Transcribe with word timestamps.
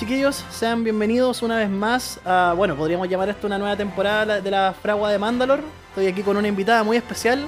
chiquillos, 0.00 0.46
sean 0.48 0.82
bienvenidos 0.82 1.42
una 1.42 1.58
vez 1.58 1.68
más 1.68 2.20
a, 2.24 2.54
bueno, 2.56 2.74
podríamos 2.74 3.06
llamar 3.06 3.28
esto 3.28 3.46
una 3.46 3.58
nueva 3.58 3.76
temporada 3.76 4.40
de 4.40 4.50
la 4.50 4.72
Fragua 4.72 5.12
de 5.12 5.18
Mandalor. 5.18 5.60
Estoy 5.90 6.06
aquí 6.06 6.22
con 6.22 6.38
una 6.38 6.48
invitada 6.48 6.82
muy 6.82 6.96
especial, 6.96 7.46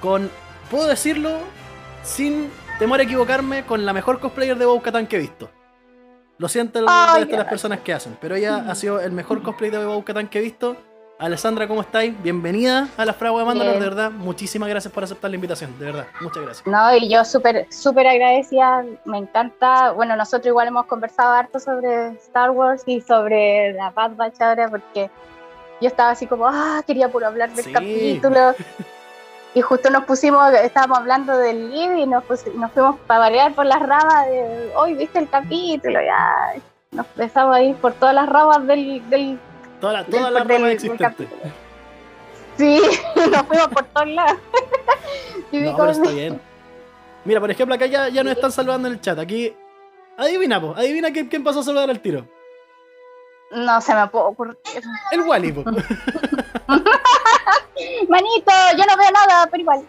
con, 0.00 0.28
puedo 0.72 0.88
decirlo, 0.88 1.38
sin 2.02 2.50
temor 2.80 2.98
a 2.98 3.04
equivocarme, 3.04 3.64
con 3.64 3.86
la 3.86 3.92
mejor 3.92 4.18
cosplayer 4.18 4.58
de 4.58 4.66
Bo-Katan 4.66 5.06
que 5.06 5.14
he 5.14 5.18
visto. 5.20 5.48
Lo 6.38 6.48
siento 6.48 6.80
el 6.80 6.86
resto 6.88 7.30
de 7.30 7.36
las 7.36 7.46
personas 7.46 7.78
que 7.78 7.92
hacen, 7.92 8.18
pero 8.20 8.34
ella 8.34 8.64
ha 8.68 8.74
sido 8.74 8.98
el 8.98 9.12
mejor 9.12 9.44
cosplay 9.44 9.70
de 9.70 9.86
Bo-Katan 9.86 10.26
que 10.26 10.40
he 10.40 10.42
visto. 10.42 10.76
Alessandra, 11.24 11.66
¿cómo 11.66 11.80
estáis? 11.80 12.12
Bienvenida 12.22 12.88
a 12.98 13.04
la 13.06 13.14
Fragua 13.14 13.40
de 13.40 13.46
Mandalor, 13.46 13.74
de 13.74 13.80
verdad. 13.80 14.10
Muchísimas 14.10 14.68
gracias 14.68 14.92
por 14.92 15.04
aceptar 15.04 15.30
la 15.30 15.36
invitación, 15.36 15.76
de 15.78 15.86
verdad. 15.86 16.06
Muchas 16.20 16.42
gracias. 16.42 16.66
No, 16.66 16.94
y 16.96 17.08
yo 17.08 17.24
súper, 17.24 17.66
súper 17.72 18.06
agradecida, 18.06 18.84
me 19.06 19.16
encanta. 19.16 19.92
Bueno, 19.92 20.16
nosotros 20.16 20.48
igual 20.48 20.68
hemos 20.68 20.84
conversado 20.84 21.32
harto 21.32 21.58
sobre 21.58 22.08
Star 22.16 22.50
Wars 22.50 22.82
y 22.84 23.00
sobre 23.00 23.72
la 23.72 23.88
Bad 23.90 24.16
Batch 24.16 24.38
ahora, 24.42 24.68
porque 24.68 25.08
yo 25.80 25.88
estaba 25.88 26.10
así 26.10 26.26
como, 26.26 26.46
ah, 26.46 26.82
quería 26.86 27.08
puro 27.08 27.26
hablar 27.26 27.50
del 27.52 27.64
Sí. 27.64 27.72
capítulo. 27.72 28.54
Y 29.54 29.62
justo 29.62 29.88
nos 29.88 30.04
pusimos, 30.04 30.52
estábamos 30.52 30.98
hablando 30.98 31.38
del 31.38 31.70
libro 31.70 31.96
y 31.96 32.06
nos, 32.06 32.22
pusi- 32.24 32.52
nos 32.52 32.70
fuimos 32.72 32.96
para 33.06 33.20
variar 33.20 33.54
por 33.54 33.64
las 33.64 33.80
ramas 33.80 34.26
de, 34.26 34.72
hoy 34.76 34.92
viste 34.94 35.20
el 35.20 35.30
capítulo, 35.30 36.00
ya. 36.02 36.60
Nos 36.90 37.06
empezamos 37.06 37.56
a 37.56 37.62
ir 37.62 37.76
por 37.76 37.94
todas 37.94 38.14
las 38.14 38.28
ramas 38.28 38.66
del, 38.66 39.08
del 39.08 39.38
Toda 39.84 40.30
la, 40.30 40.44
toda 40.44 40.58
la 40.60 40.72
existente. 40.72 41.04
capítulo. 41.04 41.40
Sí, 42.56 42.80
nos 43.30 43.42
fuimos 43.46 43.68
por 43.68 43.84
todos 43.84 44.08
lados. 44.08 44.38
No, 45.52 45.76
pero 45.76 45.90
está 45.90 46.10
bien. 46.10 46.40
Mira, 47.24 47.38
por 47.40 47.48
ejemplo, 47.50 47.74
acá 47.76 47.86
ya, 47.86 48.08
ya 48.08 48.24
nos 48.24 48.32
están 48.34 48.50
saludando 48.50 48.88
en 48.88 48.94
el 48.94 49.00
chat. 49.00 49.16
Aquí. 49.20 49.54
Adivina, 50.16 50.60
po. 50.60 50.74
Adivina 50.76 51.12
quién, 51.12 51.28
quién 51.28 51.44
pasó 51.44 51.60
a 51.60 51.62
saludar 51.62 51.88
al 51.90 52.00
tiro. 52.00 52.26
No 53.52 53.80
se 53.80 53.94
me 53.94 54.06
puede 54.08 54.24
ocurrir. 54.24 54.58
El 55.12 55.20
Wally, 55.20 55.52
po. 55.52 55.62
Manito, 58.08 58.52
yo 58.76 58.84
no 58.84 58.96
veo 58.96 59.10
nada, 59.12 59.46
pero 59.50 59.60
igual. 59.62 59.82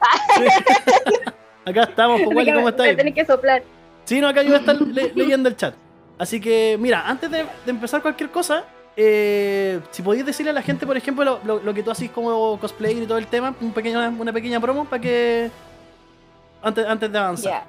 Acá 1.65 1.83
estamos, 1.83 2.21
po, 2.21 2.29
Wally, 2.29 2.53
¿cómo 2.53 2.69
estáis? 2.69 2.95
Tenés 2.97 3.15
que 3.15 3.25
soplar. 3.25 3.63
Sí, 4.03 4.21
no, 4.21 4.27
acá 4.27 4.41
yo 4.43 4.49
voy 4.49 4.57
a 4.57 4.59
estar 4.59 4.75
le- 4.75 5.11
leyendo 5.15 5.49
el 5.49 5.55
chat. 5.57 5.73
Así 6.19 6.39
que, 6.39 6.77
mira, 6.79 7.07
antes 7.07 7.29
de, 7.31 7.37
de 7.65 7.71
empezar 7.71 8.01
cualquier 8.03 8.29
cosa, 8.29 8.65
eh, 8.97 9.81
si 9.91 10.01
podéis 10.01 10.25
decirle 10.25 10.51
a 10.51 10.53
la 10.53 10.61
gente, 10.61 10.87
por 10.87 10.95
ejemplo, 10.95 11.39
lo, 11.43 11.73
que 11.73 11.83
tú 11.83 11.91
haces 11.91 12.09
como 12.11 12.57
cosplayer 12.59 13.03
y 13.03 13.07
todo 13.07 13.17
el 13.17 13.27
tema, 13.27 13.53
un 13.59 13.73
pequeño, 13.73 13.99
una 14.17 14.31
pequeña 14.31 14.59
promo 14.59 14.85
para 14.85 15.01
que. 15.01 15.51
Antes, 16.61 16.85
antes 16.85 17.11
de 17.11 17.17
avanzar. 17.17 17.63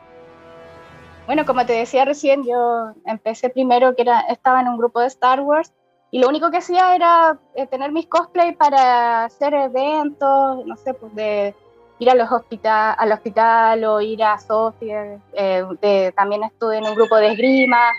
Bueno, 1.27 1.45
como 1.45 1.67
te 1.67 1.73
decía 1.73 2.05
recién, 2.05 2.45
yo 2.45 2.93
empecé 3.05 3.51
primero 3.51 3.95
que 3.97 4.03
era, 4.03 4.21
estaba 4.21 4.61
en 4.61 4.69
un 4.69 4.79
grupo 4.79 5.01
de 5.01 5.09
Star 5.09 5.41
Wars 5.41 5.73
y 6.13 6.21
lo 6.21 6.29
único 6.29 6.51
que 6.51 6.59
hacía 6.59 6.95
era 6.95 7.37
eh, 7.55 7.67
tener 7.67 7.91
mis 7.91 8.07
cosplay 8.07 8.55
para 8.55 9.25
hacer 9.25 9.53
eventos, 9.53 10.65
no 10.65 10.77
sé, 10.77 10.95
pues 10.95 11.15
de 11.17 11.55
ir 11.99 12.11
a 12.11 12.15
los 12.15 12.31
hospital, 12.31 12.95
al 12.97 13.11
hospital 13.11 13.85
o 13.85 14.01
ir 14.01 14.23
a 14.23 14.39
Sofía. 14.39 15.19
eh, 15.33 16.13
también 16.17 16.45
estuve 16.45 16.79
en 16.79 16.85
un 16.85 16.95
grupo 16.95 17.17
de 17.17 17.33
esgrima 17.33 17.91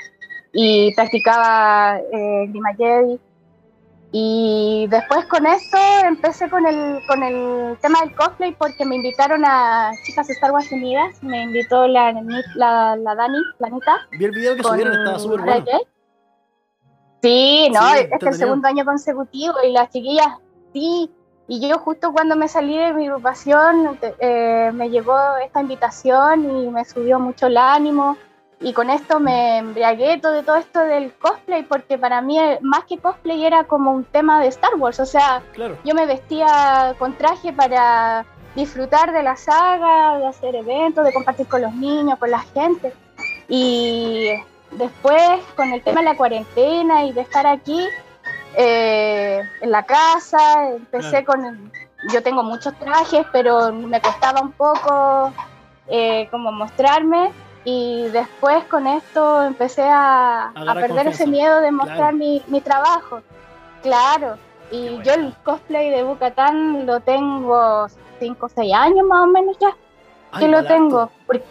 y 0.53 0.94
practicaba 0.95 2.00
eh, 2.00 2.44
esgrima 2.45 2.73
Jedi. 2.76 3.20
Y 4.12 4.88
después 4.89 5.26
con 5.26 5.45
esto 5.45 5.78
empecé 6.06 6.50
con 6.50 6.66
el, 6.66 7.02
con 7.08 7.23
el 7.23 7.78
tema 7.81 8.00
del 8.02 8.16
cosplay 8.16 8.56
porque 8.56 8.86
me 8.86 8.95
invitaron 8.95 9.44
a 9.45 9.92
Chicas 10.06 10.30
Star 10.30 10.52
Wars 10.52 10.72
Unidas, 10.72 11.22
me 11.22 11.44
invitó 11.44 11.88
la, 11.88 12.14
la, 12.56 12.95
la 12.95 13.16
Dani, 13.16 13.38
la 13.59 13.67
Anita. 13.67 13.98
Vi 14.17 14.26
el 14.26 14.31
video 14.31 14.56
que 14.56 14.64
subieron, 14.64 14.94
estaba 14.94 15.20
súper 15.20 15.42
bueno. 15.42 15.66
Sí, 17.22 17.70
no, 17.73 17.82
Sí, 17.82 17.99
es 18.11 18.20
que 18.20 18.30
el 18.30 18.36
segundo 18.36 18.67
año 18.67 18.86
consecutivo 18.86 19.55
y 19.67 19.72
las 19.72 19.89
chiquillas, 19.89 20.27
sí. 20.73 21.11
Y 21.49 21.67
yo 21.67 21.80
justo 21.80 22.11
cuando 22.11 22.36
me 22.36 22.48
salí 22.48 22.77
de 22.77 22.93
mi 22.93 23.08
agrupación 23.08 23.98
eh, 24.20 24.70
me 24.73 24.89
llegó 24.89 25.17
esta 25.38 25.61
invitación 25.61 26.43
y 26.43 26.70
me 26.70 26.83
subió 26.83 27.20
mucho 27.20 27.48
el 27.48 27.58
ánimo. 27.58 28.17
Y 28.60 28.73
con 28.73 28.90
esto 28.90 29.20
me 29.20 29.60
embriagué 29.60 30.18
todo, 30.20 30.32
de 30.32 30.42
todo 30.44 30.56
esto 30.56 30.80
del 30.80 31.14
cosplay, 31.14 31.64
porque 31.64 31.98
para 31.98 32.22
mí 32.22 32.40
eh, 32.40 32.58
más 32.62 32.86
que 32.86 32.98
cosplay 32.98 33.45
era 33.45 33.66
como 33.66 33.92
un 33.92 34.04
tema 34.04 34.40
de 34.40 34.48
Star 34.48 34.76
Wars. 34.78 35.00
O 35.00 35.06
sea, 35.06 35.44
Claro. 35.54 35.78
yo 35.84 35.94
me 35.94 36.08
vestía 36.08 36.96
con 36.98 37.14
traje 37.14 37.54
para 37.54 38.26
disfrutar 38.56 39.14
de 39.14 39.22
la 39.22 39.36
saga, 39.36 40.17
de 40.17 40.26
hacer 40.28 40.56
eventos, 40.56 41.06
de 41.06 41.14
compartir 41.14 41.48
con 41.48 41.62
los 41.62 41.73
niños, 41.73 42.17
con 42.17 42.32
la 42.32 42.40
gente. 42.40 42.92
Y 43.48 44.30
después, 44.72 45.40
con 45.56 45.72
el 45.72 45.84
tema 45.84 46.02
de 46.02 46.06
la 46.08 46.17
cuarentena 46.17 47.06
y 47.06 47.14
de 47.14 47.22
estar 47.22 47.46
aquí 47.46 47.88
eh, 48.56 49.42
en 49.62 49.72
la 49.72 49.84
casa, 49.84 50.70
empecé 50.70 51.23
con... 51.23 51.72
Yo 52.12 52.23
tengo 52.23 52.42
muchos 52.44 52.73
trajes, 52.80 53.26
pero 53.32 53.72
me 53.72 54.02
costaba 54.02 54.42
un 54.42 54.52
poco 54.52 55.32
eh, 55.88 56.28
como 56.32 56.52
mostrarme. 56.52 57.32
Y 57.70 58.04
después 58.14 58.64
con 58.64 58.88
esto 58.88 59.44
empecé 59.44 59.83
a, 59.83 60.54
a 60.55 60.73
perder 60.73 61.08
ese 61.08 61.28
miedo 61.28 61.60
de 61.60 61.70
mostrar 61.73 61.98
Claro. 61.98 62.16
mi, 62.17 62.42
mi 62.48 62.61
trabajo. 62.61 63.20
Claro. 63.83 64.38
Y 64.72 64.98
yo 65.04 65.14
el 65.14 65.33
cosplay 65.44 65.89
de 65.89 66.02
Bucatán 66.04 66.86
lo 66.86 67.02
tengo 67.02 67.88
5 68.20 68.45
o 68.45 68.50
6 68.50 68.73
años 68.73 69.05
más 69.05 69.23
o 69.23 69.28
menos 69.28 69.58
ya 69.60 69.76
Ay, 70.32 70.45
que 70.45 70.48
lo 70.50 70.64
tengo. 70.64 71.10
Porque- 71.26 71.44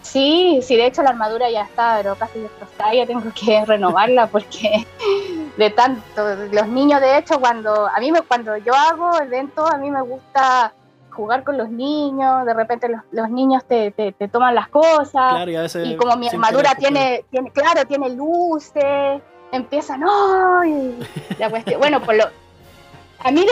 sí, 0.00 0.60
sí, 0.62 0.76
de 0.76 0.86
hecho 0.86 1.02
la 1.02 1.10
armadura 1.10 1.50
ya 1.50 1.64
está, 1.64 1.98
pero 1.98 2.14
casi 2.14 2.40
destrozada, 2.40 2.94
ya 2.94 3.04
tengo 3.06 3.30
que 3.38 3.62
renovarla 3.66 4.28
porque 4.28 4.86
de 5.58 5.68
tanto, 5.68 6.36
los 6.52 6.68
niños 6.68 7.02
de 7.02 7.18
hecho 7.18 7.38
cuando, 7.38 7.86
a 7.86 8.00
mí 8.00 8.10
me, 8.10 8.22
cuando 8.22 8.56
yo 8.56 8.72
hago 8.74 9.20
eventos, 9.20 9.70
a 9.70 9.76
mí 9.76 9.90
me 9.90 10.00
gusta 10.00 10.72
jugar 11.10 11.44
con 11.44 11.56
los 11.58 11.68
niños, 11.70 12.44
de 12.46 12.54
repente 12.54 12.88
los, 12.88 13.02
los 13.12 13.28
niños 13.30 13.64
te, 13.64 13.90
te- 13.90 14.12
te 14.12 14.28
toman 14.28 14.54
las 14.54 14.68
cosas, 14.68 15.10
Claro, 15.12 15.50
y 15.50 15.56
a 15.56 15.62
veces. 15.62 15.86
y 15.88 15.96
como 15.96 16.16
mi 16.16 16.28
armadura 16.28 16.74
tiene, 16.76 17.24
tiene, 17.30 17.50
claro, 17.50 17.84
tiene 17.86 18.10
luces, 18.10 19.20
empiezan, 19.52 20.02
¡ay! 20.04 20.98
La 21.38 21.50
cuestión, 21.50 21.80
bueno, 21.80 22.00
por 22.00 22.14
lo... 22.14 22.24
A 23.22 23.30
mí 23.30 23.44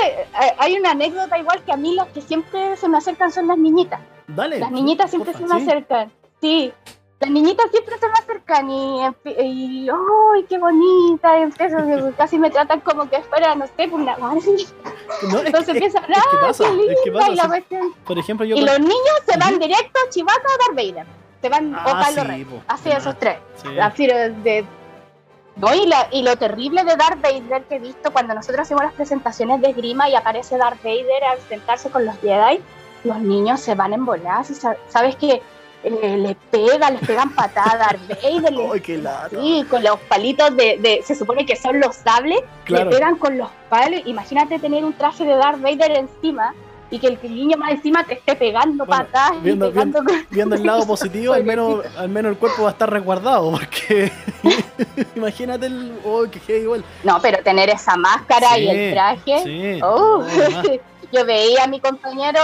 hay 0.58 0.76
una 0.78 0.92
anécdota 0.92 1.38
igual 1.38 1.62
que 1.62 1.72
a 1.72 1.76
mí 1.76 1.94
las 1.94 2.08
que 2.08 2.22
siempre 2.22 2.76
se 2.76 2.88
me 2.88 2.96
acercan 2.96 3.30
son 3.30 3.46
las 3.48 3.58
niñitas. 3.58 4.00
Dale. 4.26 4.58
Las 4.58 4.70
niñitas 4.70 5.10
siempre 5.10 5.32
porfa, 5.32 5.46
se 5.46 5.54
me 5.54 5.60
sí. 5.60 5.66
acercan. 5.68 6.12
Sí, 6.40 6.72
las 7.20 7.30
niñitas 7.30 7.70
siempre 7.72 7.98
se 7.98 8.06
me 8.06 8.12
acercan 8.12 8.70
y, 8.70 9.00
y 9.42 9.88
¡ay, 9.90 10.44
qué 10.48 10.56
bonita! 10.58 11.38
Empiezo, 11.38 11.76
casi 12.16 12.38
me 12.38 12.48
tratan 12.50 12.80
como 12.80 13.08
que 13.10 13.20
fuera, 13.22 13.54
no 13.56 13.66
sé, 13.66 13.88
por 13.88 14.00
una 14.00 14.16
Barbie. 14.16 14.66
No, 15.30 15.38
es, 15.40 15.46
Entonces 15.46 15.68
empiezan, 15.74 16.04
¡ah, 16.04 16.22
pasa, 16.42 16.64
qué 16.76 16.92
es 16.92 16.98
que 17.02 17.10
pasa, 17.12 17.30
y 17.30 17.34
la 17.36 17.48
cuestión- 17.48 17.94
Por 18.04 18.18
ejemplo, 18.18 18.46
yo. 18.46 18.54
y 18.56 18.60
los 18.64 18.78
niños 18.78 19.20
se 19.26 19.36
van 19.38 19.58
directo 19.58 19.98
a 20.06 20.10
Chewbacca 20.10 20.42
o 20.46 20.58
Darth 20.74 20.76
Vader. 20.76 21.06
Se 21.42 21.48
van 21.48 21.74
o 21.74 21.78
Ah, 21.80 22.04
Kylo 22.08 22.22
sí, 22.22 22.28
Ren. 22.28 22.62
Así, 22.68 22.90
Ah, 22.92 22.96
esos 22.98 23.18
tres. 23.18 23.36
sí. 23.62 23.78
Así 23.78 24.06
de, 24.06 24.64
no, 25.56 25.74
y, 25.74 25.86
la- 25.86 26.08
y 26.12 26.22
lo 26.22 26.36
terrible 26.36 26.84
de 26.84 26.94
Darth 26.96 27.20
Vader 27.20 27.64
que 27.64 27.76
he 27.76 27.78
visto 27.80 28.12
cuando 28.12 28.32
nosotros 28.34 28.60
hacemos 28.62 28.84
las 28.84 28.92
presentaciones 28.92 29.60
de 29.60 29.70
esgrima 29.70 30.08
y 30.08 30.14
aparece 30.14 30.56
Darth 30.56 30.82
Vader 30.84 31.24
al 31.32 31.40
sentarse 31.48 31.90
con 31.90 32.06
los 32.06 32.16
Jedi, 32.20 32.60
los 33.02 33.18
niños 33.18 33.58
se 33.60 33.74
van 33.74 33.92
en 33.92 34.04
bolas 34.04 34.52
sabes 34.88 35.16
que 35.16 35.42
eh, 35.84 36.16
le 36.18 36.34
pegan, 36.50 36.94
les 36.94 37.06
pegan 37.06 37.30
patadas 37.34 37.96
Vader, 38.22 38.52
les- 38.52 38.72
Ay, 38.72 38.80
qué 38.80 38.98
lata. 38.98 39.30
sí, 39.40 39.64
con 39.70 39.82
los 39.82 39.98
palitos 40.00 40.56
de, 40.56 40.76
de- 40.78 41.02
se 41.04 41.14
supone 41.14 41.46
que 41.46 41.56
son 41.56 41.78
los 41.80 41.94
sables, 41.96 42.40
Claro. 42.64 42.90
le 42.90 42.96
pegan 42.96 43.16
con 43.16 43.38
los 43.38 43.48
palos, 43.68 44.00
imagínate 44.04 44.58
tener 44.58 44.84
un 44.84 44.92
traje 44.92 45.24
de 45.24 45.34
Darth 45.36 45.60
Vader 45.60 45.92
encima 45.92 46.54
y 46.90 46.98
que 46.98 47.06
el 47.08 47.18
niño 47.22 47.58
más 47.58 47.70
encima 47.72 48.02
te 48.04 48.14
esté 48.14 48.34
pegando 48.34 48.86
Bueno, 48.86 49.04
patadas 49.04 49.32
y 49.36 49.44
viendo- 49.44 49.68
pegando 49.70 49.98
con- 50.04 50.26
Viendo 50.30 50.54
el 50.56 50.64
lado 50.64 50.86
positivo, 50.86 51.34
al 51.34 51.44
menos, 51.44 51.84
al 51.98 52.08
menos 52.08 52.32
el 52.32 52.38
cuerpo 52.38 52.62
va 52.62 52.70
a 52.70 52.72
estar 52.72 52.90
resguardado. 52.90 53.50
Porque 53.52 54.10
imagínate 55.14 55.66
el. 55.66 55.98
Oh, 56.04 56.24
que 56.46 56.58
igual. 56.60 56.84
No, 57.04 57.20
pero 57.20 57.42
tener 57.42 57.68
esa 57.70 57.96
máscara 57.96 58.54
Sí, 58.54 58.60
y 58.62 58.68
el 58.70 58.92
traje. 58.94 59.42
Sí. 59.44 59.80
Oh, 59.82 60.22
no, 60.22 60.62
yo 61.12 61.24
veía 61.26 61.64
a 61.64 61.66
mi 61.66 61.78
compañero 61.80 62.40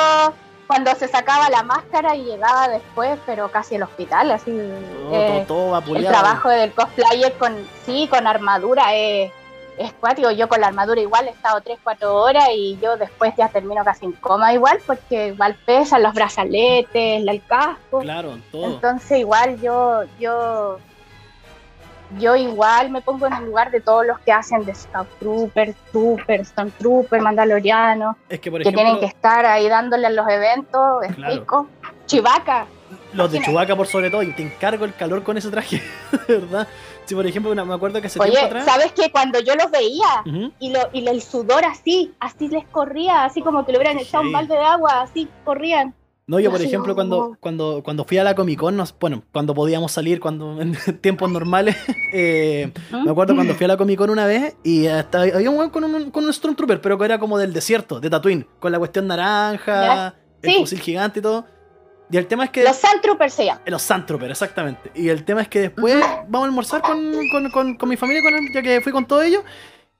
cuando 0.66 0.94
se 0.94 1.08
sacaba 1.08 1.50
la 1.50 1.62
máscara 1.62 2.16
y 2.16 2.25
llegaba 2.25 2.69
después, 2.69 3.19
pero 3.26 3.50
casi 3.50 3.76
al 3.76 3.82
hospital, 3.84 4.31
así. 4.31 4.50
Todo, 4.50 5.14
eh, 5.14 5.44
todo, 5.46 5.81
todo 5.82 5.96
el 5.96 6.06
trabajo 6.06 6.49
del 6.49 6.72
cosplayer 6.72 7.32
con, 7.34 7.55
sí, 7.84 8.08
con 8.08 8.26
armadura 8.26 8.94
es, 8.94 9.31
es 9.78 9.93
cuático. 9.94 10.31
Yo 10.31 10.49
con 10.49 10.61
la 10.61 10.69
armadura 10.69 11.00
igual 11.00 11.28
he 11.28 11.31
estado 11.31 11.61
3-4 11.61 12.05
horas 12.05 12.49
y 12.55 12.78
yo 12.81 12.96
después 12.96 13.34
ya 13.37 13.49
termino 13.49 13.84
casi 13.84 14.06
en 14.06 14.12
coma 14.12 14.52
igual, 14.52 14.78
porque 14.87 15.28
igual 15.28 15.56
pesan 15.66 16.02
los 16.02 16.14
brazaletes, 16.14 17.26
el 17.26 17.43
casco. 17.46 18.00
Claro, 18.00 18.38
todo. 18.50 18.66
Entonces 18.66 19.19
igual 19.19 19.61
yo, 19.61 20.02
yo, 20.19 20.78
yo 22.18 22.36
igual 22.36 22.90
me 22.90 23.00
pongo 23.02 23.26
en 23.26 23.32
el 23.32 23.44
lugar 23.46 23.70
de 23.70 23.80
todos 23.80 24.06
los 24.06 24.18
que 24.20 24.32
hacen 24.32 24.64
de 24.64 24.74
Scout 24.74 25.08
Trooper, 25.18 25.74
Trooper, 25.92 26.40
Stone 26.42 26.70
Trooper, 26.78 27.20
Mandaloriano, 27.20 28.16
es 28.28 28.40
que, 28.40 28.50
por 28.50 28.62
que 28.62 28.68
ejemplo. 28.68 28.82
tienen 28.84 29.00
que 29.00 29.06
estar 29.06 29.44
ahí 29.46 29.68
dándole 29.68 30.06
a 30.06 30.10
los 30.10 30.28
eventos, 30.28 31.02
es 31.02 31.14
Claro. 31.14 31.34
rico. 31.34 31.68
Chivaca, 32.06 32.66
Los 33.14 33.32
de. 33.32 33.40
Chewbacca 33.40 33.74
por 33.76 33.86
sobre 33.86 34.10
todo, 34.10 34.22
y 34.22 34.32
te 34.32 34.42
encargo 34.42 34.84
el 34.84 34.94
calor 34.94 35.22
con 35.22 35.36
ese 35.38 35.50
traje, 35.50 35.80
de 36.28 36.38
verdad. 36.38 36.68
Si 37.06 37.14
por 37.14 37.26
ejemplo, 37.26 37.50
una- 37.52 37.64
me 37.64 37.74
acuerdo 37.74 38.00
que 38.00 38.06
hace 38.08 38.20
Oye, 38.20 38.30
tiempo 38.32 38.46
atrás. 38.46 38.64
¿sabes 38.66 38.92
que 38.92 39.10
Cuando 39.10 39.40
yo 39.40 39.54
los 39.54 39.70
veía 39.70 40.22
y, 40.58 40.70
lo, 40.70 40.80
y 40.92 41.06
el 41.08 41.22
sudor 41.22 41.64
así, 41.64 42.14
así 42.20 42.48
les 42.48 42.66
corría, 42.68 43.24
así 43.24 43.40
como 43.42 43.64
que 43.64 43.72
le 43.72 43.78
hubieran 43.78 43.98
echado 43.98 44.22
un 44.22 44.28
Sí. 44.28 44.34
balde 44.34 44.54
de 44.54 44.60
agua, 44.64 45.02
así 45.02 45.28
corrían. 45.44 45.94
No, 46.26 46.41
yo 46.41 46.50
por 46.50 46.62
ejemplo, 46.62 46.94
cuando, 46.94 47.37
cuando, 47.38 47.82
cuando 47.85 48.05
fui 48.05 48.17
a 48.17 48.25
la 48.25 48.35
Comic 48.35 48.59
Con, 48.59 48.76
nos- 48.76 48.99
bueno, 48.99 49.25
cuando 49.31 49.55
podíamos 49.55 49.93
salir, 49.93 50.21
cuando 50.21 50.59
en 50.61 50.75
tiempos 51.03 51.31
normales, 51.31 51.76
eh, 52.12 52.73
me 53.05 53.11
acuerdo 53.11 53.35
cuando 53.35 53.55
fui 53.55 53.65
a 53.65 53.69
la 53.69 53.76
Comic 53.76 53.99
Con 53.99 54.09
una 54.11 54.25
vez 54.26 54.56
y 54.62 54.87
hasta 54.87 55.21
había 55.21 55.50
un 55.50 55.59
weón 55.59 55.71
con 55.71 55.85
un, 55.85 56.11
con 56.11 56.25
un 56.25 56.32
Stormtrooper, 56.32 56.81
pero 56.81 56.97
que 56.99 57.05
era 57.05 57.19
como 57.19 57.37
del 57.38 57.53
desierto, 57.53 58.00
de 58.00 58.09
Tatooine, 58.09 58.47
con 58.59 58.73
la 58.73 58.79
cuestión 58.79 59.06
naranja, 59.06 60.15
el 60.43 60.53
fusil 60.61 60.81
gigante 60.81 61.19
y 61.19 61.23
todo. 61.23 61.44
Y 62.11 62.17
el 62.19 62.26
tema 62.26 62.44
es 62.44 62.50
que. 62.50 62.62
Los 62.65 62.76
Sandtroopers 62.76 63.32
se 63.32 63.44
llaman. 63.47 63.62
Eh, 63.67 63.71
Los 63.71 63.82
Sandtroopers, 63.82 64.31
exactamente. 64.31 64.91
Y 64.94 65.09
el 65.09 65.25
tema 65.25 65.43
es 65.43 65.49
que 65.49 65.61
después 65.61 65.97
vamos 66.29 66.47
a 66.47 66.49
almorzar 66.49 66.82
con, 66.82 67.12
con, 67.32 67.50
con- 67.50 67.76
con 67.76 67.88
mi 67.88 67.97
familia, 67.97 68.23
con 68.23 68.35
el- 68.35 68.53
ya 68.53 68.62
que 68.62 68.81
fui 68.82 68.93
con 68.93 69.06
todos 69.06 69.25
ellos, 69.25 69.43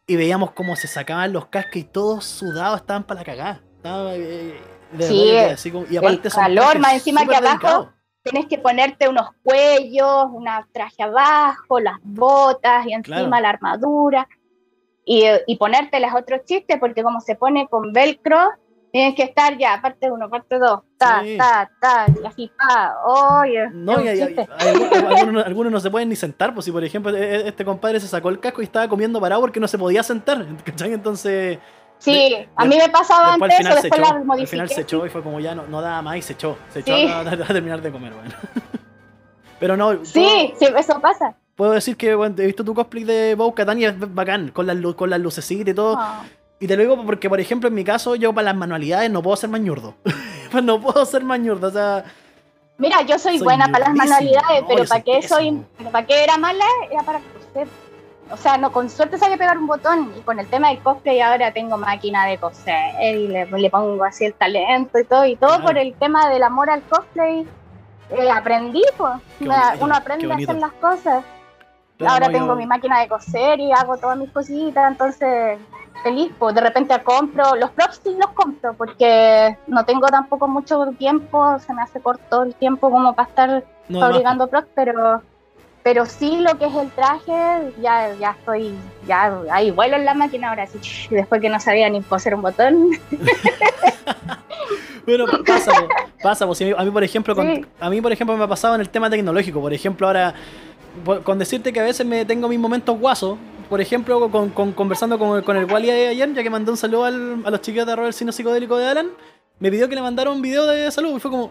y 0.06 0.17
veíamos 0.17 0.53
cómo 0.53 0.76
se 0.76 0.87
sacaban 0.87 1.32
los 1.32 1.47
cascos 1.47 1.76
y 1.76 1.85
todos 1.85 2.25
sudados 2.25 2.81
estaban 2.81 3.05
para 3.05 3.21
la 3.21 3.25
cagada. 3.26 3.62
Estaba, 3.76 4.15
eh, 4.17 4.55
de 4.96 5.06
Sí, 5.06 5.37
así 5.37 5.70
como- 5.70 5.87
y 5.91 5.96
aparte 5.96 6.29
el 6.29 6.31
son 6.32 6.43
calor, 6.44 6.79
más 6.79 6.94
encima 6.94 7.26
que 7.26 7.37
abajo 7.37 7.49
delicados. 7.50 7.88
Tienes 8.23 8.46
que 8.46 8.56
ponerte 8.58 9.08
unos 9.08 9.29
cuellos, 9.43 10.26
una 10.32 10.67
traje 10.73 11.02
abajo, 11.02 11.79
las 11.81 11.99
botas 12.02 12.87
y 12.87 12.93
encima 12.94 13.17
Claro. 13.26 13.41
la 13.43 13.49
armadura. 13.50 14.29
Y, 15.05 15.25
y 15.46 15.56
ponerte 15.58 16.00
los 16.00 16.14
otros 16.14 16.41
chistes, 16.46 16.79
porque 16.81 17.02
como 17.02 17.20
se 17.20 17.35
pone 17.35 17.69
con 17.69 17.93
velcro, 17.93 18.38
tienes 18.91 19.14
que 19.14 19.25
estar 19.25 19.58
ya, 19.58 19.79
parte 19.82 20.11
uno, 20.11 20.31
parte 20.31 20.58
dos, 20.58 20.81
ta, 20.97 21.20
Sí. 21.23 21.37
ta, 21.37 21.70
ta, 21.81 22.06
y 22.23 22.26
así, 22.26 22.50
pa, 22.56 22.94
oye, 23.05 23.69
No, 23.73 23.99
es 23.99 23.99
y 23.99 24.00
un 24.02 24.08
hay- 24.08 24.20
hay- 24.20 24.26
chiste. 24.29 24.49
hay 24.58 24.69
algunos, 24.69 24.93
algunos- 25.29 25.47
algunos 25.47 25.73
no 25.73 25.81
se 25.81 25.90
pueden 25.90 26.08
ni 26.08 26.17
sentar, 26.17 26.55
pues 26.55 26.64
si 26.64 26.73
por 26.73 26.82
ejemplo 26.85 27.14
e- 27.14 27.37
e- 27.37 27.49
este 27.49 27.64
compadre 27.67 28.00
se 28.00 28.06
sacó 28.08 28.31
el 28.31 28.40
casco 28.40 28.62
y 28.62 28.64
estaba 28.64 28.88
comiendo 28.88 29.20
parado 29.20 29.43
porque 29.43 29.61
no 29.61 29.69
se 29.69 29.76
podía 29.76 30.02
sentar, 30.02 30.47
¿cachai? 30.64 30.93
Entonces, 30.94 31.58
Sí, 31.99 32.37
a 32.56 32.64
mí 32.67 32.76
me 32.76 32.88
pasaba 32.91 33.31
después 33.31 33.50
antes 33.52 33.58
al 33.58 33.62
final 33.64 33.76
se 33.79 33.82
después 33.88 34.00
echó, 34.00 34.25
la 34.26 34.35
al 34.43 34.46
final 34.46 34.69
se 34.69 34.81
echó 34.82 35.06
y 35.06 35.11
fue 35.11 35.23
como 35.23 35.41
ya 35.41 35.55
no, 35.55 35.67
no 35.67 35.81
daba 35.81 36.02
más 36.02 36.17
y 36.19 36.23
se 36.23 36.35
echó, 36.35 36.58
se 36.73 36.81
echó 36.81 36.94
Sí. 36.94 37.06
a, 37.08 37.20
a- 37.20 37.23
a 37.32 37.46
terminar 37.46 37.81
de 37.81 37.91
comer, 37.91 38.12
bueno. 38.12 38.31
Pero 39.61 39.76
no, 39.76 40.05
Sí, 40.05 40.52
sí, 40.58 40.67
eso 40.76 41.00
pasa. 41.00 41.35
puedo 41.56 41.73
decir 41.73 41.96
que 41.96 42.14
bueno, 42.14 42.35
he 42.38 42.46
visto 42.46 42.64
tu 42.64 42.75
cosplay 42.75 43.05
de 43.05 43.35
Bo 43.37 43.55
Katan 43.55 43.81
y 43.81 43.85
es 43.87 43.94
bacán, 44.14 44.49
con 44.49 44.67
las, 44.67 44.76
con 44.94 45.08
las 45.08 45.20
lucecitas 45.20 45.69
y 45.73 45.75
todo. 45.75 45.96
Ah. 45.99 46.25
Y 46.61 46.67
te 46.67 46.76
lo 46.76 46.82
digo 46.82 47.05
porque, 47.05 47.29
por 47.29 47.41
ejemplo, 47.41 47.69
en 47.69 47.75
mi 47.75 47.85
caso, 47.85 48.14
yo 48.17 48.32
para 48.35 48.47
las 48.47 48.56
manualidades 48.56 49.11
no 49.11 49.23
puedo 49.23 49.37
ser 49.37 49.50
mañurdo. 49.50 49.94
pues 50.52 50.62
no 50.64 50.81
puedo 50.81 51.05
ser 51.06 51.25
mañurdo, 51.25 51.69
o 51.69 51.70
sea... 51.70 52.05
Mira, 52.76 53.02
yo 53.02 53.19
soy, 53.20 53.38
Soy 53.38 53.44
buena 53.44 53.67
para 53.69 53.87
las 53.87 53.94
manualidades, 53.94 54.62
No, 54.62 54.69
pero 54.69 54.85
¿para 54.85 55.00
qué 55.02 55.23
soy, 55.23 55.62
para 55.93 56.05
qué 56.06 56.25
era 56.25 56.37
mala? 56.38 56.64
Era 56.90 57.02
para 57.05 57.20
coser. 57.20 57.69
O 58.31 58.37
sea, 58.37 58.56
no, 58.56 58.73
con 58.73 58.88
suerte 58.88 59.19
sabía 59.19 59.37
pegar 59.37 59.59
un 59.59 59.67
botón 59.67 60.12
y 60.19 60.21
con 60.23 60.41
el 60.41 60.47
tema 60.49 60.69
del 60.69 60.79
cosplay 60.81 61.21
ahora 61.21 61.53
tengo 61.53 61.76
máquina 61.76 62.25
de 62.26 62.38
coser 62.38 62.94
y 63.15 63.29
le, 63.29 63.44
le 63.47 63.71
pongo 63.71 64.03
así 64.03 64.25
el 64.25 64.35
talento 64.35 64.99
y 64.99 65.05
todo, 65.05 65.26
y 65.26 65.37
todo 65.37 65.50
Claro. 65.50 65.65
por 65.65 65.79
el 65.79 65.94
tema 65.94 66.29
del 66.31 66.43
amor 66.43 66.71
al 66.71 66.82
cosplay. 66.82 67.47
eh, 68.11 68.31
aprendí, 68.31 68.82
pues. 68.99 69.12
Bonito, 69.41 69.56
uno 69.81 69.94
aprende 69.94 70.31
a 70.31 70.37
hacer 70.37 70.56
las 70.56 70.73
cosas. 70.73 71.25
Claro, 71.97 72.12
ahora 72.15 72.26
no, 72.26 72.32
tengo 72.32 72.47
yo- 72.49 72.56
mi 72.56 72.67
máquina 72.67 73.00
de 73.00 73.09
coser 73.09 73.61
y 73.61 73.73
hago 73.73 73.97
todas 73.99 74.19
mis 74.19 74.31
cositas, 74.31 74.91
entonces 74.91 75.59
feliz, 76.03 76.31
pues 76.38 76.55
de 76.55 76.61
repente 76.61 76.99
compro, 77.03 77.55
los 77.56 77.71
props 77.71 78.00
sí 78.05 78.15
los 78.19 78.31
compro 78.32 78.75
porque 78.75 79.56
no 79.69 79.85
tengo 79.87 80.06
tampoco 80.09 80.49
mucho 80.49 80.85
tiempo, 80.99 81.59
se 81.61 81.73
me 81.73 81.82
hace 81.82 82.00
corto 82.00 82.43
el 82.43 82.55
tiempo 82.55 82.91
como 82.91 83.15
para 83.15 83.29
estar 83.29 83.65
no, 83.88 84.00
fabricando 84.00 84.49
props, 84.49 84.69
pero 84.75 85.23
pero 85.84 86.04
sí 86.06 86.38
lo 86.40 86.58
que 86.58 86.64
es 86.66 86.75
el 86.75 86.90
traje, 86.90 87.72
ya, 87.81 88.12
ya 88.19 88.31
estoy, 88.38 88.75
ya 89.06 89.38
ahí 89.52 89.70
vuelo 89.70 89.94
en 89.96 90.04
la 90.04 90.14
máquina 90.14 90.48
ahora 90.48 90.66
sí, 90.66 90.78
después 91.10 91.40
que 91.40 91.48
no 91.50 91.60
sabía 91.60 91.88
ni 91.90 92.02
coser 92.02 92.34
un 92.34 92.42
botón. 92.42 92.88
Bueno, 95.06 95.26
pasa, 95.46 95.70
po, 95.72 95.88
pasa, 96.22 96.46
po. 96.46 96.54
Si 96.54 96.72
a, 96.72 96.82
mí, 96.82 96.90
por 96.90 97.04
ejemplo, 97.04 97.34
con- 97.34 97.56
Sí. 97.56 97.66
a 97.78 97.90
mí, 97.90 98.00
por 98.00 98.10
ejemplo, 98.10 98.34
me 98.38 98.44
ha 98.44 98.48
pasado 98.48 98.75
en 98.75 98.81
el 98.81 98.88
tema 98.88 99.10
tecnológico. 99.10 99.60
Por 99.60 99.72
ejemplo, 99.75 100.06
ahora, 100.06 100.32
con 101.25 101.38
decirte 101.38 101.75
que 101.75 101.81
a 101.81 101.82
veces 101.84 102.06
me 102.06 102.25
tengo 102.25 102.48
mis 102.48 102.58
momentos 102.58 102.98
guasos. 102.98 103.37
Por 103.69 103.82
ejemplo, 103.82 104.30
con, 104.30 104.48
con- 104.48 104.72
conversando 104.72 105.19
con, 105.19 105.42
con 105.42 105.56
el 105.58 105.66
Wally 105.70 105.90
ayer, 105.90 106.32
ya 106.32 106.42
que 106.42 106.48
mandé 106.48 106.70
un 106.70 106.78
saludo 106.78 107.04
al- 107.04 107.42
a 107.44 107.50
los 107.50 107.60
chiquillos 107.60 107.87
de 107.87 107.92
el 107.92 108.14
cine 108.14 108.32
psicodélico 108.32 108.78
de 108.78 108.87
Alan, 108.88 109.08
me 109.58 109.70
pidió 109.70 109.88
que 109.90 109.94
le 109.94 110.00
mandara 110.00 110.30
un 110.30 110.40
video 110.40 110.66
de 110.66 110.90
salud 110.90 111.14
y 111.14 111.20
fue 111.20 111.30
como, 111.30 111.50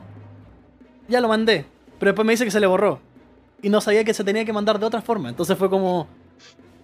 ya 1.07 1.21
lo 1.21 1.27
mandé. 1.27 1.65
Pero 1.99 2.11
después 2.11 2.25
me 2.25 2.33
dice 2.33 2.45
que 2.45 2.51
se 2.51 2.59
le 2.59 2.65
borró. 2.65 2.99
Y 3.63 3.69
no 3.69 3.81
sabía 3.81 4.03
que 4.03 4.13
se 4.13 4.23
tenía 4.23 4.45
que 4.45 4.53
mandar 4.53 4.77
de 4.77 4.85
otra 4.85 5.01
forma. 5.01 5.29
Entonces 5.29 5.57
fue 5.57 5.69
como, 5.69 6.07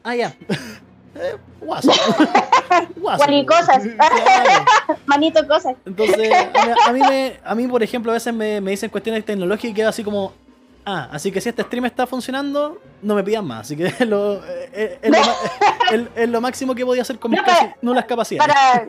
ah, 0.04 0.16
ya. 0.16 0.34
Eh, 1.16 1.36
guaso. 1.60 1.92
guaso. 2.98 3.26
Cosas. 3.48 3.84
Claro. 3.98 4.66
Manito 5.08 5.46
cosas. 5.48 5.76
Entonces, 5.84 6.32
a 6.32 6.64
mí, 6.68 6.74
a 6.86 6.92
mí, 6.94 7.00
me- 7.02 7.40
a 7.44 7.56
mí, 7.56 7.68
por 7.68 7.82
ejemplo, 7.82 8.12
a 8.12 8.14
veces 8.14 8.32
me, 8.32 8.62
me 8.62 8.72
dicen 8.72 8.92
cuestiones 8.92 9.26
tecnológicas 9.26 9.72
y 9.72 9.74
quedo 9.74 9.90
así 9.90 10.04
como, 10.04 10.34
ah, 10.86 11.10
así 11.12 11.32
que 11.32 11.42
si 11.42 11.50
este 11.50 11.64
stream 11.64 11.86
está 11.86 12.06
funcionando, 12.06 12.80
no 13.02 13.16
me 13.16 13.24
pidan 13.24 13.46
más. 13.46 13.62
Así 13.62 13.76
que 13.76 14.06
lo, 14.06 14.36
eh, 14.46 14.70
eh, 14.72 15.00
es, 15.02 15.10
lo, 15.12 15.98
es- 15.98 16.10
es 16.36 16.42
máximo 16.42 16.76
que 16.76 16.86
podía 16.86 17.02
hacer 17.02 17.18
con 17.18 17.32
mis 17.32 17.40
No, 17.42 17.46
casi 17.48 17.66
nulas 17.82 18.06
capacidades. 18.06 18.54
Para, 18.54 18.88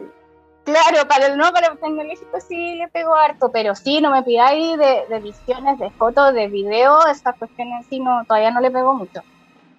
claro, 0.70 1.08
para 1.08 1.26
el 1.26 1.36
no, 1.36 1.52
para 1.52 1.68
el 1.68 1.78
tecnológico 1.78 2.40
sí 2.40 2.76
le 2.76 2.88
pego 2.88 3.14
harto, 3.14 3.50
pero 3.52 3.74
sí, 3.74 4.00
no 4.00 4.10
me 4.10 4.22
pidáis 4.22 4.78
de, 4.78 5.04
de 5.08 5.20
visiones, 5.20 5.78
de 5.78 5.90
fotos, 5.90 6.32
de 6.34 6.48
video, 6.48 7.06
estas 7.06 7.36
cuestiones 7.36 7.86
sí, 7.88 8.00
no, 8.00 8.24
todavía 8.24 8.50
no 8.50 8.60
le 8.60 8.70
pego 8.70 8.94
mucho. 8.94 9.22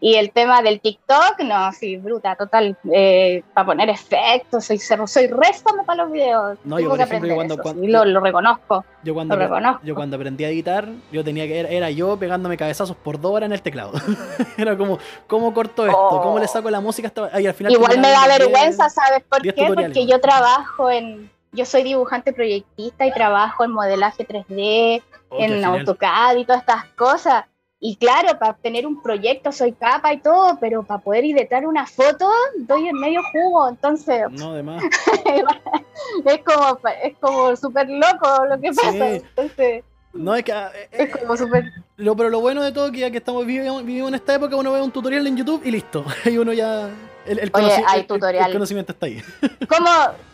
Y 0.03 0.15
el 0.15 0.31
tema 0.31 0.63
del 0.63 0.81
TikTok, 0.81 1.41
no, 1.45 1.71
sí, 1.73 1.95
bruta, 1.97 2.35
total, 2.35 2.75
eh, 2.91 3.43
para 3.53 3.67
poner 3.67 3.87
efectos, 3.87 4.65
soy, 4.65 4.79
soy 4.79 5.27
réstame 5.27 5.83
para 5.85 6.03
los 6.03 6.11
videos. 6.11 6.57
No, 6.63 6.79
yo, 6.79 6.89
por 6.89 6.97
ejemplo, 6.99 7.17
aprender 7.17 7.35
cuando- 7.35 7.53
eso, 7.53 7.61
cuando- 7.63 7.81
sí, 7.83 7.87
lo, 7.87 8.05
lo 8.05 8.19
reconozco, 8.19 8.83
Yo 9.03 9.13
cuando, 9.13 9.35
lo 9.35 9.41
reconozco. 9.43 9.81
yo 9.85 9.93
cuando 9.93 10.15
aprendí 10.17 10.43
a 10.43 10.49
editar, 10.49 10.87
yo 11.11 11.23
tenía 11.23 11.45
que 11.45 11.59
era, 11.59 11.91
yo 11.91 12.17
pegándome 12.17 12.57
cabezazos 12.57 12.95
por 12.97 13.21
dos 13.21 13.31
horas 13.31 13.45
en 13.47 13.53
el 13.53 13.61
teclado. 13.61 13.91
era 14.57 14.75
como, 14.75 14.97
¿cómo 15.27 15.53
corto 15.53 15.85
esto? 15.85 15.97
Oh. 15.99 16.21
¿Cómo 16.23 16.39
le 16.39 16.47
saco 16.47 16.71
la 16.71 16.81
música? 16.81 17.07
a 17.07 17.09
esta- 17.09 17.29
Ay, 17.31 17.45
al 17.45 17.53
final 17.53 17.71
Igual 17.71 17.99
me 17.99 18.09
da 18.09 18.25
diez- 18.25 18.39
vergüenza, 18.39 18.89
¿sabes 18.89 19.21
por 19.29 19.43
qué? 19.43 19.53
tutoriales. 19.53 19.95
Porque 19.95 20.07
yo 20.11 20.19
trabajo 20.19 20.89
en, 20.89 21.29
yo 21.51 21.63
soy 21.65 21.83
dibujante 21.83 22.33
proyectista 22.33 23.05
y 23.05 23.11
trabajo 23.13 23.63
en 23.65 23.71
modelaje 23.71 24.25
3D, 24.25 25.03
Oh, 25.29 25.37
qué 25.37 25.45
en. 25.45 25.63
AutoCAD 25.63 26.37
y 26.37 26.45
todas 26.45 26.61
estas 26.61 26.85
cosas. 26.95 27.45
Y 27.83 27.95
claro, 27.95 28.37
para 28.37 28.51
obtener 28.51 28.85
un 28.85 29.01
proyecto 29.01 29.51
soy 29.51 29.71
capa 29.71 30.13
y 30.13 30.19
todo, 30.19 30.55
pero 30.61 30.83
para 30.83 31.01
poder 31.01 31.25
editar 31.25 31.65
una 31.65 31.87
foto 31.87 32.29
doy 32.59 32.87
en 32.87 32.95
medio 32.95 33.21
jugo, 33.31 33.69
entonces 33.69 34.21
No, 34.29 34.51
además. 34.51 34.83
es 36.25 36.39
como 36.43 36.79
es 37.03 37.17
como 37.19 37.55
súper 37.55 37.89
loco 37.89 38.45
lo 38.45 38.59
que 38.59 38.71
Sí. 38.73 38.79
pasa. 38.81 39.07
Entonces 39.15 39.83
No, 40.13 40.35
es 40.35 40.43
que. 40.43 40.51
ah, 40.53 40.71
eh, 40.75 40.89
es 40.91 41.17
como 41.17 41.35
súper... 41.37 41.71
Lo, 41.97 42.15
pero 42.15 42.29
lo 42.29 42.39
bueno 42.41 42.61
de 42.61 42.71
todo 42.71 42.87
es 42.87 42.91
que 42.91 42.99
ya 42.99 43.09
que 43.11 43.17
estamos 43.17 43.45
vivimos, 43.45 43.83
vivimos 43.85 44.09
en 44.09 44.15
esta 44.15 44.35
época, 44.35 44.55
uno 44.57 44.71
ve 44.73 44.81
un 44.81 44.91
tutorial 44.91 45.25
en 45.25 45.37
YouTube 45.37 45.61
y 45.65 45.71
listo. 45.71 46.05
Y 46.25 46.37
uno 46.37 46.53
ya. 46.53 46.87
El, 47.25 47.39
el, 47.39 47.51
Oye, 47.53 47.65
conoci- 47.67 47.83
hay 47.87 48.05
el- 48.07 48.45
el 48.45 48.53
conocimiento 48.53 48.91
está 48.93 49.05
ahí. 49.07 49.23
¿Cómo, 49.69 49.89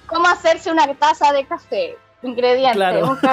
¿Cómo 0.07 0.27
hacerse 0.27 0.71
una 0.71 0.85
taza 0.95 1.31
de 1.31 1.45
café? 1.45 1.95
Ingredientes. 2.27 2.75
Claro. 2.75 3.17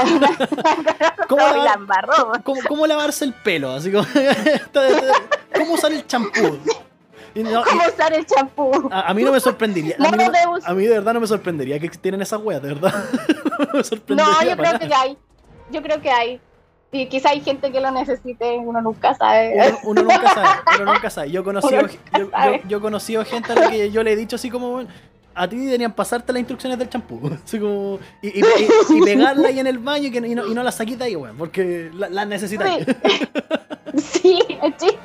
¿Cómo 1.29 1.43
lavar, 1.47 2.09
cómo, 2.45 2.61
cómo 2.69 2.87
lavarse 2.87 3.25
el 3.25 3.33
pelo? 3.33 3.73
Así 3.73 3.91
como. 3.93 4.07
¿Cómo 5.57 5.75
usar 5.75 5.93
el 5.93 6.07
champú? 6.07 6.59
No, 7.35 7.65
¿Cómo 7.65 7.83
usar 7.93 8.13
el 8.13 8.25
champú? 8.27 8.89
a, 8.93 9.11
a 9.11 9.15
mí 9.15 9.25
no 9.25 9.33
me 9.33 9.41
sorprendería. 9.41 9.97
A 9.99 10.11
mí, 10.13 10.17
no- 10.25 10.59
a 10.65 10.75
mí 10.75 10.85
de 10.85 10.95
verdad 10.95 11.15
no 11.15 11.21
me 11.21 11.27
sorprendería 11.27 11.79
que 11.81 11.87
existieran 11.87 12.23
esas 12.23 12.41
weas, 12.41 12.63
de 12.63 12.75
verdad. 12.75 12.95
no 13.59 13.67
me 13.75 14.15
No, 14.17 14.43
yo 14.45 14.57
creo 14.57 14.79
que 14.79 14.95
hay. 14.95 15.19
Yo 15.71 15.83
creo 15.83 16.01
que 16.01 16.11
hay. 16.11 16.41
Y 16.93 17.07
quizá 17.09 17.31
hay 17.31 17.41
gente 17.41 17.73
que 17.73 17.81
lo 17.81 17.91
necesite, 17.91 18.57
uno 18.59 18.81
nunca 18.81 19.15
sabe. 19.15 19.53
Uno, 19.85 20.03
uno 20.03 20.03
nunca 20.03 20.33
sabe, 20.33 20.49
uno 20.81 20.93
nunca 20.93 21.11
sabe. 21.11 21.31
Yo 21.33 21.41
he 21.41 21.45
conocido, 21.45 21.81
yo, 22.17 22.31
yo- 22.31 22.61
yo 22.69 22.81
conocido 22.81 23.25
gente 23.25 23.51
a 23.53 23.57
la 23.57 23.69
que 23.69 23.91
yo 23.91 24.05
le 24.05 24.13
he 24.13 24.17
dicho 24.17 24.37
así 24.37 24.49
como, 24.49 24.85
a 25.35 25.49
ti 25.49 25.57
deberían 25.57 25.93
pasarte 25.93 26.33
las 26.33 26.41
instrucciones 26.41 26.79
del 26.79 26.89
champú. 26.89 27.21
Así 27.45 27.59
como, 27.59 27.99
y, 28.23 28.29
y, 28.29 28.41
y- 28.41 28.99
y 28.99 29.01
pegarla 29.03 29.49
ahí 29.49 29.59
en 29.61 29.67
el 29.67 29.79
baño 29.79 30.09
y, 30.09 30.11
que, 30.11 30.21
no, 30.21 30.45
no 30.47 30.63
la 30.63 30.73
saquís 30.73 30.99
de 30.99 31.05
ahí, 31.07 31.17
weón, 31.17 31.37
porque 31.37 31.91
la, 31.95 32.09
la 32.09 32.25
necesitáis. 32.25 32.87
Sí, 33.97 34.39
el 34.63 34.77
chiste. 34.77 34.99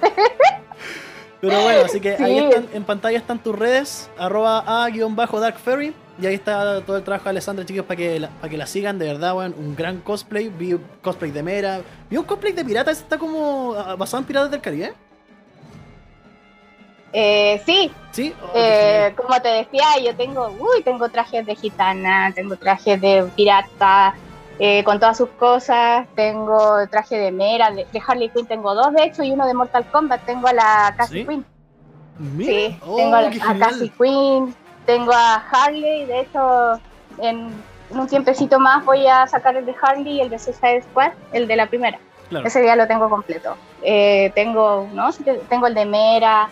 Pero 1.41 1.62
bueno, 1.62 1.86
así 1.86 2.01
que 2.01 2.15
ahí 2.15 2.38
están, 2.38 2.67
en 2.74 2.83
pantalla 2.83 3.17
están 3.17 3.39
tus 3.39 3.57
redes, 3.57 4.09
arroba 4.17 4.63
a-darkferry. 4.65 5.93
Y 6.21 6.25
ahí 6.25 6.33
está 6.36 6.81
todo 6.81 6.98
el 6.98 7.03
trabajo 7.03 7.24
de 7.24 7.29
Alessandra, 7.29 7.65
chicos, 7.65 7.86
para 7.86 7.95
que, 7.95 8.19
la, 8.19 8.27
para 8.27 8.50
que 8.50 8.57
la 8.57 8.67
sigan, 8.67 9.00
de 9.00 9.05
verdad, 9.05 9.38
weón. 9.38 9.55
Un 9.57 9.74
gran 9.74 10.01
cosplay. 10.01 10.50
Vi 10.50 10.74
un 10.74 10.83
cosplay 11.01 11.31
de 11.31 11.41
Mera. 11.41 11.79
Vi 12.09 12.17
un 12.17 12.25
cosplay 12.25 12.51
de 12.51 12.65
pirata, 12.65 12.91
ese 12.91 13.03
está 13.03 13.17
como 13.17 13.74
ah, 13.74 13.95
basado 13.95 14.19
en 14.19 14.25
Piratas 14.27 14.51
del 14.51 14.59
Caribe. 14.59 14.93
Eh, 17.12 17.62
sí, 17.66 17.92
¿Sí? 18.12 18.34
Oh, 18.42 18.51
eh, 18.56 19.13
como 19.16 19.42
te 19.42 19.50
decía, 19.50 19.86
yo 20.04 20.16
tengo, 20.16 20.48
uy, 20.60 20.84
tengo 20.84 21.10
trajes 21.10 21.46
de 21.46 21.56
gitana, 21.56 22.32
tengo 22.34 22.56
trajes 22.56 23.00
de 23.00 23.30
pirata, 23.36 24.16
eh, 24.60 24.84
con 24.84 25.00
todas 25.00 25.18
sus 25.18 25.30
cosas. 25.30 26.08
Tengo 26.16 26.88
traje 26.89 27.18
de 27.18 27.32
Mera, 27.32 27.72
de, 27.72 27.88
Harley 28.06 28.30
Quinn 28.30 28.46
tengo 28.46 28.75
dos 28.75 28.94
de 28.94 29.04
hecho 29.04 29.24
y 29.24 29.32
uno 29.32 29.48
de 29.48 29.54
Mortal 29.54 29.86
Kombat. 29.89 30.25
Tengo 30.25 30.48
a 30.48 30.54
la 30.54 30.94
Cassie 30.98 31.25
Quinn. 31.25 31.46
Sí, 32.38 32.78
Oh, 32.86 32.98
tengo 32.98 33.16
a, 33.16 33.20
a 33.20 33.58
Cassie 33.58 33.89
Quinn, 33.98 34.54
tengo 34.86 35.13
a 35.13 35.36
Harley, 35.36 36.06
de 36.06 36.20
hecho 36.20 36.80
en 37.20 37.50
un 37.92 38.08
tiempecito 38.08 38.60
más 38.60 38.84
voy 38.86 39.08
a 39.08 39.25
sacar 39.28 39.56
el 39.56 39.66
de 39.66 39.74
Harley 39.82 40.18
y 40.18 40.22
el 40.22 40.30
de 40.30 40.38
Suicide 40.38 40.84
Squad, 40.84 41.13
el 41.32 41.48
de 41.48 41.56
la 41.56 41.68
primera. 41.68 41.98
Claro. 42.28 42.46
Ese 42.46 42.62
día 42.62 42.75
lo 42.75 42.86
tengo 42.88 43.10
completo. 43.10 43.56
Eh, 43.82 44.32
tengo, 44.36 44.88
¿no? 44.94 45.12
Sí, 45.12 45.24
Tengo 45.50 45.68
el 45.68 45.74
de 45.74 45.86
Mera, 45.86 46.50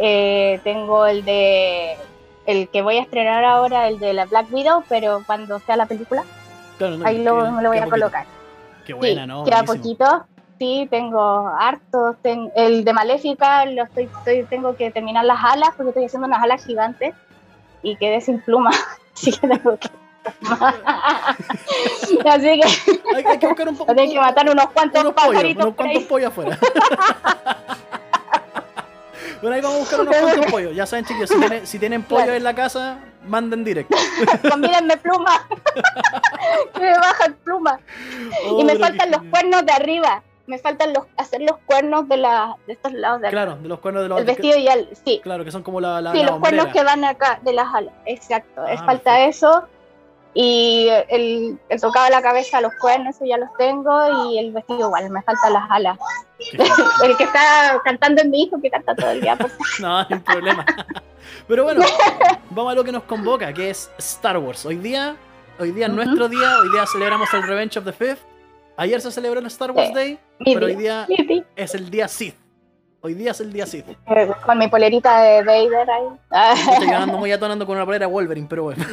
eh, 0.00 0.60
tengo 0.64 1.06
el 1.06 1.24
de 1.24 1.96
el 2.46 2.68
que 2.68 2.82
voy 2.82 2.96
a 2.96 3.02
estrenar 3.02 3.44
ahora, 3.44 3.86
el 3.88 3.98
de 4.00 4.12
la 4.12 4.24
Black 4.24 4.46
Widow, 4.52 4.82
pero 4.88 5.22
cuando 5.26 5.60
sea 5.60 5.76
la 5.76 5.86
película, 5.86 6.24
Claro, 6.78 6.96
no, 6.96 7.06
ahí 7.06 7.22
lo, 7.22 7.36
queda- 7.38 7.50
me 7.52 7.62
lo 7.62 7.68
voy 7.68 7.78
a 7.78 7.82
poquito. 7.82 7.96
colocar. 7.96 8.26
Qué 8.86 8.92
buena, 8.94 9.22
sí, 9.22 9.28
¿no? 9.28 9.44
queda 9.44 9.62
poquito. 9.62 10.24
Sí, 10.58 10.88
tengo 10.90 11.46
hartos. 11.48 12.16
ten- 12.22 12.50
el 12.56 12.84
de 12.84 12.92
Maléfica, 12.92 13.64
lo 13.66 13.84
estoy, 13.84 14.08
estoy- 14.18 14.44
tengo 14.44 14.74
que 14.76 14.90
terminar 14.90 15.24
las 15.24 15.38
alas 15.44 15.70
porque 15.76 15.90
estoy 15.90 16.04
haciendo 16.06 16.26
unas 16.26 16.42
alas 16.42 16.64
gigantes 16.64 17.14
y 17.82 17.96
quedé 17.96 18.20
sin 18.20 18.40
pluma. 18.40 18.70
Así 19.14 19.30
que 19.32 19.46
tengo 19.48 19.76
que. 19.78 19.88
Así 22.28 22.60
que 22.60 23.16
Hay, 23.16 23.24
hay 23.26 23.38
que 23.38 23.46
buscar 23.46 23.68
un 23.68 23.76
poco. 23.76 23.94
tengo 23.94 24.12
que 24.12 24.20
matar 24.20 24.50
unos 24.50 24.66
cuantos 24.70 25.00
unos 25.02 25.14
pollos, 25.14 25.30
pajaritos 25.32 25.64
unos 25.64 25.74
cuantos 25.76 26.02
pollos 26.04 26.28
afuera. 26.28 26.58
Bueno, 29.40 29.56
ahí 29.56 29.60
vamos 29.62 29.76
a 29.76 29.80
buscar 29.80 30.00
unos 30.00 30.16
cuantos 30.16 30.46
pollos. 30.50 30.74
Ya 30.76 30.86
saben, 30.86 31.04
chicos, 31.04 31.28
si 31.28 31.38
tienen, 31.38 31.66
si 31.66 31.78
tienen 31.78 32.02
pollo 32.02 32.22
Claro. 32.24 32.36
en 32.36 32.44
la 32.44 32.54
casa, 32.54 32.98
manden 33.26 33.64
directo. 33.64 33.96
Convídenme 34.50 34.96
pluma. 34.98 35.46
que 36.74 36.80
me 36.80 36.92
bajan 36.98 37.34
pluma. 37.44 37.80
y 38.58 38.64
me 38.64 38.74
Oh, 38.74 38.78
faltan 38.78 39.10
los 39.10 39.22
cuernos 39.30 39.64
de 39.66 39.72
arriba. 39.72 40.22
Me 40.46 40.58
faltan 40.58 40.92
los 40.92 41.04
hacer 41.16 41.42
los 41.42 41.58
cuernos 41.64 42.08
de, 42.08 42.16
la, 42.16 42.56
de 42.66 42.72
estos 42.72 42.92
lados 42.92 43.20
de 43.20 43.28
arriba. 43.28 43.42
Claro, 43.44 43.60
de 43.62 43.68
los 43.68 43.78
cuernos 43.78 44.02
de 44.02 44.08
los 44.08 44.18
el 44.18 44.24
vestido 44.24 44.58
y 44.58 44.66
el. 44.66 44.88
Sí, 45.04 45.20
Claro, 45.22 45.44
que 45.44 45.52
son 45.52 45.62
como 45.62 45.80
la, 45.80 46.00
la, 46.00 46.10
sí 46.12 46.18
la 46.18 46.30
los 46.30 46.40
cuernos 46.40 46.66
hombrera. 46.66 46.72
que 46.72 46.84
van 46.84 47.04
acá 47.04 47.38
de 47.42 47.52
las 47.52 47.72
alas. 47.72 47.94
Exacto. 48.06 48.66
es 48.66 48.80
Ah, 48.80 48.84
falta 48.84 49.14
perfecto. 49.16 49.46
eso. 49.46 49.68
Y 50.32 50.88
el, 51.08 51.58
el 51.68 51.80
tocado 51.80 52.04
de 52.04 52.12
la 52.12 52.22
cabeza, 52.22 52.60
los 52.60 52.72
cuernos, 52.80 53.16
eso 53.16 53.24
ya 53.24 53.36
los 53.36 53.48
tengo. 53.58 54.30
Y 54.30 54.38
el 54.38 54.52
vestido 54.52 54.80
igual, 54.86 55.10
me 55.10 55.22
faltan 55.22 55.52
las 55.52 55.64
alas. 55.70 55.98
El 57.04 57.16
que 57.16 57.24
está 57.24 57.80
cantando 57.84 58.22
es 58.22 58.28
mi 58.28 58.44
hijo, 58.44 58.60
que 58.62 58.70
canta 58.70 58.94
todo 58.94 59.10
el 59.10 59.20
día. 59.20 59.36
Por 59.36 59.50
No, 59.80 60.06
sin 60.06 60.20
problema. 60.20 60.64
Pero 61.48 61.64
bueno, 61.64 61.82
vamos 62.50 62.72
a 62.72 62.74
lo 62.76 62.84
que 62.84 62.92
nos 62.92 63.02
convoca, 63.04 63.52
que 63.52 63.70
es 63.70 63.90
Star 63.98 64.38
Wars. 64.38 64.64
Hoy 64.64 64.76
día, 64.76 65.16
hoy 65.58 65.72
día 65.72 65.86
es 65.86 65.92
Ujú. 65.92 66.02
nuestro 66.02 66.28
día, 66.28 66.58
hoy 66.60 66.70
día 66.72 66.84
celebramos 66.86 67.32
el 67.34 67.42
Revenge 67.42 67.76
of 67.78 67.84
the 67.84 67.92
Fifth. 67.92 68.22
Ayer 68.76 69.00
se 69.00 69.10
celebró 69.10 69.40
el 69.40 69.46
Star 69.46 69.72
Wars 69.72 69.88
Sí. 69.88 69.94
Day, 69.94 70.18
mi 70.38 70.54
pero 70.54 70.66
hoy 70.66 70.76
día. 70.76 71.04
día 71.06 71.16
Mi 71.18 71.26
día. 71.26 71.44
es 71.56 71.74
el 71.74 71.90
día 71.90 72.08
Sith. 72.08 72.36
Hoy 73.02 73.14
día 73.14 73.30
es 73.32 73.40
el 73.40 73.52
día 73.52 73.66
Sith. 73.66 73.86
Eh, 73.88 74.30
Con 74.44 74.58
mi 74.58 74.68
polerita 74.68 75.20
de 75.22 75.42
Vader 75.42 75.88
ahí. 75.90 76.60
Estoy 76.72 76.86
ganando 76.86 77.18
muy 77.18 77.32
atonando 77.32 77.66
con 77.66 77.76
una 77.76 77.84
polera 77.84 78.06
Wolverine, 78.06 78.46
pero 78.48 78.64
bueno. 78.64 78.84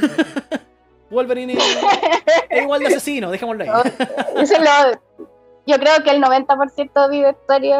Wolverine 1.09 1.53
es, 1.53 1.63
es 2.49 2.61
igual 2.63 2.79
de 2.81 2.87
asesino, 2.87 3.31
dejémoslo 3.31 3.63
ahí. 3.63 3.69
Yo 5.65 5.77
creo 5.79 6.01
que 6.03 6.11
el 6.11 6.21
90% 6.21 7.07
de 7.09 7.09
mi 7.09 7.23
vestuario 7.23 7.75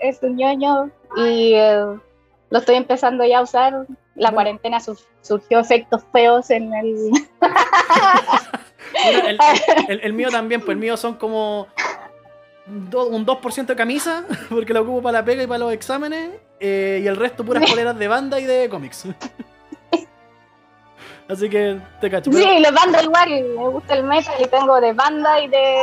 es, 0.00 0.16
es 0.16 0.22
un 0.22 0.36
ñoño 0.36 0.90
y 1.16 1.54
eh, 1.54 1.84
lo 2.50 2.58
estoy 2.58 2.76
empezando 2.76 3.24
ya 3.24 3.38
a 3.38 3.42
usar. 3.42 3.72
La 4.14 4.28
Bueno. 4.30 4.34
cuarentena 4.34 4.78
su- 4.78 4.98
surgió 5.22 5.58
efectos 5.60 6.02
feos 6.12 6.50
en 6.50 6.72
el... 6.74 7.10
Bueno, 9.04 9.28
el, 9.28 9.38
el- 9.88 10.00
el 10.00 10.12
mío 10.12 10.28
también, 10.30 10.60
pues 10.60 10.70
el 10.70 10.76
mío 10.76 10.96
son 10.96 11.14
como 11.14 11.66
do- 12.66 13.08
un 13.08 13.24
2% 13.26 13.66
de 13.66 13.74
camisa, 13.76 14.24
porque 14.50 14.72
lo 14.74 14.82
ocupo 14.82 15.02
para 15.02 15.20
la 15.20 15.24
pega 15.24 15.42
y 15.42 15.46
para 15.46 15.58
los 15.60 15.72
exámenes, 15.72 16.30
eh, 16.60 17.00
y 17.02 17.06
el 17.06 17.16
resto 17.16 17.42
puras 17.44 17.68
poleras 17.68 17.98
de 17.98 18.06
banda 18.08 18.38
y 18.38 18.44
de 18.44 18.68
cómics. 18.68 19.06
Así 21.32 21.48
que 21.48 21.78
te 22.00 22.10
cacho. 22.10 22.30
pero- 22.30 22.42
Sí, 22.44 22.60
los 22.60 22.72
banda 22.72 23.02
igual, 23.02 23.28
me 23.56 23.68
gusta 23.68 23.94
el 23.94 24.04
metal 24.04 24.34
y 24.40 24.46
tengo 24.46 24.80
de 24.80 24.92
banda 24.92 25.40
y 25.40 25.48
de 25.48 25.76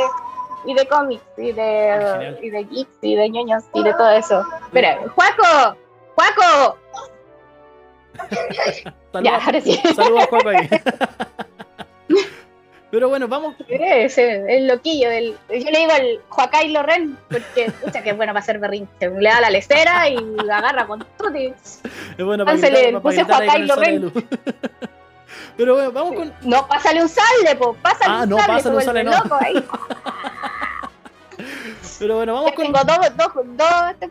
y 0.66 0.74
de 0.74 0.86
cómics 0.86 1.22
y 1.38 1.52
de 1.52 2.36
y 2.42 2.50
de 2.50 2.64
geeks 2.64 2.98
y 3.02 3.16
de 3.16 3.28
ñoños 3.30 3.64
y 3.74 3.82
de 3.82 3.92
todo 3.94 4.10
eso. 4.10 4.44
Espera, 4.64 4.98
Juaco, 5.14 5.76
Juaco, 6.14 6.78
saludos, 9.12 9.22
ya, 9.24 9.36
ahora 9.44 9.60
sí. 9.60 9.76
saludos 9.94 10.22
a 10.24 10.26
Juaco 10.26 10.48
ahí. 10.50 10.68
Pero 12.90 13.08
bueno, 13.08 13.28
vamos. 13.28 13.54
Ese, 13.68 14.56
el 14.56 14.66
loquillo 14.66 15.08
del. 15.10 15.36
Yo 15.48 15.70
le 15.70 15.78
digo 15.78 15.92
el 15.96 16.20
Joacay 16.28 16.70
Loren, 16.72 17.16
porque 17.30 17.66
escucha 17.66 18.02
que 18.02 18.10
es 18.10 18.16
bueno 18.16 18.32
para 18.32 18.40
hacer 18.42 18.58
berrinche. 18.58 19.08
Le 19.10 19.28
da 19.30 19.40
la 19.40 19.48
lecera 19.50 20.08
y 20.08 20.16
la 20.44 20.58
agarra 20.58 20.86
con 20.88 20.98
tutti. 21.16 21.54
Es 21.54 21.80
bueno 22.18 22.44
para 22.44 22.56
Entonces 22.56 22.70
gritar, 22.70 22.92
le 22.92 22.92
para 22.92 23.02
puse 23.02 23.22
Joaquín 23.24 23.62
el 23.62 23.68
Loren. 23.68 24.12
Pero 25.56 25.74
bueno, 25.74 25.92
vamos 25.92 26.14
con. 26.14 26.32
No, 26.42 26.66
pásale 26.66 27.02
un 27.02 27.08
sable, 27.08 27.56
po, 27.56 27.74
pásale 27.74 28.12
Ah, 28.14 28.22
un 28.24 28.28
no, 28.30 28.36
sable, 28.38 28.54
pásale 28.54 28.76
un 28.76 28.82
sable, 28.82 29.04
no. 29.04 29.10
loco 29.12 29.38
ahí. 29.40 29.64
Pero 31.98 32.16
bueno, 32.16 32.34
vamos 32.34 32.52
con. 32.52 32.64
tengo 32.64 32.78
dos, 32.84 32.98
dos, 33.16 33.32
dos 33.56 33.90
este, 33.90 34.10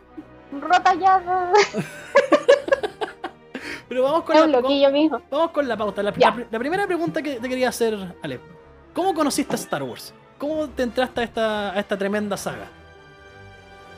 rotas 0.60 0.98
ya. 0.98 1.22
Pero 3.88 4.02
vamos 4.04 4.22
con 4.22 4.52
la, 4.52 4.60
mijo. 4.90 5.20
Vamos 5.30 5.50
con 5.50 5.66
la 5.66 5.76
pauta. 5.76 6.02
La, 6.02 6.12
la- 6.16 6.46
la 6.50 6.58
primera 6.58 6.86
pregunta 6.86 7.20
que 7.22 7.40
te 7.40 7.48
quería 7.48 7.68
hacer, 7.70 7.96
Ale. 8.22 8.40
¿Cómo 8.94 9.14
conociste 9.14 9.54
a 9.54 9.56
Star 9.56 9.82
Wars? 9.82 10.14
¿Cómo 10.38 10.68
te 10.68 10.82
entraste 10.84 11.20
a 11.20 11.24
esta, 11.24 11.70
a 11.72 11.78
esta 11.80 11.96
tremenda 11.98 12.36
saga? 12.36 12.66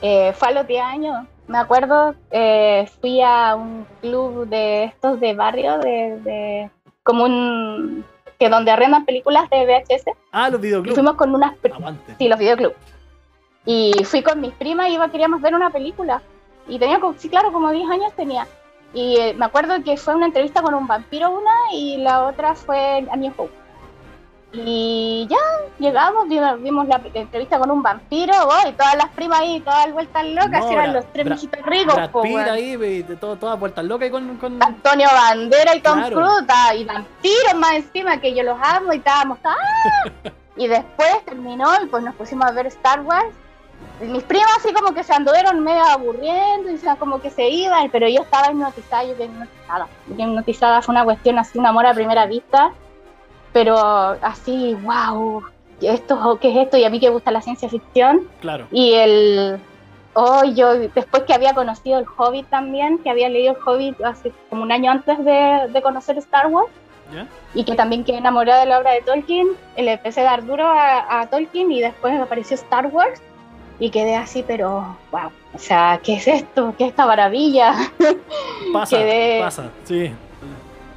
Eh, 0.01 0.33
fue 0.37 0.47
a 0.49 0.51
los 0.51 0.67
10 0.67 0.83
años, 0.83 1.25
me 1.47 1.57
acuerdo. 1.57 2.15
eh, 2.31 2.89
fui 3.01 3.21
a 3.21 3.55
un 3.55 3.85
club 4.01 4.47
de 4.47 4.85
estos 4.85 5.19
de 5.19 5.33
barrio, 5.33 5.77
de, 5.77 6.17
de 6.21 6.69
como 7.03 7.25
un. 7.25 8.05
que 8.39 8.49
donde 8.49 8.71
arrendan 8.71 9.05
películas 9.05 9.49
de 9.49 9.65
VHS. 9.65 10.05
Ah, 10.31 10.49
los 10.49 10.59
videoclubs. 10.59 10.95
fuimos 10.95 11.15
con 11.15 11.33
unas. 11.35 11.53
Aguante. 11.73 12.15
Sí, 12.17 12.27
los 12.27 12.39
videoclubs. 12.39 12.75
Y 13.65 13.93
fui 14.03 14.21
con 14.21 14.41
mis 14.41 14.53
primas 14.53 14.89
y 14.89 14.93
iba, 14.95 15.09
queríamos 15.09 15.41
ver 15.41 15.55
una 15.55 15.69
película. 15.69 16.21
Y 16.67 16.79
tenía, 16.79 16.99
como- 16.99 17.17
sí, 17.17 17.29
claro, 17.29 17.51
como 17.53 17.71
10 17.71 17.89
años 17.89 18.11
tenía. 18.15 18.47
Y 18.93 19.17
eh, 19.17 19.33
me 19.37 19.45
acuerdo 19.45 19.81
que 19.83 19.97
fue 19.97 20.15
una 20.15 20.25
entrevista 20.27 20.61
con 20.61 20.73
un 20.73 20.85
vampiro 20.87 21.31
una 21.31 21.51
y 21.73 21.97
la 21.97 22.25
otra 22.27 22.55
fue 22.55 23.05
a 23.09 23.15
New 23.15 23.33
Hope. 23.37 23.51
Y 24.55 25.27
ya, 25.29 25.37
llegamos, 25.79 26.27
vimos, 26.27 26.61
vimos 26.61 26.87
la 26.87 27.01
entrevista 27.15 27.57
con 27.57 27.71
un 27.71 27.81
vampiro, 27.81 28.33
oh, 28.45 28.69
y 28.69 28.73
todas 28.73 28.95
las 28.95 29.09
primas 29.09 29.39
ahí, 29.39 29.59
todas 29.61 29.91
vueltas 29.91 30.25
locas, 30.27 30.63
No, 30.65 30.71
eran 30.71 30.93
los 30.93 31.05
tres 31.11 31.25
mijitos 31.25 31.59
ricos, 31.65 31.95
Brad 31.95 32.11
Pitt 32.11 32.33
weón. 32.35 32.49
ahí, 32.49 32.73
y 33.09 33.15
todo, 33.15 33.35
todas 33.35 33.59
vueltas 33.59 33.83
locas 33.85 34.09
y 34.09 34.11
con, 34.11 34.37
con- 34.37 34.61
Antonio 34.61 35.07
Bandera 35.11 35.75
y 35.75 35.81
Tom 35.81 35.97
Claro. 35.97 36.21
Ah, 36.49 36.75
y 36.75 36.83
vampiros 36.85 37.55
más 37.55 37.73
encima, 37.73 38.17
que 38.21 38.35
yo 38.35 38.43
los 38.43 38.57
amo 38.61 38.93
y 38.93 38.97
estábamos, 38.97 39.39
¡ah! 39.43 39.55
Y 40.55 40.67
después 40.67 41.25
terminó 41.25 41.67
y 41.83 41.87
pues 41.87 42.03
nos 42.03 42.13
pusimos 42.13 42.45
a 42.45 42.51
ver 42.51 42.67
Star 42.67 43.01
Wars. 43.01 43.33
Y 44.01 44.05
mis 44.05 44.21
primas 44.23 44.51
así 44.59 44.71
como 44.71 44.93
que 44.93 45.03
se 45.03 45.11
anduvieron 45.13 45.59
medio 45.63 45.83
aburriendo 45.83 46.69
y 46.69 46.77
se- 46.77 46.95
como 46.97 47.19
que 47.21 47.31
se 47.31 47.49
iban, 47.49 47.89
pero 47.89 48.07
yo 48.07 48.21
estaba 48.21 48.51
hipnotizada, 48.51 49.03
yo 49.03 49.15
quedé 49.15 49.25
hipnotizada. 49.25 49.87
Yo 50.07 50.15
quedé 50.15 50.27
hipnotizada, 50.27 50.81
fue 50.83 50.93
una 50.93 51.03
cuestión 51.05 51.39
así, 51.39 51.57
un 51.57 51.65
amor 51.65 51.87
a 51.87 51.93
primera 51.95 52.27
vista, 52.27 52.71
pero 53.53 53.77
así, 54.21 54.75
wow, 54.83 55.43
esto, 55.81 56.37
¿qué 56.41 56.51
es 56.51 56.57
esto? 56.65 56.77
Y 56.77 56.83
a 56.83 56.89
mí 56.89 56.99
que 56.99 57.07
me 57.07 57.13
gusta 57.13 57.31
la 57.31 57.41
ciencia 57.41 57.69
ficción. 57.69 58.27
Claro. 58.41 58.67
Y 58.71 58.93
el. 58.93 59.59
Oh, 60.15 60.43
yo 60.43 60.73
después 60.77 61.23
que 61.23 61.33
había 61.33 61.53
conocido 61.53 61.97
el 61.99 62.05
Hobbit 62.17 62.47
también, 62.47 62.99
que 62.99 63.09
había 63.09 63.29
leído 63.29 63.53
el 63.53 63.59
Hobbit 63.65 63.99
hace 64.03 64.31
como 64.49 64.61
un 64.61 64.71
año 64.71 64.91
antes 64.91 65.17
de, 65.25 65.67
de 65.71 65.81
conocer 65.81 66.17
Star 66.19 66.47
Wars, 66.47 66.69
y 67.53 67.63
que 67.63 67.75
también 67.75 68.03
quedé 68.03 68.17
enamorada 68.17 68.61
de 68.61 68.65
la 68.67 68.79
obra 68.79 68.91
de 68.91 69.01
Tolkien, 69.01 69.47
le 69.77 69.93
empecé 69.93 70.21
a 70.21 70.23
dar 70.23 70.45
duro 70.45 70.65
a, 70.67 71.19
a 71.21 71.27
Tolkien 71.27 71.71
y 71.71 71.79
después 71.81 72.19
apareció 72.19 72.55
Star 72.55 72.87
Wars 72.87 73.21
y 73.79 73.89
quedé 73.91 74.15
así, 74.15 74.43
pero 74.47 74.97
wow, 75.11 75.29
o 75.53 75.57
sea, 75.59 75.99
¿qué 76.03 76.13
es 76.15 76.27
esto? 76.27 76.73
¿Qué 76.77 76.85
es 76.85 76.89
esta 76.91 77.05
maravilla? 77.05 77.73
Pasa, 78.71 78.97
Quedé- 78.99 79.41
pasa. 79.41 79.69
Sí. 79.83 80.11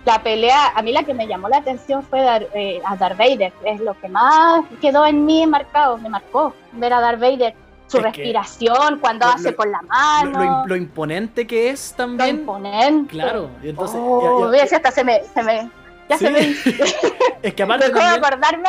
La 0.07 0.23
pelea, 0.23 0.69
a 0.75 0.83
mí 0.83 0.93
la 0.93 1.03
que 1.03 1.13
me 1.15 1.27
llamó 1.27 1.49
la 1.49 1.57
atención 1.59 2.03
fue 2.05 2.23
Dar- 2.23 2.47
eh, 2.55 2.81
a 2.87 2.95
Darth 2.97 3.19
Vader, 3.19 3.53
es 3.65 3.81
lo 3.81 3.99
que 4.01 4.09
más 4.09 4.65
quedó 4.81 5.05
en 5.05 5.27
mí 5.27 5.45
marcado, 5.49 5.99
me 5.99 6.09
marcó 6.09 6.55
ver 6.73 6.93
a 6.93 7.01
Darth 7.01 7.19
Vader, 7.21 7.55
su 7.89 7.97
Es 7.99 8.03
respiración, 8.05 8.99
cuando 9.01 9.27
lo- 9.27 9.33
hace 9.33 9.55
con 9.57 9.71
la 9.71 9.83
mano. 9.83 10.39
lo 10.39 10.45
im- 10.45 10.67
lo 10.67 10.77
imponente 10.77 11.45
que 11.47 11.71
es 11.71 11.91
lo 11.91 11.97
también. 11.97 12.37
imponente. 12.37 13.11
Claro. 13.11 13.51
Y 13.63 13.71
entonces. 13.71 13.99
oh, 14.01 14.53
ya- 14.55 14.63
hasta 14.63 14.91
se 14.93 15.03
me, 15.03 15.23
se 15.25 15.43
me, 15.43 15.69
ya 16.09 16.19
se 16.19 16.31
me, 16.31 16.39
es 17.43 17.55
que 17.55 17.63
aparte 17.65 17.87
también, 17.91 18.07
acordarme. 18.25 18.69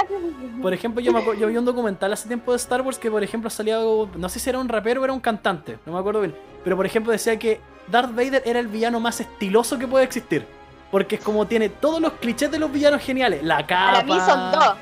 Por 0.59 0.73
ejemplo, 0.73 1.01
yo, 1.01 1.11
me 1.13 1.19
acuer- 1.23 1.37
yo 1.37 1.47
vi 1.47 1.57
un 1.57 1.65
documental 1.65 2.11
hace 2.13 2.27
tiempo 2.27 2.51
de 2.51 2.57
Star 2.57 2.81
Wars 2.81 2.97
que, 2.97 3.11
por 3.11 3.23
ejemplo, 3.23 3.51
salía 3.51 3.75
algo. 3.77 4.09
No 4.15 4.27
sé 4.27 4.39
si 4.39 4.49
era 4.49 4.57
un 4.57 4.69
rapero 4.69 5.01
o 5.01 5.03
era 5.03 5.13
un 5.13 5.19
cantante, 5.19 5.77
no 5.85 5.93
me 5.93 5.99
acuerdo 5.99 6.21
bien. 6.21 6.35
Pero, 6.63 6.75
por 6.75 6.87
ejemplo, 6.87 7.11
decía 7.11 7.37
que 7.37 7.61
Darth 7.87 8.09
Vader 8.15 8.41
era 8.45 8.57
el 8.59 8.67
villano 8.67 8.99
más 8.99 9.19
estiloso 9.21 9.77
que 9.77 9.87
puede 9.87 10.03
existir. 10.03 10.47
Porque 10.91 11.15
es 11.15 11.23
como 11.23 11.45
tiene 11.47 11.69
todos 11.69 11.99
los 12.01 12.13
clichés 12.13 12.49
de 12.51 12.59
los 12.59 12.71
villanos 12.71 13.01
geniales. 13.01 13.43
La 13.43 13.65
capa. 13.65 13.91
Para 13.91 14.03
mí 14.03 14.19
son 14.19 14.51
dos. 14.51 14.75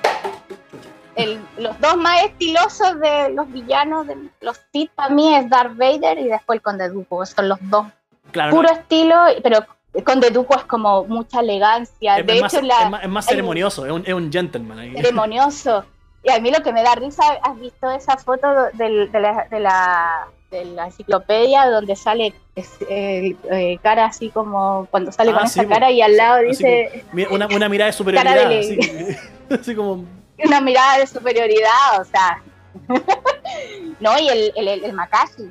los 1.57 1.79
dos 1.79 1.97
más 1.97 2.23
estilosos 2.23 2.99
de 2.99 3.29
los 3.29 3.51
villanos, 3.51 4.07
de 4.07 4.17
los 4.41 4.59
Sith 4.71 4.91
para 4.91 5.09
mí 5.09 5.35
es 5.35 5.49
Darth 5.49 5.75
Vader 5.75 6.19
y 6.19 6.27
después 6.27 6.57
el 6.57 6.61
Conde 6.61 6.89
Dooku. 6.89 7.25
Son 7.25 7.49
los 7.49 7.59
dos. 7.69 7.87
Puro 8.51 8.69
estilo, 8.69 9.17
pero 9.41 9.65
Conde 10.03 10.29
Dooku 10.29 10.55
es 10.55 10.63
como 10.65 11.05
mucha 11.05 11.39
elegancia. 11.39 12.19
Es, 12.19 12.27
de 12.27 12.41
más, 12.41 12.53
hecho, 12.53 12.65
es 13.01 13.09
más, 13.09 13.25
ceremonioso, 13.25 13.85
es, 13.85 13.91
un, 13.91 14.03
es 14.05 14.13
un, 14.13 14.31
gentleman. 14.31 14.79
Ahí. 14.79 14.93
Ceremonioso. 14.93 15.85
Y 16.25 16.31
a 16.31 16.39
mí 16.39 16.51
lo 16.51 16.61
que 16.63 16.73
me 16.73 16.81
da 16.81 16.95
risa, 16.95 17.23
¿has 17.43 17.59
visto 17.59 17.89
esa 17.91 18.17
foto 18.17 18.47
de, 18.73 18.89
la, 19.13 19.47
de, 19.49 19.59
la, 19.59 20.27
de 20.51 20.65
la 20.65 20.85
enciclopedia 20.85 21.65
donde 21.69 21.95
sale 21.95 22.33
eh, 22.89 23.79
cara 23.81 24.05
así 24.05 24.29
como 24.29 24.87
cuando 24.91 25.11
sale 25.11 25.31
ah, 25.31 25.35
con 25.35 25.45
esa 25.45 25.67
cara 25.67 25.91
y 25.91 26.01
al 26.01 26.15
lado 26.15 26.39
dice... 26.41 27.03
una, 27.29 27.47
una, 27.47 27.69
mirada 27.69 27.87
de 27.91 27.93
superioridad. 27.97 28.51
así, 29.59 29.75
como... 29.75 30.05
Una 30.37 30.59
mirada 30.59 30.97
de 30.97 31.07
superioridad, 31.07 32.01
o 32.01 32.03
sea... 32.03 32.41
no, 34.01 34.19
y 34.19 34.27
el, 34.27 34.51
el, 34.55 34.83
el 34.83 34.93
Makashi 34.93 35.49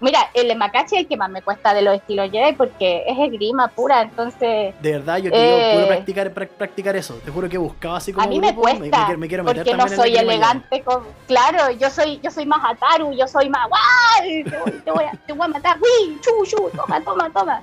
mira, 0.00 0.30
el 0.34 0.56
Makachi 0.56 0.96
es 0.96 1.02
el 1.02 1.08
que 1.08 1.16
más 1.16 1.30
me 1.30 1.42
cuesta 1.42 1.72
de 1.72 1.82
los 1.82 1.94
estilos 1.94 2.30
Jedi 2.30 2.54
porque 2.54 3.04
es 3.06 3.18
esgrima 3.18 3.68
pura, 3.68 4.02
entonces... 4.02 4.74
De 4.80 4.92
verdad, 4.92 5.18
yo 5.18 5.30
quiero 5.30 5.56
eh, 5.56 5.84
practicar, 5.86 6.30
practicar 6.32 6.96
eso. 6.96 7.14
Te 7.24 7.30
juro 7.30 7.48
que 7.48 7.58
buscaba 7.58 7.96
así 7.96 8.12
como... 8.12 8.26
A 8.26 8.28
mí 8.28 8.40
me 8.40 8.54
cuesta, 8.54 9.08
me, 9.16 9.28
quiero 9.28 9.44
meter 9.44 9.64
porque 9.64 9.74
no 9.74 9.88
soy 9.88 10.16
elegante. 10.16 10.82
Con, 10.82 11.04
claro, 11.26 11.70
yo 11.72 11.90
soy 11.90 12.20
yo 12.22 12.30
soy 12.30 12.46
más 12.46 12.60
Ataru, 12.64 13.12
yo 13.12 13.26
soy 13.26 13.48
más... 13.48 13.68
¡Guay! 13.68 14.44
Te, 14.44 14.90
voy, 14.90 15.04
a, 15.04 15.12
te 15.26 15.32
voy 15.32 15.44
a 15.44 15.48
matar. 15.48 15.78
¡Uy! 15.78 16.18
¡Chu, 16.20 16.44
chu! 16.44 16.70
Toma, 16.74 17.00
toma, 17.00 17.30
toma. 17.30 17.62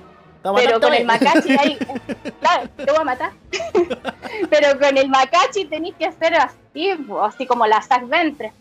Pero 0.54 0.78
con 0.80 0.92
el 0.92 1.06
Makachi 1.06 1.56
ahí... 1.56 1.78
claro, 2.40 2.68
te 2.76 2.84
voy 2.84 3.00
a 3.00 3.04
matar. 3.04 3.32
Pero 4.50 4.78
con 4.78 4.96
el 4.98 5.08
Makachi 5.08 5.64
tenéis 5.64 5.94
que 5.98 6.06
hacer 6.06 6.34
así, 6.34 6.90
así 7.22 7.46
como 7.46 7.66
la 7.66 7.80
Zack 7.80 8.06
Ventres, 8.08 8.52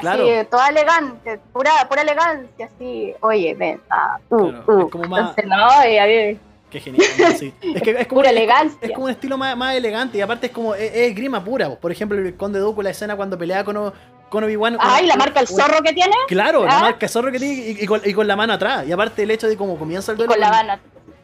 Claro. 0.00 0.24
Así, 0.24 0.46
toda 0.50 0.68
elegante, 0.68 1.40
pura, 1.52 1.70
pura 1.88 2.02
elegancia, 2.02 2.66
así, 2.66 3.14
oye, 3.20 3.54
ven, 3.54 3.80
ah, 3.90 4.18
uh, 4.30 4.36
uh. 4.36 4.86
Es 4.86 4.90
como 4.92 5.04
más... 5.04 5.34
no, 5.44 5.68
y 5.88 6.38
Qué 6.70 6.80
genial, 6.80 7.06
sí. 7.38 7.52
Es 7.74 7.82
que 7.82 7.90
es 7.92 8.06
como, 8.06 8.20
pura 8.20 8.30
elegancia. 8.30 8.78
Es, 8.82 8.90
como 8.92 9.06
un 9.06 9.10
estilo 9.10 9.38
más, 9.38 9.56
más, 9.56 9.74
elegante 9.74 10.18
y 10.18 10.20
aparte 10.20 10.48
es 10.48 10.52
como, 10.52 10.74
es, 10.74 11.14
grima 11.14 11.42
pura. 11.42 11.74
Por 11.76 11.90
ejemplo, 11.90 12.18
el 12.18 12.36
Conde 12.36 12.58
Dooku, 12.58 12.82
la 12.82 12.90
escena 12.90 13.16
cuando 13.16 13.38
pelea 13.38 13.64
con, 13.64 13.92
con 14.28 14.44
Obi-Wan. 14.44 14.76
Ay, 14.78 15.06
la 15.06 15.16
marca 15.16 15.40
el 15.40 15.48
zorro 15.48 15.80
que 15.82 15.94
tiene. 15.94 16.14
Claro, 16.28 16.66
la 16.66 16.78
¿Ah? 16.78 16.80
marca 16.82 17.06
el 17.06 17.10
zorro 17.10 17.32
que 17.32 17.38
tiene 17.38 17.80
y, 17.80 17.86
con, 17.86 18.02
y, 18.04 18.12
con, 18.12 18.26
la 18.26 18.36
mano 18.36 18.52
atrás. 18.52 18.86
Y 18.86 18.92
aparte 18.92 19.22
el 19.22 19.30
hecho 19.30 19.48
de 19.48 19.56
cómo 19.56 19.78
comienza 19.78 20.12
el 20.12 20.18
duelo. 20.18 20.32
con 20.32 20.40
la 20.40 20.50
mano 20.50 20.74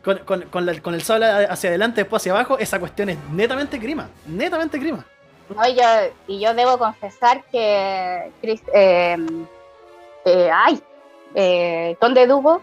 con, 0.03 0.19
con, 0.19 0.43
con, 0.43 0.67
la, 0.67 0.81
con, 0.81 0.95
el 0.95 1.03
sable 1.03 1.27
hacia 1.27 1.71
adelante, 1.71 2.03
después 2.03 2.23
hacia 2.23 2.33
abajo, 2.33 2.59
esa 2.59 2.79
cuestión 2.79 3.09
es 3.09 3.19
netamente 3.33 3.79
grima. 3.79 4.09
Netamente 4.27 4.79
grima. 4.79 5.05
No, 5.49 5.67
y 5.69 5.75
yo, 5.75 5.83
y 6.27 6.41
yo 6.41 6.55
debo 6.55 6.79
confesar 6.79 7.45
que 7.53 8.31
Chris, 8.41 8.63
eh, 8.73 9.17
eh, 10.25 10.51
ay, 10.53 10.81
eh, 11.35 11.97
Conde 12.01 12.27
Dubo, 12.27 12.63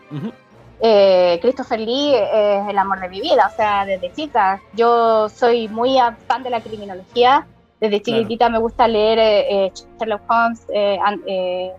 eh, 0.82 1.38
Christopher 1.42 1.80
Lee 1.80 2.16
es 2.16 2.68
el 2.68 2.78
amor 2.78 3.00
de 3.00 3.10
mi 3.10 3.22
vida, 3.22 3.52
o 3.52 3.56
sea, 3.56 3.86
desde 3.86 4.12
chica. 4.12 4.60
Yo 4.74 5.30
soy 5.30 5.68
muy 5.68 5.98
fan 6.28 6.42
de 6.42 6.50
la 6.50 6.62
criminología, 6.62 7.46
desde 7.80 8.02
chiquitita 8.02 8.50
me 8.50 8.58
gusta 8.58 8.88
leer 8.88 9.72
Sherlock 10.00 10.22
Holmes, 10.28 10.66
el, 10.70 11.74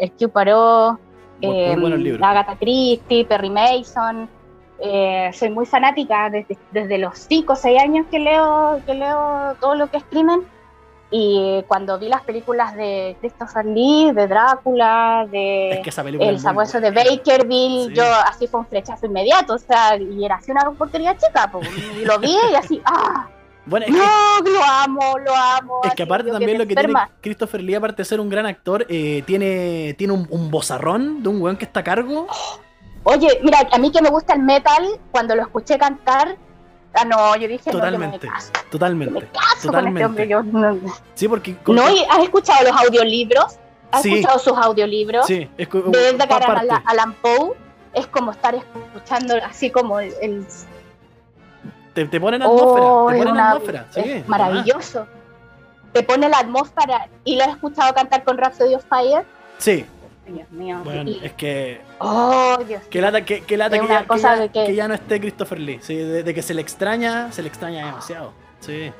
el 0.00 0.12
Q 0.12 0.28
Paró, 0.28 0.98
Agatha 2.22 2.56
Christie, 2.56 3.24
Perry 3.24 3.50
Mason, 3.50 4.28
eh, 4.78 5.30
soy 5.32 5.50
muy 5.50 5.66
fanática 5.66 6.28
desde, 6.30 6.58
desde 6.70 6.98
los 6.98 7.18
5 7.18 7.52
o 7.52 7.56
6 7.56 7.80
años 7.80 8.06
que 8.10 8.18
leo, 8.18 8.80
que 8.84 8.94
leo 8.94 9.56
todo 9.60 9.74
lo 9.74 9.90
que 9.90 9.98
escriben. 9.98 10.42
Y 11.10 11.62
cuando 11.68 11.98
vi 11.98 12.08
las 12.08 12.22
películas 12.22 12.74
de 12.74 13.16
Christopher 13.20 13.64
Lee, 13.64 14.10
de 14.12 14.26
Drácula, 14.26 15.26
de 15.30 15.80
El 16.20 16.40
sabueso 16.40 16.80
de 16.80 16.90
Bakerville, 16.90 17.94
yo 17.94 18.04
así 18.26 18.48
fue 18.48 18.60
un 18.60 18.66
flechazo 18.66 19.06
inmediato, 19.06 19.54
o 19.54 19.58
sea, 19.58 19.96
y 19.96 20.24
era 20.24 20.36
así 20.36 20.50
una 20.50 20.68
portería 20.72 21.16
chica, 21.16 21.48
pues, 21.50 21.68
y 21.96 22.04
lo 22.04 22.18
vi 22.18 22.36
y 22.50 22.54
así, 22.56 22.82
¡ah! 22.84 23.28
Bueno, 23.66 23.86
no, 23.88 24.50
lo 24.50 24.64
amo, 24.64 25.18
lo 25.18 25.34
amo. 25.34 25.80
Es 25.84 25.94
que 25.94 26.02
aparte 26.04 26.30
también 26.30 26.58
lo 26.58 26.66
que 26.66 26.74
tiene 26.74 26.94
Christopher 27.20 27.62
Lee, 27.62 27.74
aparte 27.74 28.02
de 28.02 28.04
ser 28.04 28.20
un 28.20 28.28
gran 28.28 28.46
actor, 28.46 28.86
eh, 28.88 29.22
tiene, 29.26 29.94
tiene 29.98 30.12
un, 30.12 30.26
un 30.30 30.50
bozarrón 30.50 31.22
de 31.22 31.28
un 31.28 31.40
weón 31.40 31.56
que 31.56 31.64
está 31.64 31.80
a 31.80 31.84
cargo. 31.84 32.26
Oh, 32.28 32.60
Oye, 33.08 33.38
mira, 33.40 33.60
a 33.70 33.78
mí 33.78 33.92
que 33.92 34.02
me 34.02 34.10
gusta 34.10 34.34
el 34.34 34.42
metal, 34.42 34.84
cuando 35.12 35.36
lo 35.36 35.42
escuché 35.42 35.78
cantar, 35.78 36.36
ah, 36.92 37.04
no, 37.04 37.36
yo 37.36 37.46
dije, 37.46 37.70
totalmente, 37.70 38.16
no, 38.16 38.22
me 38.24 38.34
caso, 38.34 38.50
totalmente, 38.68 39.14
me 39.14 39.26
caso 39.28 39.70
con 39.70 39.86
este 39.86 40.04
hombre. 40.04 40.28
Yo, 40.28 40.42
no, 40.42 40.76
sí, 41.14 41.28
porque... 41.28 41.56
¿No? 41.68 41.84
¿Has 41.84 42.18
escuchado 42.24 42.64
los 42.64 42.72
audiolibros? 42.72 43.58
¿Has 43.92 44.04
escuchado 44.04 44.40
sus 44.40 44.58
audiolibros? 44.58 45.24
Sí, 45.24 45.48
es 45.56 45.68
como... 45.68 45.92
De 45.92 46.08
Edgar 46.08 46.50
Allan, 46.50 46.82
Alan 46.84 47.14
Poe, 47.22 47.52
es 47.94 48.08
como 48.08 48.32
estar 48.32 48.56
escuchando 48.56 49.36
así 49.48 49.70
como 49.70 50.00
el... 50.00 50.44
Te, 51.94 52.06
te 52.06 52.20
ponen 52.20 52.42
atmósfera, 52.42 52.86
oh, 52.86 53.08
te 53.08 53.18
ponen 53.18 53.38
atmósfera, 53.38 53.86
sí. 53.90 54.24
Maravilloso. 54.26 55.06
Te 55.92 56.02
pone 56.02 56.28
la 56.28 56.40
atmósfera 56.40 57.08
y 57.22 57.36
lo 57.36 57.44
has 57.44 57.50
escuchado 57.50 57.94
cantar 57.94 58.24
con 58.24 58.36
Rhapsody 58.36 58.74
of 58.74 58.84
Fire. 58.88 59.24
Sí, 59.58 59.86
Dios 60.34 60.50
mío. 60.50 60.80
Bueno, 60.84 61.10
es 61.22 61.32
que. 61.32 61.80
Oh, 61.98 62.56
Dios 62.66 62.82
que 62.90 63.00
lata, 63.00 63.24
que, 63.24 63.42
que, 63.42 63.56
lata 63.56 63.78
que, 63.78 63.86
ya, 63.86 64.48
que, 64.52 64.74
ya, 64.74 64.88
no 64.88 64.94
esté 64.94 65.20
Christopher 65.20 65.58
Lee. 65.58 65.78
Sí, 65.82 65.96
de, 65.96 66.34
que 66.34 66.42
se 66.42 66.54
le 66.54 66.62
extraña, 66.62 67.30
se 67.32 67.42
le 67.42 67.48
extraña 67.48 67.86
demasiado. 67.86 68.32
Sí. 68.60 68.90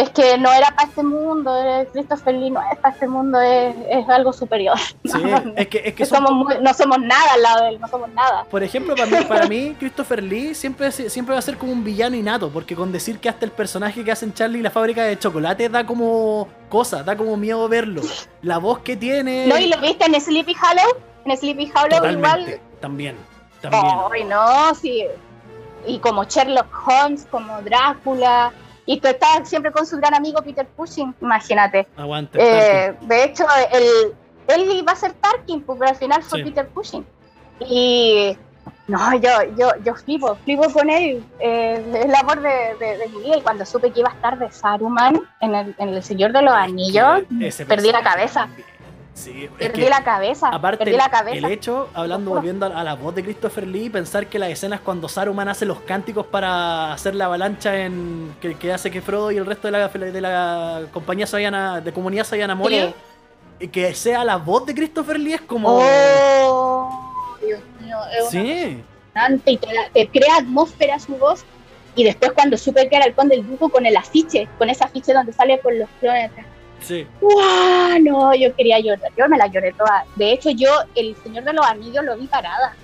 Es 0.00 0.08
que 0.10 0.38
no 0.38 0.50
era 0.50 0.70
para 0.74 0.88
este 0.88 1.02
mundo, 1.02 1.52
Christopher 1.92 2.34
Lee 2.34 2.50
no 2.50 2.60
es 2.72 2.78
para 2.78 2.94
este 2.94 3.06
mundo, 3.06 3.38
es, 3.38 3.76
es 3.90 4.08
algo 4.08 4.32
superior. 4.32 4.78
Sí, 5.04 5.12
es 5.56 5.68
que, 5.68 5.82
es 5.84 5.94
que 5.94 6.06
somos 6.06 6.58
no 6.58 6.74
somos 6.74 6.98
nada 7.00 7.34
al 7.34 7.42
lado 7.42 7.64
de 7.64 7.68
él, 7.68 7.80
no 7.80 7.86
somos 7.86 8.08
nada. 8.14 8.44
Por 8.44 8.62
ejemplo, 8.62 8.94
para 8.96 9.06
mí, 9.06 9.24
para 9.26 9.46
mí 9.46 9.76
Christopher 9.78 10.22
Lee 10.22 10.54
siempre, 10.54 10.90
siempre 10.90 11.34
va 11.34 11.38
a 11.38 11.42
ser 11.42 11.58
como 11.58 11.72
un 11.72 11.84
villano 11.84 12.16
innato, 12.16 12.48
porque 12.50 12.74
con 12.74 12.92
decir 12.92 13.18
que 13.18 13.28
hasta 13.28 13.44
el 13.44 13.50
personaje 13.50 14.02
que 14.02 14.10
hacen 14.10 14.32
Charlie 14.32 14.60
y 14.60 14.62
la 14.62 14.70
fábrica 14.70 15.04
de 15.04 15.18
chocolate 15.18 15.68
da 15.68 15.84
como 15.84 16.48
cosa, 16.70 17.02
da 17.02 17.14
como 17.14 17.36
miedo 17.36 17.68
verlo. 17.68 18.00
La 18.40 18.56
voz 18.56 18.78
que 18.78 18.96
tiene. 18.96 19.48
¿No? 19.48 19.58
¿Y 19.58 19.68
lo 19.68 19.78
viste 19.82 20.06
en 20.06 20.18
Sleepy 20.18 20.54
Hollow? 20.54 20.96
En 21.26 21.36
Sleepy 21.36 21.70
Hollow 21.74 22.10
igual. 22.10 22.58
También, 22.80 23.16
también. 23.60 23.84
Ay, 24.10 24.24
no, 24.24 24.74
sí. 24.74 25.04
Y 25.86 25.98
como 25.98 26.24
Sherlock 26.24 26.68
Holmes, 26.86 27.26
como 27.30 27.60
Drácula. 27.60 28.50
Y 28.90 28.98
tú 28.98 29.06
estás 29.06 29.48
siempre 29.48 29.70
con 29.70 29.86
su 29.86 29.96
gran 29.98 30.14
amigo 30.14 30.42
Peter 30.42 30.66
Cushing, 30.76 31.14
imagínate. 31.20 31.86
Aguante. 31.96 32.36
Eh, 32.40 32.92
de 33.02 33.24
hecho, 33.24 33.44
el, 33.72 34.12
él 34.48 34.68
iba 34.78 34.90
a 34.90 34.96
ser 34.96 35.12
Tarkin, 35.12 35.62
pero 35.62 35.86
al 35.86 35.94
final 35.94 36.20
fue 36.24 36.42
Peter 36.42 36.66
Cushing. 36.70 37.06
Y 37.60 38.36
no, 38.88 39.14
yo, 39.14 39.30
yo, 39.56 39.70
yo 39.84 39.94
flipo, 39.94 40.34
flipo 40.44 40.68
con 40.72 40.90
él. 40.90 41.24
Eh, 41.38 42.00
es 42.02 42.08
la 42.08 42.24
voz 42.24 42.42
de, 42.42 42.74
de, 42.84 43.08
mi 43.14 43.22
vida. 43.22 43.36
Y 43.36 43.42
cuando 43.42 43.64
supe 43.64 43.92
que 43.92 44.00
iba 44.00 44.10
a 44.10 44.14
estar 44.14 44.36
de 44.36 44.50
Saruman 44.50 45.20
en 45.40 45.54
el, 45.54 45.72
en 45.78 45.90
el 45.90 46.02
Señor 46.02 46.32
de 46.32 46.42
los 46.42 46.52
Anillos, 46.52 47.22
perdí 47.68 47.92
la 47.92 48.02
cabeza. 48.02 48.48
Sí, 49.14 49.48
perdí 49.58 49.88
la 49.88 50.02
cabeza. 50.02 50.48
Aparte, 50.48 50.84
perdí 50.84 50.96
la 50.96 51.10
cabeza. 51.10 51.46
el 51.46 51.52
hecho, 51.52 51.88
hablando, 51.94 52.30
volviendo 52.30 52.66
a, 52.66 52.84
la 52.84 52.94
voz 52.94 53.14
de 53.14 53.22
Christopher 53.22 53.66
Lee, 53.66 53.90
pensar 53.90 54.26
que 54.26 54.38
las 54.38 54.50
escenas 54.50 54.80
cuando 54.80 55.08
Saruman 55.08 55.48
hace 55.48 55.66
los 55.66 55.80
cánticos 55.80 56.26
para 56.26 56.92
hacer 56.92 57.14
la 57.14 57.26
avalancha 57.26 57.76
en 57.76 58.34
que, 58.40 58.72
hace 58.72 58.90
que 58.90 59.02
Frodo 59.02 59.30
y 59.30 59.36
el 59.36 59.46
resto 59.46 59.68
de 59.68 59.72
la, 59.72 59.88
de 59.88 60.20
la 60.20 60.82
compañía 60.92 61.26
se 61.26 61.38
de 61.38 61.92
comunidad 61.92 62.24
se 62.24 62.36
vayan 62.36 62.50
a 62.50 62.54
morir, 62.54 62.94
y 63.58 63.68
que 63.68 63.94
sea 63.94 64.24
la 64.24 64.36
voz 64.36 64.64
de 64.64 64.74
Christopher 64.74 65.18
Lee 65.18 65.34
es 65.34 65.40
como. 65.42 65.68
Oh 65.82 67.10
Dios 67.44 67.60
mío, 67.80 67.96
es 68.18 68.30
sí. 68.30 68.82
y 69.46 69.58
te, 69.58 70.08
crea 70.08 70.36
atmósfera 70.36 70.98
su 70.98 71.16
voz. 71.16 71.44
Y 71.96 72.04
después 72.04 72.32
cuando 72.32 72.56
supe 72.56 72.88
que 72.88 72.96
era 72.96 73.04
el 73.04 73.14
conde 73.14 73.36
del 73.36 73.46
Duco 73.46 73.68
con 73.68 73.84
el 73.84 73.96
afiche, 73.96 74.48
con 74.58 74.70
ese 74.70 74.84
afiche 74.84 75.12
donde 75.12 75.32
sale 75.32 75.58
con 75.58 75.78
los 75.78 75.88
clones. 75.98 76.30
Sí. 76.80 77.06
¡Wow! 77.20 77.98
No, 78.02 78.34
yo 78.34 78.54
quería 78.56 78.78
llorar, 78.80 79.10
yo 79.16 79.28
me 79.28 79.36
la 79.36 79.46
lloré 79.46 79.72
toda. 79.72 80.04
De 80.16 80.32
hecho, 80.32 80.50
yo, 80.50 80.70
El 80.94 81.16
Señor 81.22 81.44
de 81.44 81.52
los 81.52 81.66
Anillos, 81.66 82.04
lo 82.04 82.16
vi 82.16 82.26
parada. 82.26 82.74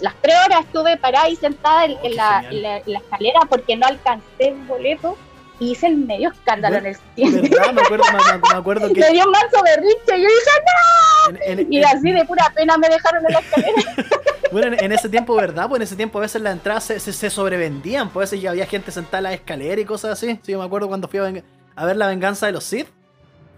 Las 0.00 0.14
tres 0.20 0.34
horas 0.44 0.64
estuve 0.64 0.96
parada 0.96 1.28
y 1.28 1.36
sentada 1.36 1.84
en, 1.84 1.92
oh, 1.92 2.08
la, 2.10 2.42
escalera 2.78 3.40
porque 3.48 3.76
no 3.76 3.86
alcancé 3.86 4.48
el 4.48 4.56
boleto 4.66 5.16
y 5.60 5.72
hice 5.72 5.86
el 5.86 5.96
medio 5.96 6.30
escándalo 6.30 6.78
en 6.78 6.86
el 6.86 6.96
cine. 7.14 7.42
Me 7.72 7.80
acuerdo, 7.80 8.04
me, 8.12 8.58
acuerdo 8.58 8.88
que... 8.92 9.00
Me 9.00 9.10
dio 9.10 9.24
un 9.24 9.30
manso 9.30 9.62
berrinche 9.62 10.18
y 10.18 10.22
yo 10.22 10.28
dije 10.28 11.64
¡No! 11.64 11.70
y 11.70 11.84
así 11.84 12.10
de 12.10 12.24
pura 12.24 12.52
pena 12.54 12.76
me 12.78 12.88
dejaron 12.88 13.24
en 13.26 13.32
la 13.32 13.38
escalera. 13.38 13.82
bueno, 14.52 14.76
en, 14.78 14.92
ese 14.92 15.08
tiempo, 15.08 15.34
¿verdad? 15.34 15.68
Pues 15.68 15.80
en 15.80 15.82
ese 15.82 15.96
tiempo 15.96 16.18
a 16.18 16.22
veces 16.22 16.42
las 16.42 16.52
entradas 16.52 16.84
se, 16.84 17.00
se, 17.00 17.30
sobrevendían, 17.30 18.10
pues 18.10 18.16
a 18.16 18.30
veces 18.30 18.42
ya 18.42 18.50
había 18.50 18.66
gente 18.66 18.90
sentada 18.90 19.18
en 19.18 19.24
la 19.24 19.32
escalera 19.34 19.80
y 19.80 19.84
cosas 19.84 20.12
así. 20.12 20.38
Sí, 20.42 20.52
yo 20.52 20.58
me 20.58 20.64
acuerdo 20.64 20.88
cuando 20.88 21.08
fui 21.08 21.20
a, 21.20 21.84
ver 21.84 21.96
la 21.96 22.06
venganza 22.06 22.46
de 22.46 22.52
los 22.52 22.64
Sith. 22.64 22.88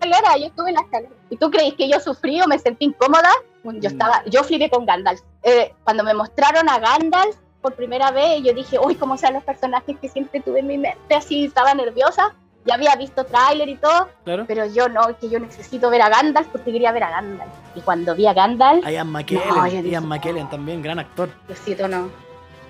Escalera, 0.00 0.36
yo 0.38 0.46
estuve 0.46 0.68
en 0.70 0.74
la 0.76 0.80
escalera. 0.82 1.12
¿Y 1.30 1.36
tú 1.36 1.50
crees 1.50 1.74
que 1.74 1.88
yo 1.88 2.00
sufrí 2.00 2.40
o 2.40 2.46
me 2.46 2.58
sentí 2.58 2.86
incómoda? 2.86 3.30
Yo 3.64 3.72
mm. 3.72 3.84
estaba, 3.86 4.22
yo 4.26 4.44
flipé 4.44 4.70
con 4.70 4.86
Gandalf. 4.86 5.20
Eh, 5.42 5.74
cuando 5.84 6.04
me 6.04 6.14
mostraron 6.14 6.68
a 6.68 6.78
Gandalf 6.78 7.36
por 7.60 7.74
primera 7.74 8.10
vez, 8.10 8.42
yo 8.42 8.52
dije, 8.52 8.78
uy, 8.78 8.94
cómo 8.94 9.16
sean 9.16 9.34
los 9.34 9.44
personajes 9.44 9.96
que 10.00 10.08
siempre 10.08 10.40
tuve 10.40 10.60
en 10.60 10.68
mi 10.68 10.78
mente, 10.78 11.14
así 11.14 11.44
estaba 11.44 11.74
nerviosa 11.74 12.34
ya 12.68 12.74
había 12.74 12.94
visto 12.96 13.24
tráiler 13.24 13.68
y 13.68 13.76
todo, 13.76 14.08
Claro. 14.24 14.44
pero 14.46 14.66
yo 14.66 14.88
no, 14.88 15.16
que 15.18 15.30
yo 15.30 15.40
necesito 15.40 15.88
ver 15.90 16.02
a 16.02 16.10
Gandalf 16.10 16.48
porque 16.48 16.70
quería 16.70 16.92
ver 16.92 17.04
a 17.04 17.10
Gandalf. 17.10 17.50
Y 17.74 17.80
cuando 17.80 18.14
vi 18.14 18.26
a 18.26 18.34
Gandalf, 18.34 18.86
Ian 18.86 19.10
McKellen, 19.10 19.48
No, 19.48 19.66
yo 19.66 19.76
dije, 19.76 19.88
Ian 19.88 20.02
no. 20.02 20.08
McKellen 20.10 20.50
también, 20.50 20.82
gran 20.82 20.98
actor. 20.98 21.30
necesito 21.48 21.88
no. 21.88 22.10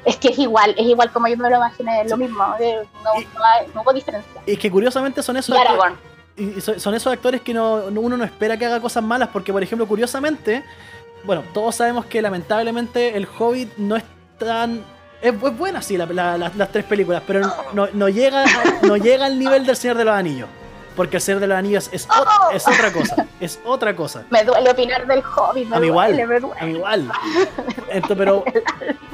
Es 0.04 0.16
que 0.16 0.28
es 0.28 0.38
igual, 0.38 0.74
es 0.78 0.86
igual 0.86 1.10
como 1.12 1.26
yo 1.26 1.36
me 1.36 1.50
lo 1.50 1.56
imaginé, 1.56 2.02
es 2.02 2.10
lo 2.10 2.16
mismo, 2.16 2.42
eh, 2.60 2.86
no, 3.02 3.10
no, 3.14 3.44
hay- 3.44 3.66
no 3.74 3.82
hubo 3.82 3.92
diferencia. 3.92 4.40
Y 4.46 4.52
es 4.52 4.58
que 4.58 4.70
curiosamente 4.70 5.22
son 5.22 5.36
esos 5.36 5.56
actores. 5.58 5.94
Y 6.38 6.60
son 6.60 6.94
esos 6.94 7.12
actores 7.12 7.40
que 7.40 7.52
no, 7.54 7.90
no- 7.90 8.00
uno 8.00 8.16
no 8.16 8.24
espera 8.24 8.56
que 8.56 8.66
haga 8.66 8.80
cosas 8.80 9.02
malas, 9.02 9.28
porque 9.32 9.52
por 9.52 9.62
ejemplo, 9.62 9.86
curiosamente, 9.86 10.62
bueno, 11.24 11.42
todos 11.52 11.74
sabemos 11.74 12.06
que 12.06 12.22
lamentablemente 12.22 13.16
el 13.16 13.26
Hobbit 13.38 13.76
no 13.76 13.96
es 13.96 14.04
tan... 14.38 14.82
Es, 15.20 15.34
es 15.34 15.58
buena, 15.58 15.82
sí, 15.82 15.96
la- 15.96 16.06
la- 16.06 16.38
las- 16.38 16.54
las 16.56 16.70
tres 16.70 16.84
películas, 16.84 17.22
pero 17.26 17.40
no, 17.72 17.88
no 17.92 18.08
llega, 18.08 18.44
no 18.82 18.96
llega 18.96 19.26
al 19.26 19.38
nivel 19.38 19.66
del 19.66 19.76
Señor 19.76 19.96
de 19.96 20.04
los 20.04 20.14
Anillos. 20.14 20.48
Porque 20.94 21.16
el 21.18 21.22
Señor 21.22 21.40
de 21.40 21.46
los 21.46 21.56
Anillos 21.56 21.88
es, 21.92 22.08
o- 22.10 22.50
es 22.52 22.66
otra 22.66 22.92
cosa, 22.92 23.26
es 23.40 23.60
otra 23.64 23.94
cosa. 23.94 24.24
Me 24.30 24.42
duele 24.44 24.68
opinar 24.70 25.06
del 25.06 25.22
Hobbit, 25.24 25.68
me 25.68 25.76
A 25.76 25.80
mí 25.80 25.86
igual, 25.86 26.10
duele, 26.12 26.26
me 26.26 26.40
duele. 26.40 26.60
A 26.60 26.64
mí 26.66 26.72
igual. 26.72 27.10
Esto, 27.88 28.16
pero 28.16 28.44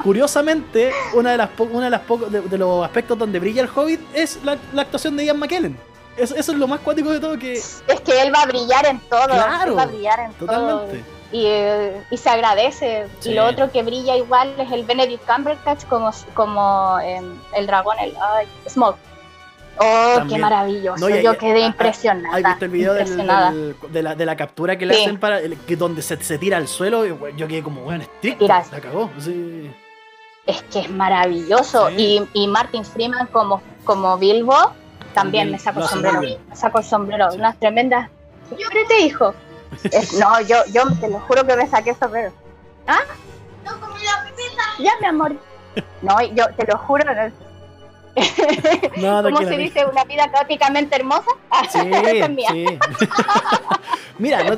curiosamente, 0.02 0.92
una 1.14 1.32
de 1.32 1.36
las 1.38 1.50
una 1.58 1.84
de 1.86 1.90
las 1.90 2.02
de, 2.30 2.40
de 2.42 2.58
los 2.58 2.84
aspectos 2.84 3.18
donde 3.18 3.38
brilla 3.38 3.62
el 3.62 3.68
Hobbit 3.74 4.00
es 4.14 4.40
la, 4.44 4.56
la 4.72 4.82
actuación 4.82 5.16
de 5.16 5.24
Ian 5.26 5.38
McKellen. 5.38 5.76
Eso, 6.16 6.34
eso 6.36 6.52
es 6.52 6.58
lo 6.58 6.66
más 6.68 6.80
cuático 6.80 7.10
de 7.10 7.18
todo 7.20 7.38
que 7.38 7.54
Es 7.54 7.82
que 8.04 8.22
él 8.22 8.32
va 8.34 8.42
a 8.42 8.46
brillar 8.46 8.86
en 8.86 9.00
todo, 9.00 9.26
Claro, 9.26 9.72
él 9.72 9.78
va 9.78 9.82
a 9.82 9.86
brillar 9.86 10.20
en 10.20 10.32
totalmente. 10.34 10.98
todo. 10.98 11.14
Y, 11.32 11.46
eh, 11.46 12.02
y 12.10 12.16
se 12.16 12.30
agradece. 12.30 13.06
Sí. 13.18 13.30
Y 13.30 13.34
lo 13.34 13.46
otro 13.46 13.72
que 13.72 13.82
brilla 13.82 14.16
igual 14.16 14.54
es 14.58 14.70
el 14.70 14.84
Benedict 14.84 15.26
Cumberbatch 15.26 15.84
como, 15.86 16.10
como 16.34 16.98
em, 17.00 17.34
el 17.56 17.66
dragón, 17.66 17.98
el 17.98 18.14
ay, 18.20 18.46
Smoke. 18.68 18.98
Oh, 19.76 20.12
También. 20.18 20.28
qué 20.38 20.42
maravilloso. 20.42 21.08
No, 21.08 21.16
Yo 21.16 21.36
quedé 21.36 21.64
ah, 21.64 21.66
impresionada. 21.66 22.36
¿Has 22.36 22.42
visto 22.44 22.64
el 22.66 22.70
video 22.70 22.92
del- 22.94 23.02
impresionada. 23.08 23.50
del- 23.50 23.74
de, 23.90 24.02
la, 24.04 24.14
de 24.14 24.26
la 24.26 24.36
captura 24.36 24.78
que 24.78 24.86
le 24.86 24.94
Sí. 24.94 25.02
hacen 25.02 25.18
para 25.18 25.40
el- 25.40 25.58
que 25.58 25.74
donde 25.74 26.00
se, 26.02 26.22
se 26.22 26.38
tira 26.38 26.58
al 26.58 26.68
suelo? 26.68 27.04
Yo 27.36 27.48
quedé 27.48 27.64
como, 27.64 27.80
bueno, 27.82 28.04
estricto. 28.04 28.46
La 28.46 28.62
cagó. 28.80 29.10
Sí. 29.18 29.68
Es 30.46 30.62
que 30.70 30.78
es 30.80 30.90
maravilloso. 30.90 31.88
Sí. 31.88 32.28
Y, 32.32 32.44
y 32.44 32.46
Martin 32.46 32.84
Freeman 32.84 33.26
como, 33.32 33.60
como 33.84 34.16
Bilbo, 34.18 34.54
también, 35.14 35.50
me 35.50 35.58
saco 35.58 35.80
el 35.80 35.86
sombrero. 35.88 36.20
Me 36.48 36.56
saco 36.56 36.78
el 36.78 36.84
sombrero. 36.84 37.30
Sí. 37.30 37.38
Unas 37.38 37.58
tremendas. 37.58 38.10
Llórete, 38.50 39.00
hijo. 39.00 39.34
Es- 39.90 40.12
no, 40.14 40.40
yo, 40.42 40.56
yo 40.72 40.82
te 41.00 41.08
lo 41.08 41.18
juro 41.20 41.46
que 41.46 41.56
me 41.56 41.66
saqué 41.66 41.90
el 41.90 41.96
sombrero. 41.96 42.32
¿Ah? 42.86 42.98
Ya, 44.78 44.90
mi 45.00 45.06
amor. 45.06 45.36
No, 46.02 46.20
yo 46.34 46.46
te 46.56 46.66
lo 46.66 46.76
juro. 46.78 47.04
No, 47.04 47.22
¿Cómo 49.22 49.22
tranquila, 49.22 49.48
se 49.50 49.56
dice? 49.56 49.84
Una 49.86 50.04
vida 50.04 50.30
caóticamente 50.30 50.96
hermosa. 50.96 51.30
Sí, 51.70 51.78
Esa 51.78 52.10
es 52.10 52.30
mía. 52.30 52.48
sí. 52.52 52.66
Mira, 54.18 54.44
no, 54.44 54.56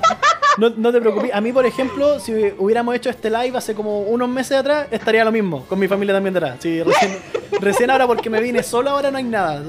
no- 0.58 0.74
no 0.76 0.92
te 0.92 1.00
preocupes. 1.00 1.32
A 1.34 1.40
mí, 1.40 1.52
por 1.52 1.64
ejemplo, 1.66 2.18
si 2.20 2.32
hubiéramos 2.58 2.94
hecho 2.94 3.08
este 3.10 3.30
live 3.30 3.56
hace 3.56 3.74
como 3.74 4.00
unos 4.00 4.28
meses 4.28 4.58
atrás, 4.58 4.88
estaría 4.90 5.24
lo 5.24 5.32
mismo. 5.32 5.64
Con 5.66 5.78
mi 5.78 5.88
familia 5.88 6.14
también 6.14 6.36
atrás. 6.36 6.56
Sí, 6.60 6.82
recién, 6.82 7.18
recién 7.60 7.90
ahora 7.90 8.06
porque 8.06 8.28
me 8.28 8.40
vine 8.40 8.62
solo, 8.62 8.90
ahora 8.90 9.10
no 9.10 9.18
hay 9.18 9.24
nada. 9.24 9.62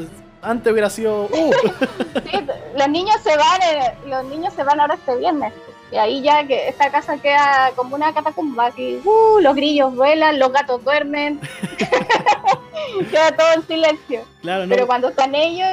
Antes 0.50 0.72
hubiera 0.72 0.90
sido... 0.90 1.26
Uh, 1.26 1.52
Sí, 2.32 2.40
los 2.78 2.90
niños 2.90 3.16
se 3.24 3.36
van, 3.38 3.62
eh, 3.62 3.94
los 4.08 4.26
niños 4.26 4.54
se 4.54 4.64
van 4.64 4.80
ahora 4.80 4.96
este 4.96 5.16
viernes. 5.18 5.54
Y 5.92 5.96
ahí 5.96 6.22
ya 6.22 6.46
que 6.46 6.68
esta 6.68 6.92
casa 6.92 7.18
queda 7.18 7.72
como 7.76 7.96
una 7.96 8.14
catacumba, 8.14 8.68
así, 8.68 9.02
uh, 9.06 9.40
los 9.40 9.56
grillos 9.56 9.96
vuelan, 9.96 10.38
los 10.38 10.52
gatos 10.52 10.84
duermen, 10.84 11.40
queda 13.12 13.32
todo 13.36 13.54
en 13.54 13.68
silencio. 13.68 14.22
claro, 14.42 14.66
no. 14.66 14.70
Pero 14.70 14.88
cuando 14.88 15.10
están 15.10 15.34
ellos, 15.34 15.68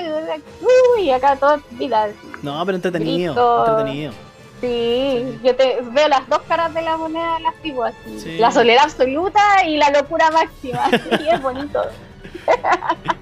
uy, 0.96 1.10
acá 1.10 1.36
todo 1.36 1.60
vida. 1.72 2.08
No, 2.42 2.64
pero 2.64 2.76
entretenido. 2.76 3.66
Entretenido. 3.66 4.12
Sí, 4.60 5.38
yo 5.42 5.54
te 5.56 5.78
veo 5.82 6.08
las 6.08 6.28
dos 6.28 6.40
caras 6.48 6.72
de 6.72 6.82
la 6.82 6.96
moneda 6.96 7.34
de 7.36 7.42
las 7.42 7.54
así, 7.94 8.18
Sí. 8.20 8.38
la 8.38 8.50
soledad 8.50 8.84
absoluta 8.84 9.64
y 9.66 9.76
la 9.76 9.90
locura 9.90 10.30
máxima. 10.30 10.88
Y 11.24 11.28
es 11.28 11.42
bonito. 11.42 11.82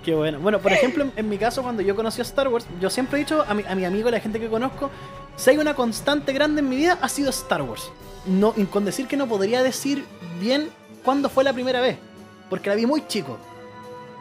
Qué 0.04 0.14
bueno. 0.14 0.38
Bueno, 0.40 0.58
por 0.60 0.72
ejemplo, 0.72 1.04
en, 1.04 1.12
en 1.16 1.28
mi 1.28 1.38
caso, 1.38 1.62
cuando 1.62 1.82
yo 1.82 1.94
conocí 1.94 2.20
a 2.20 2.24
Star 2.24 2.48
Wars, 2.48 2.66
yo 2.80 2.90
siempre 2.90 3.18
he 3.18 3.24
dicho 3.24 3.44
a 3.46 3.54
mi, 3.54 3.62
a 3.64 3.74
mi 3.74 3.84
amigo, 3.84 4.08
a 4.08 4.12
la 4.12 4.20
gente 4.20 4.40
que 4.40 4.48
conozco, 4.48 4.90
si 5.36 5.50
hay 5.50 5.58
una 5.58 5.74
constante 5.74 6.32
grande 6.32 6.60
en 6.60 6.68
mi 6.68 6.76
vida, 6.76 6.98
ha 7.00 7.08
sido 7.08 7.30
Star 7.30 7.62
Wars. 7.62 7.90
No, 8.26 8.54
con 8.70 8.84
decir 8.84 9.06
que 9.06 9.16
no 9.16 9.26
podría 9.26 9.62
decir 9.62 10.04
bien 10.40 10.70
cuándo 11.04 11.28
fue 11.28 11.44
la 11.44 11.52
primera 11.52 11.80
vez, 11.80 11.98
porque 12.50 12.68
la 12.70 12.76
vi 12.76 12.86
muy 12.86 13.06
chico. 13.06 13.38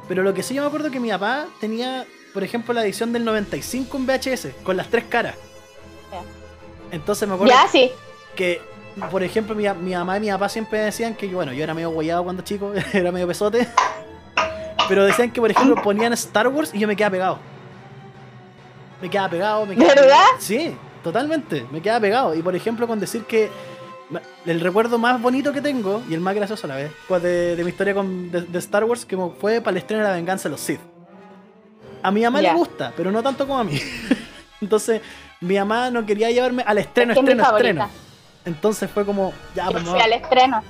Pero 0.07 0.23
lo 0.23 0.33
que 0.33 0.43
sí 0.43 0.53
yo 0.55 0.61
me 0.61 0.67
acuerdo 0.67 0.89
que 0.91 0.99
mi 0.99 1.09
papá 1.09 1.45
tenía, 1.59 2.05
por 2.33 2.43
ejemplo, 2.43 2.73
la 2.73 2.83
edición 2.83 3.13
del 3.13 3.23
95 3.25 3.97
en 3.97 4.05
VHS, 4.07 4.47
con 4.63 4.77
las 4.77 4.87
tres 4.89 5.05
caras. 5.05 5.35
Entonces 6.91 7.27
me 7.27 7.35
acuerdo 7.35 7.53
Ya, 7.53 7.67
sí. 7.71 7.89
que, 8.35 8.59
por 9.11 9.23
ejemplo, 9.23 9.55
mi, 9.55 9.63
mi 9.81 9.93
mamá 9.93 10.17
y 10.17 10.21
mi 10.21 10.29
papá 10.29 10.49
siempre 10.49 10.79
decían 10.79 11.15
que, 11.15 11.27
bueno, 11.27 11.53
yo 11.53 11.63
era 11.63 11.73
medio 11.73 11.91
guayado 11.91 12.23
cuando 12.23 12.43
chico, 12.43 12.73
era 12.93 13.11
medio 13.11 13.27
pesote. 13.27 13.67
Pero 14.87 15.05
decían 15.05 15.31
que, 15.31 15.41
por 15.41 15.51
ejemplo, 15.51 15.75
ponían 15.83 16.13
Star 16.13 16.47
Wars 16.47 16.71
y 16.73 16.79
yo 16.79 16.87
me 16.87 16.95
quedaba 16.95 17.11
pegado. 17.11 17.39
Me 19.01 19.09
quedaba 19.09 19.29
pegado, 19.29 19.65
me 19.65 19.75
quedaba 19.75 20.01
¿Verdad? 20.01 20.25
Sí, 20.39 20.75
totalmente, 21.03 21.65
me 21.71 21.81
quedaba 21.81 21.99
pegado. 21.99 22.35
Y 22.35 22.41
por 22.41 22.55
ejemplo, 22.55 22.87
con 22.87 22.99
decir 22.99 23.23
que 23.25 23.49
el 24.45 24.59
recuerdo 24.59 24.97
más 24.97 25.21
bonito 25.21 25.53
que 25.53 25.61
tengo, 25.61 26.03
y 26.09 26.13
el 26.13 26.19
más 26.19 26.35
gracioso 26.35 26.67
a 26.67 26.69
la 26.69 26.75
vez, 26.75 26.91
fue 27.07 27.19
de, 27.19 27.55
de 27.55 27.63
mi 27.63 27.69
historia 27.69 27.93
con, 27.93 28.29
de, 28.31 28.41
de 28.41 28.59
Star 28.59 28.83
Wars, 28.83 29.05
que 29.05 29.17
fue 29.39 29.61
para 29.61 29.71
el 29.71 29.77
estreno 29.77 30.03
de 30.03 30.09
La 30.09 30.15
Venganza 30.15 30.49
de 30.49 30.51
los 30.51 30.61
Sith. 30.61 30.81
A 32.03 32.11
mi 32.11 32.21
mamá 32.21 32.41
le 32.41 32.53
gusta, 32.53 32.93
pero 32.95 33.11
no 33.11 33.21
tanto 33.23 33.47
como 33.47 33.59
a 33.59 33.63
mí. 33.63 33.79
Entonces, 34.61 35.01
mi 35.39 35.57
mamá 35.57 35.89
no 35.89 36.05
quería 36.05 36.29
llevarme 36.29 36.63
al 36.65 36.77
estreno, 36.77 37.13
Es 37.13 37.19
que 37.19 37.31
es 37.31 37.35
mi 37.35 37.41
estreno, 37.41 37.57
estreno. 37.57 37.89
Entonces 38.45 38.89
fue 38.89 39.05
como, 39.05 39.33
ya, 39.55 39.69
pues 39.69 39.87
al 39.87 40.13
estreno. 40.13 40.63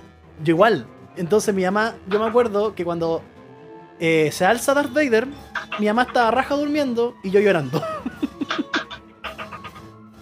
yo 0.44 0.54
igual. 0.54 0.86
Entonces 1.18 1.54
mi 1.54 1.64
mamá, 1.64 1.96
yo 2.08 2.20
me 2.20 2.26
acuerdo 2.28 2.74
que 2.74 2.86
cuando 2.86 3.22
eh, 4.02 4.30
se 4.34 4.46
alza 4.46 4.74
Darth 4.74 4.92
Vader, 4.94 5.28
mi 5.80 5.86
mamá 5.86 6.02
estaba 6.04 6.32
raja 6.32 6.56
durmiendo 6.56 7.16
y 7.24 7.30
yo 7.32 7.40
llorando. 7.40 7.82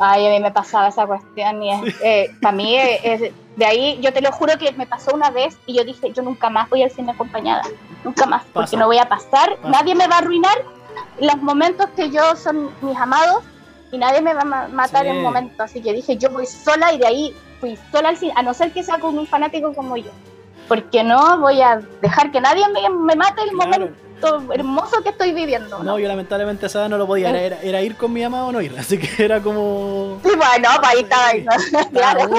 Ay, 0.01 0.27
a 0.27 0.29
mí 0.29 0.39
me 0.39 0.51
pasaba 0.51 0.87
esa 0.87 1.05
cuestión 1.05 1.61
y 1.61 1.71
es, 1.71 1.95
eh, 2.01 2.29
para 2.41 2.55
mí 2.55 2.77
es, 2.77 3.33
de 3.57 3.65
ahí, 3.65 3.99
yo 4.01 4.13
te 4.13 4.21
lo 4.21 4.31
juro 4.31 4.57
que 4.57 4.71
me 4.73 4.87
pasó 4.87 5.13
una 5.13 5.29
vez 5.29 5.57
y 5.65 5.75
yo 5.75 5.83
dije, 5.83 6.13
yo 6.13 6.21
nunca 6.23 6.49
más 6.49 6.69
voy 6.69 6.83
al 6.83 6.91
cine 6.91 7.11
acompañada, 7.11 7.63
nunca 8.05 8.25
más, 8.25 8.43
porque 8.53 8.77
no 8.77 8.85
voy 8.87 8.97
a 8.97 9.09
pasar, 9.09 9.57
Pasa. 9.57 9.69
nadie 9.69 9.95
me 9.95 10.07
va 10.07 10.15
a 10.15 10.19
arruinar 10.19 10.57
los 11.19 11.37
momentos 11.41 11.87
que 11.97 12.09
yo 12.11 12.35
son 12.37 12.69
mis 12.81 12.95
amados 12.97 13.43
y 13.91 13.97
nadie 13.97 14.21
me 14.21 14.33
va 14.33 14.41
a 14.41 14.45
ma- 14.45 14.67
matar 14.69 15.03
Sí. 15.03 15.09
en 15.09 15.17
un 15.17 15.23
momento, 15.23 15.63
así 15.63 15.81
que 15.81 15.91
dije, 15.91 16.15
yo 16.15 16.29
voy 16.29 16.45
sola 16.45 16.93
y 16.93 16.97
de 16.97 17.07
ahí 17.07 17.35
fui 17.59 17.77
sola 17.91 18.09
al 18.09 18.17
cine, 18.17 18.31
a 18.37 18.41
no 18.41 18.53
ser 18.53 18.71
que 18.71 18.83
sea 18.83 18.99
con 18.99 19.17
un 19.17 19.27
fanático 19.27 19.73
como 19.73 19.97
yo, 19.97 20.11
porque 20.69 21.03
no 21.03 21.39
voy 21.39 21.61
a 21.61 21.81
dejar 22.01 22.31
que 22.31 22.39
nadie 22.39 22.63
me, 22.69 22.89
me 22.89 23.15
mate 23.17 23.41
el 23.41 23.49
Claro. 23.49 23.71
momento 23.71 24.53
hermoso 24.53 25.01
que 25.01 25.09
estoy 25.09 25.33
viviendo. 25.33 25.77
No, 25.79 25.83
¿no? 25.83 25.99
yo 25.99 26.07
lamentablemente 26.07 26.65
esa 26.67 26.87
no 26.89 26.97
lo 26.97 27.07
podía, 27.07 27.29
era, 27.29 27.39
era, 27.41 27.61
era 27.61 27.81
ir 27.81 27.95
con 27.95 28.11
mi 28.13 28.21
mamá 28.21 28.45
o 28.45 28.51
no 28.51 28.61
ir, 28.61 28.73
así 28.77 28.97
que 28.97 29.23
era 29.23 29.41
como... 29.41 30.19
Sí, 30.23 30.29
bueno, 30.35 30.69
pues 30.77 30.89
ahí 30.93 30.99
estaba 31.01 31.27
ahí, 31.27 31.43
¿no? 31.45 31.89
Claro. 31.91 32.29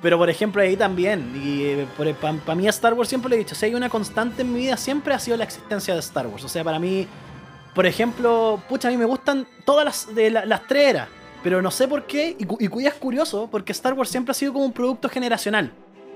Pero 0.00 0.18
por 0.18 0.30
ejemplo 0.30 0.62
ahí 0.62 0.76
también, 0.76 1.32
y 1.34 1.84
para 2.44 2.54
mí 2.56 2.66
a 2.66 2.70
Star 2.70 2.94
Wars 2.94 3.08
siempre 3.08 3.30
le 3.30 3.36
he 3.36 3.38
dicho, 3.40 3.54
si 3.54 3.66
hay 3.66 3.74
una 3.74 3.88
constante 3.88 4.42
en 4.42 4.52
mi 4.52 4.60
vida 4.60 4.76
siempre 4.76 5.14
ha 5.14 5.18
sido 5.18 5.36
la 5.36 5.44
existencia 5.44 5.94
de 5.94 6.00
Star 6.00 6.26
Wars. 6.26 6.44
O 6.44 6.48
sea, 6.48 6.62
para 6.64 6.78
mí, 6.78 7.06
por 7.74 7.86
ejemplo, 7.86 8.60
pucha, 8.68 8.88
a 8.88 8.90
mí 8.90 8.96
me 8.96 9.04
gustan 9.04 9.46
todas 9.64 9.84
las, 9.84 10.14
de 10.14 10.30
la- 10.30 10.44
las 10.44 10.66
tres 10.66 10.90
eras, 10.90 11.08
pero 11.42 11.60
no 11.60 11.70
sé 11.70 11.88
por 11.88 12.04
qué, 12.06 12.36
y, 12.38 12.44
cu- 12.44 12.58
y 12.80 12.86
es 12.86 12.94
curioso, 12.94 13.48
porque 13.50 13.72
Star 13.72 13.94
Wars 13.94 14.10
siempre 14.10 14.30
ha 14.30 14.34
sido 14.34 14.52
como 14.52 14.64
un 14.64 14.72
producto 14.72 15.08
generacional. 15.08 15.72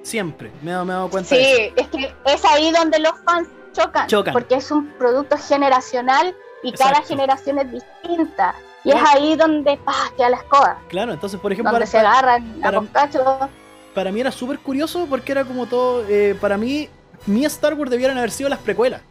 Siempre, 0.08 0.50
me 0.62 0.70
he 0.70 0.72
dado, 0.74 0.84
me 0.86 0.92
he 0.92 0.96
dado 0.96 1.10
cuenta 1.10 1.34
de 1.34 1.42
eso. 1.42 1.56
Sí, 1.56 1.72
es 1.76 1.88
que 1.88 2.14
es 2.32 2.44
ahí 2.46 2.72
donde 2.72 2.98
los 2.98 3.12
fans 3.26 3.48
chocan, 3.72 4.06
Chocan. 4.08 4.32
porque 4.32 4.54
es 4.54 4.70
un 4.70 4.86
producto 4.98 5.36
generacional 5.36 6.34
y 6.62 6.72
cada 6.72 7.02
generación 7.02 7.58
es 7.58 7.70
distinta. 7.70 8.54
Y 8.84 8.90
es 8.92 8.96
ahí 9.14 9.36
donde 9.36 9.76
¡pah! 9.84 10.10
queda 10.16 10.30
la 10.30 10.36
escoba, 10.38 10.78
Claro, 10.88 11.12
entonces 11.12 11.38
por 11.38 11.52
ejemplo, 11.52 11.72
donde 11.72 11.86
para, 11.86 11.90
se 11.90 11.98
agarran 11.98 12.54
a 12.60 12.62
para- 12.62 12.78
concacho. 12.78 13.48
para 13.94 14.10
mí 14.12 14.20
era 14.20 14.30
súper 14.32 14.58
curioso 14.60 15.06
porque 15.10 15.32
era 15.32 15.44
como 15.44 15.66
todo, 15.66 16.04
eh, 16.08 16.34
para 16.40 16.56
mí, 16.56 16.88
mi 17.26 17.44
Star 17.44 17.74
Wars 17.74 17.90
debieran 17.90 18.16
haber 18.16 18.30
sido 18.30 18.48
las 18.48 18.60
precuelas. 18.60 19.02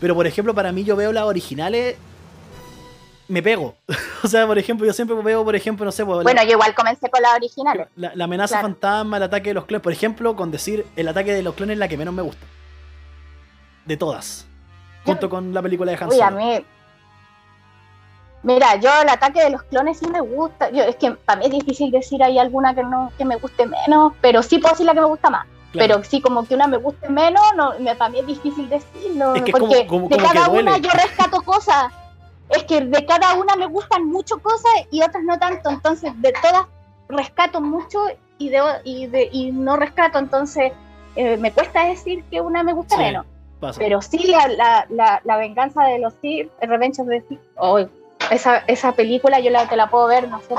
Pero 0.00 0.14
por 0.14 0.26
ejemplo, 0.26 0.54
para 0.54 0.72
mí 0.72 0.82
yo 0.84 0.96
veo 0.96 1.12
las 1.12 1.24
originales, 1.24 1.96
me 3.28 3.42
pego. 3.42 3.74
o 4.24 4.26
sea, 4.28 4.46
por 4.46 4.58
ejemplo, 4.58 4.86
yo 4.86 4.92
siempre 4.92 5.16
veo, 5.22 5.44
por 5.44 5.54
ejemplo, 5.54 5.84
no 5.84 5.92
sé, 5.92 6.04
pues, 6.04 6.16
la- 6.18 6.22
Bueno, 6.22 6.42
yo 6.44 6.50
igual 6.52 6.74
comencé 6.74 7.08
con 7.10 7.22
las 7.22 7.34
originales. 7.34 7.88
la, 7.96 8.12
la 8.14 8.24
amenaza 8.24 8.54
claro. 8.56 8.68
fantasma, 8.68 9.16
el 9.18 9.22
ataque 9.24 9.50
de 9.50 9.54
los 9.54 9.64
clones. 9.66 9.82
Por 9.82 9.92
ejemplo, 9.92 10.34
con 10.36 10.50
decir 10.50 10.86
el 10.96 11.08
ataque 11.08 11.32
de 11.32 11.42
los 11.42 11.54
clones 11.54 11.74
es 11.74 11.78
la 11.78 11.88
que 11.88 11.96
menos 11.96 12.14
me 12.14 12.22
gusta. 12.22 12.44
De 13.84 13.96
todas. 13.96 14.46
Junto 15.04 15.30
con 15.30 15.54
la 15.54 15.62
película 15.62 15.90
de 15.92 15.98
Han 16.02 16.08
Uy, 16.10 16.20
a 16.20 16.30
mí... 16.30 16.64
Mira, 18.42 18.76
yo 18.76 18.90
el 19.02 19.08
ataque 19.08 19.42
de 19.42 19.50
los 19.50 19.62
clones 19.64 19.98
sí 19.98 20.06
me 20.06 20.20
gusta. 20.20 20.70
Yo, 20.70 20.84
es 20.84 20.94
que 20.96 21.10
para 21.12 21.40
mí 21.40 21.46
es 21.46 21.50
difícil 21.52 21.90
decir 21.90 22.22
hay 22.22 22.38
alguna 22.38 22.74
que 22.74 22.84
no 22.84 23.10
que 23.18 23.24
me 23.24 23.36
guste 23.36 23.66
menos, 23.66 24.12
pero 24.20 24.42
sí 24.42 24.58
puedo 24.58 24.74
decir 24.74 24.86
la 24.86 24.94
que 24.94 25.00
me 25.00 25.06
gusta 25.06 25.28
más. 25.28 25.44
Claro. 25.72 25.94
Pero 25.96 26.04
sí, 26.08 26.20
como 26.20 26.46
que 26.46 26.54
una 26.54 26.66
me 26.68 26.76
guste 26.76 27.08
menos, 27.08 27.42
no, 27.56 27.72
me, 27.80 27.94
para 27.96 28.10
mí 28.10 28.20
es 28.20 28.26
difícil 28.26 28.68
decirlo. 28.68 29.34
Es 29.34 29.42
que 29.42 29.52
como- 29.52 29.66
porque 29.66 29.86
como- 29.86 30.08
de 30.08 30.16
que 30.16 30.22
cada 30.22 30.46
duele. 30.46 30.62
una 30.70 30.78
yo 30.78 30.90
rescato 30.90 31.42
cosas. 31.42 31.92
Es 32.50 32.64
que 32.64 32.80
de 32.80 33.06
cada 33.06 33.34
una 33.34 33.56
me 33.56 33.66
gustan 33.66 34.06
mucho 34.06 34.38
cosas 34.38 34.72
y 34.90 35.02
otras 35.02 35.22
no 35.24 35.38
tanto, 35.38 35.70
entonces 35.70 36.12
de 36.20 36.32
todas 36.32 36.66
rescato 37.08 37.60
mucho 37.60 37.98
y, 38.38 38.50
de, 38.50 38.60
y, 38.84 39.06
de, 39.06 39.28
y 39.32 39.52
no 39.52 39.76
rescato, 39.76 40.18
entonces 40.18 40.72
eh, 41.16 41.36
me 41.36 41.52
cuesta 41.52 41.86
decir 41.86 42.24
que 42.30 42.40
una 42.40 42.62
me 42.62 42.72
gusta 42.72 42.96
menos. 42.96 43.26
Pero 43.76 44.00
sí, 44.00 44.28
la, 44.28 44.86
la, 44.88 45.20
la, 45.24 45.36
venganza 45.36 45.82
de 45.84 45.98
los 45.98 46.14
Sith, 46.22 46.48
Revenge 46.60 47.00
of 47.00 47.08
the 47.08 47.20
Sith, 47.28 47.40
oh, 47.56 47.80
esa, 48.30 48.58
esa 48.68 48.92
película 48.92 49.40
yo 49.40 49.50
la, 49.50 49.68
te 49.68 49.74
la 49.74 49.90
puedo 49.90 50.06
ver, 50.06 50.28
no 50.28 50.40
sé, 50.40 50.54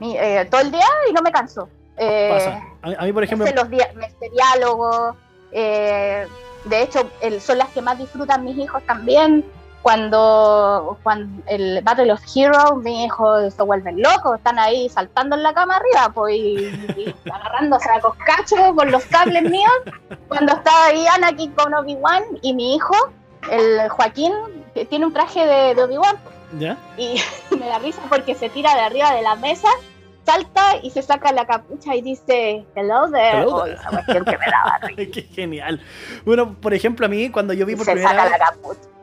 eh, 0.00 0.46
todo 0.50 0.60
el 0.60 0.70
día 0.70 0.86
y 1.08 1.12
no 1.12 1.22
me 1.22 1.32
canso. 1.32 1.68
Eh, 1.96 2.60
a, 2.82 3.04
mí, 3.04 3.12
por 3.12 3.24
ejemplo. 3.24 3.46
Los 3.54 3.68
este 3.70 4.30
diálogo. 4.30 5.16
Eh, 5.50 6.26
de 6.64 6.82
hecho, 6.82 7.10
son 7.40 7.58
las 7.58 7.68
que 7.68 7.82
más 7.82 7.98
disfrutan 7.98 8.44
mis 8.44 8.56
hijos 8.58 8.82
también. 8.84 9.44
Cuando, 9.82 10.98
cuando 11.02 11.42
el 11.46 11.82
Battle 11.82 12.12
of 12.12 12.20
Heroes, 12.34 12.82
mis 12.82 13.06
hijos 13.06 13.54
se 13.54 13.62
vuelven 13.62 14.02
locos, 14.02 14.36
están 14.36 14.58
ahí 14.58 14.88
saltando 14.88 15.36
en 15.36 15.42
la 15.42 15.54
cama 15.54 15.76
arriba 15.76 16.12
pues, 16.12 16.34
y, 16.36 17.14
agarrándose 17.32 17.88
a 17.90 18.00
coscachos 18.00 18.74
con 18.76 18.90
los 18.90 19.04
cables 19.06 19.44
míos. 19.44 19.72
Cuando 20.28 20.52
está 20.52 20.86
ahí 20.86 21.06
Anakin 21.06 21.52
con 21.52 21.72
Obi-Wan 21.74 22.22
y 22.42 22.54
mi 22.54 22.74
hijo, 22.74 22.94
el 23.50 23.88
Joaquín, 23.88 24.32
que 24.74 24.84
tiene 24.84 25.06
un 25.06 25.12
traje 25.12 25.46
de, 25.46 25.82
Obi-Wan. 25.82 26.16
Y 26.96 27.20
me 27.56 27.66
da 27.66 27.78
risa 27.78 28.02
porque 28.08 28.34
se 28.34 28.48
tira 28.50 28.74
de 28.74 28.80
arriba 28.80 29.12
de 29.12 29.22
la 29.22 29.36
mesa 29.36 29.68
salta 30.28 30.76
y 30.82 30.90
se 30.90 31.00
saca 31.00 31.32
la 31.32 31.46
capucha 31.46 31.94
y 31.94 32.02
dice 32.02 32.66
hello 32.74 33.10
there. 33.10 33.42
Hello 33.42 33.64
que 34.06 34.36
me 34.36 34.46
daba 34.46 34.78
Qué 34.96 35.22
genial. 35.22 35.80
Bueno, 36.26 36.54
por 36.54 36.74
ejemplo, 36.74 37.06
a 37.06 37.08
mí 37.08 37.30
cuando 37.30 37.54
yo 37.54 37.64
vi 37.64 37.74
por 37.74 37.86
primera 37.86 38.24
vez 38.24 38.32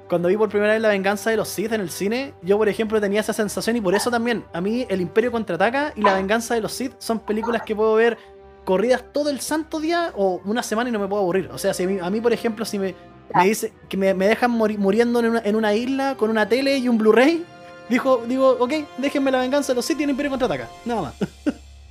cuando 0.10 0.28
vi 0.28 0.38
por 0.38 0.50
primera 0.50 0.74
vez 0.74 0.82
la 0.82 0.90
venganza 0.90 1.30
de 1.30 1.38
los 1.38 1.48
Sith 1.48 1.72
en 1.72 1.82
el 1.82 1.90
cine, 1.90 2.34
yo 2.42 2.58
por 2.58 2.70
ejemplo 2.70 3.02
tenía 3.02 3.22
esa 3.22 3.34
sensación 3.34 3.76
y 3.76 3.82
por 3.82 3.96
eso 3.96 4.12
también 4.12 4.46
a 4.54 4.62
mí 4.62 4.86
El 4.90 5.02
Imperio 5.02 5.32
contraataca 5.32 5.94
y 5.96 6.02
La 6.02 6.14
venganza 6.14 6.54
de 6.54 6.62
los 6.62 6.74
Sith 6.74 6.94
son 7.00 7.20
películas 7.20 7.64
que 7.64 7.76
puedo 7.76 7.96
ver 7.96 8.18
corridas 8.64 9.04
todo 9.14 9.30
el 9.30 9.42
santo 9.42 9.80
día 9.80 10.12
o 10.16 10.42
una 10.46 10.64
semana 10.64 10.90
y 10.90 10.92
no 10.92 11.00
me 11.00 11.08
puedo 11.08 11.22
aburrir. 11.22 11.50
O 11.52 11.58
sea, 11.58 11.74
si 11.74 11.84
a 11.84 12.10
mí, 12.10 12.22
por 12.22 12.34
ejemplo, 12.34 12.66
si 12.66 12.80
me, 12.80 12.96
me 13.34 13.46
dice 13.46 13.74
que 13.90 13.98
me, 13.98 14.14
dejan 14.14 14.52
muriendo 14.52 15.20
en 15.20 15.26
una, 15.28 15.42
en 15.44 15.56
una 15.56 15.74
isla 15.74 16.16
con 16.18 16.30
una 16.30 16.48
tele 16.48 16.78
y 16.78 16.88
un 16.88 16.98
Blu-ray, 16.98 17.46
Dijo, 17.90 18.24
digo, 18.28 18.58
ok, 18.60 18.74
déjenme 18.98 19.32
la 19.32 19.40
venganza 19.40 19.72
de 19.72 19.76
los 19.76 19.86
Sith 19.86 20.00
y 20.00 20.04
el 20.04 20.10
Imperio 20.10 20.32
contraataca. 20.32 20.70
Nada 20.86 21.02
más. 21.04 21.14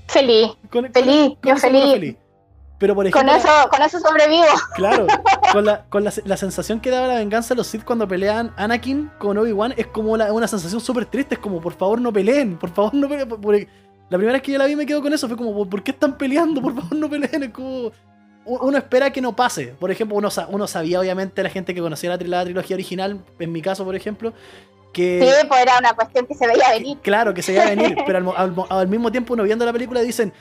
Feliz. 0.09 0.51
feliz, 0.93 1.33
yo 1.43 1.57
feliz. 1.57 2.17
Pero 2.85 2.95
por 2.95 3.07
ejemplo, 3.07 3.33
con 3.33 3.41
eso, 3.41 3.69
con 3.71 3.81
eso 3.81 3.99
sobrevivo. 3.99 4.45
Claro, 4.75 5.07
con, 5.53 5.65
la, 5.65 5.85
con 5.85 6.05
la, 6.05 6.37
sensación 6.37 6.81
que 6.81 6.91
daba 6.91 7.07
la 7.07 7.15
venganza 7.15 7.55
de 7.55 7.57
los 7.57 7.67
Sith 7.67 7.83
cuando 7.83 8.07
pelean 8.07 8.53
Anakin 8.59 9.11
con 9.19 9.39
Obi-Wan 9.39 9.73
es 9.79 9.87
como 9.87 10.13
una 10.13 10.47
sensación 10.47 10.83
súper 10.83 11.07
triste. 11.07 11.37
Es 11.37 11.41
como, 11.41 11.63
por 11.63 11.73
favor, 11.73 11.99
no 11.99 12.13
peleen, 12.13 12.59
por 12.59 12.69
favor, 12.69 12.93
no 12.93 13.09
peleen. 13.09 13.71
la 14.11 14.19
primera 14.19 14.35
vez 14.35 14.43
que 14.43 14.53
yo 14.53 14.59
la 14.59 14.67
vi 14.67 14.77
me 14.77 14.85
quedo 14.85 15.01
con 15.01 15.15
eso. 15.15 15.27
Fue 15.29 15.37
como, 15.39 15.67
¿por 15.67 15.83
qué 15.83 15.93
están 15.93 16.19
peleando? 16.19 16.61
Por 16.61 16.75
favor, 16.75 16.95
no 16.95 17.09
peleen. 17.09 17.45
Es 17.45 17.51
como. 17.53 17.91
Uno 18.45 18.77
espera 18.77 19.11
que 19.11 19.23
no 19.23 19.35
pase. 19.35 19.69
Por 19.69 19.91
ejemplo, 19.91 20.19
uno, 20.19 20.29
uno 20.51 20.67
sabía, 20.67 21.01
obviamente, 21.01 21.43
la 21.43 21.49
gente 21.49 21.73
que 21.75 21.81
conocía 21.81 22.11
la, 22.11 22.19
la 22.19 22.45
trilogía 22.45 22.77
original, 22.77 23.25
en 23.39 23.51
mi 23.51 23.63
caso, 23.63 23.87
por 23.87 23.97
ejemplo, 23.97 24.35
Sí, 24.95 25.47
pues 25.49 25.63
era 25.63 25.79
una 25.79 25.93
cuestión 25.95 26.27
que 26.27 26.35
se 26.35 26.47
veía 26.47 26.71
venir. 26.71 26.99
Claro, 27.03 27.35
que 27.35 27.43
se 27.43 27.53
veía 27.53 27.75
venir, 27.75 27.97
pero 28.07 28.35
al, 28.71 28.89
mismo 28.89 29.11
tiempo 29.11 29.35
uno 29.35 29.43
viendo 29.43 29.65
la 29.65 29.73
película 29.73 30.01
dicen, 30.01 30.33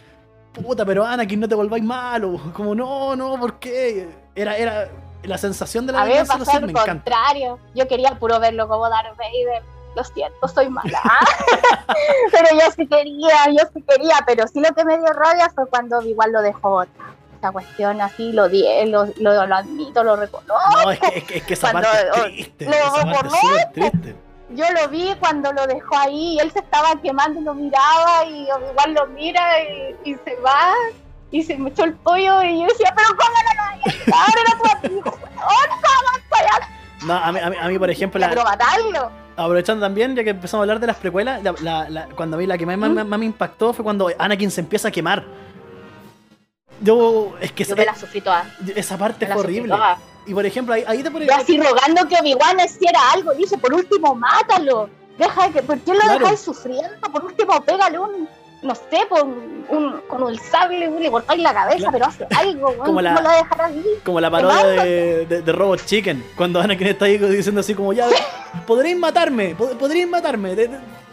puta, 0.62 0.86
pero 0.86 1.06
Anakin, 1.06 1.40
no 1.40 1.48
te 1.48 1.56
volváis 1.56 1.84
malo. 1.84 2.40
Como, 2.54 2.76
no, 2.76 3.16
no, 3.16 3.40
¿por 3.40 3.60
qué? 3.60 4.10
Era, 4.36 4.58
era 4.58 4.90
la 5.24 5.38
sensación 5.38 5.86
de 5.86 5.94
la 5.94 6.02
A 6.02 6.06
mí 6.06 6.14
me 6.14 6.26
pasó 6.26 6.52
al 6.52 6.72
contrario. 6.72 7.60
Yo 7.76 7.88
quería 7.88 8.18
puro 8.20 8.40
verlo 8.40 8.68
como 8.68 8.90
Darth 8.90 9.16
Vader. 9.18 9.64
Lo 9.96 10.04
siento, 10.04 10.48
soy 10.48 10.70
mala. 10.70 11.02
pero 12.32 12.48
yo 12.52 12.72
sí 12.76 12.88
quería, 12.88 13.46
yo 13.48 13.64
sí 13.74 13.84
quería. 13.88 14.16
Pero 14.26 14.48
sí 14.48 14.60
lo 14.60 14.74
que 14.74 14.84
me 14.84 14.98
dio 14.98 15.08
rabia 15.14 15.52
fue 15.54 15.68
cuando 15.68 16.02
igual 16.02 16.32
lo 16.32 16.42
dejó 16.42 16.82
esa 16.82 17.52
cuestión 17.52 18.02
así, 18.02 18.32
lo 18.32 18.50
di, 18.50 18.66
lo, 18.88 19.06
lo, 19.18 19.46
lo 19.46 19.56
admito, 19.56 20.04
lo 20.04 20.16
reconozco. 20.16 20.82
No, 20.84 20.92
es 20.92 21.00
que, 21.00 21.38
es 21.38 21.44
que, 21.44 21.54
esa 21.54 21.72
parte 21.72 21.90
es 21.92 22.58
triste. 22.58 22.66
Esa 22.66 23.04
parte 23.04 23.38
es 23.58 23.72
triste 23.74 24.16
yo 24.50 24.66
lo 24.72 24.90
vi 24.90 25.14
cuando 25.20 25.52
lo 25.54 25.66
dejó 25.68 25.98
ahí 25.98 26.36
y 26.36 26.40
él 26.40 26.52
se 26.52 26.60
estaba 26.60 27.00
quemando 27.02 27.40
y 27.40 27.44
lo 27.44 27.54
miraba 27.54 28.26
y 28.26 28.44
igual 28.44 28.94
lo 28.94 29.08
mira 29.08 29.42
y, 30.04 30.14
se 30.14 30.36
va 30.38 30.72
y 31.32 31.44
se 31.44 31.58
me 31.58 31.70
echó 31.70 31.86
el 31.86 31.94
pollo 31.94 32.44
y 32.44 32.62
yo 32.62 32.68
decía, 32.68 32.94
pero 32.96 33.08
¿cómo 33.10 33.38
no 33.44 33.54
lo 33.56 34.16
ahora 34.16 34.42
era 34.42 34.58
tu 34.58 34.88
amigo? 34.88 35.18
No, 37.06 37.14
a 37.14 37.32
mí, 37.32 37.40
a 37.40 37.68
mí, 37.68 37.80
por 37.80 37.90
ejemplo... 37.90 38.20
La. 38.20 38.34
Aprovechando 39.36 39.86
también, 39.86 40.16
ya 40.16 40.24
que 40.24 40.30
empezamos 40.30 40.62
a 40.62 40.64
hablar 40.64 40.80
de 40.80 40.88
las 40.88 40.96
precuelas, 40.98 41.42
la, 41.44 41.90
la, 41.90 42.08
cuando 42.16 42.38
vi 42.38 42.46
la 42.46 42.58
que 42.58 42.66
más, 42.66 42.78
más, 42.78 43.20
me 43.20 43.26
impactó 43.26 43.74
fue 43.74 43.84
cuando 43.84 44.10
Anakin 44.18 44.52
se 44.52 44.62
empieza 44.62 44.90
a 44.90 44.92
quemar. 44.92 45.26
Yo, 46.82 47.34
es 47.42 47.52
que... 47.52 47.64
Yo 47.64 47.76
me 47.76 47.86
la 47.86 47.96
sufrí 47.96 48.22
toda. 48.22 48.46
Esa 48.76 48.98
parte 48.98 49.26
fue 49.26 49.38
horrible. 49.38 49.76
Y 50.26 50.34
por 50.34 50.46
ejemplo, 50.46 50.74
ahí, 50.74 50.84
ahí 50.88 51.04
te 51.04 51.12
pones. 51.12 51.28
Yo 51.28 51.36
así 51.36 51.58
rogando 51.58 52.08
que 52.08 52.16
Obi-Wan 52.16 52.60
hiciera 52.66 53.00
algo. 53.14 53.34
Dice, 53.34 53.58
por 53.58 53.74
último, 53.74 54.16
mátalo. 54.16 54.90
Deja 55.18 55.50
que, 55.52 55.62
¿Por 55.62 55.80
qué 55.80 55.94
lo 55.94 56.14
dejáis 56.20 56.40
sufriendo? 56.40 57.12
Por 57.12 57.26
último, 57.26 57.62
pégale 57.62 58.00
un. 58.00 58.28
No 58.64 58.74
sé, 58.76 59.06
con 59.10 59.28
un, 59.68 60.02
con 60.08 60.30
el 60.30 60.40
sable, 60.40 60.90
le 60.90 61.12
cortáis 61.12 61.42
la 61.42 61.54
cabeza, 61.54 61.90
pero 61.92 62.06
hace 62.06 62.26
algo, 62.34 62.74
como 62.86 63.02
la, 63.02 63.14
¿cómo 63.14 63.28
lo 63.28 63.36
dejarás 63.36 63.72
Como 64.06 64.22
la 64.22 64.32
parodia 64.32 64.84
de, 64.86 65.26
de, 65.26 65.52
Robot 65.52 65.86
Chicken, 65.86 66.24
cuando 66.38 66.62
Anakin 66.62 66.88
está 66.88 67.04
ahí 67.04 67.18
diciendo 67.18 67.60
así 67.60 67.76
como, 67.76 67.92
ya, 67.92 68.08
podréis 68.66 68.98
matarme, 68.98 69.54
podréis 69.54 70.08
matarme, 70.08 70.56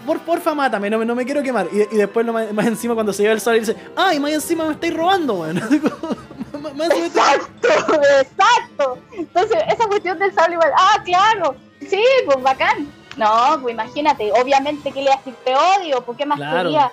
por, 0.06 0.20
porfa 0.20 0.54
mátame, 0.54 0.90
no, 0.90 1.04
no 1.04 1.16
me 1.16 1.24
quiero 1.24 1.42
quemar. 1.42 1.66
Y, 1.72 1.92
y 1.92 1.98
después 1.98 2.24
más, 2.26 2.66
encima 2.66 2.94
cuando 2.94 3.12
se 3.12 3.22
lleva 3.22 3.34
el 3.34 3.40
sol 3.40 3.56
y 3.56 3.60
dice, 3.60 3.74
ay, 3.96 4.20
más 4.20 4.30
encima 4.30 4.66
me 4.66 4.74
estáis 4.74 4.94
robando, 4.94 5.34
weón. 5.40 5.60
exacto, 6.68 7.68
exacto. 8.20 8.98
Entonces, 9.12 9.58
esa 9.68 9.86
cuestión 9.86 10.18
del 10.18 10.32
sable 10.34 10.54
igual, 10.54 10.72
ah, 10.76 11.02
claro, 11.04 11.54
sí, 11.80 12.02
pues 12.26 12.42
bacán. 12.42 12.92
No, 13.16 13.58
pues 13.60 13.74
imagínate, 13.74 14.32
obviamente 14.32 14.92
que 14.92 15.02
le 15.02 15.10
hace 15.10 15.32
te 15.44 15.54
odio, 15.54 16.00
¿por 16.02 16.16
qué 16.16 16.24
más 16.24 16.38
quería? 16.38 16.90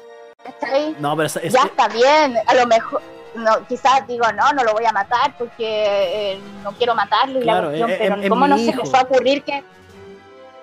No, 1.00 1.16
pero 1.16 1.30
ya 1.30 1.64
está 1.64 1.88
bien, 1.88 2.38
a 2.46 2.54
lo 2.56 2.68
mejor, 2.68 3.02
no, 3.36 3.66
quizás 3.68 4.08
digo, 4.08 4.26
no, 4.34 4.52
no 4.54 4.64
lo 4.64 4.74
voy 4.74 4.86
a 4.86 4.92
matar 4.92 5.36
porque 5.38 6.34
eh, 6.34 6.40
no 6.64 6.72
quiero 6.74 6.96
matarlo 6.96 7.40
y 7.40 7.44
la 7.44 7.62
cuestión, 7.62 7.92
pero 7.98 8.30
¿cómo 8.30 8.48
no 8.48 8.58
se 8.58 8.76
le 8.76 8.90
va 8.90 9.00
a 9.00 9.04
ocurrir 9.04 9.44
que 9.44 9.64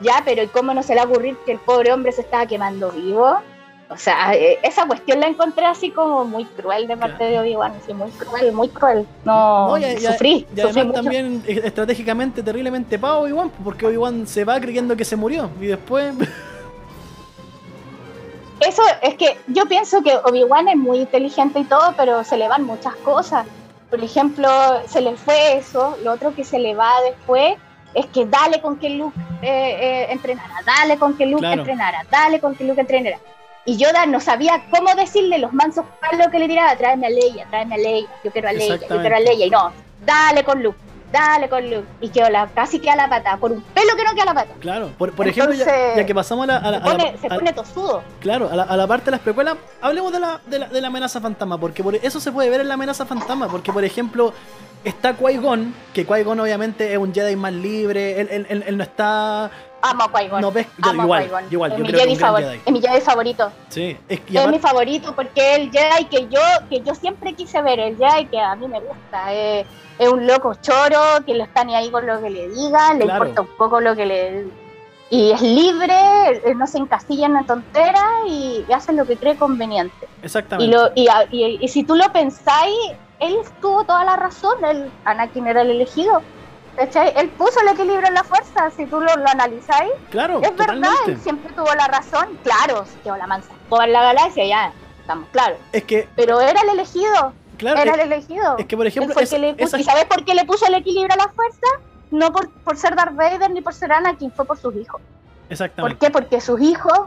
ya, 0.01 0.23
pero 0.25 0.43
¿y 0.43 0.49
cómo 0.49 0.75
no 0.75 0.83
se 0.83 0.95
le 0.95 1.01
va 1.01 1.07
a 1.07 1.11
ocurrir 1.11 1.37
que 1.47 1.53
el 1.53 1.59
pobre 1.61 1.93
hombre 1.93 2.13
se 2.13 2.23
estaba 2.23 2.47
quemando 2.47 2.91
vivo? 2.91 3.39
O 3.91 3.97
sea, 3.97 4.35
eh, 4.35 4.59
esa 4.63 4.87
cuestión 4.87 5.21
la 5.21 5.27
encontré 5.27 5.67
así 5.67 5.91
como 5.91 6.25
muy 6.25 6.47
cruel 6.47 6.87
de 6.87 6.97
parte 6.97 7.25
de 7.25 7.39
Obi-Wan, 7.39 7.73
muy 7.95 8.11
cruel, 8.11 8.53
muy 8.53 8.69
cruel. 8.69 9.07
No, 9.25 9.77
sufrí. 10.01 10.47
Y 10.57 10.61
además 10.61 10.95
también 10.95 11.45
estratégicamente 11.47 12.43
terriblemente 12.43 12.99
para 12.99 13.19
Obi-Wan, 13.19 13.51
porque 13.63 13.87
Obi-Wan 13.87 14.27
se 14.27 14.45
va 14.45 14.59
creyendo 14.59 14.97
que 14.97 15.05
se 15.05 15.17
murió 15.17 15.51
y 15.61 15.67
después... 15.67 16.15
Eso 18.61 18.83
es 19.03 19.17
que 19.17 19.37
yo 19.49 19.67
pienso 19.67 20.03
que 20.03 20.17
Obi-Wan 20.17 20.69
es 20.69 20.77
muy 20.77 21.01
inteligente 21.01 21.59
y 21.59 21.65
todo, 21.65 21.93
pero 21.97 22.25
se 22.25 22.39
le 22.39 22.49
van 22.49 22.65
muchas 22.65 22.95
cosas. 22.97 23.45
Por 23.91 24.03
ejemplo, 24.03 24.49
se 24.87 25.03
le 25.03 25.17
fue 25.17 25.59
eso, 25.59 25.99
lo 26.03 26.13
otro 26.13 26.35
que 26.35 26.45
se 26.45 26.59
le 26.59 26.75
va 26.75 26.91
después 27.05 27.57
es 27.93 28.07
que 28.07 28.25
dale 28.27 28.61
con 28.61 28.77
que 28.77 28.91
Luke 28.91 29.19
eh, 29.43 29.49
eh, 29.49 30.07
entrenara, 30.11 30.55
dale 30.65 30.99
con 30.99 31.17
que 31.17 31.27
Luke 31.27 31.47
entrenara, 31.47 32.05
dale 32.11 32.41
con 32.41 32.55
que 32.55 32.65
Luke 32.65 32.81
entrenara. 32.81 33.19
Y 33.67 33.79
Yoda 33.79 34.05
no 34.07 34.21
sabía 34.21 34.63
cómo 34.71 34.95
decirle 34.95 35.39
los 35.39 35.53
mansos 35.53 35.87
palos 36.01 36.29
que 36.29 36.39
le 36.39 36.49
tiraba, 36.49 36.77
tráeme 36.77 37.07
a 37.07 37.11
Leia, 37.11 37.47
tráeme 37.49 37.77
a 37.77 37.79
Leia, 37.79 38.09
yo 38.23 38.31
quiero 38.31 38.49
a 38.49 38.53
Leia, 38.53 38.77
yo 38.77 38.87
quiero 39.01 39.17
a 39.17 39.21
Leia, 39.21 39.47
y 39.47 39.51
no, 39.51 39.73
dale 40.05 40.45
con 40.45 40.63
Luke, 40.63 40.79
dale 41.11 41.49
con 41.49 41.71
Luke, 41.71 41.87
y 42.03 42.11
quedó 42.11 42.29
la, 42.29 42.47
casi 42.49 42.79
queda 42.79 42.97
la 42.97 43.09
pata, 43.09 43.39
por 43.39 43.53
un 43.53 43.63
pelo 43.63 43.97
que 43.97 44.05
no 44.05 44.15
queda 44.15 44.27
la 44.27 44.35
pata. 44.35 44.53
Claro, 44.61 44.91
por, 44.99 45.09
ejemplo, 45.27 45.55
ya, 45.55 46.05
que 46.05 46.15
pasamos 46.15 46.47
a 46.47 46.71
la... 46.71 47.17
se, 47.19 47.29
pone, 47.29 47.53
tosudo. 47.55 48.03
Claro, 48.21 48.51
a 48.51 48.77
la, 48.77 48.87
parte 48.87 49.07
de 49.07 49.13
las 49.13 49.21
precuelas, 49.21 49.57
hablemos 49.81 50.13
de 50.13 50.21
la, 50.21 50.41
de 50.45 50.59
la, 50.59 50.69
de 50.69 50.81
la 50.83 50.89
amenaza 50.89 51.23
fantasma, 51.23 51.57
porque 51.57 51.83
por 51.83 51.95
eso 51.95 52.21
se 52.21 52.33
puede 52.33 52.51
ver 52.51 52.61
en 52.61 52.69
la 52.69 52.75
amenaza 52.75 53.07
fantasma, 53.07 53.49
porque 53.49 53.73
por 53.73 53.85
ejemplo 53.85 54.35
está 54.85 55.17
Qui-Gon, 55.17 55.75
que 55.95 56.07
Qui-Gon 56.07 56.39
obviamente 56.39 56.93
es 56.93 56.99
un 56.99 57.15
Jedi 57.15 57.35
más 57.35 57.55
libre, 57.55 58.21
él, 58.21 58.29
él, 58.31 58.65
él 58.67 58.77
no 58.77 58.83
está 58.83 59.51
amo 59.85 60.05
a 60.05 60.13
Qui-Gon. 60.13 60.41
No 60.41 60.51
ves, 60.51 60.67
igual, 60.79 61.31
igual, 61.51 61.73
es 61.73 61.79
yo 61.79 61.85
mi 61.85 61.91
creo 61.91 62.01
Jedi 62.01 62.17
que 62.17 62.61
Es 62.67 62.73
mi 62.73 62.81
Jedi 62.81 63.01
favorito. 63.01 63.53
Sí, 63.69 63.97
es, 64.09 64.21
es 64.33 64.49
mi 64.49 64.59
favorito 64.59 65.15
porque 65.15 65.55
el 65.55 65.71
Jedi 65.71 66.05
que 66.07 66.29
yo, 66.29 66.41
que 66.69 66.81
yo 66.81 66.95
siempre 66.95 67.35
quise 67.35 67.61
ver, 67.63 67.79
el 67.79 67.97
Jedi 67.97 68.27
que 68.27 68.41
a 68.41 68.55
mí 68.57 68.67
me 68.67 68.81
gusta. 68.81 69.33
es 69.33 69.67
un 70.11 70.27
loco 70.27 70.55
choro, 70.55 71.25
que 71.27 71.35
lo 71.35 71.45
está 71.45 71.65
ni 71.65 71.75
ahí 71.75 71.91
con 71.91 72.07
lo 72.07 72.21
que 72.21 72.31
le 72.31 72.49
digan, 72.49 72.99
le 72.99 73.05
importa 73.05 73.43
un 73.43 73.57
poco 73.59 73.81
lo 73.81 73.95
que 73.95 74.07
le. 74.07 74.47
Y 75.11 75.31
es 75.31 75.43
libre, 75.43 75.95
no 76.57 76.67
se 76.67 76.79
encasilla 76.79 77.27
en 77.27 77.35
la 77.35 77.43
tontera 77.45 78.03
y, 78.27 78.65
hace 78.75 78.93
lo 78.93 79.05
que 79.05 79.17
cree 79.17 79.37
conveniente. 79.37 80.09
Exactamente. 80.23 80.93
Y, 80.97 81.07
y, 81.31 81.59
y, 81.61 81.69
si 81.69 81.85
tú 81.85 81.95
lo 81.95 82.11
pensáis, 82.11 82.75
él 83.21 83.37
tuvo 83.61 83.85
toda 83.85 84.05
la 84.05 84.17
razón, 84.17 84.65
el 84.65 84.91
Anakin 85.05 85.47
era 85.47 85.63
el 85.63 85.71
elegido 85.71 86.23
¿Cachai? 86.77 87.13
Él 87.17 87.29
puso 87.31 87.61
el 87.61 87.69
equilibrio 87.69 88.09
en 88.09 88.15
la 88.15 88.25
fuerza, 88.25 88.71
si 88.77 88.87
tú 88.87 89.01
lo, 89.01 89.15
lo 89.17 89.29
analizáis. 89.29 89.93
Claro, 90.11 90.41
Es 90.43 90.57
verdad, 90.57 90.91
él 91.07 91.19
siempre 91.21 91.53
tuvo 91.55 91.73
la 91.75 91.87
razón. 91.87 92.37
Claro, 92.43 92.85
se 92.85 92.99
quedó 93.01 93.17
la 93.17 93.27
mansa. 93.29 93.49
Toda 93.71 93.87
la 93.87 94.03
galaxia, 94.03 94.45
ya, 94.47 94.73
estamos 95.01 95.29
claros. 95.31 95.59
Es 95.73 95.85
que, 95.85 96.09
Pero 96.17 96.41
era 96.41 96.61
el 96.63 96.71
elegido, 96.71 97.33
claro, 97.59 97.81
era 97.81 97.93
es, 97.93 97.99
el 98.01 98.13
elegido. 98.13 98.57
es 98.59 98.67
que 98.67 98.77
por 98.77 98.87
ejemplo, 98.87 99.15
esa- 99.21 99.39
le 99.39 99.55
puso- 99.55 99.65
esa- 99.77 99.79
¿Y 99.79 99.85
sabes 99.85 100.05
por 100.07 100.25
qué 100.25 100.35
le 100.35 100.45
puso 100.45 100.67
el 100.67 100.75
equilibrio 100.75 101.15
a 101.15 101.17
la 101.27 101.29
fuerza? 101.33 101.67
No 102.11 102.33
por, 102.33 102.51
por 102.51 102.77
ser 102.77 102.97
Darth 102.97 103.15
Vader 103.15 103.51
ni 103.53 103.61
por 103.61 103.73
ser 103.75 103.93
Anakin, 103.93 104.33
fue 104.33 104.45
por 104.45 104.59
sus 104.59 104.75
hijos. 104.75 105.01
¿Por 105.01 105.53
exactamente. 105.53 105.99
qué? 105.99 106.11
Porque 106.11 106.41
sus 106.41 106.61
hijos, 106.61 106.99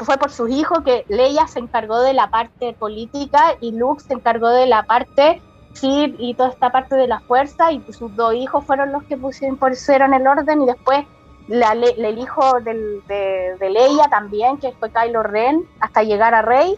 fue 0.00 0.18
por 0.18 0.30
sus 0.32 0.50
hijos 0.50 0.82
que 0.84 1.04
Leia 1.08 1.46
se 1.46 1.60
encargó 1.60 2.00
de 2.02 2.12
la 2.12 2.28
parte 2.28 2.72
política 2.74 3.54
y 3.60 3.72
Luke 3.72 4.02
se 4.06 4.12
encargó 4.12 4.48
de 4.48 4.66
la 4.66 4.82
parte 4.82 5.40
Y 5.82 6.34
toda 6.34 6.50
esta 6.50 6.70
parte 6.70 6.94
de 6.96 7.06
la 7.06 7.20
fuerza 7.20 7.72
y 7.72 7.82
sus 7.92 8.14
dos 8.16 8.34
hijos 8.34 8.64
fueron 8.64 8.92
los 8.92 9.02
que 9.04 9.16
pusieron, 9.16 9.56
pusieron 9.58 10.14
el 10.14 10.26
orden 10.26 10.62
y 10.62 10.66
después 10.66 11.04
la, 11.48 11.74
le- 11.74 11.90
el 11.98 12.18
hijo 12.18 12.60
del- 12.60 13.02
de, 13.06 13.56
de 13.58 13.70
Leia 13.70 14.04
también, 14.08 14.56
que 14.58 14.72
fue 14.72 14.90
Kylo 14.90 15.22
Ren, 15.22 15.66
hasta 15.80 16.02
llegar 16.02 16.32
a 16.34 16.42
Rey. 16.42 16.76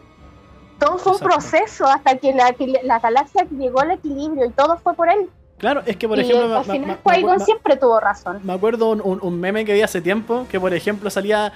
Todo 0.78 0.98
fue 0.98 1.12
un 1.12 1.18
Exacto. 1.18 1.34
proceso 1.36 1.86
hasta 1.86 2.16
que 2.18 2.32
la, 2.32 2.52
que 2.52 2.80
la 2.82 2.98
galaxia 2.98 3.46
llegó 3.50 3.80
al 3.80 3.92
equilibrio 3.92 4.44
y 4.46 4.50
todo 4.50 4.76
fue 4.78 4.94
por 4.94 5.08
él. 5.08 5.30
Claro, 5.58 5.82
es 5.86 5.96
que 5.96 6.06
por 6.08 6.18
y 6.18 6.22
ejemplo, 6.22 6.56
al 6.58 6.64
final 6.64 6.98
me- 7.38 7.38
siempre 7.44 7.76
tuvo 7.76 7.98
razón. 8.00 8.40
Me 8.42 8.52
acuerdo 8.54 8.90
un, 8.90 9.00
un- 9.02 9.20
un 9.22 9.40
meme 9.40 9.64
que 9.64 9.72
vi 9.72 9.82
hace 9.82 10.00
tiempo, 10.00 10.46
que 10.50 10.58
por 10.60 10.74
ejemplo 10.74 11.08
salía 11.10 11.52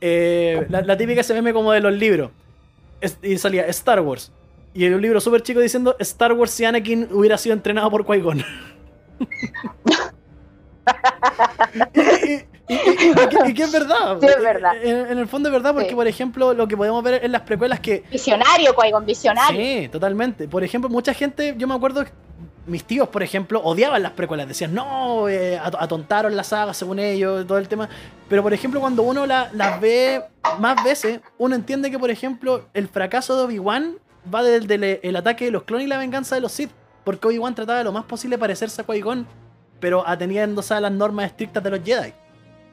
eh, 0.00 0.66
la, 0.68 0.80
la 0.82 0.96
típica 0.96 1.20
ese 1.20 1.34
meme 1.34 1.52
como 1.52 1.72
de 1.72 1.80
los 1.80 1.92
libros. 1.92 2.30
Es- 3.00 3.18
y 3.22 3.36
salía 3.38 3.66
Star 3.66 4.00
Wars. 4.00 4.32
Y 4.76 4.84
en 4.84 4.92
un 4.94 5.00
libro 5.00 5.20
súper 5.22 5.42
chico 5.42 5.60
diciendo 5.60 5.96
Star 6.00 6.34
Wars 6.34 6.50
si 6.50 6.64
Anakin 6.66 7.08
hubiera 7.10 7.38
sido 7.38 7.54
entrenado 7.54 7.90
por 7.90 8.04
Qui-Gon. 8.04 8.44
y, 11.94 12.30
y- 12.30 12.44
y- 12.68 12.76
y- 12.76 13.50
y 13.50 13.54
que- 13.54 13.62
es 13.62 13.72
verdad. 13.72 14.18
Sí, 14.20 14.26
es 14.26 14.42
verdad. 14.42 14.72
En, 14.82 15.06
en 15.12 15.18
el 15.18 15.26
fondo 15.28 15.48
es 15.48 15.52
verdad 15.54 15.72
porque, 15.72 15.88
Sí. 15.90 15.94
por 15.94 16.06
ejemplo, 16.06 16.52
lo 16.52 16.68
que 16.68 16.76
podemos 16.76 17.02
ver 17.02 17.24
en 17.24 17.32
las 17.32 17.42
precuelas 17.42 17.80
que 17.80 18.04
Visionario, 18.10 18.74
Qui-Gon, 18.74 19.04
visionario. 19.06 19.58
Sí, 19.60 19.88
totalmente. 19.88 20.46
Por 20.46 20.62
ejemplo, 20.62 20.90
mucha 20.90 21.14
gente, 21.14 21.54
yo 21.56 21.66
me 21.66 21.74
acuerdo, 21.74 22.04
mis 22.66 22.84
tíos, 22.84 23.08
por 23.08 23.22
ejemplo, 23.22 23.60
odiaban 23.62 24.02
las 24.02 24.12
precuelas. 24.12 24.46
Decían, 24.48 24.74
no, 24.74 25.28
eh, 25.28 25.56
at- 25.58 25.76
atontaron 25.78 26.36
la 26.36 26.44
saga 26.44 26.74
según 26.74 26.98
ellos, 26.98 27.46
todo 27.46 27.56
el 27.58 27.68
tema. 27.68 27.88
Pero, 28.28 28.42
por 28.42 28.52
ejemplo, 28.52 28.80
cuando 28.80 29.02
uno 29.04 29.24
la- 29.24 29.48
las 29.54 29.80
ve 29.80 30.22
más 30.58 30.82
veces, 30.84 31.20
uno 31.38 31.54
entiende 31.54 31.90
que, 31.90 31.98
por 31.98 32.10
ejemplo, 32.10 32.66
el 32.74 32.88
fracaso 32.88 33.36
de 33.38 33.44
Obi-Wan 33.44 33.96
va 34.34 34.42
del, 34.42 34.66
del- 34.66 35.00
el 35.02 35.16
ataque 35.16 35.44
de 35.46 35.50
los 35.50 35.62
clones 35.64 35.86
y 35.86 35.88
la 35.88 35.98
venganza 35.98 36.34
de 36.34 36.40
los 36.40 36.52
Sith. 36.52 36.70
Porque 37.04 37.28
Obi-Wan 37.28 37.54
trataba 37.54 37.78
de 37.78 37.84
lo 37.84 37.92
más 37.92 38.04
posible 38.04 38.36
parecerse 38.36 38.82
a 38.82 38.84
Qui-Gon, 38.86 39.26
pero 39.78 40.02
ateniéndose 40.06 40.74
a 40.74 40.80
las 40.80 40.90
normas 40.90 41.26
estrictas 41.26 41.62
de 41.62 41.70
los 41.70 41.80
Jedi. 41.84 42.12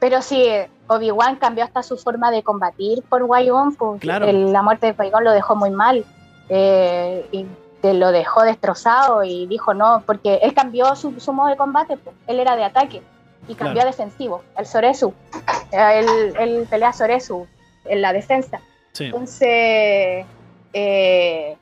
Pero 0.00 0.20
sí, 0.22 0.44
Obi-Wan 0.88 1.36
cambió 1.36 1.62
hasta 1.64 1.82
su 1.84 1.96
forma 1.96 2.30
de 2.32 2.42
combatir 2.42 3.02
por 3.08 3.22
Qui-Gon, 3.22 3.76
pues, 3.76 4.00
Claro. 4.00 4.26
la 4.30 4.62
muerte 4.62 4.88
de 4.88 4.96
Qui-Gon 4.96 5.22
lo 5.24 5.30
dejó 5.32 5.54
muy 5.56 5.70
mal. 5.70 6.04
eh, 6.48 7.26
y 7.32 7.46
te 7.80 7.94
lo 7.94 8.12
dejó 8.12 8.42
destrozado 8.42 9.24
y 9.24 9.46
dijo 9.46 9.72
no, 9.72 10.02
porque 10.06 10.40
él 10.42 10.52
cambió 10.52 10.94
su, 10.96 11.18
su 11.20 11.32
modo 11.32 11.48
de 11.48 11.56
combate, 11.56 11.96
pues, 11.96 12.14
él 12.26 12.38
era 12.40 12.54
de 12.56 12.64
ataque 12.64 13.02
y 13.48 13.54
cambió 13.54 13.74
Claro. 13.74 13.88
a 13.88 13.92
defensivo, 13.92 14.42
el 14.58 14.66
Soresu. 14.66 15.14
Eh, 15.72 16.00
Él, 16.00 16.34
él 16.38 16.66
pelea 16.68 16.92
Soresu 16.92 17.46
en 17.86 18.02
la 18.02 18.12
defensa. 18.12 18.60
Sí. 18.92 19.04
Entonces, 19.06 20.26
eh, 20.74 21.56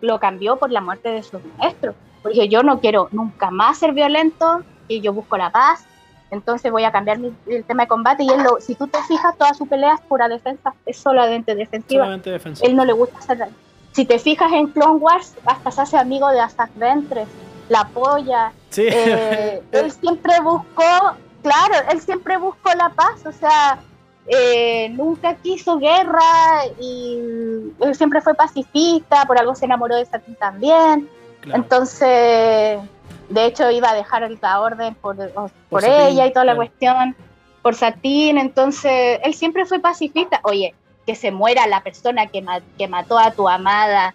lo 0.00 0.20
cambió 0.20 0.56
por 0.56 0.70
la 0.70 0.80
muerte 0.80 1.08
de 1.10 1.22
sus 1.22 1.40
maestros. 1.58 1.94
Porque 2.22 2.48
yo 2.48 2.62
no 2.62 2.80
quiero 2.80 3.08
nunca 3.12 3.50
más 3.50 3.78
ser 3.78 3.92
violento 3.92 4.62
y 4.88 5.00
yo 5.00 5.12
busco 5.12 5.36
la 5.36 5.50
paz. 5.50 5.84
Entonces 6.30 6.70
voy 6.70 6.84
a 6.84 6.92
cambiar 6.92 7.18
mi- 7.18 7.34
el 7.48 7.64
tema 7.64 7.82
de 7.84 7.88
combate. 7.88 8.22
Y 8.22 8.28
él, 8.28 8.42
lo, 8.42 8.60
si 8.60 8.74
tú 8.74 8.86
te 8.86 9.02
fijas, 9.04 9.36
toda 9.36 9.52
su 9.54 9.66
pelea 9.66 9.94
es 9.94 10.00
pura 10.02 10.28
defensa, 10.28 10.74
es 10.86 10.96
solamente 10.98 11.54
defensiva. 11.54 12.04
Solamente 12.04 12.30
defensivo. 12.30 12.68
Él 12.68 12.76
no 12.76 12.84
le 12.84 12.92
gusta 12.92 13.18
hacer 13.18 13.38
daño. 13.38 13.54
Si 13.92 14.04
te 14.04 14.18
fijas 14.20 14.52
en 14.52 14.68
Clone 14.68 14.98
Wars, 15.00 15.34
hasta 15.44 15.70
se 15.72 15.80
hace 15.82 15.98
amigo 15.98 16.28
de 16.28 16.38
Asajj 16.40 16.70
Ventress, 16.76 17.26
la 17.68 17.80
apoya. 17.80 18.52
Sí. 18.68 18.86
Eh, 18.86 19.60
él 19.72 19.90
siempre 19.90 20.34
buscó, 20.40 20.84
claro, 21.42 21.74
él 21.90 22.00
siempre 22.00 22.36
buscó 22.36 22.70
la 22.76 22.90
paz, 22.90 23.26
o 23.26 23.32
sea, 23.32 23.80
eh, 24.30 24.88
nunca 24.90 25.34
quiso 25.34 25.78
guerra 25.78 26.64
y 26.80 27.18
él 27.80 27.94
siempre 27.94 28.20
fue 28.20 28.34
pacifista, 28.34 29.24
por 29.26 29.38
algo 29.38 29.54
se 29.54 29.64
enamoró 29.64 29.96
de 29.96 30.06
Satín 30.06 30.36
también. 30.36 31.08
Claro. 31.40 31.62
Entonces, 31.62 32.78
de 33.28 33.44
hecho, 33.44 33.70
iba 33.70 33.90
a 33.90 33.94
dejar 33.94 34.30
la 34.40 34.60
orden 34.60 34.94
por, 34.94 35.16
por, 35.32 35.50
Por 35.68 35.82
Satín, 35.82 36.06
ella 36.08 36.26
y 36.26 36.32
toda 36.32 36.44
la 36.44 36.56
cuestión, 36.56 37.16
por 37.62 37.74
Satín. 37.74 38.38
Entonces, 38.38 39.18
él 39.24 39.34
siempre 39.34 39.64
fue 39.66 39.80
pacifista. 39.80 40.40
Oye, 40.44 40.74
que 41.06 41.14
se 41.14 41.30
muera 41.30 41.66
la 41.66 41.82
persona 41.82 42.26
que, 42.26 42.42
ma- 42.42 42.60
que 42.78 42.86
mató 42.88 43.18
a 43.18 43.30
tu 43.32 43.48
amada, 43.48 44.14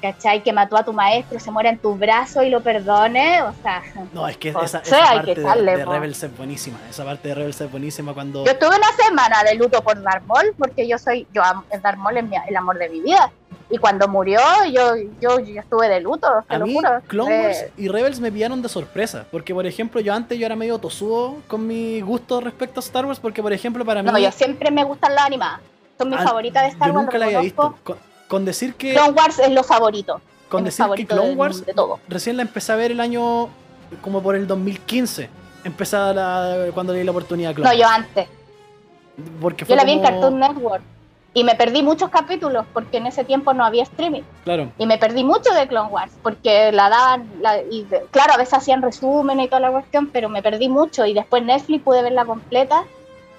¿cachai? 0.00 0.42
Que 0.42 0.52
mató 0.52 0.76
a 0.76 0.84
tu 0.84 0.92
maestro, 0.92 1.38
se 1.40 1.50
muera 1.50 1.70
en 1.70 1.78
tus 1.78 1.98
brazos 1.98 2.44
y 2.44 2.50
lo 2.50 2.60
perdone, 2.62 3.42
o 3.42 3.52
sea. 3.62 3.82
No, 4.12 4.26
es 4.28 4.36
que 4.36 4.48
esa, 4.62 4.66
sea, 4.68 4.80
esa 4.80 5.10
hay 5.10 5.16
parte 5.18 5.34
que 5.34 5.40
de, 5.40 5.46
darle, 5.46 5.76
de. 5.76 5.84
Rebels 5.84 6.22
es 6.22 6.36
buenísima. 6.36 6.78
Esa 6.88 7.04
parte 7.04 7.28
de 7.28 7.34
Rebels 7.34 7.60
es 7.60 7.70
buenísima 7.70 8.14
cuando. 8.14 8.44
Yo 8.44 8.52
estuve 8.52 8.76
una 8.76 8.92
semana 9.04 9.42
de 9.44 9.54
luto 9.54 9.82
por 9.82 10.00
Darth 10.02 10.24
Maul 10.26 10.54
porque 10.58 10.86
yo 10.88 10.98
soy, 10.98 11.26
yo 11.32 11.42
amo, 11.42 11.64
Darth 11.82 11.98
Maul 11.98 12.16
es 12.18 12.24
mi- 12.24 12.36
el 12.48 12.56
amor 12.56 12.78
de 12.78 12.88
mi 12.88 13.00
vida. 13.00 13.30
Y 13.68 13.78
cuando 13.78 14.06
murió, 14.06 14.38
yo, 14.70 14.94
yo, 15.20 15.40
yo 15.40 15.60
estuve 15.60 15.88
de 15.88 15.98
luto, 16.00 16.28
te 16.48 16.54
A 16.54 16.58
lo 16.58 16.66
mí, 16.66 16.74
juro. 16.74 17.00
Clone 17.08 17.34
Eh, 17.34 17.46
Wars 17.46 17.64
y 17.76 17.88
Rebels 17.88 18.20
me 18.20 18.30
pillaron 18.30 18.62
de 18.62 18.68
sorpresa. 18.68 19.26
Porque, 19.32 19.52
por 19.52 19.66
ejemplo, 19.66 20.00
yo 20.00 20.14
antes 20.14 20.38
yo 20.38 20.46
era 20.46 20.54
medio 20.54 20.78
tosudo 20.78 21.38
con 21.48 21.66
mi 21.66 22.00
gusto 22.00 22.40
respecto 22.40 22.78
a 22.78 22.82
Star 22.84 23.06
Wars. 23.06 23.18
Porque, 23.18 23.42
por 23.42 23.52
ejemplo, 23.52 23.84
para 23.84 24.04
mí. 24.04 24.10
no, 24.12 24.18
yo 24.20 24.30
siempre 24.30 24.70
me 24.70 24.84
gustan 24.84 25.16
las 25.16 25.24
animadas. 25.26 25.58
Son 25.98 26.08
mis 26.08 26.20
Ah, 26.20 26.22
favoritas 26.22 26.62
de 26.62 26.68
Star 26.68 26.88
yo 26.90 26.94
Wars. 26.94 27.06
nunca 27.06 27.18
la 27.18 27.24
había 27.26 27.40
visto. 27.40 27.76
Con, 27.82 27.96
con 28.28 28.44
decir 28.44 28.74
que. 28.74 28.92
Clone 28.94 29.10
Wars 29.12 29.38
es 29.38 29.50
lo 29.50 29.62
favorito. 29.64 30.20
con 30.48 30.64
decir 30.64 30.86
que 30.96 31.06
Clone 31.06 31.32
Wars 31.34 31.64
de 31.66 31.72
todo. 31.74 31.98
recién 32.08 32.36
la 32.36 32.42
empecé 32.42 32.72
a 32.72 32.76
ver 32.76 32.90
el 32.92 33.00
año. 33.00 33.48
como 34.00 34.22
por 34.22 34.34
el 34.36 34.46
2015. 34.46 35.28
Empezada 35.64 36.12
la, 36.14 36.72
cuando 36.72 36.92
le 36.92 37.00
di 37.00 37.04
la 37.04 37.10
oportunidad 37.10 37.50
a 37.52 37.54
Clone 37.54 37.70
No, 37.70 37.76
yo 37.76 37.88
antes. 37.88 38.28
Porque 39.40 39.64
Yo 39.64 39.74
la 39.76 39.84
vi 39.84 39.92
en 39.92 40.02
Cartoon 40.02 40.38
Network. 40.38 40.82
Y 41.34 41.44
me 41.44 41.54
perdí 41.54 41.82
muchos 41.82 42.08
capítulos 42.08 42.64
porque 42.72 42.96
en 42.96 43.06
ese 43.06 43.22
tiempo 43.24 43.52
no 43.52 43.62
había 43.64 43.82
streaming. 43.82 44.22
Claro. 44.44 44.72
Y 44.78 44.86
me 44.86 44.96
perdí 44.96 45.22
mucho 45.22 45.52
de 45.52 45.68
Clone 45.68 45.90
Wars 45.90 46.12
porque 46.22 46.72
la 46.72 46.88
daban, 46.88 47.28
la- 47.42 47.60
y 47.62 47.84
de- 47.84 48.04
claro, 48.10 48.32
a 48.34 48.36
veces 48.38 48.54
hacían 48.54 48.80
resumen 48.80 49.38
y 49.40 49.46
toda 49.48 49.60
la 49.60 49.70
cuestión, 49.70 50.08
pero 50.12 50.28
me 50.30 50.42
perdí 50.42 50.68
mucho. 50.70 51.04
Y 51.04 51.12
después 51.12 51.42
Netflix 51.44 51.82
pude 51.84 52.02
verla 52.02 52.24
completa. 52.24 52.84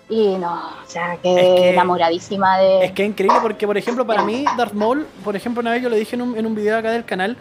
Y 0.10 0.36
no, 0.38 0.54
o 0.54 0.88
sea, 0.90 1.18
quedé 1.22 1.56
Es 1.56 1.60
que- 1.62 1.70
enamoradísima 1.74 2.58
de. 2.60 2.86
Es 2.86 2.92
que 2.94 3.04
es 3.04 3.10
increíble 3.10 3.40
porque, 3.42 3.68
por 3.68 3.78
ejemplo, 3.78 4.08
para 4.08 4.24
mí, 4.24 4.46
Darth 4.58 4.74
Maul, 4.74 5.06
por 5.24 5.36
ejemplo, 5.36 5.60
una 5.62 5.72
vez 5.72 5.82
yo 5.84 5.90
lo 5.90 5.96
dije 5.98 6.16
en 6.16 6.22
un, 6.22 6.38
en 6.38 6.46
un 6.46 6.56
video 6.56 6.78
acá 6.78 6.92
del 6.92 7.04
canal, 7.04 7.36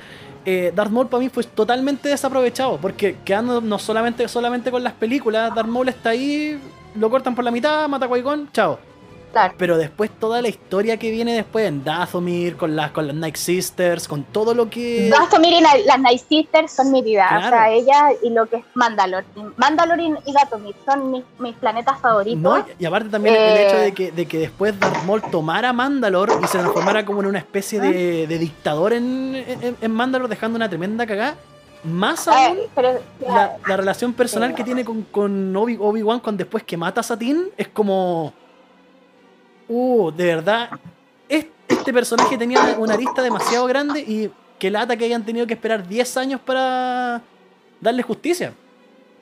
eh, 0.44 0.72
Darth 0.74 0.90
Maul 0.90 1.07
para 1.09 1.22
mí 1.22 1.29
fue 1.29 1.44
totalmente 1.44 2.09
desaprovechado, 2.09 2.76
porque 2.79 3.18
quedándonos 3.24 3.83
solamente, 3.83 4.26
solamente 4.26 4.70
con 4.72 4.83
las 4.83 4.94
películas, 4.94 5.55
Darth 5.55 5.68
Maul 5.68 5.88
está 5.88 6.11
ahí, 6.11 6.61
lo 6.96 7.09
cortan 7.09 7.35
por 7.37 7.44
la 7.44 7.52
mitad, 7.52 7.88
mata 7.88 8.07
a 8.07 8.09
Qui-Gon, 8.09 8.48
chao. 8.52 8.79
Claro. 9.37 9.55
Pero 9.59 9.77
después 9.77 10.11
toda 10.18 10.40
la 10.40 10.49
historia 10.49 10.96
que 10.96 11.11
viene 11.11 11.35
después 11.35 11.66
en 11.66 11.85
Dathomir, 11.85 12.57
con 12.57 12.75
las, 12.75 12.90
con 12.92 13.07
las 13.07 13.14
Night 13.16 13.37
Sisters, 13.37 14.09
con 14.09 14.25
todo 14.25 14.55
lo 14.55 14.70
que... 14.70 15.11
Dathomir 15.11 15.53
y 15.53 15.61
la- 15.61 15.77
las 15.85 16.01
Night 16.01 16.22
Sisters 16.27 16.72
son 16.72 16.90
mi 16.90 17.03
vida. 17.03 17.27
O 17.27 17.29
Claro. 17.29 17.49
sea, 17.57 17.70
ella 17.70 18.09
y 18.22 18.31
lo 18.31 18.46
que 18.46 18.57
es 18.57 18.64
Mandalore. 18.75 19.27
Mandalore 19.59 20.05
y 20.25 20.33
Dathomir 20.33 20.75
son 20.87 21.11
mis, 21.11 21.25
mis 21.38 21.55
planetas 21.57 22.01
favoritos. 22.01 22.40
No, 22.40 22.64
y- 22.79 22.85
aparte 22.87 23.11
también 23.11 23.35
el 23.35 23.40
Eh. 23.42 23.66
hecho 23.68 23.77
de 23.79 23.92
que, 23.92 24.11
de 24.12 24.25
que 24.27 24.38
después 24.38 24.79
Darth 24.81 25.05
Maul 25.05 25.20
tomara 25.31 25.72
Mandalore 25.75 26.33
y 26.42 26.46
se 26.46 26.59
transformara 26.59 27.05
como 27.05 27.20
en 27.20 27.27
una 27.27 27.38
especie 27.38 27.79
de, 27.79 28.27
de 28.27 28.38
dictador 28.38 28.94
en, 28.94 29.35
en, 29.37 29.77
en 29.81 29.90
Mandalore, 29.90 30.31
dejando 30.31 30.57
una 30.57 30.68
tremenda 30.70 31.07
cagada. 31.07 31.35
Más 31.85 32.27
aún, 32.27 32.57
Eh, 32.57 32.68
pero, 32.75 32.99
la, 33.29 33.59
la 33.68 33.77
relación 33.77 34.12
personal 34.14 34.49
Sí. 34.51 34.55
que 34.57 34.64
tiene 34.64 34.85
con, 34.85 35.03
con 35.03 35.55
Obi- 35.55 35.77
Obi-Wan 35.79 36.20
cuando 36.20 36.38
después 36.38 36.64
que 36.64 36.77
mata 36.79 37.01
a 37.01 37.05
Satín 37.05 37.50
es 37.56 37.69
como... 37.69 38.33
Uh, 39.69 40.10
de 40.12 40.25
verdad, 40.27 40.71
es- 41.29 41.46
este 41.69 41.92
personaje 41.92 42.37
tenía 42.38 42.60
una 42.79 42.94
arista 42.94 43.23
demasiado 43.23 43.67
grande 43.67 44.00
y 44.00 44.31
que 44.58 44.71
lata 44.71 44.96
que 44.96 45.04
hayan 45.04 45.25
tenido 45.25 45.46
que 45.46 45.54
esperar 45.54 45.87
10 45.87 46.17
años 46.17 46.40
para 46.40 47.21
darle 47.81 48.02
justicia. 48.02 48.52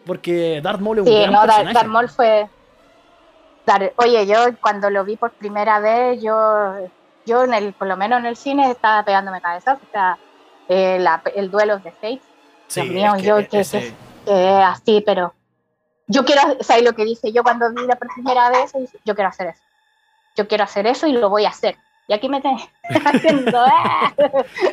Porque 0.06 0.60
Darth 0.62 0.80
Maul 0.80 0.98
es 0.98 1.02
un 1.02 1.08
Sí, 1.08 1.18
gran 1.20 1.32
no, 1.32 1.40
personaje. 1.42 1.72
Darth 1.74 1.86
Maul 1.88 2.08
fue. 2.10 2.48
Oye, 3.96 4.26
yo 4.26 4.36
cuando 4.60 4.90
lo 4.90 5.04
vi 5.04 5.16
por 5.16 5.32
primera 5.32 5.80
vez, 5.80 6.20
yo, 6.22 6.74
yo 7.24 7.44
en 7.44 7.54
el, 7.54 7.72
por 7.72 7.88
lo 7.88 7.96
menos 7.96 8.18
en 8.20 8.26
el 8.26 8.36
cine 8.36 8.70
estaba 8.70 9.02
pegándome 9.04 9.40
cabezas, 9.40 9.78
o 9.82 9.90
sea, 9.90 10.18
eh, 10.68 10.98
la- 11.00 11.22
el 11.34 11.50
duelo 11.50 11.78
de 11.78 11.90
Fates, 11.90 12.20
Sí, 12.66 12.82
Dios 12.82 12.94
mío, 12.94 13.14
es 13.14 13.22
que 13.22 13.28
yo 13.28 13.48
que- 13.48 13.60
ese- 13.60 13.94
que 14.26 14.32
así, 14.62 15.02
pero 15.06 15.32
yo 16.06 16.24
quiero, 16.26 16.42
¿sabes 16.60 16.84
lo 16.84 16.92
que 16.92 17.04
dice? 17.06 17.32
Yo 17.32 17.42
cuando 17.42 17.72
vi 17.72 17.86
la 17.86 17.96
primera 17.96 18.50
vez, 18.50 18.72
yo 19.06 19.14
quiero 19.14 19.30
hacer 19.30 19.46
eso, 19.48 19.62
yo 20.34 20.48
quiero 20.48 20.64
hacer 20.64 20.86
eso 20.86 21.06
y 21.06 21.12
lo 21.12 21.28
voy 21.30 21.44
a 21.44 21.50
hacer. 21.50 21.76
Y 22.06 22.12
aquí 22.12 22.28
me 22.28 22.40
tenés 22.42 22.62
haciendo, 23.06 23.58
¡ah! 23.66 24.12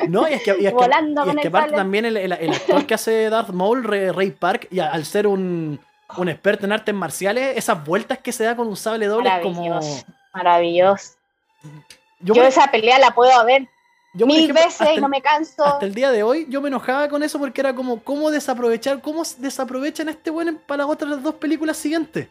No, 0.09 0.27
y 0.27 0.33
es 0.33 0.43
que, 0.43 0.51
y 0.59 0.65
es 0.65 0.71
que- 0.71 0.75
Volando 0.75 1.25
y 1.25 1.29
es 1.29 1.35
que 1.37 1.47
aparte 1.47 1.69
sable. 1.69 1.77
también 1.77 2.05
el, 2.05 2.17
el- 2.17 2.33
el 2.33 2.53
actor 2.53 2.85
que 2.85 2.93
hace 2.93 3.29
Darth 3.29 3.49
Maul, 3.51 3.83
Ray, 3.83 4.31
Park, 4.31 4.67
y 4.69 4.79
al 4.79 5.05
ser 5.05 5.27
un, 5.27 5.79
un 6.17 6.29
experto 6.29 6.65
en 6.65 6.73
artes 6.73 6.93
marciales, 6.93 7.55
esas 7.57 7.85
vueltas 7.85 8.17
que 8.17 8.31
se 8.33 8.43
da 8.43 8.55
con 8.55 8.67
un 8.67 8.75
sable 8.75 9.05
doble 9.07 9.29
es 9.29 9.41
como. 9.43 9.79
Maravilloso. 10.33 11.13
Yo, 12.19 12.33
esa 12.43 12.67
pelea 12.69 12.99
la 12.99 13.11
puedo 13.11 13.43
ver 13.45 13.67
yo, 14.13 14.25
mil 14.27 14.37
ejemplo, 14.43 14.63
veces 14.65 14.89
y 14.97 15.01
no 15.01 15.07
me 15.09 15.21
canso. 15.21 15.63
Hasta 15.65 15.85
el 15.85 15.93
día 15.93 16.11
de 16.11 16.21
hoy 16.23 16.45
yo 16.49 16.61
me 16.61 16.67
enojaba 16.67 17.07
con 17.07 17.23
eso 17.23 17.39
porque 17.39 17.61
era 17.61 17.73
como, 17.73 18.03
¿cómo 18.03 18.29
desaprovechar? 18.29 19.01
¿Cómo 19.01 19.23
desaprovechan 19.37 20.09
a 20.09 20.11
este 20.11 20.29
buen 20.29 20.57
para 20.57 20.83
las 20.83 20.91
otras 20.91 21.23
dos 21.23 21.35
películas 21.35 21.77
siguientes? 21.77 22.27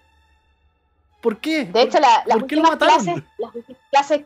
¿Por 1.21 1.39
qué? 1.39 1.65
De 1.65 1.83
hecho, 1.83 1.99
la- 2.01 2.23
las 2.27 2.39
¿por 2.39 2.47
qué 2.47 2.57
lo 2.57 2.63
últimas 2.63 2.79
clases, 2.79 3.23
las 3.39 3.55
últimas 3.55 3.81
clases, 3.91 4.21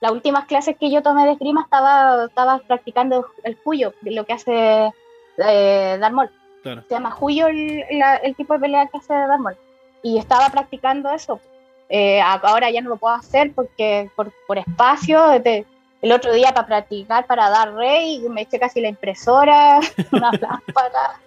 las 0.00 0.12
últimas 0.12 0.44
clases 0.46 0.76
que 0.78 0.90
yo 0.90 1.02
tomé 1.02 1.24
de 1.26 1.32
esgrima 1.32 1.62
estaba, 1.62 2.24
estaba 2.26 2.58
practicando 2.58 3.26
el 3.44 3.56
Juyo, 3.64 3.94
de 4.02 4.10
lo 4.12 4.24
que 4.26 4.32
hace 4.34 4.92
eh, 5.38 5.96
Darmol. 6.00 6.30
Claro. 6.62 6.82
Se 6.88 6.94
llama 6.94 7.10
Juyo 7.10 7.46
el, 7.46 7.84
la- 7.92 8.16
el 8.16 8.34
tipo 8.36 8.52
de 8.54 8.60
pelea 8.60 8.86
que 8.88 8.98
hace 8.98 9.12
Darmol. 9.14 9.56
Y 10.02 10.18
estaba 10.18 10.48
practicando 10.50 11.10
eso. 11.10 11.40
Eh, 11.88 12.20
ahora 12.20 12.70
ya 12.70 12.80
no 12.82 12.90
lo 12.90 12.96
puedo 12.96 13.14
hacer 13.14 13.52
porque 13.54 14.10
por, 14.14 14.30
por 14.46 14.58
espacio. 14.58 15.26
de- 15.40 15.64
el 16.00 16.12
otro 16.12 16.32
día 16.32 16.52
para 16.54 16.66
practicar, 16.66 17.26
para 17.26 17.50
dar 17.50 17.74
rey, 17.74 18.20
me 18.28 18.42
eché 18.42 18.58
casi 18.58 18.80
la 18.80 18.88
impresora, 18.88 19.80
una 20.12 20.30
lámpara. 20.32 21.20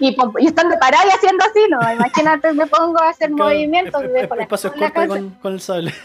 Y, 0.00 0.16
y 0.38 0.46
estando 0.46 0.78
parada 0.78 1.04
y 1.06 1.10
haciendo 1.10 1.44
así, 1.44 1.60
¿no? 1.68 1.92
Imagínate, 1.92 2.52
me 2.52 2.66
pongo 2.66 3.00
a 3.00 3.08
hacer 3.10 3.30
Claro, 3.32 3.50
movimientos. 3.50 4.02
es- 4.04 4.10
es- 4.24 4.30
la 4.30 4.42
espacio 4.42 4.72
la 4.76 4.90
con, 4.92 5.30
con 5.42 5.52
el 5.54 5.60
sable. 5.60 5.92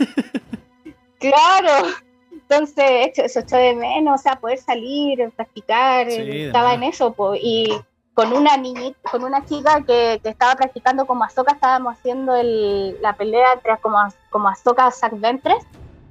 Claro. 1.19 1.87
Entonces, 2.31 3.11
eso 3.17 3.39
echo 3.39 3.57
de 3.57 3.73
menos, 3.75 4.19
o 4.21 4.23
sea, 4.23 4.35
poder 4.39 4.57
salir, 4.59 5.29
practicar, 5.35 6.09
Sí, 6.09 6.43
estaba 6.43 6.73
en 6.75 6.83
eso, 6.83 7.11
po, 7.11 7.35
y 7.35 7.73
con 8.13 8.31
una 8.33 8.55
niñita, 8.55 8.97
con 9.11 9.23
una 9.23 9.45
chica 9.45 9.81
que, 9.85 10.19
que 10.23 10.29
estaba 10.29 10.55
practicando 10.55 11.05
como 11.05 11.23
Ahsoka, 11.23 11.53
estábamos 11.53 11.93
haciendo 11.97 12.35
el- 12.35 13.01
la 13.01 13.13
pelea 13.13 13.53
entre 13.53 13.77
como, 13.79 13.97
como 14.29 14.47
Ahsoka 14.47 14.89
Zack 14.91 15.19
Ventres, 15.19 15.57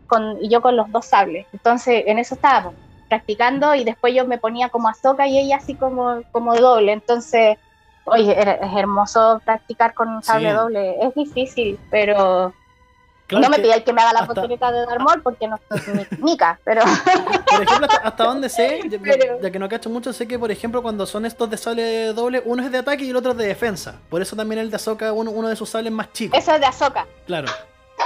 con, 0.07 0.43
y 0.43 0.49
yo 0.49 0.61
con 0.63 0.77
los 0.77 0.91
dos 0.93 1.07
sables. 1.07 1.47
Entonces, 1.53 2.05
en 2.07 2.19
eso 2.19 2.35
estábamos, 2.35 2.75
practicando, 3.09 3.75
y 3.75 3.85
después 3.85 4.15
yo 4.15 4.27
me 4.27 4.39
ponía 4.39 4.69
como 4.69 4.89
Ahsoka 4.89 5.27
y 5.27 5.39
ella 5.39 5.57
así 5.57 5.75
como, 5.75 6.23
como 6.33 6.55
doble. 6.57 6.93
Entonces, 6.93 7.59
oye, 8.05 8.33
es 8.39 8.77
hermoso 8.77 9.41
practicar 9.45 9.95
con 9.95 10.09
un 10.09 10.23
sable 10.23 10.51
Sí. 10.51 10.57
doble, 10.57 10.97
es 11.05 11.15
difícil, 11.15 11.79
pero 11.91 12.53
Claro 13.29 13.43
no 13.43 13.51
me 13.51 13.59
pidáis 13.59 13.83
que 13.83 13.93
me 13.93 14.01
haga 14.03 14.13
la 14.13 14.21
hasta- 14.21 14.35
voltereta 14.35 14.71
de 14.71 14.87
Darmol 14.87 15.21
porque 15.21 15.49
no 15.49 15.59
soy 15.69 16.07
nica, 16.23 16.61
pero 16.65 16.83
por 16.85 17.63
ejemplo, 17.65 17.89
hasta, 17.91 18.09
hasta 18.09 18.25
donde 18.25 18.49
sé, 18.49 18.81
ya, 18.85 18.91
ya- 18.91 18.99
Pero- 19.03 19.41
ya 19.41 19.51
que 19.51 19.59
no 19.59 19.69
cacho 19.69 19.91
mucho, 19.91 20.13
sé 20.13 20.29
que, 20.29 20.39
por 20.39 20.53
ejemplo, 20.53 20.81
cuando 20.83 21.05
son 21.07 21.27
estos 21.27 21.51
de 21.51 21.57
sable 21.57 22.13
doble, 22.13 22.41
uno 22.45 22.63
es 22.63 22.71
de 22.71 22.79
ataque 22.79 23.03
y 23.05 23.11
el 23.11 23.17
otro 23.17 23.33
es 23.33 23.39
de 23.39 23.47
defensa. 23.49 23.97
Por 24.09 24.23
eso 24.23 24.37
también 24.37 24.61
el 24.61 24.71
de 24.71 24.77
Ahsoka, 24.77 25.13
uno, 25.13 25.33
uno 25.33 25.49
de 25.49 25.57
sus 25.57 25.69
sables 25.69 25.93
más 25.93 26.13
chicos. 26.13 26.39
eso 26.39 26.53
es 26.55 26.61
de 26.61 26.67
Ahsoka. 26.67 27.05
Claro. 27.27 27.49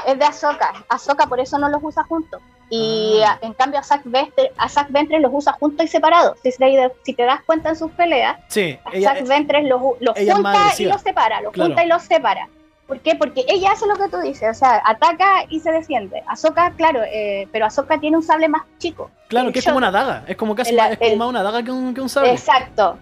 Es 0.07 0.19
de 0.19 0.25
Ahsoka. 0.25 0.73
Ahsoka 0.89 1.27
por 1.27 1.41
eso 1.41 1.59
no 1.59 1.69
los 1.69 1.83
usa 1.83 2.05
juntos. 2.05 2.41
Y 2.73 3.21
Ah. 3.27 3.37
en 3.43 3.53
cambio 3.55 3.81
a 3.81 3.83
Zack 3.83 4.03
Ventre, 4.05 4.53
a 4.57 4.69
Zack 4.69 4.91
Ventre 4.93 5.19
los 5.19 5.33
usa 5.35 5.53
juntos 5.55 5.85
y 5.85 5.89
separados. 5.89 6.39
Si 6.43 6.51
te, 6.53 6.93
si 7.03 7.15
te 7.15 7.25
das 7.25 7.43
cuenta 7.45 7.71
en 7.71 7.77
sus 7.77 7.91
peleas, 7.93 8.39
Sí, 8.49 8.79
a 8.85 8.91
ella, 8.97 9.15
Zack 9.15 9.27
Ventre 9.27 9.63
los, 9.65 9.81
los 10.01 10.17
junta 10.17 10.73
y 10.79 10.85
los 10.85 11.01
separa, 11.03 11.41
los 11.41 11.53
Claro. 11.53 11.69
junta 11.71 11.85
y 11.85 11.89
los 11.89 12.03
separa. 12.03 12.49
¿Por 12.87 13.01
qué? 13.01 13.15
Porque 13.15 13.45
ella 13.49 13.71
hace 13.73 13.87
lo 13.87 13.95
que 13.95 14.09
tú 14.09 14.19
dices, 14.21 14.49
o 14.51 14.55
sea, 14.55 14.83
ataca 14.85 15.45
y 15.49 15.61
se 15.61 15.71
defiende. 15.71 16.23
Ahsoka, 16.27 16.73
claro, 16.77 17.01
eh, 17.05 17.47
pero 17.53 17.67
Ahsoka 17.67 17.99
tiene 17.99 18.17
un 18.17 18.23
sable 18.23 18.49
más 18.49 18.63
chico. 18.79 19.11
claro, 19.29 19.53
que 19.53 19.61
es 19.61 19.65
como 19.65 19.77
una 19.79 19.91
daga. 19.93 20.25
Es 20.27 20.37
como 20.37 20.55
casi 20.57 20.71
el- 20.71 20.77
más, 20.77 20.91
es 20.93 20.99
como 20.99 21.11
el- 21.13 21.19
más 21.19 21.29
una 21.29 21.43
daga 21.45 21.63
que 21.63 21.71
un, 21.71 21.95
que 21.95 22.01
un 22.01 22.09
sable. 22.09 22.33
Exacto. 22.33 22.99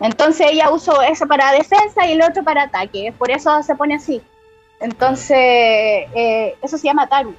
Entonces 0.00 0.48
ella 0.50 0.70
usó 0.70 1.02
eso 1.02 1.26
para 1.26 1.52
defensa 1.52 2.06
y 2.06 2.12
el 2.12 2.22
otro 2.22 2.42
para 2.44 2.64
ataque. 2.64 3.12
Por 3.16 3.30
eso 3.30 3.62
se 3.62 3.74
pone 3.74 3.94
así. 3.94 4.22
Entonces, 4.80 5.36
eh, 5.38 6.56
eso 6.62 6.78
se 6.78 6.86
llama 6.86 7.06
Taru. 7.08 7.34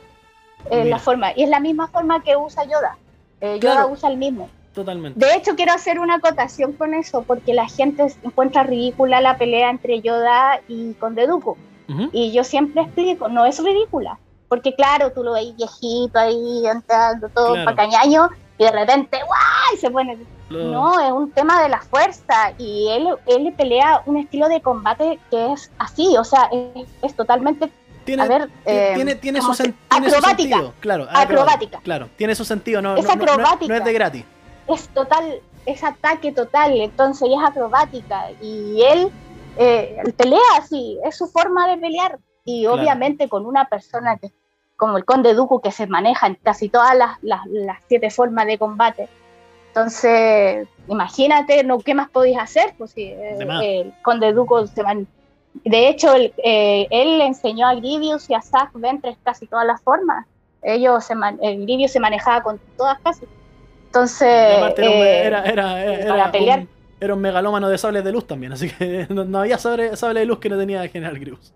eh, 0.72 0.84
la 0.86 0.98
forma. 0.98 1.32
Y 1.36 1.44
es 1.44 1.50
la 1.50 1.60
misma 1.60 1.88
forma 1.88 2.24
que 2.24 2.36
usa 2.36 2.64
Yoda. 2.64 2.98
Eh, 3.40 3.60
Yoda 3.62 3.74
Claro. 3.76 3.90
usa 3.90 4.10
el 4.10 4.18
mismo. 4.18 4.50
Totalmente. 4.74 5.24
De 5.24 5.36
hecho, 5.36 5.56
quiero 5.56 5.74
hacer 5.74 6.00
una 6.00 6.16
acotación 6.16 6.74
con 6.74 6.96
eso, 6.96 7.22
porque 7.22 7.54
la 7.54 7.68
gente 7.68 8.08
encuentra 8.24 8.64
ridícula 8.64 9.22
la 9.22 9.38
pelea 9.38 9.70
entre 9.70 10.02
Yoda 10.02 10.60
y 10.68 10.94
Conde 10.96 11.28
Dooku. 11.28 11.56
Ujú. 11.88 12.10
Y 12.12 12.32
yo 12.32 12.44
siempre 12.44 12.82
explico, 12.82 13.28
no 13.28 13.46
es 13.46 13.64
ridícula. 13.64 14.18
Porque 14.50 14.74
claro, 14.74 15.12
tú 15.12 15.24
lo 15.24 15.34
veis 15.34 15.56
viejito 15.56 16.18
ahí, 16.18 16.64
entrando 16.66 17.30
todo 17.30 17.54
Claro. 17.54 17.66
para 17.66 17.78
cañaño, 17.78 18.30
y 18.58 18.64
de 18.64 18.72
repente, 18.72 19.18
¡guay! 19.26 19.78
se 19.80 19.90
pone 19.92 20.18
no, 20.50 21.00
es 21.00 21.12
un 21.12 21.32
tema 21.32 21.62
de 21.64 21.70
la 21.70 21.82
fuerza 21.82 22.52
y 22.60 22.88
él, 22.92 23.08
él 23.26 23.54
pelea 23.58 24.04
un 24.06 24.18
estilo 24.18 24.48
de 24.48 24.62
combate 24.62 25.20
que 25.32 25.52
es 25.54 25.72
así, 25.80 26.16
o 26.18 26.24
sea, 26.24 26.50
es, 26.52 26.88
es 27.02 27.16
totalmente, 27.16 27.70
tiene, 28.06 28.22
a 28.24 28.28
ver, 28.28 28.46
ti- 28.48 28.52
eh, 28.68 28.92
tiene, 28.96 29.16
tiene, 29.16 29.40
su, 29.40 29.46
¿cómo 29.48 29.56
se- 29.56 29.64
sen- 29.70 29.76
tiene 29.90 30.10
su 30.12 30.16
acrobática. 30.18 30.50
sentido. 30.58 30.74
Claro, 30.82 31.08
Acrobática. 31.12 31.80
Claro, 31.84 32.10
tiene 32.16 32.36
su 32.36 32.46
sentido. 32.46 32.80
No, 32.84 32.96
Es 32.96 33.04
no- 33.06 33.16
no- 33.16 33.16
no- 33.16 33.26
no 33.26 33.32
acrobática. 33.34 33.78
es 33.78 33.84
de 33.84 33.94
gratis. 33.94 34.26
es 34.68 34.88
total, 34.90 35.42
es 35.66 35.84
ataque 35.84 36.32
total, 36.32 36.74
entonces 36.80 37.28
ella 37.28 37.42
es 37.44 37.50
acrobática 37.50 38.30
y 38.40 38.82
él, 38.84 39.12
eh, 39.58 39.98
pelea 40.16 40.40
así, 40.60 41.00
es 41.04 41.18
su 41.18 41.26
forma 41.28 41.68
de 41.68 41.78
pelear 41.78 42.20
y 42.44 42.62
Claro. 42.66 42.80
obviamente 42.80 43.28
con 43.28 43.46
una 43.48 43.66
persona 43.68 44.18
que 44.18 44.28
como 44.78 44.98
el 44.98 45.06
conde 45.06 45.34
Dooku 45.34 45.62
que 45.62 45.72
se 45.72 45.88
maneja 45.88 46.28
en 46.28 46.36
casi 46.44 46.70
todas 46.70 46.96
las, 46.96 47.18
las, 47.22 47.42
las 47.48 47.78
siete 47.88 48.10
formas 48.10 48.46
de 48.48 48.58
combate. 48.58 49.08
Entonces, 49.70 50.68
imagínate, 50.88 51.64
no, 51.64 51.80
¿qué 51.80 51.94
más 51.94 52.10
podéis 52.10 52.38
hacer? 52.38 52.74
Pues 52.78 52.94
eh, 52.96 53.38
más. 53.46 53.62
el 53.64 53.94
conde 54.04 54.32
Dooku 54.34 54.68
se 54.68 54.84
man- 54.84 55.08
De 55.64 55.90
hecho, 55.90 56.14
el- 56.16 56.34
eh, 56.44 56.88
él 56.90 57.18
le 57.18 57.26
enseñó 57.26 57.68
a 57.68 57.76
Grievous 57.76 58.30
y 58.30 58.34
a 58.34 58.42
Zack 58.42 58.72
Ventress 58.74 59.18
casi 59.24 59.48
todas 59.48 59.66
las 59.66 59.82
formas. 59.82 60.26
Ellos 60.62 61.04
se 61.04 61.16
man- 61.16 61.40
el 61.42 61.62
Grievous 61.64 61.92
se 61.92 62.00
manejaba 62.00 62.42
con 62.42 62.60
todas 62.78 62.98
casi. 63.04 63.26
Entonces, 63.88 64.28
eh, 64.78 65.22
era, 65.26 65.46
era, 65.46 65.84
era, 65.84 66.08
para 66.10 66.32
pelear. 66.32 66.60
un, 66.60 66.70
era 67.00 67.14
un 67.14 67.22
megalómano 67.22 67.70
de 67.70 67.78
sables 67.78 68.04
de 68.04 68.12
luz 68.12 68.28
también, 68.28 68.52
así 68.52 68.70
que 68.70 69.08
no, 69.10 69.24
no 69.26 69.40
había 69.40 69.58
sable, 69.58 69.96
sable 69.96 70.22
de 70.22 70.26
luz 70.26 70.40
que 70.40 70.50
no 70.50 70.58
tenía 70.58 70.86
General 70.88 71.18
Grievous. 71.20 71.54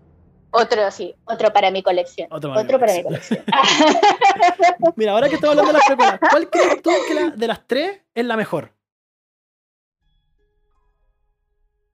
Otro, 0.52 0.90
sí, 0.90 1.14
otro 1.24 1.52
para 1.52 1.70
mi 1.70 1.82
colección. 1.82 2.28
Otro 2.30 2.52
Otro 2.52 2.78
para 2.78 2.92
para, 2.92 2.92
mi 2.92 2.98
mi 2.98 3.04
colección. 3.04 3.44
Mira, 4.96 5.12
ahora 5.12 5.28
que 5.28 5.34
estamos 5.36 5.56
hablando 5.58 5.72
de 5.72 5.78
las 5.78 5.86
precuelas, 5.86 6.20
¿cuál 6.30 6.50
crees 6.50 6.82
tú 6.82 6.90
que 7.08 7.14
la- 7.14 7.30
de 7.30 7.46
las 7.46 7.66
tres 7.66 8.00
es 8.14 8.24
la 8.24 8.36
mejor? 8.36 8.72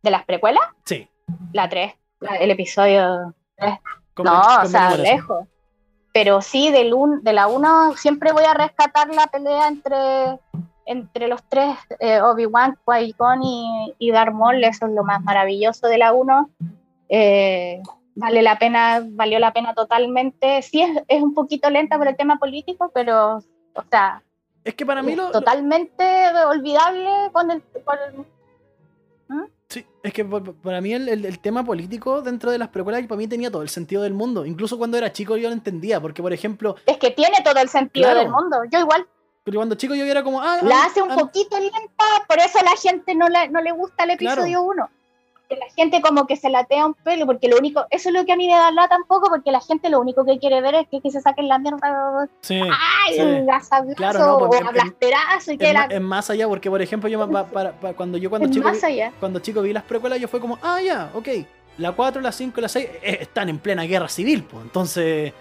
¿De 0.02 0.10
las 0.10 0.24
precuelas? 0.24 0.62
Sí. 0.84 1.08
La 1.52 1.68
3, 1.68 1.92
el 2.40 2.50
episodio 2.52 3.34
con 4.14 4.24
no, 4.26 4.32
Ben- 4.40 4.60
o 4.62 4.66
sea, 4.66 4.96
lejos. 4.96 5.46
Pero 6.12 6.40
sí, 6.40 6.70
del 6.70 6.94
un, 6.94 7.22
de 7.24 7.32
la 7.32 7.48
1 7.48 7.96
siempre 7.96 8.32
voy 8.32 8.44
a 8.44 8.54
rescatar 8.54 9.08
la 9.12 9.26
pelea 9.26 9.68
entre, 9.68 10.38
entre 10.86 11.28
los 11.28 11.42
tres, 11.48 11.76
eh, 11.98 12.20
Obi-Wan, 12.22 12.78
Qui-Gon 12.86 13.40
y, 13.42 13.94
y 13.98 14.10
Darth 14.12 14.32
Maul. 14.32 14.62
Eso 14.64 14.86
es 14.86 14.92
lo 14.92 15.02
más 15.04 15.20
maravilloso 15.22 15.88
de 15.88 15.98
la 15.98 16.12
1. 16.12 16.50
Eh, 17.08 17.82
vale 18.16 18.42
la 18.42 18.58
pena, 18.58 19.02
valió 19.06 19.38
la 19.38 19.52
pena 19.52 19.72
totalmente. 19.74 20.60
Sí, 20.62 20.82
es, 20.82 20.90
es 21.06 21.22
un 21.22 21.34
poquito 21.34 21.70
lenta 21.70 21.96
por 21.96 22.08
el 22.08 22.16
tema 22.16 22.38
político, 22.38 22.90
pero, 22.92 23.36
o 23.74 23.84
sea, 23.90 24.22
Es 24.64 24.74
que 24.74 24.84
para 24.84 25.02
mí 25.02 25.12
es 25.12 25.18
lo, 25.18 25.26
lo- 25.26 25.30
totalmente 25.32 26.04
olvidable 26.48 27.08
con 27.32 27.50
el, 27.52 27.62
con 27.84 27.96
el- 28.08 28.26
Sí, 29.68 29.84
es 30.04 30.12
que 30.12 30.24
para 30.24 30.80
mí 30.80 30.92
el, 30.94 31.08
el- 31.08 31.24
el 31.24 31.38
tema 31.40 31.64
político 31.64 32.22
dentro 32.22 32.52
de 32.52 32.58
las 32.58 32.68
precuelas 32.68 33.02
para 33.08 33.18
mí 33.18 33.26
tenía 33.26 33.50
todo 33.50 33.62
el 33.62 33.68
sentido 33.68 34.02
del 34.04 34.14
mundo. 34.14 34.46
Incluso 34.46 34.78
cuando 34.78 34.96
era 34.96 35.12
chico 35.12 35.36
yo 35.36 35.48
lo 35.48 35.54
entendía, 35.54 36.00
porque 36.00 36.22
por 36.22 36.32
ejemplo, 36.32 36.76
Es 36.86 36.98
que 36.98 37.10
tiene 37.10 37.38
todo 37.44 37.60
el 37.60 37.68
sentido 37.68 38.04
Claro. 38.06 38.20
del 38.20 38.30
mundo. 38.30 38.58
Yo 38.70 38.78
igual 38.80 39.06
porque 39.44 39.56
cuando 39.58 39.74
chico 39.76 39.94
yo 39.94 40.04
era 40.04 40.22
como, 40.24 40.40
ah, 40.42 40.58
la 40.62 40.82
ah, 40.82 40.86
hace 40.86 41.00
un 41.02 41.10
ah, 41.12 41.16
poquito 41.16 41.56
lenta, 41.58 42.04
por 42.28 42.38
eso 42.38 42.58
a 42.58 42.64
la 42.64 42.76
gente 42.80 43.14
no, 43.14 43.28
la- 43.28 43.46
no 43.48 43.60
le 43.60 43.70
gusta 43.72 44.04
el 44.04 44.16
Claro. 44.16 44.42
episodio 44.42 44.62
1. 44.62 44.88
Que 45.48 45.54
la 45.56 45.66
gente 45.76 46.00
como 46.02 46.26
que 46.26 46.34
se 46.36 46.50
latea 46.50 46.86
un 46.86 46.94
pelo, 46.94 47.24
porque 47.24 47.46
lo 47.48 47.56
único, 47.56 47.86
eso 47.90 48.08
es 48.08 48.14
lo 48.14 48.24
que 48.24 48.32
a 48.32 48.36
mí 48.36 48.46
me 48.48 48.54
da 48.54 48.70
la 48.72 48.88
tampoco, 48.88 49.28
porque 49.28 49.52
la 49.52 49.60
gente 49.60 49.88
lo 49.90 50.00
único 50.00 50.24
que 50.24 50.38
quiere 50.38 50.60
ver 50.60 50.74
es 50.74 50.88
que, 50.88 51.00
que 51.00 51.10
se 51.10 51.20
saquen 51.20 51.46
la 51.48 51.58
mierda, 51.60 52.28
sí, 52.40 52.60
ay, 52.60 53.14
sí. 53.14 53.20
Claro, 53.94 54.18
no, 54.18 54.36
o 54.38 54.54
en- 54.68 54.72
blasterazo, 54.72 55.52
y 55.52 55.58
que 55.58 55.72
la, 55.72 56.00
más 56.00 56.30
allá, 56.30 56.48
porque 56.48 56.68
por 56.68 56.82
ejemplo 56.82 57.08
yo 57.08 57.18
ma- 57.24 57.28
pa- 57.30 57.44
para- 57.52 57.72
pa- 57.72 57.92
cuando 57.92 58.18
yo 58.18 58.28
cuando 58.28 58.48
chico 58.54 58.68
vi, 58.72 58.80
cuando 59.20 59.38
chico 59.38 59.62
vi 59.62 59.72
las 59.72 59.84
precuelas 59.84 60.18
yo 60.20 60.26
fue 60.26 60.40
como, 60.40 60.58
ah 60.62 60.80
ya, 60.80 61.10
ok, 61.14 61.28
la 61.78 61.92
4, 61.92 62.20
la 62.22 62.32
5 62.32 62.58
y 62.58 62.62
la 62.62 62.68
6 62.68 62.88
eh, 63.02 63.18
están 63.20 63.48
en 63.48 63.58
plena 63.58 63.82
guerra 63.84 64.08
civil, 64.08 64.42
pues. 64.42 64.64
Entonces, 64.64 65.32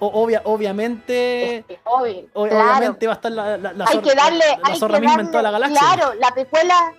obvia, 0.00 0.42
obviamente 0.44 1.64
obvio, 1.84 2.26
claro. 2.32 2.58
obviamente 2.76 3.06
va 3.06 3.12
a 3.12 3.16
estar 3.16 3.32
la, 3.32 3.56
la, 3.56 3.72
la 3.72 3.84
hay 3.86 3.96
zorra- 3.96 4.02
que 4.10 4.14
darle, 4.14 4.38
la- 4.38 4.44
hay 4.64 4.78
que 4.80 4.88
darle, 4.88 5.22
en 5.22 5.30
toda 5.30 5.42
la 5.42 5.50
galaxia. 5.52 5.80
claro, 5.80 6.14
la 6.20 6.30
precuela, 6.34 6.92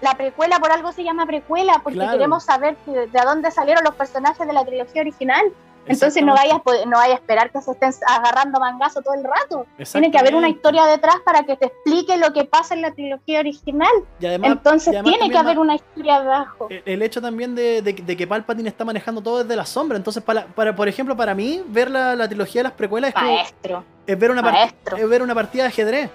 la 0.00 0.14
precuela 0.14 0.58
por 0.58 0.72
algo 0.72 0.92
se 0.92 1.04
llama 1.04 1.26
precuela, 1.26 1.80
porque 1.82 1.98
Claro. 1.98 2.12
queremos 2.12 2.44
saber 2.44 2.76
de 2.86 3.20
dónde 3.24 3.50
salieron 3.50 3.84
los 3.84 3.94
personajes 3.94 4.46
de 4.46 4.52
la 4.52 4.64
trilogía 4.64 5.02
original. 5.02 5.52
Entonces 5.88 6.22
no 6.24 6.34
vayas, 6.34 6.60
no 6.86 6.96
vaya 6.96 7.14
a 7.14 7.16
esperar 7.16 7.50
que 7.50 7.60
se 7.60 7.70
estén 7.70 7.92
agarrando 8.06 8.58
mangazo 8.58 9.02
todo 9.02 9.14
el 9.14 9.24
rato. 9.24 9.66
Tiene 9.92 10.10
que 10.10 10.18
haber 10.18 10.34
una 10.34 10.48
historia 10.48 10.84
detrás 10.86 11.16
para 11.24 11.44
que 11.44 11.56
te 11.56 11.66
explique 11.66 12.16
lo 12.16 12.32
que 12.32 12.44
pasa 12.44 12.74
en 12.74 12.82
la 12.82 12.92
trilogía 12.92 13.40
original. 13.40 13.92
Y 14.18 14.26
además, 14.26 14.52
Entonces 14.52 15.02
tiene 15.04 15.30
que 15.30 15.38
haber 15.38 15.58
una 15.58 15.76
historia 15.76 16.16
abajo. 16.16 16.68
El, 16.84 17.02
hecho 17.02 17.20
también 17.20 17.54
de, 17.54 17.82
que 17.94 18.26
Palpatine 18.26 18.68
está 18.68 18.84
manejando 18.84 19.20
todo 19.20 19.42
desde 19.42 19.54
la 19.54 19.64
sombra. 19.64 19.96
Entonces, 19.96 20.22
para, 20.22 20.46
para 20.46 20.74
por 20.74 20.88
ejemplo, 20.88 21.16
para 21.16 21.34
mí, 21.34 21.62
ver 21.68 21.90
la, 21.90 22.26
trilogía 22.26 22.60
de 22.60 22.64
las 22.64 22.72
precuelas 22.72 23.10
es, 23.10 23.22
Maestro. 23.22 23.84
es, 24.06 24.18
ver 24.18 24.30
una 24.30 24.70
es 24.96 25.08
ver 25.08 25.22
una 25.22 25.34
partida 25.34 25.62
de 25.62 25.68
ajedrez. 25.68 26.10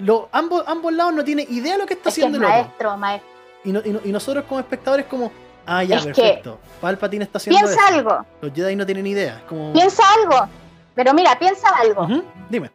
Lo, 0.00 0.28
ambos, 0.32 0.64
ambos 0.66 0.92
lados 0.92 1.14
no 1.14 1.24
tienen 1.24 1.46
idea 1.50 1.74
de 1.74 1.78
lo 1.78 1.86
que 1.86 1.94
está 1.94 2.08
haciendo 2.08 2.38
el 2.38 2.44
maestro, 2.44 2.96
Maestro, 2.96 3.30
y, 3.64 4.08
y 4.08 4.12
nosotros 4.12 4.44
como 4.48 4.60
espectadores 4.60 5.06
como 5.06 5.30
Ah, 5.66 5.84
ya, 5.84 6.02
perfecto. 6.02 6.58
Palpatine 6.80 7.24
está 7.24 7.38
haciendo 7.38 7.60
Piensa 7.60 7.86
algo. 7.86 8.26
Los 8.40 8.52
Jedi 8.52 8.74
no 8.74 8.84
tienen 8.84 9.06
idea. 9.06 9.42
Como... 9.48 9.72
Piensa 9.72 10.02
algo. 10.14 10.48
Pero 10.94 11.14
mira, 11.14 11.38
piensa 11.38 11.68
algo. 11.68 12.08
Dime. 12.48 12.72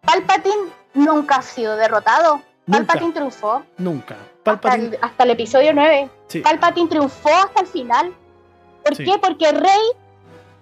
Palpatine 0.00 0.72
nunca 0.94 1.36
ha 1.36 1.42
sido 1.42 1.76
derrotado. 1.76 2.42
Palpatine 2.68 3.12
triunfó. 3.12 3.62
Nunca. 3.78 4.16
Palpatine... 4.42 4.98
Hasta, 5.00 5.22
el, 5.22 5.30
episodio 5.30 5.72
9. 5.72 6.10
Palpatine 6.42 6.88
triunfó 6.88 7.28
hasta 7.28 7.60
el 7.60 7.66
final. 7.66 8.12
¿Por 8.82 8.96
qué? 8.96 9.16
Porque 9.20 9.52
Rey, 9.52 9.80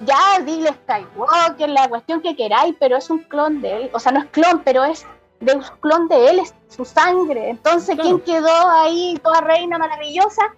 ya 0.00 0.40
dile 0.44 0.74
Skywalker, 0.74 1.70
la 1.70 1.88
cuestión 1.88 2.20
que 2.20 2.36
queráis, 2.36 2.74
pero 2.78 2.98
es 2.98 3.09
un 3.09 3.20
clon 3.20 3.62
de 3.62 3.76
él. 3.84 3.90
O 3.94 3.98
sea, 3.98 4.12
no 4.12 4.20
es 4.20 4.26
clon, 4.26 4.61
pero 4.64 4.84
es 4.84 5.07
de 5.43 5.55
un 5.55 5.62
clon 5.80 6.09
de 6.09 6.30
él, 6.30 6.38
es 6.40 6.55
su 6.68 6.84
sangre. 6.84 7.51
Entonces, 7.51 7.97
¿quién 8.01 8.20
quedó 8.20 8.70
ahí, 8.70 9.18
toda 9.22 9.40
reina 9.40 9.78
maravillosa? 9.78 10.55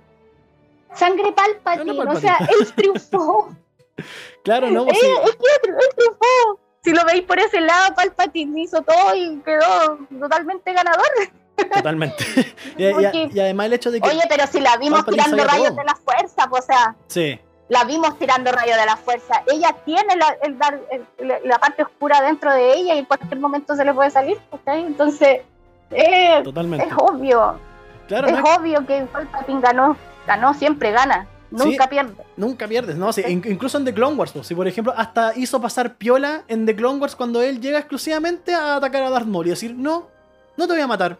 Sangre 0.94 1.32
Palpatine, 1.32 2.00
o 2.00 2.16
sea, 2.20 2.38
él 2.38 2.72
triunfó. 2.74 3.48
claro, 4.42 4.70
no, 4.70 4.82
él, 4.82 4.96
él, 5.24 5.36
triunfó. 5.96 6.60
Si 6.82 6.92
lo 6.92 7.04
veis 7.06 7.22
por 7.22 7.38
ese 7.38 7.60
lado, 7.60 7.94
Palpatine 7.94 8.62
hizo 8.62 8.82
todo 8.82 9.14
y 9.14 9.40
quedó 9.40 9.98
totalmente 10.20 10.72
ganador. 10.72 11.06
Totalmente. 11.56 12.24
y, 12.78 12.84
además 13.40 13.66
el 13.66 13.72
hecho 13.74 13.90
de 13.90 14.00
que. 14.00 14.08
Oye, 14.08 14.22
pero 14.28 14.46
si 14.46 14.60
la 14.60 14.76
vimos 14.76 15.04
tirando 15.06 15.44
rayos 15.44 15.74
de 15.74 15.84
la 15.84 15.94
fuerza, 15.94 16.48
pues, 16.48 16.64
o 16.64 16.66
sea. 16.66 16.96
Sí. 17.06 17.40
La 17.68 17.84
vimos 17.84 18.18
tirando 18.18 18.52
rayos 18.52 18.76
de 18.76 18.86
la 18.86 18.96
fuerza. 18.96 19.42
Ella 19.50 19.74
tiene 19.84 20.16
la, 20.16 21.38
la 21.44 21.58
parte 21.58 21.82
oscura 21.82 22.20
dentro 22.20 22.52
de 22.52 22.74
ella 22.74 22.94
y 22.94 22.98
en 22.98 23.04
cualquier 23.06 23.40
momento 23.40 23.74
se 23.74 23.84
le 23.84 23.94
puede 23.94 24.10
salir. 24.10 24.38
¿okay? 24.50 24.82
Entonces, 24.82 25.40
eh, 25.90 26.40
Totalmente. 26.44 26.86
es 26.86 26.92
obvio. 26.96 27.58
Claro, 28.06 28.28
es 28.28 28.58
obvio 28.58 28.86
que 28.86 29.00
Palpatine 29.10 29.62
ganó 29.62 29.96
ganó, 30.26 30.54
siempre 30.54 30.90
gana. 30.92 31.26
Nunca 31.50 31.88
pierde. 31.88 32.14
Nunca 32.36 32.66
pierdes, 32.66 32.96
¿no? 32.96 33.10
incluso 33.28 33.78
en 33.78 33.84
The 33.84 33.94
Clone 33.94 34.16
Wars, 34.16 34.34
si 34.42 34.54
por 34.56 34.66
ejemplo 34.66 34.92
hasta 34.96 35.36
hizo 35.36 35.60
pasar 35.60 35.94
piola 35.94 36.42
en 36.48 36.66
The 36.66 36.74
Clone 36.74 36.98
Wars 36.98 37.14
cuando 37.14 37.42
él 37.42 37.60
llega 37.60 37.78
exclusivamente 37.78 38.54
a 38.54 38.76
atacar 38.76 39.04
a 39.04 39.10
Darth 39.10 39.26
Maul 39.26 39.46
y 39.46 39.50
decir, 39.50 39.74
no, 39.76 40.08
no 40.56 40.66
te 40.66 40.72
voy 40.72 40.82
a 40.82 40.86
matar. 40.88 41.18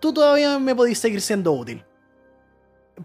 Tú 0.00 0.12
todavía 0.12 0.58
me 0.58 0.74
podéis 0.74 0.98
seguir 0.98 1.20
siendo 1.20 1.52
útil. 1.52 1.84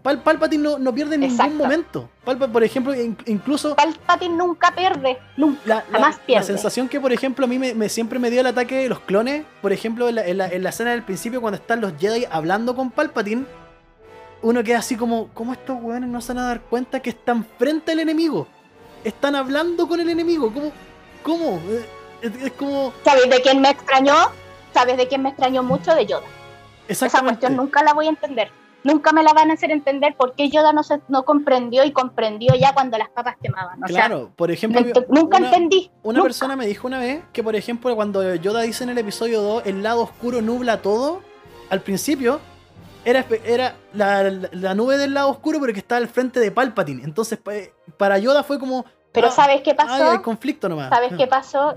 Pal 0.02 0.22
Palpatine 0.22 0.62
no, 0.62 0.78
no 0.78 0.94
pierde 0.94 1.14
en 1.14 1.22
ningún 1.22 1.56
momento. 1.56 2.08
por 2.24 2.64
ejemplo, 2.64 2.94
incluso. 3.26 3.76
Palpatine 3.76 4.36
nunca 4.36 4.74
pierde. 4.74 5.18
Nunca. 5.36 5.60
La, 5.64 5.84
jamás 5.90 6.18
pierde. 6.26 6.40
La 6.40 6.46
sensación 6.46 6.88
que, 6.88 7.00
por 7.00 7.12
ejemplo, 7.12 7.44
a 7.44 7.48
mí 7.48 7.58
me, 7.58 7.88
siempre 7.88 8.18
me 8.18 8.30
dio 8.30 8.40
el 8.40 8.46
ataque 8.46 8.76
de 8.76 8.88
los 8.88 9.00
clones. 9.00 9.44
Por 9.62 9.72
ejemplo, 9.72 10.08
en 10.08 10.14
la, 10.14 10.48
en 10.48 10.62
la 10.62 10.68
escena 10.70 10.90
del 10.92 11.02
principio, 11.02 11.40
cuando 11.40 11.56
están 11.56 11.80
los 11.80 11.92
Jedi 11.98 12.26
hablando 12.30 12.74
con 12.76 12.90
Palpatine 12.90 13.44
uno 14.42 14.62
queda 14.62 14.78
así 14.78 14.96
como, 14.96 15.28
¿cómo 15.34 15.52
estos 15.52 15.76
weones 15.80 16.08
no 16.08 16.20
se 16.20 16.32
van 16.32 16.44
a 16.44 16.48
dar 16.48 16.60
cuenta 16.60 17.00
que 17.00 17.10
están 17.10 17.44
frente 17.58 17.92
al 17.92 18.00
enemigo? 18.00 18.46
Están 19.04 19.34
hablando 19.34 19.88
con 19.88 20.00
el 20.00 20.08
enemigo, 20.08 20.52
¿cómo? 20.52 20.72
¿Cómo? 21.22 21.60
Es, 22.22 22.52
como... 22.52 22.92
¿Sabes 23.04 23.28
de 23.28 23.40
quién 23.42 23.60
me 23.60 23.70
extrañó? 23.70 24.14
¿Sabes 24.72 24.96
de 24.96 25.08
quién 25.08 25.22
me 25.22 25.30
extrañó 25.30 25.62
mucho? 25.62 25.94
De 25.94 26.06
Yoda. 26.06 26.26
Esa 26.86 27.08
cuestión 27.20 27.56
nunca 27.56 27.82
la 27.82 27.92
voy 27.92 28.06
a 28.06 28.10
entender. 28.10 28.50
Nunca 28.84 29.12
me 29.12 29.22
la 29.22 29.32
van 29.32 29.50
a 29.50 29.54
hacer 29.54 29.70
entender 29.70 30.16
por 30.16 30.34
qué 30.34 30.50
Yoda 30.50 30.72
no, 30.72 30.82
se, 30.82 31.00
no 31.08 31.24
comprendió 31.24 31.84
y 31.84 31.92
comprendió 31.92 32.54
ya 32.54 32.72
cuando 32.74 32.96
las 32.96 33.08
papas 33.08 33.36
quemaban. 33.42 33.80
claro, 33.82 34.30
por 34.36 34.50
ejemplo. 34.50 34.82
nunca 35.08 35.38
entendí. 35.38 35.90
Una 36.02 36.22
persona 36.22 36.54
me 36.54 36.66
dijo 36.66 36.86
una 36.86 37.00
vez 37.00 37.22
que, 37.32 37.42
por 37.42 37.56
ejemplo, 37.56 37.94
cuando 37.96 38.34
Yoda 38.36 38.62
dice 38.62 38.84
en 38.84 38.90
el 38.90 38.98
episodio 38.98 39.42
2, 39.42 39.66
el 39.66 39.82
lado 39.82 40.02
oscuro 40.02 40.42
nubla 40.42 40.80
todo, 40.80 41.22
al 41.70 41.80
principio 41.80 42.40
era, 43.04 43.26
era 43.44 43.74
la, 43.92 44.74
nube 44.74 44.96
del 44.96 45.14
lado 45.14 45.30
oscuro, 45.30 45.58
pero 45.60 45.72
que 45.72 45.80
estaba 45.80 45.98
al 45.98 46.08
frente 46.08 46.40
de 46.40 46.50
Palpatine. 46.50 47.02
Entonces, 47.02 47.38
para 47.96 48.18
Yoda 48.18 48.42
fue 48.44 48.58
como. 48.58 48.84
Pero 49.12 49.28
ah, 49.28 49.30
¿sabes 49.30 49.62
qué 49.62 49.74
pasó? 49.74 50.10
hay 50.10 50.18
conflicto 50.18 50.68
nomás. 50.68 50.88
¿Sabes 50.88 51.12
qué 51.16 51.26
pasó? 51.26 51.76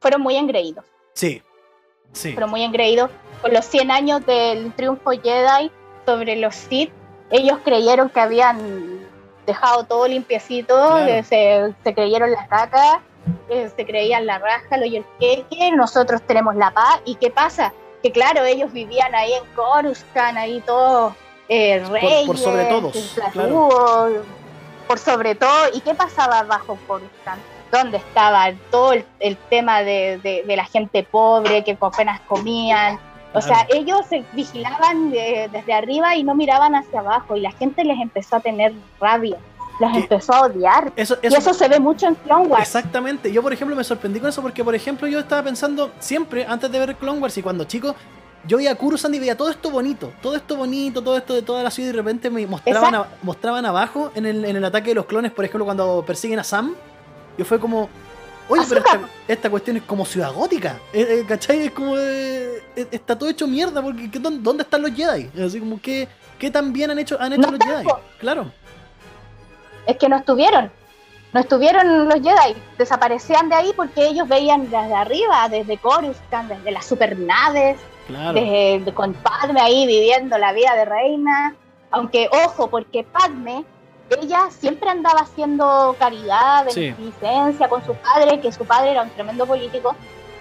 Fueron 0.00 0.20
muy 0.20 0.36
engreídos. 0.36 0.84
Sí. 1.14 1.42
Sí. 2.12 2.32
Fueron 2.32 2.50
muy 2.50 2.62
engreídos. 2.62 3.10
Con 3.40 3.52
los 3.52 3.64
100 3.64 3.90
años 3.90 4.26
del 4.26 4.72
triunfo 4.74 5.10
Jedi 5.10 5.70
sobre 6.06 6.36
los 6.36 6.54
Sith, 6.54 6.92
ellos 7.30 7.58
creyeron 7.64 8.08
que 8.10 8.20
habían 8.20 9.00
dejado 9.46 9.84
todo 9.84 10.06
limpiecito, 10.06 10.98
se, 11.24 11.74
creyeron 11.94 12.30
la 12.32 12.46
caca, 12.46 13.00
se 13.48 13.86
creían 13.86 14.26
la 14.26 14.38
raja, 14.38 14.76
lo 14.76 14.86
y 14.86 14.96
el 14.96 15.04
queque, 15.18 15.70
nosotros 15.72 16.22
tenemos 16.22 16.54
la 16.56 16.70
paz. 16.70 17.00
¿Y 17.04 17.14
qué 17.16 17.30
pasa? 17.30 17.72
que 18.02 18.10
claro, 18.10 18.44
ellos 18.44 18.72
vivían 18.72 19.14
ahí 19.14 19.32
en 19.32 19.44
Coruscant, 19.54 20.36
ahí 20.36 20.60
todos 20.66 21.14
eh, 21.48 21.84
reyes, 21.88 22.26
por, 22.26 22.36
sobre 22.36 22.64
todo, 22.64 22.92
por 24.88 24.98
sobre 24.98 25.34
todo. 25.36 25.68
¿Y 25.72 25.80
qué 25.80 25.94
pasaba 25.94 26.42
bajo 26.42 26.76
Coruscant? 26.86 27.40
¿Dónde 27.70 27.98
estaba 27.98 28.52
todo 28.70 28.92
el, 28.92 29.36
tema 29.48 29.82
de, 29.82 30.42
la 30.46 30.64
gente 30.64 31.04
pobre 31.04 31.64
que 31.64 31.78
apenas 31.80 32.20
comían? 32.22 32.98
O 33.34 33.40
sea, 33.40 33.66
ellos 33.70 34.00
se 34.08 34.24
vigilaban 34.32 35.10
desde 35.10 35.72
arriba 35.72 36.16
y 36.16 36.24
no 36.24 36.34
miraban 36.34 36.74
hacia 36.74 37.00
abajo 37.00 37.36
y 37.36 37.40
la 37.40 37.52
gente 37.52 37.84
les 37.84 37.98
empezó 38.00 38.36
a 38.36 38.40
tener 38.40 38.72
rabia 39.00 39.38
las 39.80 39.96
empezó 39.96 40.32
a 40.34 40.42
odiar. 40.42 40.92
Eso, 40.96 41.16
y 41.22 41.26
eso 41.26 41.52
se 41.52 41.68
ve 41.68 41.80
mucho 41.80 42.06
en 42.06 42.14
Clone 42.14 42.46
Wars. 42.46 42.62
Exactamente. 42.62 43.32
Yo, 43.32 43.42
por 43.42 43.52
ejemplo, 43.52 43.74
me 43.74 43.82
sorprendí 43.82 44.20
con 44.20 44.28
eso 44.28 44.40
porque, 44.42 44.62
por 44.62 44.74
ejemplo, 44.74 45.08
yo 45.08 45.18
estaba 45.18 45.42
pensando 45.42 45.90
siempre, 45.98 46.46
antes 46.46 46.70
de 46.70 46.78
ver 46.78 46.94
Clone 46.96 47.18
Wars 47.18 47.36
y 47.38 47.42
cuando 47.42 47.64
chico, 47.64 47.94
yo 48.46 48.56
veía 48.56 48.72
a 48.72 48.74
Kurusan 48.74 49.14
y 49.14 49.18
veía 49.18 49.36
todo 49.36 49.50
esto 49.50 49.70
bonito, 49.70 50.12
todo 50.20 50.36
esto 50.36 50.56
bonito, 50.56 51.02
todo 51.02 51.16
esto 51.16 51.34
de 51.34 51.42
toda 51.42 51.62
la 51.62 51.70
ciudad 51.70 51.90
y 51.90 51.92
de 51.92 51.98
repente 51.98 52.30
me 52.30 52.46
mostraban, 52.46 53.04
mostraban 53.22 53.66
abajo 53.66 54.10
en 54.14 54.26
el, 54.26 54.44
en 54.44 54.56
el 54.56 54.64
ataque 54.64 54.90
de 54.90 54.94
los 54.94 55.06
clones, 55.06 55.32
por 55.32 55.44
ejemplo, 55.44 55.64
cuando 55.64 56.04
persiguen 56.06 56.38
a 56.38 56.44
Sam. 56.44 56.74
Yo 57.38 57.44
fue 57.44 57.58
como, 57.58 57.88
Oye, 58.48 58.62
pero 58.68 58.82
esta, 59.28 59.50
cuestión 59.50 59.76
es 59.76 59.82
como 59.84 60.04
ciudad 60.04 60.32
gótica. 60.32 60.78
Eh, 60.92 61.06
eh, 61.20 61.24
¿Cachai? 61.26 61.66
Es 61.66 61.70
como. 61.70 61.96
Eh, 61.96 62.62
está 62.90 63.18
todo 63.18 63.28
hecho 63.28 63.46
mierda. 63.46 63.82
porque 63.82 64.10
¿Dónde 64.18 64.62
están 64.62 64.82
los 64.82 64.92
Jedi? 64.92 65.30
Así 65.42 65.60
como 65.60 65.80
que. 65.80 66.08
¿Qué 66.38 66.50
tan 66.50 66.72
bien 66.72 66.90
han 66.90 66.98
hecho, 66.98 67.20
han 67.20 67.32
hecho 67.32 67.50
los 67.50 67.60
Jedi? 67.64 67.86
Claro 68.18 68.50
es 69.86 69.96
que 69.96 70.08
no 70.08 70.16
estuvieron. 70.16 70.70
No 71.32 71.40
estuvieron 71.40 72.08
los 72.08 72.16
Jedi, 72.16 72.54
desaparecían 72.76 73.48
de 73.48 73.54
ahí 73.54 73.72
porque 73.74 74.06
ellos 74.06 74.28
veían 74.28 74.64
desde 74.64 74.94
arriba, 74.94 75.48
desde 75.48 75.78
Coruscant, 75.78 76.50
desde 76.50 76.70
las 76.70 76.84
supernaves, 76.84 77.78
desde, 78.34 78.92
con 78.92 79.14
Padme 79.14 79.60
ahí 79.60 79.86
viviendo 79.86 80.36
la 80.36 80.52
vida 80.52 80.74
de 80.74 80.84
reina. 80.84 81.54
Aunque, 81.90 82.28
ojo, 82.44 82.68
porque 82.68 83.04
Padme, 83.04 83.64
ella 84.10 84.50
siempre 84.50 84.90
andaba 84.90 85.20
haciendo 85.20 85.96
caridad, 85.98 86.66
beneficencia 86.66 87.68
con 87.68 87.84
su 87.84 87.94
padre, 87.94 88.40
que 88.40 88.52
su 88.52 88.64
padre 88.64 88.92
era 88.92 89.02
un 89.02 89.10
tremendo 89.10 89.46
político. 89.46 89.96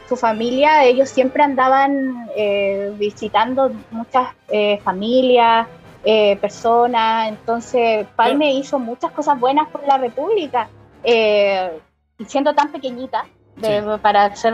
Su 0.09 0.17
familia, 0.17 0.83
ellos 0.83 1.09
siempre 1.09 1.41
andaban 1.41 2.29
eh, 2.35 2.93
visitando 2.97 3.71
muchas 3.91 4.29
eh, 4.49 4.79
familias, 4.83 5.67
eh, 6.03 6.35
personas. 6.37 7.29
Entonces, 7.29 8.05
Palme 8.15 8.51
hizo 8.53 8.77
muchas 8.77 9.11
cosas 9.11 9.39
buenas 9.39 9.69
por 9.69 9.87
la 9.87 9.97
República, 9.97 10.69
siendo 12.27 12.53
tan 12.53 12.71
pequeñita 12.71 13.25
para 14.01 14.35
ser 14.35 14.53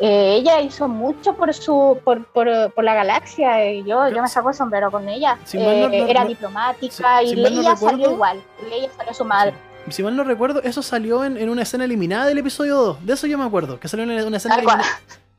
eh, 0.00 0.36
ella 0.36 0.60
hizo 0.60 0.88
mucho 0.88 1.34
por 1.34 1.52
su 1.54 1.98
por, 2.04 2.24
por, 2.26 2.84
la 2.84 2.94
galaxia 2.94 3.72
y 3.72 3.84
yo, 3.84 4.08
yo 4.08 4.22
me 4.22 4.28
saco 4.28 4.50
el 4.50 4.54
sombrero 4.54 4.90
con 4.90 5.08
ella. 5.08 5.38
era 5.52 6.24
diplomática 6.24 7.22
y 7.22 7.34
Leia 7.34 7.76
salió 7.76 8.12
igual. 8.12 8.42
Leia 8.68 8.90
salió 8.96 9.14
su 9.14 9.24
madre 9.24 9.54
si 9.90 10.02
mal 10.02 10.16
no 10.16 10.24
recuerdo, 10.24 10.62
eso 10.62 10.82
salió 10.82 11.24
en, 11.24 11.48
una 11.48 11.62
escena 11.62 11.84
eliminada 11.84 12.26
del 12.26 12.38
episodio 12.38 12.76
2. 12.76 13.06
De 13.06 13.14
eso 13.14 13.26
yo 13.26 13.38
me 13.38 13.44
acuerdo, 13.44 13.80
que 13.80 13.88
salió 13.88 14.04
en 14.04 14.26
una 14.26 14.36
escena 14.36 14.56
eliminada 14.56 14.84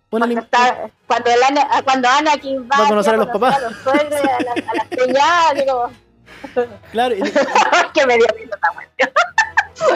cuando, 0.10 0.28
cuando, 1.06 1.30
el 1.30 1.44
Ana, 1.44 1.68
cuando 1.84 2.10
Anakin 2.10 2.68
va, 2.68 2.86
a 2.86 2.88
conocer 2.88 3.14
a 3.14 3.18
los 3.18 3.28
papás. 3.28 3.58
A 3.58 3.60
los 3.60 3.78
suegros, 3.78 4.22
a 4.22 4.44
la, 4.44 4.52
a 4.52 5.54
la 5.54 5.62
digo. 5.62 5.92
Claro. 6.92 7.16
Que 7.94 8.06
me 8.06 8.18
dio 8.18 8.26
miedo 8.36 8.56
esta 8.56 8.70
cuestión. 8.74 9.10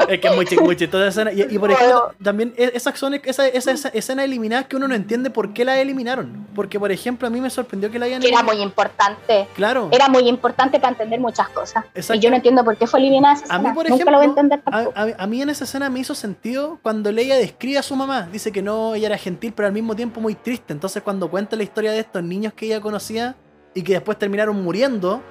Es 0.09 0.19
que 0.19 0.27
es 0.27 0.35
muy, 0.35 0.75
chistosa 0.75 1.07
esa 1.07 1.21
escena. 1.21 1.31
Y, 1.31 1.55
y 1.55 1.59
por 1.59 1.71
ejemplo, 1.71 2.13
también 2.21 2.53
e, 2.57 2.71
esas 2.73 2.97
son 2.97 3.13
esa, 3.15 3.47
esa, 3.47 3.71
esa, 3.71 3.89
escena 3.89 4.23
eliminada 4.23 4.63
que 4.67 4.75
uno 4.75 4.87
no 4.87 4.95
entiende 4.95 5.29
por 5.29 5.53
qué 5.53 5.65
la 5.65 5.79
eliminaron. 5.79 6.47
porque 6.55 6.79
por 6.79 6.91
ejemplo 6.91 7.27
a 7.27 7.31
mí 7.31 7.41
me 7.41 7.49
sorprendió 7.49 7.89
que 7.91 7.99
la 7.99 8.05
hayan... 8.05 8.21
Que 8.21 8.29
era 8.29 8.43
muy 8.43 8.61
importante. 8.61 9.47
Claro. 9.55 9.89
Era 9.91 10.07
muy 10.07 10.27
importante 10.27 10.79
para 10.79 10.91
entender 10.91 11.19
muchas 11.19 11.49
cosas. 11.49 11.85
Exacto. 11.95 12.15
Y 12.15 12.19
yo 12.19 12.29
no 12.29 12.35
entiendo 12.35 12.63
por 12.63 12.77
qué 12.77 12.87
fue 12.87 12.99
eliminada 12.99 13.35
esa 13.35 13.45
A 13.53 13.57
mí, 13.59 13.65
escena. 13.65 13.73
por 13.73 13.83
Nunca 13.89 13.95
ejemplo, 13.95 14.11
lo 14.11 14.17
voy 14.17 14.25
a 14.25 14.29
entender 14.29 14.61
a- 14.65 15.23
a 15.23 15.27
mí 15.27 15.41
en 15.41 15.49
esa 15.49 15.63
escena 15.63 15.89
me 15.89 15.99
hizo 15.99 16.15
sentido 16.15 16.79
cuando 16.81 17.11
Leia 17.11 17.35
describe 17.35 17.77
a 17.79 17.83
su 17.83 17.95
mamá. 17.95 18.27
Dice 18.31 18.51
que 18.51 18.61
no, 18.61 18.95
ella 18.95 19.07
era 19.07 19.17
gentil, 19.17 19.53
pero 19.55 19.67
al 19.67 19.73
mismo 19.73 19.95
tiempo 19.95 20.21
muy 20.21 20.35
triste. 20.35 20.73
Entonces 20.73 21.01
cuando 21.03 21.29
cuenta 21.29 21.55
la 21.55 21.63
historia 21.63 21.91
de 21.91 21.99
estos 21.99 22.23
niños 22.23 22.53
que 22.53 22.65
ella 22.67 22.81
conocía 22.81 23.35
y 23.73 23.81
que 23.81 23.93
después 23.93 24.17
terminaron 24.19 24.61
muriendo, 24.63 25.21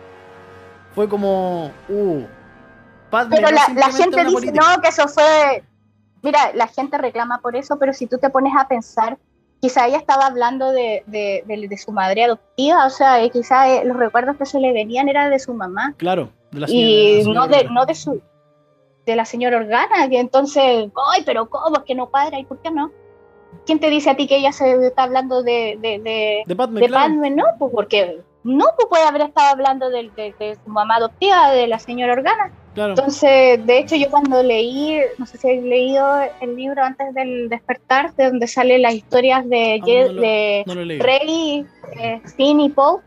fue 0.95 1.09
como, 1.09 1.71
uh, 1.89 2.23
Padme 3.13 3.37
Pero 3.37 3.49
no 3.51 3.55
la, 3.75 3.91
gente 3.93 4.25
dice, 4.25 4.33
política. 4.33 4.75
no, 4.77 4.83
que 4.83 4.89
eso 4.89 5.07
fue... 5.07 5.63
Mira, 6.23 6.51
la 6.55 6.67
gente 6.67 6.97
reclama 6.99 7.39
por 7.43 7.55
eso, 7.57 7.79
pero 7.79 7.93
si 7.93 8.07
tú 8.07 8.17
te 8.19 8.31
pones 8.31 8.53
a 8.59 8.67
pensar, 8.67 9.19
quizá 9.61 9.87
ella 9.87 9.99
estaba 9.99 10.27
hablando 10.27 10.73
de, 10.73 11.03
de, 11.07 11.45
de- 11.47 11.69
de 11.69 11.77
su 11.79 11.93
madre 11.93 12.25
adoptiva, 12.25 12.87
o 12.87 12.91
sea, 12.91 13.23
eh, 13.23 13.31
quizá 13.31 13.69
eh, 13.69 13.85
los 13.85 13.97
recuerdos 13.97 14.37
que 14.37 14.47
se 14.47 14.59
le 14.59 14.73
venían 14.73 15.09
eran 15.09 15.31
de 15.31 15.39
su 15.39 15.53
mamá 15.53 15.95
Claro, 15.99 16.31
de 16.51 16.61
la 16.61 16.67
y 16.71 17.23
señora- 17.23 17.35
no 17.35 17.41
la 17.43 17.47
de, 17.49 17.55
señora 17.59 17.75
no 17.75 17.87
de 17.87 17.95
su 17.95 18.23
de 19.05 19.17
la 19.17 19.25
señora 19.25 19.57
Organa, 19.59 20.09
que 20.09 20.19
entonces, 20.21 20.89
ay, 21.13 21.23
pero 21.27 21.51
¿cómo? 21.51 21.77
Es 21.77 21.83
que 21.83 21.95
no 21.97 22.09
cuadra, 22.09 22.39
¿y 22.39 22.45
por 22.45 22.59
qué 22.63 22.71
no? 22.71 22.93
¿Quién 23.67 23.79
te 23.81 23.91
dice 23.91 24.09
a 24.11 24.17
ti 24.17 24.27
que 24.29 24.37
ella 24.39 24.53
se 24.53 24.87
está 24.87 25.03
hablando 25.03 25.43
de, 25.43 25.77
de, 25.81 25.99
de, 25.99 26.43
De 26.47 26.57
Padme, 26.57 26.81
de 26.81 26.87
claro. 26.87 27.13
Padme? 27.13 27.31
No, 27.31 27.45
pues 27.59 27.73
porque 27.75 28.23
no, 28.45 28.65
pues 28.77 28.89
puede 28.89 29.05
haber 29.05 29.23
estado 29.23 29.49
hablando 29.49 29.91
de, 29.91 30.09
de- 30.17 30.35
de 30.39 30.57
su 30.65 30.71
mamá 30.71 30.97
adoptiva, 30.97 31.51
de 31.51 31.67
la 31.67 31.79
señora 31.81 32.13
Organa. 32.13 32.53
Claro. 32.75 32.91
Entonces, 32.91 33.65
de 33.67 33.79
hecho, 33.79 33.97
yo 33.97 34.11
cuando 34.11 34.43
leí, 34.43 35.01
no 35.19 35.27
sé 35.27 35.39
si 35.39 35.47
habéis 35.49 35.65
leído 35.65 36.07
el 36.41 36.57
libro 36.57 36.83
antes 36.83 37.13
del 37.15 37.49
despertar, 37.49 38.15
de 38.15 38.27
donde 38.31 38.47
salen 38.47 38.83
las 38.83 38.95
historias 38.95 39.49
de, 39.49 39.81
Ah, 39.83 39.87
no 39.87 40.13
lo- 40.13 40.21
de 40.21 40.65
no. 40.67 40.75
Rey, 41.05 41.67
eh, 41.99 42.21
Finn 42.37 42.61
y 42.61 42.69
Poe, 42.71 43.01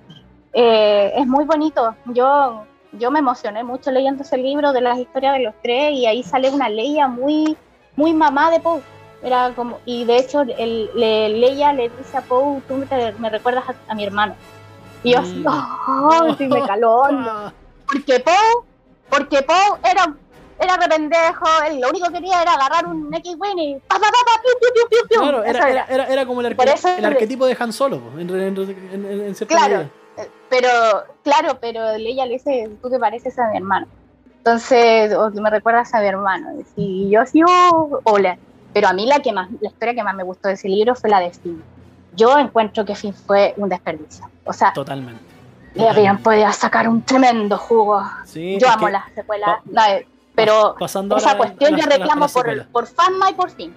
eh, 0.53 1.13
es 1.15 1.27
muy 1.27 1.45
bonito. 1.45 1.95
Yo, 2.13 2.63
yo 2.93 3.11
me 3.11 3.19
emocioné 3.19 3.63
mucho 3.63 3.91
leyendo 3.91 4.23
ese 4.23 4.37
libro 4.37 4.71
de 4.73 4.81
las 4.81 4.97
historias 4.99 5.33
de 5.33 5.43
los 5.43 5.53
tres 5.61 5.93
y 5.93 6.05
ahí 6.05 6.23
sale 6.23 6.49
una 6.49 6.69
Leia 6.69 7.07
muy, 7.07 7.55
muy 7.95 8.13
mamá 8.13 8.51
de 8.51 8.59
Poe. 8.59 8.81
Era 9.23 9.51
como, 9.55 9.79
y 9.85 10.03
de 10.05 10.17
hecho, 10.17 10.41
el, 10.41 10.89
le- 10.95 11.29
Leia 11.29 11.73
le 11.73 11.89
dice 11.89 12.17
a 12.17 12.21
Poe, 12.21 12.61
tú 12.67 12.75
me, 12.75 12.85
te- 12.85 13.13
me 13.13 13.29
recuerdas 13.29 13.63
a, 13.69 13.75
a 13.91 13.95
mi 13.95 14.03
hermano. 14.05 14.35
Y 15.03 15.11
yo 15.13 15.19
así, 15.19 15.39
Mm. 15.39 15.47
¡ay! 16.23 16.35
sí, 16.37 16.47
me 16.47 16.61
caló 16.63 17.03
porque 17.87 18.19
Poe, 18.19 18.33
porque 19.09 19.41
Poe 19.43 19.55
era, 19.89 20.13
era 20.59 20.77
rependejo, 20.77 21.45
él 21.67 21.79
lo 21.81 21.89
único 21.89 22.07
que 22.07 22.13
quería 22.13 22.41
era 22.41 22.53
agarrar 22.53 22.85
un 22.87 23.13
X-Wing 23.13 23.57
y 23.57 23.75
pa, 23.87 23.95
pa, 23.95 24.01
pa, 24.01 24.17
pa, 24.25 24.41
piu, 24.41 24.51
piu, 24.59 24.69
piu, 24.73 24.87
piu, 24.89 25.07
piu. 25.09 25.19
Claro, 25.21 25.43
Eso 25.43 25.57
era, 25.57 25.69
era, 25.69 25.85
era, 25.89 26.05
era 26.07 26.25
como 26.25 26.41
el, 26.41 26.47
arque- 26.55 26.73
eso 26.73 26.89
el 26.97 27.05
arquetipo 27.05 27.45
de 27.45 27.57
Han 27.59 27.73
Solo, 27.73 28.01
en, 28.17 28.29
en, 28.29 28.57
en- 29.05 29.35
cierta 29.35 29.55
Claro. 29.55 29.77
medida. 29.77 29.89
Eh, 30.17 30.29
Pero, 30.49 30.69
claro, 31.23 31.57
pero 31.59 31.89
ella 31.91 32.25
le 32.25 32.33
dice, 32.33 32.69
tú 32.81 32.89
te 32.89 32.97
pareces 32.99 33.37
a 33.37 33.49
mi 33.49 33.57
hermano. 33.57 33.87
Entonces, 34.37 35.13
o 35.13 35.29
me 35.31 35.49
recuerdas 35.49 35.93
a 35.93 35.99
mi 36.01 36.07
hermano. 36.07 36.49
Y 36.75 37.09
yo 37.09 37.21
así, 37.21 37.41
oh, 37.47 37.99
hola. 38.03 38.37
Pero 38.73 38.87
a 38.87 38.93
mí 38.93 39.05
la 39.07 39.19
que 39.19 39.31
más, 39.33 39.49
la 39.59 39.69
historia 39.69 39.95
que 39.95 40.03
más 40.03 40.15
me 40.15 40.23
gustó 40.23 40.47
de 40.49 40.53
ese 40.53 40.69
libro 40.69 40.95
fue 40.95 41.09
la 41.09 41.19
de 41.19 41.31
Finn. 41.31 41.63
Yo 42.15 42.37
encuentro 42.37 42.85
que 42.85 42.95
Finn 42.95 43.13
fue 43.13 43.53
un 43.57 43.67
desperdicio. 43.69 44.29
O 44.45 44.53
sea, 44.53 44.71
Totalmente. 44.73 45.19
Le 45.75 45.89
habían 45.89 46.17
podido 46.19 46.51
sacar 46.51 46.87
un 46.89 47.01
tremendo 47.03 47.57
jugo. 47.57 48.03
Sí, 48.25 48.57
Yo 48.59 48.69
amo 48.69 48.89
las 48.89 49.11
secuelas. 49.13 49.59
no, 49.65 49.81
pero 50.33 50.75
pasando 50.79 51.15
esa 51.17 51.37
cuestión 51.37 51.75
yo 51.77 51.85
reclamo 51.85 52.27
por, 52.27 52.65
por 52.67 52.87
Fasma 52.87 53.29
y 53.29 53.33
por 53.35 53.49
Finn. 53.51 53.73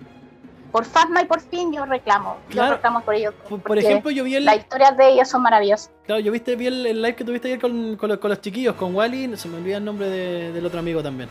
Por 0.73 0.85
Fasma 0.85 1.23
y 1.23 1.25
por 1.27 1.41
Finn 1.41 1.73
yo 1.73 1.87
reclamo. 1.87 2.37
Claro. 2.51 2.69
Yo 2.71 2.75
reclamo 2.75 3.01
por 3.03 3.15
ellos. 3.15 3.33
Por, 3.65 3.79
ejemplo, 3.79 4.11
yo 4.11 4.25
vi 4.25 4.35
el, 4.35 4.45
Las 4.45 4.57
historias 4.59 4.97
de 4.97 5.09
ellos 5.11 5.29
son 5.29 5.43
maravillosas. 5.43 5.91
claro, 6.05 6.21
yo 6.21 6.31
viste 6.33 6.57
vi 6.57 6.67
el, 6.67 6.85
el 6.87 7.01
live 7.01 7.15
que 7.17 7.25
tuviste 7.25 7.49
ayer 7.49 7.61
con, 7.61 7.97
con, 7.97 8.09
los, 8.11 8.19
con 8.19 8.31
los 8.31 8.41
chiquillos, 8.41 8.75
con 8.75 8.95
Wally, 8.95 9.37
se 9.37 9.49
me 9.49 9.57
olvida 9.59 9.77
el 9.79 9.85
nombre 9.85 10.09
de- 10.09 10.53
del 10.53 10.67
otro 10.67 10.81
amigo 10.81 11.03
también. 11.03 11.29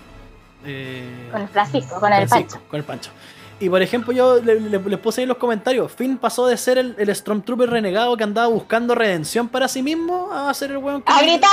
Eh, 0.65 1.29
Con 1.31 1.41
el 1.41 1.47
Francisco, 1.49 1.99
con 1.99 2.11
el 2.13 2.27
Francisco, 2.27 2.53
Pancho. 2.59 2.69
Con 2.69 2.79
el 2.79 2.83
Pancho. 2.85 3.11
Y 3.59 3.69
por 3.69 3.81
ejemplo, 3.81 4.13
yo 4.13 4.39
le- 4.39 4.59
le- 4.59 4.79
les 4.79 4.99
puse 4.99 5.21
ahí 5.21 5.23
en 5.23 5.29
los 5.29 5.37
comentarios, 5.37 5.91
Finn 5.91 6.17
pasó 6.17 6.45
de 6.45 6.55
ser 6.57 6.77
el, 6.77 6.93
el 6.99 7.13
Stormtrooper 7.15 7.69
renegado 7.69 8.15
que 8.15 8.23
andaba 8.23 8.47
buscando 8.47 8.93
redención 8.93 9.47
para 9.49 9.67
sí 9.67 9.81
mismo 9.81 10.29
a 10.31 10.53
ser 10.53 10.71
el 10.71 10.77
weón 10.77 11.01
que... 11.01 11.11
¡A 11.11 11.21
gritar! 11.21 11.49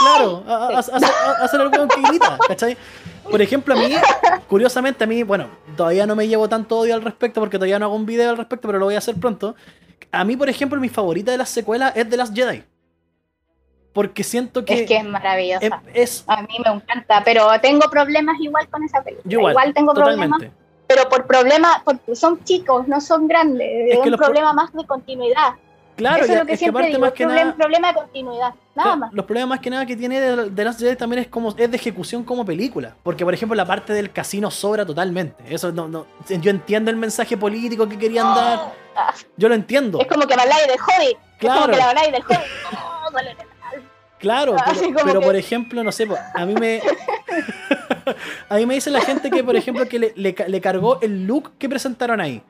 Claro, 0.00 0.42
a, 0.48 0.78
a- 0.78 1.48
ser 1.48 1.60
el 1.60 1.68
weón 1.68 1.88
que 1.88 2.00
grita, 2.00 2.38
¿cachai? 2.48 2.78
Por 3.30 3.42
ejemplo, 3.42 3.74
a 3.74 3.76
mí, 3.76 3.94
curiosamente, 4.48 5.04
a 5.04 5.06
mí, 5.06 5.22
bueno, 5.22 5.48
todavía 5.76 6.06
no 6.06 6.16
me 6.16 6.26
llevo 6.26 6.48
tanto 6.48 6.78
odio 6.78 6.94
al 6.94 7.02
respecto 7.02 7.40
porque 7.40 7.58
todavía 7.58 7.78
no 7.78 7.84
hago 7.86 7.94
un 7.94 8.06
video 8.06 8.30
al 8.30 8.38
respecto, 8.38 8.66
pero 8.66 8.78
lo 8.78 8.86
voy 8.86 8.94
a 8.94 8.98
hacer 8.98 9.14
pronto. 9.16 9.54
A 10.10 10.24
mí, 10.24 10.34
por 10.34 10.48
ejemplo, 10.48 10.80
mi 10.80 10.88
favorita 10.88 11.30
de 11.30 11.36
las 11.36 11.50
secuelas 11.50 11.92
es 11.94 12.08
The 12.08 12.16
Last 12.16 12.34
Jedi. 12.34 12.64
Porque 13.92 14.24
siento 14.24 14.64
que, 14.64 14.82
Es 14.82 14.88
que 14.88 14.96
es 14.96 15.04
maravillosa. 15.04 15.66
es, 15.92 16.20
es- 16.20 16.24
A 16.26 16.40
mí 16.40 16.56
me 16.64 16.72
encanta, 16.72 17.22
pero 17.22 17.48
tengo 17.60 17.90
problemas 17.90 18.36
igual 18.40 18.66
con 18.68 18.82
esa 18.84 19.02
película. 19.02 19.30
igual, 19.34 19.74
tengo 19.74 19.92
problemas, 19.92 20.28
totalmente. 20.30 20.56
Pero 20.88 21.08
por 21.08 21.26
problemas, 21.26 21.82
porque 21.84 22.16
son 22.16 22.42
chicos, 22.44 22.88
no 22.88 23.00
son 23.00 23.28
grandes. 23.28 23.68
Es 23.92 23.98
Es, 23.98 24.06
un 24.06 24.16
problema 24.16 24.52
más 24.52 24.72
de 24.72 24.84
continuidad. 24.86 25.52
Claro, 25.96 26.22
Eso 26.24 26.26
ya- 26.28 26.32
es 26.34 26.38
lo 26.40 26.46
que 26.46 26.52
es 26.52 26.58
siempre 26.60 26.86
digo, 26.86 27.00
más 27.00 27.08
es 27.08 27.14
que 27.14 27.26
problem- 27.26 27.44
nada, 27.44 27.54
problema 27.56 27.88
de 27.88 27.94
continuidad, 27.94 28.54
nada 28.76 28.96
más. 28.96 29.12
Los 29.12 29.24
problemas 29.26 29.48
más 29.48 29.58
que 29.60 29.68
nada 29.70 29.84
que 29.84 29.96
tiene 29.96 30.20
de, 30.20 30.50
de 30.50 30.64
Last 30.64 30.78
Jedi 30.80 30.94
también 30.94 31.22
es 31.22 31.28
como 31.28 31.48
es 31.48 31.56
de 31.70 31.76
ejecución 31.76 32.22
como 32.22 32.44
película. 32.44 32.94
Porque, 33.02 33.24
por 33.24 33.34
ejemplo, 33.34 33.56
la 33.56 33.66
parte 33.66 33.92
del 33.92 34.12
casino 34.12 34.48
sobra 34.50 34.86
totalmente. 34.86 35.42
Eso 35.52 35.72
no, 35.72 35.88
no. 35.88 36.06
Yo 36.28 36.50
entiendo 36.50 36.90
el 36.92 36.96
mensaje 36.96 37.36
político 37.36 37.88
que 37.88 37.98
querían 37.98 38.32
dar. 38.32 38.72
Ah, 38.96 39.12
Yo 39.36 39.48
lo 39.48 39.56
entiendo. 39.56 39.98
Es 40.00 40.06
como 40.06 40.26
que 40.26 40.34
habláis 40.34 40.66
del 40.68 40.76
Hobbit. 40.78 41.16
Es 41.18 41.38
Claro. 41.40 41.60
como 41.62 41.74
que 41.74 41.82
habláis 41.82 42.12
del 42.12 42.22
Hobbit. 42.22 42.38
Oh, 43.06 43.10
duele. 43.10 43.36
Claro, 44.18 44.56
pero, 45.04 45.20
que- 45.20 45.26
por 45.26 45.36
ejemplo, 45.36 45.82
no 45.84 45.92
sé, 45.92 46.08
a 46.34 46.44
mí 46.46 46.54
me. 46.54 46.80
a 48.48 48.56
mí 48.56 48.66
me 48.66 48.74
dice 48.74 48.90
la 48.90 49.00
gente 49.00 49.30
que, 49.30 49.44
por 49.44 49.56
ejemplo, 49.56 49.86
que 49.88 49.98
le, 49.98 50.12
le 50.16 50.34
le 50.46 50.60
cargó 50.60 51.00
el 51.00 51.26
look 51.26 51.52
que 51.58 51.68
presentaron 51.68 52.20
ahí. 52.20 52.42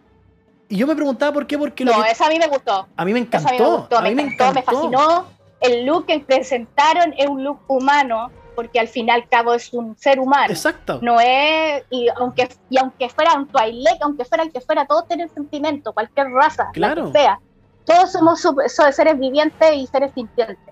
Y 0.68 0.76
yo 0.76 0.86
me 0.86 0.94
preguntaba 0.94 1.32
por 1.32 1.46
qué, 1.46 1.56
porque 1.58 1.84
No, 1.84 2.02
que- 2.02 2.10
esa 2.10 2.26
a 2.26 2.28
mí 2.28 2.38
me 2.38 2.46
gustó. 2.46 2.86
a 2.96 3.04
mí 3.04 3.12
me 3.12 3.20
Esa 3.20 3.38
a 3.38 3.40
mí 3.40 3.46
me 3.46 3.56
encantó. 3.56 3.76
gustó, 3.78 3.98
a 3.98 4.02
mí 4.02 4.14
me 4.14 4.22
encantó, 4.22 4.54
me 4.54 4.60
encantó. 4.60 4.80
fascinó. 4.80 5.26
El 5.60 5.86
look 5.86 6.06
que 6.06 6.20
presentaron 6.20 7.14
es 7.18 7.26
un 7.26 7.42
look 7.42 7.60
humano, 7.66 8.30
porque 8.54 8.78
al 8.78 8.86
fin 8.88 9.08
y 9.08 9.10
al 9.10 9.28
cabo 9.28 9.54
es 9.54 9.72
un 9.72 9.96
ser 9.98 10.20
humano. 10.20 10.50
Exacto. 10.52 10.98
No 11.02 11.18
es, 11.20 11.82
y 11.90 12.08
aunque, 12.16 12.48
y 12.70 12.78
aunque 12.78 13.08
fuera 13.08 13.34
un 13.34 13.48
Twilight, 13.48 14.00
aunque 14.02 14.24
fuera 14.24 14.44
el 14.44 14.52
que 14.52 14.60
fuera, 14.60 14.86
todos 14.86 15.06
tienen 15.08 15.28
sentimiento, 15.30 15.92
cualquier 15.92 16.28
raza, 16.30 16.68
Claro. 16.72 17.06
la 17.06 17.12
que 17.12 17.18
sea. 17.18 17.40
Todos 17.84 18.12
somos 18.12 18.46
seres 18.94 19.18
vivientes 19.18 19.74
y 19.74 19.86
seres 19.86 20.12
sintientes. 20.14 20.67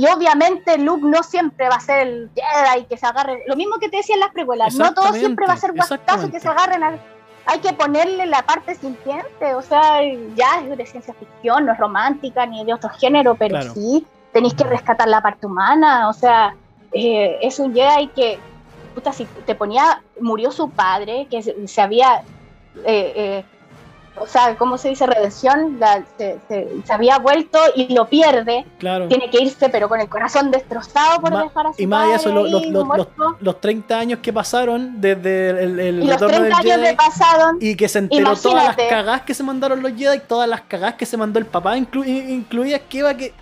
Y 0.00 0.06
obviamente 0.06 0.78
Luke 0.78 1.02
no 1.04 1.22
siempre 1.22 1.68
va 1.68 1.74
a 1.76 1.80
ser 1.80 2.06
el 2.08 2.30
Jedi 2.34 2.84
que 2.86 2.96
se 2.96 3.04
agarre. 3.04 3.42
Lo 3.46 3.54
mismo 3.54 3.76
que 3.78 3.90
te 3.90 3.98
decía 3.98 4.14
en 4.14 4.20
las 4.20 4.30
precuelas, 4.32 4.74
no 4.76 4.94
todo 4.94 5.12
siempre 5.12 5.46
va 5.46 5.52
a 5.52 5.56
ser 5.58 5.72
guastazo 5.72 6.30
que 6.30 6.40
se 6.40 6.48
agarren 6.48 6.82
al- 6.82 7.00
Hay 7.44 7.58
que 7.58 7.74
ponerle 7.74 8.24
la 8.26 8.40
parte 8.42 8.74
sintiente, 8.74 9.54
o 9.54 9.60
sea, 9.60 10.00
ya 10.36 10.60
es 10.62 10.76
de 10.78 10.86
ciencia 10.86 11.12
ficción, 11.12 11.66
no 11.66 11.72
es 11.72 11.78
romántica 11.78 12.46
ni 12.46 12.64
de 12.64 12.72
otro 12.72 12.88
género, 12.90 13.34
pero 13.34 13.56
Claro. 13.56 13.74
sí 13.74 14.06
tenéis 14.32 14.54
que 14.54 14.64
rescatar 14.64 15.06
la 15.08 15.20
parte 15.20 15.46
humana, 15.46 16.08
o 16.08 16.12
sea, 16.14 16.54
eh, 16.92 17.38
es 17.42 17.58
un 17.58 17.74
Jedi 17.74 18.08
que, 18.08 18.38
puta, 18.94 19.12
si 19.12 19.26
te 19.46 19.54
ponía, 19.54 20.02
murió 20.20 20.50
su 20.50 20.70
padre, 20.70 21.26
que 21.30 21.42
se, 21.42 21.66
se 21.68 21.80
había, 21.82 22.22
eh, 22.86 23.12
eh, 23.16 23.44
o 24.16 24.26
sea, 24.26 24.56
¿cómo 24.56 24.76
se 24.76 24.88
dice? 24.90 25.06
Redención, 25.06 25.78
la- 25.80 26.02
se, 26.18 26.38
se- 26.48 26.68
se 26.84 26.92
había 26.92 27.18
vuelto 27.18 27.58
y 27.74 27.94
lo 27.94 28.06
pierde, 28.06 28.66
Claro. 28.78 29.08
tiene 29.08 29.30
que 29.30 29.42
irse, 29.42 29.68
pero 29.68 29.88
con 29.88 30.00
el 30.00 30.08
corazón 30.08 30.50
destrozado 30.50 31.20
por 31.20 31.30
Ma- 31.32 31.42
dejar 31.44 31.66
a 31.68 31.72
su 31.72 31.82
y 31.82 31.86
más 31.86 32.08
eso, 32.20 32.24
padre 32.30 32.34
lo- 32.34 32.48
lo- 32.50 32.58
ahí 32.58 32.70
lo- 32.70 32.84
muerto. 32.84 33.36
Los 33.40 33.60
30 33.60 33.98
años 33.98 34.18
que 34.22 34.32
pasaron 34.32 35.00
desde 35.00 35.50
el, 35.50 35.80
el 35.80 35.94
y 36.02 36.06
los 36.06 36.20
retorno 36.20 36.36
30 36.36 36.44
del 36.44 36.52
años 36.54 36.74
Jedi 36.76 36.86
de 36.88 36.94
pasaron, 36.94 37.58
y 37.60 37.74
que 37.76 37.88
se 37.88 37.98
enteró 38.00 38.36
todas 38.36 38.54
las 38.54 38.64
Imagínate. 38.74 38.88
cagadas 38.88 39.22
que 39.22 39.34
se 39.34 39.42
mandaron 39.42 39.82
los 39.82 39.92
Jedi, 39.94 40.18
todas 40.26 40.48
las 40.48 40.60
cagadas 40.62 40.94
que 40.96 41.06
se 41.06 41.16
mandó 41.16 41.38
el 41.38 41.46
papá, 41.46 41.76
inclu- 41.76 42.06
incluidas 42.06 42.80
que 42.88 42.98
iba 42.98 43.14
que. 43.14 43.32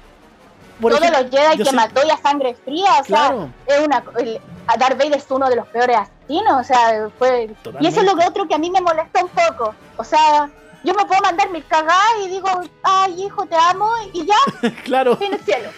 Todos 0.81 0.99
ejemplo, 1.01 1.23
los 1.23 1.31
Jedi 1.31 1.57
que 1.59 1.65
sé- 1.65 1.77
mató 1.77 2.01
y 2.07 2.11
a 2.11 2.17
sangre 2.19 2.55
fría, 2.65 2.91
o 3.01 3.05
sea, 3.05 3.35
es 3.67 3.81
una, 3.87 4.03
el, 4.19 4.41
Darth 4.79 4.99
Vader 4.99 5.17
es 5.17 5.27
uno 5.31 5.49
de 5.49 5.57
los 5.57 5.67
peores 5.69 5.97
asesinos, 5.97 6.61
o 6.61 6.65
sea, 6.65 7.09
fue... 7.19 7.51
Y 7.81 7.87
eso 7.87 8.01
es 8.01 8.07
lo 8.07 8.17
que 8.17 8.27
otro 8.27 8.47
que 8.47 8.55
a 8.55 8.59
mí 8.59 8.71
me 8.71 8.81
molesta 8.81 9.23
un 9.25 9.31
poco, 9.31 9.75
o 9.97 10.05
sea, 10.05 10.49
yo 10.85 10.95
me 10.95 11.05
puedo 11.07 11.21
mandar 11.23 11.51
mis 11.51 11.65
cagadas 11.65 12.03
y 12.25 12.29
digo, 12.29 12.49
ay 12.85 13.25
hijo, 13.25 13.45
te 13.47 13.57
amo, 13.57 13.91
y 14.13 14.25
ya, 14.27 14.37
claro. 14.85 15.19
en 15.21 15.35
el 15.35 15.41
cielo. 15.41 15.69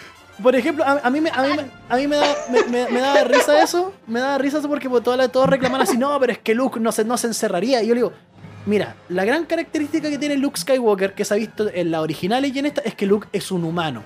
Por 0.42 0.56
ejemplo, 0.56 0.82
a, 0.84 1.00
a 1.02 1.10
mí, 1.10 1.20
me, 1.20 1.30
a 1.30 1.42
mí, 1.42 1.48
me- 1.54 1.70
a 1.88 1.96
mí 1.96 2.06
me, 2.06 2.16
da, 2.16 2.34
me, 2.50 2.62
me- 2.64 2.88
me 2.90 3.00
daba 3.00 3.24
risa 3.24 3.62
eso. 3.62 3.92
Me 4.06 4.20
daba 4.20 4.38
risa 4.38 4.56
eso 4.58 4.68
porque 4.70 4.88
pues, 4.88 5.02
todas, 5.04 5.18
las- 5.18 5.30
todos 5.30 5.46
reclaman 5.50 5.82
así, 5.82 5.98
no, 5.98 6.18
pero 6.18 6.32
es 6.32 6.38
que 6.38 6.54
Luke 6.54 6.80
no 6.80 6.92
se, 6.92 7.04
no 7.04 7.18
se 7.18 7.26
encerraría. 7.26 7.82
Y 7.82 7.88
yo 7.88 7.94
le 7.94 7.98
digo, 8.00 8.12
mira, 8.64 8.94
la 9.10 9.26
gran 9.26 9.44
característica 9.44 10.08
que 10.08 10.16
tiene 10.16 10.36
Luke 10.36 10.58
Skywalker, 10.58 11.12
que 11.12 11.26
se 11.26 11.34
ha 11.34 11.36
visto 11.36 11.68
en 11.72 11.90
la 11.90 12.00
original 12.00 12.46
y 12.46 12.58
en 12.58 12.64
esta, 12.64 12.80
es 12.80 12.94
que 12.94 13.04
Luke 13.04 13.28
es 13.34 13.50
un 13.50 13.64
humano. 13.64 14.02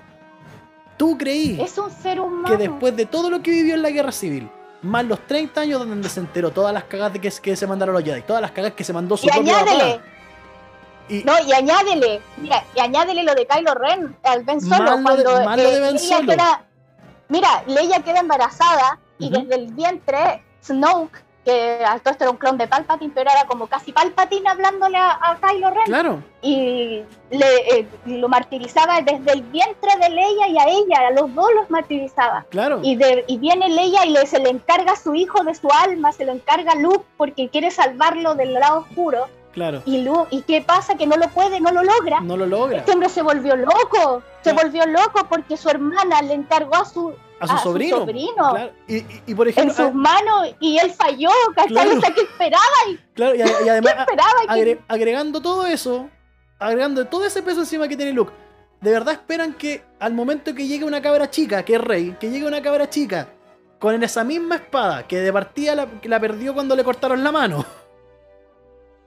¿Tú 0.96 1.18
creí 1.18 1.60
Es 1.60 1.76
un 1.78 1.90
ser 1.90 2.20
humano. 2.20 2.48
que 2.48 2.56
después 2.56 2.94
de 2.96 3.06
todo 3.06 3.30
lo 3.30 3.42
que 3.42 3.50
vivió 3.50 3.74
en 3.74 3.82
la 3.82 3.90
guerra 3.90 4.12
civil, 4.12 4.48
más 4.82 5.04
los 5.04 5.18
30 5.26 5.60
años 5.62 5.80
donde 5.86 6.08
se 6.08 6.20
enteró 6.20 6.50
todas 6.52 6.72
las 6.72 6.84
cagadas 6.84 7.14
de 7.14 7.20
que, 7.20 7.30
que 7.30 7.56
se 7.56 7.66
mandaron 7.66 7.94
los 7.94 8.04
Jedi, 8.04 8.22
todas 8.22 8.40
las 8.42 8.50
cagadas 8.52 8.74
que 8.74 8.84
se 8.84 8.92
mandó 8.92 9.16
su 9.16 9.26
y 9.26 9.30
propio 9.30 9.56
añádele, 9.56 9.94
papá, 9.94 10.04
no, 11.24 11.46
y 11.48 11.52
añádele, 11.52 12.20
mira, 12.38 12.64
y 12.76 12.80
añádele 12.80 13.22
lo 13.24 13.34
de 13.34 13.46
Kylo 13.46 13.74
Ren 13.74 14.16
al 14.22 14.44
Ben 14.44 14.60
Solo. 14.60 14.98
Malo 14.98 15.16
de- 15.16 15.24
cuando 15.24 15.44
malo 15.44 15.62
eh, 15.62 15.70
de 15.74 15.80
Ben 15.80 15.98
Solo. 15.98 16.32
queda- 16.32 16.64
mira, 17.28 17.62
Leia 17.66 18.00
queda 18.02 18.20
embarazada 18.20 18.98
y 19.18 19.26
Ujú. 19.26 19.40
desde 19.42 19.54
el 19.56 19.72
vientre 19.74 20.44
Snoke, 20.62 21.18
que 21.44 21.84
al 21.84 22.00
todo 22.00 22.12
esto 22.12 22.24
era 22.24 22.30
un 22.30 22.36
clon 22.38 22.56
de 22.56 22.66
Palpatine, 22.66 23.12
pero 23.14 23.30
era 23.30 23.44
como 23.46 23.66
casi 23.66 23.92
Palpatine 23.92 24.48
hablándole 24.48 24.96
a, 24.96 25.10
a 25.20 25.38
Kylo 25.40 25.70
Ren 25.70 25.84
Claro, 25.84 26.22
y 26.40 27.02
le, 27.30 27.46
eh, 27.80 27.86
lo 28.06 28.28
martirizaba 28.28 29.00
desde 29.02 29.32
el 29.32 29.42
vientre 29.42 29.90
de 30.00 30.08
Leia 30.10 30.48
y 30.48 30.58
a 30.58 30.64
ella, 30.68 31.08
a 31.08 31.10
los 31.10 31.34
dos 31.34 31.46
los 31.54 31.70
martirizaba. 31.70 32.46
claro. 32.50 32.80
Y, 32.82 32.96
de- 32.96 33.24
y 33.28 33.38
viene 33.38 33.68
Leia 33.68 34.06
y 34.06 34.10
le, 34.10 34.26
se 34.26 34.38
le 34.38 34.50
encarga 34.50 34.92
a 34.92 34.96
su 34.96 35.14
hijo 35.14 35.42
de 35.44 35.54
su 35.54 35.68
alma, 35.70 36.12
se 36.12 36.24
lo 36.24 36.32
encarga 36.32 36.72
a 36.72 36.76
Luke 36.76 37.04
porque 37.16 37.48
quiere 37.48 37.70
salvarlo 37.70 38.34
del 38.34 38.54
lado 38.54 38.80
oscuro. 38.80 39.26
Claro. 39.52 39.82
Y, 39.86 40.02
Luke, 40.02 40.26
¿y 40.30 40.42
qué 40.42 40.62
pasa? 40.62 40.96
Que 40.96 41.06
no 41.06 41.16
lo 41.16 41.28
puede, 41.28 41.60
no 41.60 41.70
lo 41.70 41.84
logra. 41.84 42.20
No 42.20 42.36
lo 42.36 42.44
logra. 42.46 42.78
Este 42.78 42.90
hombre 42.90 43.08
se 43.08 43.22
volvió 43.22 43.54
loco, 43.54 44.20
se 44.42 44.50
Claro. 44.52 44.66
volvió 44.68 44.86
loco 44.86 45.26
porque 45.28 45.56
su 45.56 45.68
hermana 45.68 46.22
le 46.22 46.34
encargó 46.34 46.74
a 46.74 46.84
su, 46.84 47.14
A 47.44 47.48
su 47.48 47.54
a 47.54 47.58
su 47.58 47.68
sobrino. 47.70 47.98
sobrino. 47.98 48.50
Claro. 48.50 48.72
Y, 48.88 48.96
y- 48.96 49.22
y 49.26 49.34
por 49.34 49.46
en 49.48 49.52
ejemplo, 49.52 49.74
sus 49.86 49.94
manos 49.94 50.48
y 50.60 50.78
él 50.78 50.90
falló. 50.92 51.30
Claro. 51.68 51.96
O 51.96 52.00
sea, 52.00 52.14
¿qué 52.14 52.20
esperaba? 52.22 52.62
ah, 52.86 52.90
claro, 53.14 53.34
y, 53.34 53.42
a- 53.42 53.46
y 53.46 53.64
¿Qué 53.64 53.70
además 53.70 53.94
agre- 54.48 54.80
agregando 54.88 55.40
todo 55.40 55.66
eso, 55.66 56.08
agregando 56.58 57.04
todo 57.06 57.24
ese 57.26 57.42
peso 57.42 57.60
encima 57.60 57.88
que 57.88 57.96
tiene 57.96 58.12
Luke, 58.12 58.32
¿de 58.80 58.90
verdad 58.90 59.14
esperan 59.14 59.54
que 59.54 59.82
al 60.00 60.12
momento 60.14 60.54
que 60.54 60.66
llegue 60.66 60.84
una 60.84 61.00
cabra 61.00 61.30
chica, 61.30 61.64
que 61.64 61.74
es 61.76 61.80
rey, 61.80 62.16
que 62.20 62.30
llegue 62.30 62.46
una 62.46 62.60
cabra 62.62 62.88
chica 62.90 63.28
con 63.78 64.02
esa 64.02 64.24
misma 64.24 64.56
espada 64.56 65.06
que 65.06 65.18
de 65.20 65.32
partida 65.32 65.74
la, 66.02 66.20
perdió 66.20 66.54
cuando 66.54 66.74
le 66.76 66.84
cortaron 66.84 67.22
la 67.24 67.32
mano? 67.32 67.64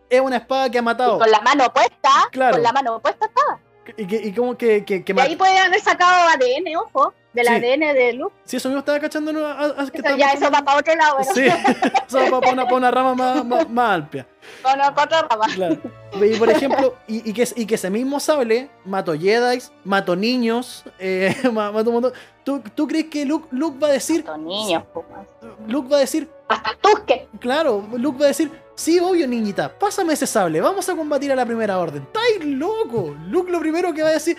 Es 0.10 0.22
una 0.22 0.38
espada 0.38 0.70
que 0.70 0.78
ha 0.78 0.82
matado. 0.82 1.20
con 1.20 1.30
la 1.30 1.42
mano 1.42 1.66
puesta, 1.74 2.10
Claro. 2.32 2.54
con 2.54 2.64
la 2.64 2.72
mano 2.72 2.98
puesta 3.02 3.26
estaba. 3.26 3.60
Y, 3.98 4.06
que, 4.08 4.16
y 4.16 4.34
como 4.34 4.58
que, 4.58 4.84
que, 4.84 5.04
que 5.04 5.14
De 5.14 5.22
ahí 5.22 5.30
mat- 5.32 5.38
puede 5.38 5.58
haber 5.58 5.80
sacado 5.82 6.30
ADN, 6.30 6.76
ojo, 6.78 7.14
del 7.34 7.46
Sí. 7.48 7.54
ADN 7.54 7.94
de 7.94 8.14
Luke. 8.14 8.36
Sí, 8.44 8.58
eso 8.58 8.70
mismo 8.70 8.80
estaba 8.80 9.00
cachando. 9.00 9.32
¿no? 9.32 9.46
A- 9.46 9.52
a- 9.66 9.74
que 9.76 9.82
Eso 9.82 9.92
estaba 9.94 10.18
ya, 10.18 10.26
cachando- 10.34 10.46
eso 10.48 10.52
va 10.52 10.62
para 10.64 10.78
otro 10.80 10.96
lado, 10.96 11.18
bueno, 11.18 11.34
Sí, 11.34 11.46
eso 12.08 12.32
va 12.32 12.42
para 12.42 12.76
una, 12.76 12.92
rama 12.92 13.16
más, 13.16 13.46
más, 13.46 13.70
más 13.70 13.96
amplia. 13.96 14.28
con 14.64 14.82
otra 14.82 15.22
rama. 15.30 15.46
Claro. 15.54 15.78
Y 16.22 16.36
por 16.38 16.50
ejemplo, 16.50 16.96
y, 17.08 17.30
y 17.30 17.34
que, 17.34 17.48
y 17.56 17.66
que 17.66 17.76
ese 17.76 17.90
mismo 17.90 18.20
sable 18.20 18.70
mató 18.86 19.14
Jedi, 19.18 19.62
mató 19.84 20.16
niños, 20.16 20.84
eh, 21.00 21.36
ma- 21.54 21.72
mató 21.72 21.90
un 21.90 21.96
montón. 22.02 22.14
¿Tú, 22.44 22.62
tú 22.76 22.88
crees 22.88 23.06
que 23.08 23.26
Luke, 23.26 23.48
Luke 23.52 23.78
va 23.78 23.90
a 23.90 23.92
decir, 23.92 24.20
Estos 24.22 24.40
niños, 24.40 24.84
Luke 25.68 25.90
va 25.90 25.98
a 25.98 26.00
decir, 26.02 26.30
hasta 26.48 26.72
Tuske. 26.82 27.28
claro, 27.40 27.86
Luke 27.98 28.18
va 28.20 28.26
a 28.26 28.28
decir, 28.30 28.50
sí, 28.78 29.00
obvio, 29.00 29.28
niñita, 29.28 29.78
pásame 29.78 30.14
ese 30.14 30.26
sable, 30.26 30.62
vamos 30.62 30.88
a 30.88 30.96
combatir 30.96 31.32
a 31.32 31.36
la 31.36 31.46
primera 31.46 31.78
orden. 31.80 32.04
¡Estáis 32.04 32.46
loco! 32.46 33.14
Luke 33.28 33.52
lo 33.52 33.60
primero 33.60 33.94
que 33.94 34.04
va 34.04 34.10
a 34.10 34.14
decir, 34.14 34.38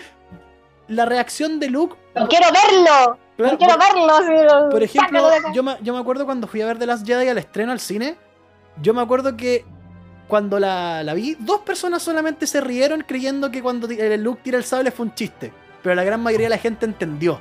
la 0.87 1.05
reacción 1.05 1.59
de 1.59 1.69
Luke, 1.69 1.95
No 2.15 2.27
quiero 2.27 2.47
verlo, 2.51 3.19
claro, 3.37 3.51
no 3.51 3.57
quiero 3.59 3.73
por- 3.77 3.83
verlo. 4.33 4.69
Por 4.71 4.81
ejemplo, 4.83 5.29
yo 5.53 5.61
me, 5.61 5.77
yo 5.81 5.93
me 5.93 5.99
acuerdo 5.99 6.25
cuando 6.25 6.47
fui 6.47 6.61
a 6.61 6.65
ver 6.65 6.79
The 6.79 6.87
Last 6.87 7.05
Jedi 7.05 7.27
al 7.27 7.37
estreno 7.37 7.71
al 7.71 7.79
cine. 7.79 8.17
Yo 8.81 8.93
me 8.95 9.01
acuerdo 9.01 9.35
que 9.37 9.65
cuando 10.27 10.59
la, 10.59 11.03
la 11.03 11.13
vi, 11.13 11.35
dos 11.39 11.59
personas 11.61 12.01
solamente 12.01 12.47
se 12.47 12.61
rieron 12.61 13.03
creyendo 13.07 13.51
que 13.51 13.61
cuando 13.61 13.87
Luke 14.17 14.41
tira 14.43 14.57
el 14.57 14.63
sable 14.63 14.89
fue 14.91 15.05
un 15.07 15.13
chiste. 15.13 15.51
Pero 15.83 15.93
la 15.95 16.03
gran 16.03 16.21
mayoría 16.21 16.45
de 16.47 16.51
la 16.51 16.57
gente 16.57 16.85
entendió. 16.85 17.39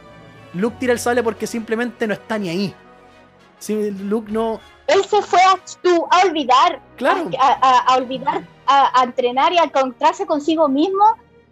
Luke 0.54 0.76
tira 0.80 0.92
el 0.92 0.98
sable 0.98 1.22
porque 1.22 1.46
simplemente 1.46 2.06
no 2.06 2.14
está 2.14 2.38
ni 2.38 2.48
ahí. 2.48 2.74
Sí, 3.58 3.90
Luke 3.90 4.30
no. 4.32 4.60
Él 4.88 5.04
se 5.04 5.22
fue 5.22 5.40
a, 5.42 5.52
a 6.10 6.22
olvidar, 6.26 6.80
Claro, 6.96 7.30
a, 7.38 7.46
a- 7.46 7.78
a 7.94 7.96
olvidar, 7.96 8.42
a, 8.66 9.02
entrenar 9.04 9.52
y 9.52 9.58
a 9.58 9.64
encontrarse 9.64 10.26
consigo 10.26 10.68
mismo, 10.68 11.04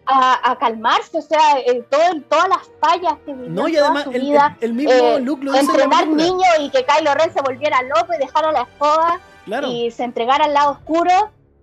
a, 0.06 0.50
a 0.52 0.56
calmarse, 0.58 1.18
o 1.18 1.22
sea, 1.22 1.58
eh, 1.64 1.84
todo- 1.90 2.20
todas 2.28 2.48
las 2.48 2.70
fallas 2.80 3.14
que 3.24 3.32
vivió 3.34 3.50
no, 3.50 3.66
en 3.66 3.72
y 3.72 3.76
toda 3.76 3.86
además 3.86 4.04
su 4.04 4.10
el, 4.12 4.20
vida. 4.22 4.56
el- 4.60 4.64
el 4.70 4.74
mismo 4.74 4.92
eh, 4.92 5.20
Luke 5.20 5.44
lo 5.44 5.54
en 5.54 5.60
entrenar 5.60 6.04
película. 6.04 6.22
niños 6.24 6.48
y 6.60 6.70
que 6.70 6.84
Kylo 6.84 7.14
Ren 7.14 7.32
se 7.32 7.40
volviera 7.42 7.82
loco 7.82 8.12
y 8.14 8.18
dejara 8.18 8.52
la 8.52 8.62
escoba 8.62 9.20
Claro, 9.44 9.66
y 9.68 9.90
se 9.92 10.02
entregara 10.04 10.44
al 10.46 10.54
lado 10.54 10.72
oscuro, 10.72 11.12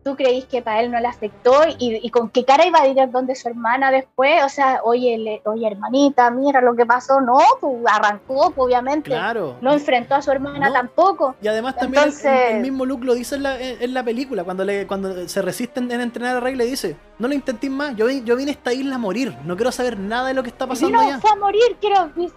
¿tú 0.03 0.15
creís 0.15 0.45
que 0.45 0.61
para 0.61 0.81
él 0.81 0.91
no 0.91 0.99
le 0.99 1.07
afectó? 1.07 1.53
¿Y, 1.79 1.99
y 2.05 2.09
con 2.09 2.29
qué 2.29 2.43
cara 2.43 2.65
iba 2.65 2.79
a 2.79 2.87
ir 2.87 2.97
donde 3.09 3.35
su 3.35 3.47
hermana 3.47 3.89
después? 3.91 4.43
O 4.43 4.49
sea, 4.49 4.81
oye, 4.83 5.17
le- 5.17 5.41
oye 5.45 5.65
hermanita, 5.67 6.29
mira 6.29 6.61
lo 6.61 6.75
que 6.75 6.85
pasó. 6.85 7.21
No, 7.21 7.37
pues 7.61 7.73
arrancó, 7.89 8.53
obviamente. 8.57 9.09
claro. 9.11 9.55
No 9.61 9.71
enfrentó 9.73 10.15
a 10.15 10.21
su 10.21 10.31
hermana 10.31 10.67
No. 10.67 10.73
tampoco. 10.73 11.35
Y 11.41 11.47
además 11.47 11.75
también 11.75 12.03
el- 12.03 12.09
el, 12.09 12.15
Entonces- 12.15 12.51
el 12.55 12.61
mismo 12.61 12.85
Luke 12.85 13.05
lo 13.05 13.13
dice 13.15 13.35
en 13.35 13.43
la, 13.43 13.59
en, 13.59 13.93
la 13.93 14.03
película, 14.03 14.43
cuando 14.43 14.63
le 14.65 14.85
cuando 14.87 15.27
se 15.27 15.41
resisten 15.41 15.91
en 15.91 16.01
entrenar 16.01 16.37
a 16.37 16.39
Rey 16.39 16.55
le 16.55 16.65
dice, 16.65 16.95
no 17.19 17.27
lo 17.27 17.33
intentéis 17.33 17.71
más, 17.71 17.95
yo, 17.95 18.05
vi- 18.07 18.23
yo 18.23 18.35
vine 18.35 18.51
a 18.51 18.53
esta 18.53 18.73
isla 18.73 18.95
a 18.95 18.99
morir, 18.99 19.35
no 19.45 19.55
quiero 19.55 19.71
saber 19.71 19.97
nada 19.97 20.27
de 20.27 20.33
lo 20.33 20.43
que 20.43 20.49
está 20.49 20.67
pasando 20.67 20.97
no 20.97 20.99
allá. 21.01 21.19
fue 21.19 21.31
a 21.31 21.35
morir, 21.35 21.77
quiero, 21.79 22.09
ya 22.15 22.29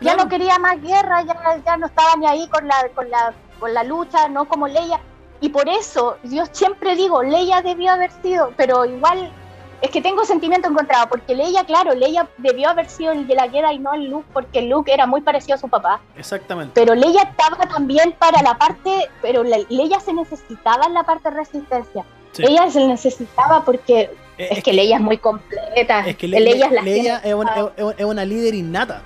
Claro. 0.00 0.22
no 0.24 0.28
quería 0.30 0.58
más 0.58 0.80
guerra, 0.80 1.22
ya, 1.24 1.36
ya 1.64 1.76
no 1.76 1.86
estaba 1.86 2.16
ni 2.16 2.26
ahí 2.26 2.48
con 2.48 2.66
la, 2.66 2.74
con 2.94 3.10
la, 3.10 3.34
con 3.58 3.74
la 3.74 3.84
lucha, 3.84 4.28
no 4.28 4.46
como 4.46 4.66
Leia. 4.66 4.98
Y 5.40 5.48
por 5.48 5.68
eso, 5.68 6.16
yo 6.24 6.44
siempre 6.52 6.96
digo, 6.96 7.22
Leia 7.22 7.62
debió 7.62 7.92
haber 7.92 8.10
sido, 8.22 8.52
pero 8.56 8.84
igual 8.84 9.32
es 9.80 9.90
que 9.90 10.02
tengo 10.02 10.24
sentimiento 10.24 10.68
encontrado, 10.68 11.08
porque 11.08 11.34
Leia, 11.34 11.64
claro, 11.64 11.94
Leia 11.94 12.28
debió 12.36 12.68
haber 12.68 12.88
sido 12.90 13.12
el 13.12 13.26
de 13.26 13.34
la 13.34 13.46
guerra 13.48 13.72
y 13.72 13.78
no 13.78 13.94
el 13.94 14.10
Luke, 14.10 14.26
porque 14.34 14.60
Luke 14.62 14.92
era 14.92 15.06
muy 15.06 15.22
parecido 15.22 15.54
a 15.54 15.58
su 15.58 15.68
papá. 15.68 16.00
Exactamente. 16.16 16.72
Pero 16.74 16.94
Leia 16.94 17.22
estaba 17.22 17.56
también 17.66 18.12
para 18.18 18.42
la 18.42 18.58
parte, 18.58 19.08
pero 19.22 19.42
la- 19.42 19.58
Leia 19.70 19.98
se 20.00 20.12
necesitaba 20.12 20.84
en 20.86 20.92
la 20.94 21.02
parte 21.04 21.30
de 21.30 21.36
resistencia. 21.36 22.04
Sí. 22.32 22.44
Ella 22.46 22.70
se 22.70 22.86
necesitaba 22.86 23.64
porque 23.64 24.10
Eh, 24.38 24.48
es 24.52 24.62
que 24.62 24.72
Leia 24.72 24.96
es 24.96 25.02
muy 25.02 25.16
completa. 25.18 26.06
es 26.06 26.16
que 26.16 26.28
Le- 26.28 26.40
Leia 26.40 26.66
es 26.66 26.72
la 26.72 26.82
Leia 26.82 27.16
es 27.24 27.34
una, 27.34 27.54
es- 27.96 28.04
una 28.04 28.24
líder 28.24 28.54
innata. 28.54 29.02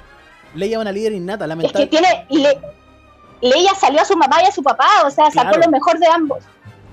Leia 0.54 0.76
es 0.76 0.80
una 0.82 0.92
líder 0.92 1.12
innata, 1.12 1.46
Es 1.62 1.72
que 1.72 1.86
tiene. 1.86 2.26
Le, 2.30 2.58
Leia 3.48 3.74
salió 3.74 4.00
a 4.00 4.04
su 4.04 4.16
mamá 4.16 4.42
y 4.42 4.46
a 4.46 4.52
su 4.52 4.62
papá, 4.62 4.86
o 5.04 5.10
sea, 5.10 5.30
sacó 5.30 5.50
Claro. 5.52 5.62
lo 5.66 5.70
mejor 5.70 5.98
de 5.98 6.06
ambos. 6.06 6.38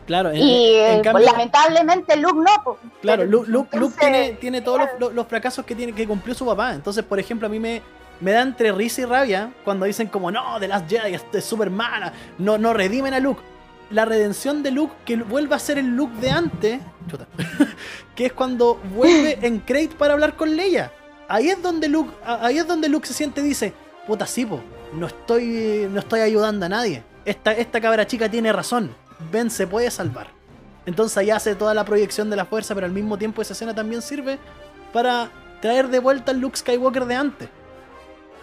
Claro, 0.06 0.30
en, 0.32 0.38
y 0.38 0.74
en 0.76 1.00
eh, 1.00 1.02
cambio, 1.04 1.26
lamentablemente 1.26 2.18
Luke 2.18 2.36
no. 2.36 2.64
po. 2.64 2.78
claro, 3.02 3.24
Luke, 3.26 3.50
Luke- 3.50 3.78
Luke 3.78 3.96
tiene, 4.00 4.32
tiene 4.34 4.62
todos 4.62 4.80
los, 4.80 4.88
claro. 4.90 5.06
los- 5.08 5.14
los 5.14 5.28
fracasos 5.28 5.64
que 5.66 5.76
tiene 5.76 5.94
que 5.94 6.06
cumplió 6.08 6.36
su 6.36 6.46
papá. 6.46 6.74
Entonces, 6.74 7.04
por 7.06 7.20
ejemplo, 7.20 7.48
a 7.48 7.50
mí 7.50 7.60
me, 7.60 7.82
me 8.20 8.32
da 8.32 8.42
entre 8.42 8.72
risa 8.74 9.02
y 9.02 9.06
rabia 9.06 9.54
cuando 9.64 9.86
dicen 9.86 10.08
como, 10.08 10.30
no, 10.32 10.60
The 10.60 10.68
Last 10.68 10.90
Jedi 10.90 11.14
es, 11.34 11.46
super 11.46 11.70
mala, 11.70 12.12
no, 12.38 12.58
no 12.58 12.74
redimen 12.74 13.14
a 13.14 13.20
Luke. 13.20 13.42
La 13.92 14.06
redención 14.06 14.64
de 14.64 14.72
Luke, 14.72 14.94
que 15.06 15.16
vuelve 15.18 15.56
a 15.56 15.60
ser 15.60 15.78
el 15.78 15.96
Luke 15.96 16.16
de 16.20 16.32
antes, 16.32 16.82
chuta, 17.10 17.28
que 18.16 18.26
es 18.26 18.34
cuando 18.34 18.76
vuelve 18.96 19.38
en 19.42 19.60
Crate 19.60 19.92
para 19.98 20.14
hablar 20.14 20.36
con 20.36 20.56
Leia. 20.56 20.92
Ahí 21.30 21.50
es 21.50 21.62
donde 21.62 21.88
Luke, 21.88 22.12
ahí 22.26 22.58
es 22.58 22.68
donde 22.68 22.90
Luke 22.90 23.08
se 23.08 23.14
siente 23.14 23.40
y 23.42 23.44
dice, 23.46 23.74
puta 24.08 24.26
sí, 24.26 24.46
po, 24.46 24.60
no 24.94 25.08
estoy, 25.08 25.88
no 25.92 26.00
estoy 26.00 26.22
ayudando 26.22 26.66
a 26.66 26.70
nadie. 26.70 27.04
Esta, 27.26 27.52
esta 27.54 27.80
cabra 27.82 28.06
chica 28.08 28.30
tiene 28.30 28.52
razón. 28.52 28.94
Ben 29.32 29.50
se 29.52 29.68
puede 29.68 29.90
salvar. 29.92 30.28
Entonces 30.86 31.18
ahí 31.18 31.30
hace 31.30 31.56
toda 31.56 31.74
la 31.74 31.86
proyección 31.86 32.30
de 32.30 32.36
la 32.36 32.46
fuerza, 32.46 32.74
pero 32.74 32.88
al 32.88 32.92
mismo 32.94 33.18
tiempo 33.18 33.42
esa 33.42 33.54
escena 33.54 33.76
también 33.76 34.02
sirve 34.02 34.40
para 34.92 35.30
traer 35.62 35.88
de 35.90 36.00
vuelta 36.00 36.32
al 36.32 36.40
Luke 36.40 36.58
Skywalker 36.58 37.06
de 37.06 37.16
antes. 37.16 37.50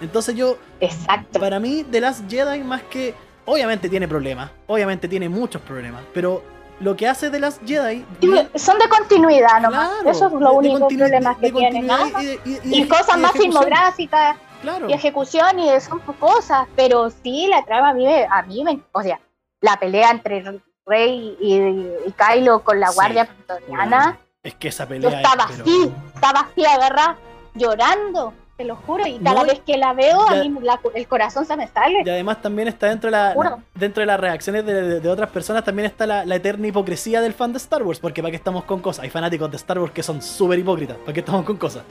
Entonces 0.00 0.36
yo, 0.36 0.56
Exacto. 0.80 1.40
para 1.40 1.58
mí, 1.58 1.84
The 1.90 2.00
Last 2.00 2.30
Jedi, 2.30 2.60
más 2.60 2.82
que. 2.82 3.14
Obviamente 3.44 3.88
tiene 3.88 4.06
problemas, 4.06 4.50
obviamente 4.66 5.08
tiene 5.08 5.28
muchos 5.28 5.60
problemas, 5.62 6.02
pero 6.12 6.42
lo 6.80 6.94
que 6.94 7.08
hace 7.08 7.30
The 7.30 7.40
Last 7.40 7.60
Jedi. 7.66 8.04
bien- 8.20 8.48
Son 8.54 8.78
de 8.78 8.88
continuidad 8.88 9.60
nomás. 9.60 9.88
claro, 10.02 10.10
Eso 10.10 10.26
es 10.26 10.32
lo 10.34 10.38
de 10.50 10.56
único 10.56 10.86
problema 10.86 11.36
que 11.40 11.50
tiene. 11.50 11.80
y 11.80 12.24
de- 12.26 12.40
y- 12.44 12.50
Y, 12.50 12.60
y 12.80 12.82
de- 12.82 12.88
cosas 12.88 13.18
más 13.18 13.32
filmográficas 13.32 14.36
Claro, 14.62 14.88
y 14.88 14.92
ejecución 14.92 15.58
y 15.58 15.68
son 15.80 16.00
cosas, 16.18 16.66
pero 16.74 17.10
sí 17.10 17.46
la 17.48 17.64
trama 17.64 17.90
a 17.90 17.94
mí, 17.94 18.04
me- 18.06 18.26
a 18.30 18.42
mí 18.42 18.64
me, 18.64 18.80
o 18.92 19.02
sea, 19.02 19.20
la 19.60 19.76
pelea 19.78 20.10
entre 20.10 20.42
Rey 20.86 21.36
y, 21.40 21.54
y 21.54 22.12
Kylo 22.16 22.60
con 22.60 22.80
la 22.80 22.88
Sí, 22.88 22.94
guardia 22.94 23.26
pretoriana, 23.26 24.18
es 24.42 24.54
que 24.54 24.68
esa 24.68 24.84
yo 24.84 24.88
pelea. 24.88 25.10
es, 25.10 25.16
estaba 25.16 25.46
pero- 25.48 25.62
así, 25.64 25.92
estaba 26.14 26.40
así 26.40 26.64
agarrada, 26.64 27.16
llorando, 27.54 28.32
te 28.56 28.64
lo 28.64 28.74
juro, 28.74 29.06
y 29.06 29.18
cada 29.18 29.40
No, 29.42 29.46
vez 29.46 29.60
que 29.60 29.76
la 29.76 29.92
veo, 29.92 30.18
ya- 30.30 30.40
a 30.40 30.44
mí 30.44 30.52
la- 30.62 30.80
el 30.94 31.06
corazón 31.06 31.44
se 31.46 31.56
me 31.56 31.68
sale. 31.68 32.02
Y 32.04 32.08
además 32.10 32.42
también 32.42 32.66
está 32.68 32.88
dentro 32.88 33.08
de, 33.08 33.12
la, 33.12 33.34
dentro 33.74 34.00
de 34.00 34.06
las 34.06 34.18
reacciones 34.18 34.64
de, 34.66 34.74
de- 34.74 35.00
de 35.00 35.08
otras 35.08 35.30
personas, 35.30 35.62
también 35.64 35.86
está 35.86 36.06
la, 36.06 36.24
la 36.24 36.34
eterna 36.36 36.66
hipocresía 36.66 37.20
del 37.20 37.34
fan 37.34 37.52
de 37.52 37.58
Star 37.58 37.82
Wars, 37.82 38.00
porque 38.00 38.22
para 38.22 38.30
qué 38.30 38.36
estamos 38.36 38.64
con 38.64 38.80
cosas. 38.80 39.04
Hay 39.04 39.10
fanáticos 39.10 39.50
de 39.50 39.56
Star 39.56 39.78
Wars 39.78 39.92
que 39.92 40.02
son 40.02 40.20
súper 40.22 40.58
hipócritas, 40.58 40.96
para 40.98 41.12
qué 41.12 41.20
estamos 41.20 41.44
con 41.44 41.56
cosas. 41.56 41.82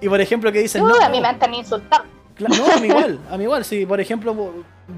Y 0.00 0.08
por 0.08 0.20
ejemplo 0.20 0.50
que 0.52 0.60
dicen... 0.60 0.86
No, 0.86 0.94
a 1.00 1.08
mí 1.08 1.20
me 1.20 1.28
han 1.28 1.54
insultado. 1.54 2.04
No, 2.38 2.48
a 2.66 2.76
mí 2.78 2.88
igual, 2.88 3.20
a 3.30 3.36
mí 3.36 3.44
igual. 3.44 3.64
Sí, 3.64 3.86
por 3.86 4.00
ejemplo, 4.00 4.34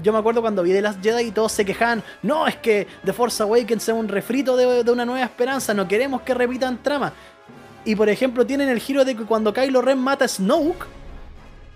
yo 0.01 0.11
me 0.11 0.17
acuerdo 0.17 0.41
cuando 0.41 0.63
vi 0.63 0.71
The 0.71 0.81
Last 0.81 1.03
Jedi 1.03 1.25
y 1.27 1.31
todos 1.31 1.51
se 1.51 1.63
quejaban. 1.65 2.03
No, 2.23 2.47
es 2.47 2.55
que 2.55 2.87
The 3.05 3.13
Force 3.13 3.43
Awakens 3.43 3.87
es 3.87 3.93
un 3.93 4.07
refrito 4.07 4.57
de, 4.57 4.83
de 4.83 4.91
una 4.91 5.05
nueva 5.05 5.23
esperanza. 5.23 5.73
No 5.73 5.87
queremos 5.87 6.21
que 6.23 6.33
repitan 6.33 6.81
trama. 6.81 7.13
Y 7.85 7.95
por 7.95 8.09
ejemplo, 8.09 8.45
tienen 8.45 8.69
el 8.69 8.79
giro 8.79 9.05
de 9.05 9.15
que 9.15 9.23
cuando 9.23 9.53
Kylo 9.53 9.81
Ren 9.81 9.99
mata 9.99 10.25
a 10.25 10.27
Snoke, 10.27 10.85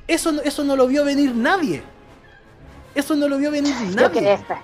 eso, 0.07 0.31
no- 0.31 0.41
eso 0.41 0.63
no 0.63 0.75
lo 0.75 0.87
vio 0.87 1.05
venir 1.05 1.33
nadie. 1.35 1.83
Eso 2.95 3.15
no 3.15 3.27
lo 3.27 3.37
vio 3.37 3.51
venir 3.51 3.73
nadie. 3.95 4.33
esta. 4.33 4.59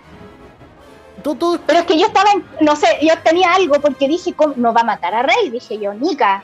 todo, 1.23 1.59
Pero 1.65 1.79
es 1.79 1.85
que 1.85 1.97
yo 1.99 2.07
estaba, 2.07 2.31
en- 2.31 2.65
no 2.65 2.75
sé, 2.75 2.87
yo 3.01 3.13
tenía 3.23 3.53
algo 3.53 3.79
porque 3.79 4.07
dije, 4.07 4.33
¿cómo 4.33 4.53
no 4.57 4.73
va 4.73 4.81
a 4.81 4.85
matar 4.85 5.13
a 5.13 5.23
Rey? 5.23 5.49
Dije 5.51 5.77
yo, 5.79 5.93
Nika. 5.93 6.43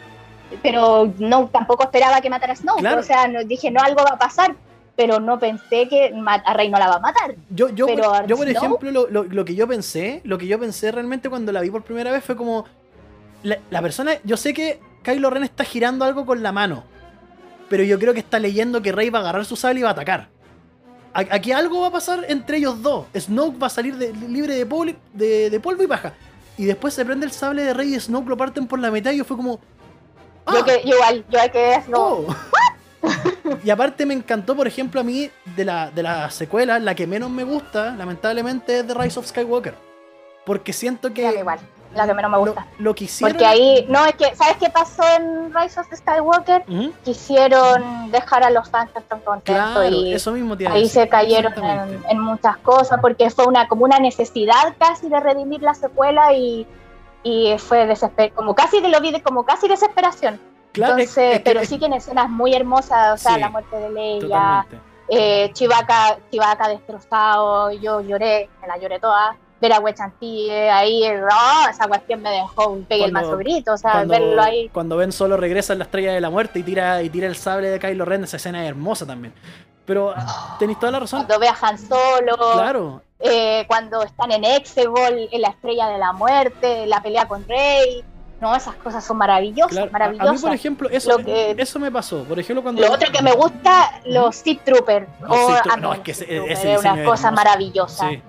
Pero 0.62 1.12
no, 1.20 1.48
tampoco 1.48 1.84
esperaba 1.84 2.22
que 2.22 2.30
matara 2.30 2.54
a 2.54 2.56
Snow. 2.56 2.76
Claro. 2.78 3.00
O 3.00 3.04
sea, 3.04 3.28
no, 3.28 3.44
dije, 3.44 3.72
no, 3.72 3.82
algo 3.82 4.04
va 4.04 4.16
a 4.16 4.20
pasar. 4.20 4.56
Pero 4.96 5.20
no 5.20 5.40
pensé 5.40 5.88
que 5.90 6.14
a 6.46 6.54
Rey 6.54 6.70
no 6.70 6.78
la 6.78 6.88
va 6.88 6.96
a 6.96 7.00
matar. 7.00 7.34
Yo, 7.50 7.70
yo, 7.70 7.88
Pero 7.88 8.04
por, 8.04 8.28
yo 8.28 8.38
por 8.38 8.46
Snow- 8.48 8.58
ejemplo, 8.58 8.92
lo, 8.92 9.08
lo- 9.10 9.24
lo 9.24 9.44
que 9.46 9.56
yo 9.56 9.68
pensé, 9.68 10.22
lo 10.24 10.38
que 10.38 10.46
yo 10.46 10.60
pensé 10.60 10.92
realmente 10.92 11.30
cuando 11.32 11.52
la 11.52 11.62
vi 11.62 11.72
por 11.72 11.84
primera 11.84 12.12
vez 12.12 12.24
fue 12.24 12.36
como. 12.36 12.66
La, 13.42 13.58
la 13.72 13.82
persona. 13.82 14.14
Yo 14.24 14.38
sé 14.38 14.54
que 14.54 14.80
Kylo 15.04 15.30
Ren 15.32 15.44
está 15.44 15.64
girando 15.64 16.06
algo 16.06 16.26
con 16.28 16.44
la 16.44 16.52
mano. 16.52 16.84
Pero 17.70 17.84
yo 17.84 17.98
creo 17.98 18.14
que 18.14 18.20
está 18.20 18.38
leyendo 18.38 18.82
que 18.84 18.92
Rey 18.92 19.10
va 19.10 19.20
a 19.20 19.22
agarrar 19.24 19.46
su 19.46 19.56
sable 19.56 19.80
y 19.80 19.84
va 19.84 19.90
a 19.90 19.94
atacar. 19.94 20.28
A- 21.16 21.20
Aquí 21.32 21.52
algo 21.52 21.82
va 21.82 21.88
a 21.88 21.92
pasar 21.92 22.26
entre 22.28 22.58
ellos 22.58 22.82
dos. 22.84 23.08
Snoke 23.18 23.58
va 23.62 23.68
a 23.68 23.70
salir 23.72 23.96
de- 23.98 24.14
libre 24.14 24.54
de, 24.56 24.66
poli- 24.68 24.96
de, 25.14 25.50
de 25.50 25.60
polvo 25.60 25.82
y 25.82 25.88
paja. 25.88 26.14
Y 26.56 26.66
después 26.66 26.94
se 26.94 27.04
prende 27.04 27.26
el 27.26 27.32
sable 27.32 27.64
de 27.64 27.74
Rey 27.74 27.96
y 27.96 28.00
Snoke 28.00 28.28
lo 28.30 28.38
parten 28.38 28.68
por 28.68 28.78
la 28.78 28.92
mitad 28.92 29.12
y 29.12 29.18
yo 29.18 29.26
fue 29.26 29.38
como. 29.38 29.60
Yo, 30.48 30.60
¡Ah! 30.60 30.66
que, 30.66 30.82
yo 30.88 30.96
igual, 30.96 31.26
yo 31.30 31.40
hay 31.40 31.50
que 31.50 31.60
decirlo. 31.60 32.02
Oh. 32.02 32.36
y 33.64 33.70
aparte 33.70 34.06
me 34.06 34.14
encantó, 34.14 34.56
por 34.56 34.68
ejemplo, 34.68 35.02
a 35.02 35.04
mí 35.04 35.30
de 35.56 35.66
la, 35.66 35.92
de 35.92 36.04
la 36.04 36.30
secuela, 36.32 36.80
la 36.80 36.96
que 36.96 37.08
menos 37.08 37.30
me 37.30 37.44
gusta, 37.44 37.96
lamentablemente, 37.96 38.80
es 38.80 38.88
The 38.88 38.94
Rise 38.94 39.20
of 39.20 39.28
Skywalker. 39.28 39.76
Porque 40.46 40.74
siento 40.74 41.14
que 41.14 41.22
Ya, 41.22 41.32
igual, 41.34 41.60
la 41.96 42.06
que 42.06 42.14
menos 42.14 42.32
me 42.32 42.38
lo, 42.38 42.46
gusta. 42.46 42.68
lo 42.80 42.94
que 42.96 43.06
hicieron... 43.06 43.32
Porque 43.34 43.46
ahí, 43.46 43.86
no, 43.88 44.06
es 44.06 44.16
que, 44.16 44.36
¿sabes 44.36 44.58
qué 44.58 44.70
pasó 44.70 45.04
en 45.18 45.54
Rise 45.54 45.80
of 45.80 45.88
Skywalker? 45.94 46.64
Quisieron 47.04 48.12
dejar 48.12 48.44
a 48.44 48.50
los 48.50 48.70
fans 48.70 48.92
tan 48.92 49.20
contentos 49.22 49.44
Claro, 49.74 49.84
y 49.86 50.14
eso 50.14 50.32
mismo 50.32 50.56
a 50.68 50.72
ahí 50.74 50.90
se 50.90 51.08
cayeron 51.08 51.54
en, 51.64 52.04
en 52.10 52.20
muchas 52.20 52.58
cosas 52.58 53.00
porque 53.02 53.30
fue 53.30 53.46
una 53.46 53.68
como 53.68 53.86
una 53.86 54.00
necesidad 54.00 54.76
casi 54.78 55.08
de 55.08 55.20
redimir 55.20 55.62
la 55.62 55.74
secuela 55.74 56.34
y, 56.34 56.68
y 57.24 57.56
fue 57.58 57.86
desesper 57.88 58.32
como 58.34 58.54
casi 58.54 58.82
de 58.82 58.90
lo 58.90 59.00
vi 59.02 59.12
de 59.12 59.22
como 59.24 59.46
casi 59.46 59.68
desesperación. 59.68 60.40
Claro, 60.74 60.98
es- 60.98 61.10
Entonces, 61.10 61.24
es 61.34 61.38
que- 61.38 61.44
pero 61.44 61.60
es- 61.62 61.70
sí 61.70 61.80
que 61.80 61.86
en 61.86 61.94
escenas 61.94 62.30
muy 62.30 62.54
hermosas, 62.54 63.14
o 63.14 63.18
sea, 63.18 63.36
Sí, 63.36 63.40
la 63.40 63.50
muerte 63.50 63.76
de 63.78 63.90
Leia, 63.92 64.66
eh, 65.10 65.50
Chewbacca, 65.54 66.18
Chewbacca 66.32 66.68
destrozado, 66.70 67.72
yo 67.72 68.02
lloré, 68.02 68.50
me 68.62 68.68
la 68.68 68.78
lloré 68.78 69.00
toda. 69.00 69.36
Ver 69.62 69.72
a 69.72 69.80
Wechanti 69.80 70.50
ahí, 70.50 71.04
oh, 71.08 71.70
esa 71.70 71.88
cuestión 71.88 72.22
me 72.22 72.30
dejó 72.32 72.68
un 72.70 72.84
pegue 72.84 73.06
el 73.06 73.14
mazo 73.14 73.38
grito, 73.38 73.74
o 73.74 73.78
sea, 73.78 73.92
Cuando, 73.94 74.12
verlo 74.14 74.42
ahí. 74.42 74.68
cuando 74.74 74.98
Ben 74.98 75.14
Solo 75.14 75.38
regresa 75.38 75.72
en 75.72 75.80
la 75.80 75.86
estrella 75.86 76.12
de 76.12 76.20
la 76.20 76.30
muerte 76.30 76.60
y 76.60 76.64
tira, 76.64 77.02
y 77.02 77.10
tira 77.10 77.28
el 77.28 77.38
sable 77.38 77.70
de 77.70 77.80
Kylo 77.80 78.04
Ren, 78.04 78.26
esa 78.26 78.36
escena 78.38 78.62
es 78.64 78.68
hermosa 78.70 79.06
también. 79.06 79.34
Pero 79.86 80.14
ah, 80.16 80.56
tenéis 80.60 80.80
toda 80.80 80.92
la 80.94 81.00
razón. 81.02 81.20
Cuando 81.26 81.40
ve 81.40 81.48
a 81.50 81.56
Han 81.62 81.78
Solo, 81.78 82.38
Claro, 82.54 83.02
eh, 83.20 83.66
cuando 83.68 84.02
están 84.04 84.32
en 84.32 84.44
Exegol, 84.46 85.28
en 85.32 85.42
la 85.42 85.50
estrella 85.50 85.88
de 85.88 85.98
la 85.98 86.14
muerte, 86.14 86.86
la 86.88 87.02
pelea 87.02 87.28
con 87.28 87.46
Rey. 87.48 88.04
No, 88.42 88.54
esas 88.56 88.76
cosas 88.76 89.06
son 89.06 89.16
maravillosas, 89.18 89.72
claro. 89.72 89.86
A- 89.86 89.86
A, 89.86 90.10
mí, 90.10 90.18
maravillosas. 90.18 90.42
por 90.42 90.54
ejemplo, 90.54 90.90
eso, 90.90 91.18
que- 91.18 91.56
eso 91.58 91.80
me 91.80 91.90
pasó. 91.92 92.24
Por 92.26 92.38
ejemplo, 92.40 92.62
cuando... 92.62 92.82
Lo 92.82 92.92
otro 92.92 93.10
que 93.10 93.22
me 93.22 93.32
gusta, 93.32 94.02
los 94.06 94.36
Sith 94.36 94.64
Troopers. 94.66 95.08
Los 95.22 95.30
Oh, 95.32 95.36
Sith 95.36 95.46
Troopers, 95.64 95.74
a 95.74 95.76
mí 95.78 95.82
no, 95.82 95.94
es 95.94 96.00
que 96.02 96.12
ese- 96.12 96.52
ese 96.52 96.74
es 96.74 96.80
una 96.82 97.04
cosa 97.06 97.32
maravillosa. 97.32 98.10
Sí. 98.10 98.22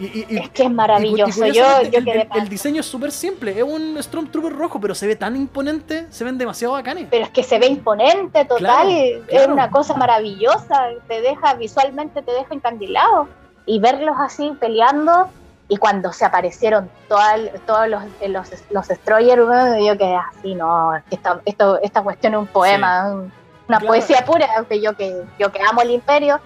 Y, 0.00 0.26
y- 0.30 0.38
Es 0.38 0.48
que 0.50 0.62
es 0.62 0.68
cu- 0.68 0.72
y 0.72 0.74
maravilloso. 0.74 1.46
Yo, 1.46 1.78
el, 1.78 1.90
quedé 1.90 2.22
el- 2.32 2.40
el 2.42 2.48
diseño 2.48 2.80
es 2.80 2.86
súper 2.86 3.12
simple. 3.12 3.56
Es 3.56 3.62
un 3.62 3.96
Stormtrooper 4.02 4.52
rojo, 4.54 4.80
pero 4.80 4.94
se 4.94 5.06
ve 5.06 5.14
tan 5.14 5.36
imponente. 5.36 6.06
Se 6.10 6.24
ven 6.24 6.38
demasiado 6.38 6.72
bacanes. 6.72 7.06
Pero 7.10 7.24
es 7.24 7.30
que 7.30 7.42
se 7.42 7.58
ve 7.58 7.66
imponente, 7.66 8.44
total. 8.46 8.58
Claro, 8.58 8.88
Es 8.90 9.20
claro. 9.28 9.52
una 9.52 9.70
cosa 9.70 9.94
maravillosa. 9.94 10.88
Te 11.06 11.20
deja, 11.20 11.54
visualmente 11.54 12.22
te 12.22 12.32
deja 12.32 12.54
encandilado. 12.54 13.28
Y 13.66 13.78
verlos 13.78 14.16
así 14.18 14.52
peleando. 14.58 15.28
Y 15.68 15.76
cuando 15.76 16.12
se 16.12 16.24
aparecieron 16.24 16.90
todos 17.08 17.88
los, 17.92 18.02
los, 18.28 18.48
los 18.70 18.88
destroyers, 18.88 19.42
yo 19.86 19.96
quedé 19.96 20.16
así, 20.16 20.54
no, 20.56 20.96
esta, 21.10 21.40
esto, 21.44 21.78
esta 21.80 22.02
cuestión 22.02 22.32
es 22.34 22.40
un 22.40 22.46
poema, 22.48 23.06
un- 23.12 23.32
una 23.68 23.78
Claro. 23.78 23.86
poesía 23.86 24.24
pura, 24.26 24.48
que 24.68 24.80
yo 24.80 24.94
que 24.96 25.22
yo 25.38 25.52
que 25.52 25.60
amo 25.62 25.82
el 25.82 25.90
imperio, 25.92 26.40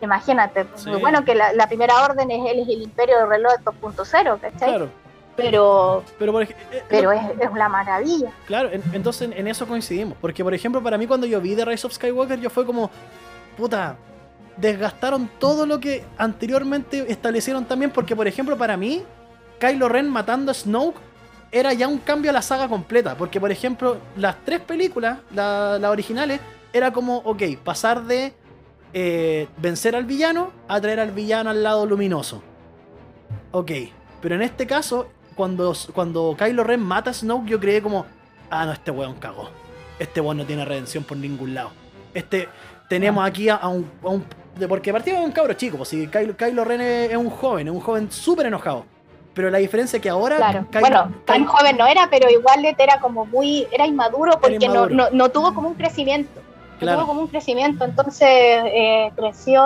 imagínate, 0.00 0.66
Sí. 0.76 0.90
bueno 1.00 1.24
que 1.24 1.34
la, 1.34 1.52
la 1.52 1.66
primera 1.66 2.02
orden 2.04 2.30
es, 2.30 2.50
él 2.50 2.60
es 2.60 2.68
el 2.68 2.82
imperio 2.82 3.18
del 3.18 3.28
reloj 3.28 3.52
2.0, 3.64 4.40
¿cachai? 4.40 4.68
Claro. 4.70 4.88
Pero, 5.36 6.02
Pero, 6.18 6.32
por 6.32 6.42
eh, 6.42 6.56
pero 6.88 7.12
es, 7.12 7.20
es 7.40 7.48
una 7.50 7.68
maravilla. 7.68 8.32
Claro, 8.46 8.70
en- 8.72 8.82
entonces 8.92 9.30
en 9.32 9.46
eso 9.46 9.68
coincidimos. 9.68 10.18
Porque, 10.20 10.42
por 10.42 10.52
ejemplo, 10.52 10.82
para 10.82 10.98
mí 10.98 11.06
cuando 11.06 11.28
yo 11.28 11.40
vi 11.40 11.54
The 11.54 11.64
Rise 11.64 11.86
of 11.86 11.92
Skywalker, 11.92 12.40
yo 12.40 12.50
fue 12.50 12.66
como, 12.66 12.90
puta, 13.56 13.94
desgastaron 14.56 15.30
todo 15.38 15.64
lo 15.66 15.78
que 15.78 16.04
anteriormente 16.16 17.04
establecieron 17.10 17.64
también. 17.66 17.92
Porque, 17.92 18.16
por 18.16 18.26
ejemplo, 18.26 18.56
para 18.58 18.76
mí, 18.76 19.04
Kylo 19.60 19.88
Ren 19.88 20.08
matando 20.08 20.50
a 20.50 20.54
Snoke 20.54 20.96
era 21.52 21.72
ya 21.72 21.86
un 21.88 21.98
cambio 21.98 22.30
a 22.30 22.34
la 22.34 22.42
saga 22.42 22.66
completa. 22.68 23.14
Porque, 23.16 23.38
por 23.40 23.52
ejemplo, 23.52 23.98
las 24.16 24.36
tres 24.44 24.60
películas, 24.60 25.18
la- 25.32 25.78
las 25.78 25.90
originales, 25.90 26.40
era 26.72 26.92
como, 26.92 27.18
ok, 27.18 27.42
pasar 27.62 28.02
de 28.02 28.32
eh, 28.92 29.48
vencer 29.58 29.94
al 29.96 30.04
villano 30.04 30.50
a 30.68 30.80
traer 30.80 31.00
al 31.00 31.10
villano 31.12 31.50
al 31.50 31.62
lado 31.62 31.86
luminoso. 31.86 32.42
Ok, 33.50 33.70
pero 34.20 34.34
en 34.34 34.42
este 34.42 34.66
caso, 34.66 35.08
cuando, 35.34 35.74
cuando 35.94 36.36
Kylo 36.38 36.64
Ren 36.64 36.80
mata 36.80 37.10
a 37.10 37.14
Snoke, 37.14 37.46
yo 37.48 37.60
creí 37.60 37.80
como, 37.80 38.06
ah, 38.50 38.66
no, 38.66 38.72
este 38.72 38.90
weón 38.90 39.14
cagó. 39.14 39.50
Este 39.98 40.20
weón 40.20 40.36
no 40.38 40.44
tiene 40.44 40.64
redención 40.64 41.04
por 41.04 41.16
ningún 41.16 41.54
lado. 41.54 41.70
Este, 42.14 42.48
tenemos 42.88 43.26
aquí 43.26 43.48
a, 43.48 43.56
a 43.56 43.68
un, 43.68 43.90
a 44.02 44.08
un- 44.08 44.24
de- 44.58 44.68
Porque 44.68 44.92
partimos 44.92 45.20
de 45.20 45.26
un 45.26 45.32
cabro 45.32 45.52
chico, 45.54 45.76
pues 45.76 45.88
si 45.90 46.06
Kylo, 46.08 46.36
Kylo 46.36 46.64
Ren 46.64 46.80
es, 46.80 47.10
es 47.10 47.16
un 47.16 47.30
joven, 47.30 47.68
es 47.68 47.74
un 47.74 47.80
joven 47.80 48.10
súper 48.10 48.46
enojado. 48.46 48.84
Pero 49.34 49.50
la 49.50 49.58
diferencia 49.58 49.98
es 49.98 50.02
que 50.02 50.08
ahora... 50.08 50.36
Claro. 50.36 50.66
Kylo- 50.70 50.80
bueno, 50.80 51.12
tan 51.24 51.44
Kylo- 51.44 51.48
joven 51.48 51.76
no 51.76 51.86
era, 51.86 52.08
pero 52.10 52.28
igual 52.30 52.64
era 52.64 52.98
como 53.00 53.24
muy, 53.24 53.66
era 53.70 53.86
inmaduro 53.86 54.32
porque 54.40 54.56
inmaduro. 54.56 54.94
No, 54.94 55.04
no, 55.10 55.16
no 55.16 55.28
tuvo 55.30 55.54
como 55.54 55.68
un 55.68 55.74
crecimiento. 55.74 56.40
Claro. 56.78 56.98
tuvo 56.98 57.08
como 57.08 57.20
un 57.22 57.26
crecimiento, 57.28 57.84
entonces 57.84 58.28
eh, 58.28 59.10
creció 59.16 59.62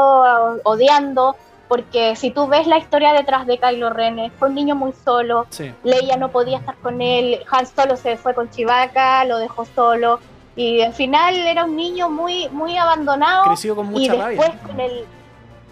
odiando, 0.64 1.36
porque 1.68 2.16
si 2.16 2.30
tú 2.30 2.46
ves 2.48 2.66
la 2.66 2.78
historia 2.78 3.12
detrás 3.12 3.46
de 3.46 3.58
Kylo 3.58 3.90
Ren, 3.90 4.18
eh, 4.18 4.32
fue 4.38 4.48
un 4.48 4.54
niño 4.54 4.74
muy 4.74 4.92
solo, 5.04 5.46
Sí, 5.50 5.72
Leia 5.84 6.16
no 6.16 6.30
podía 6.30 6.58
estar 6.58 6.76
con 6.76 7.00
él, 7.00 7.40
Han 7.50 7.66
Solo 7.66 7.96
se 7.96 8.16
fue 8.16 8.34
con 8.34 8.50
Chewbacca, 8.50 9.24
lo 9.24 9.38
dejó 9.38 9.64
solo, 9.74 10.20
y 10.56 10.82
al 10.82 10.92
final 10.92 11.34
era 11.46 11.64
un 11.64 11.76
niño 11.76 12.10
muy, 12.10 12.48
muy 12.50 12.76
abandonado 12.76 13.44
creció 13.44 13.74
con 13.74 13.86
y 13.86 13.90
mucha 13.90 14.12
después 14.26 14.48
rabia. 14.48 14.62
con 14.66 14.80
el 14.80 15.04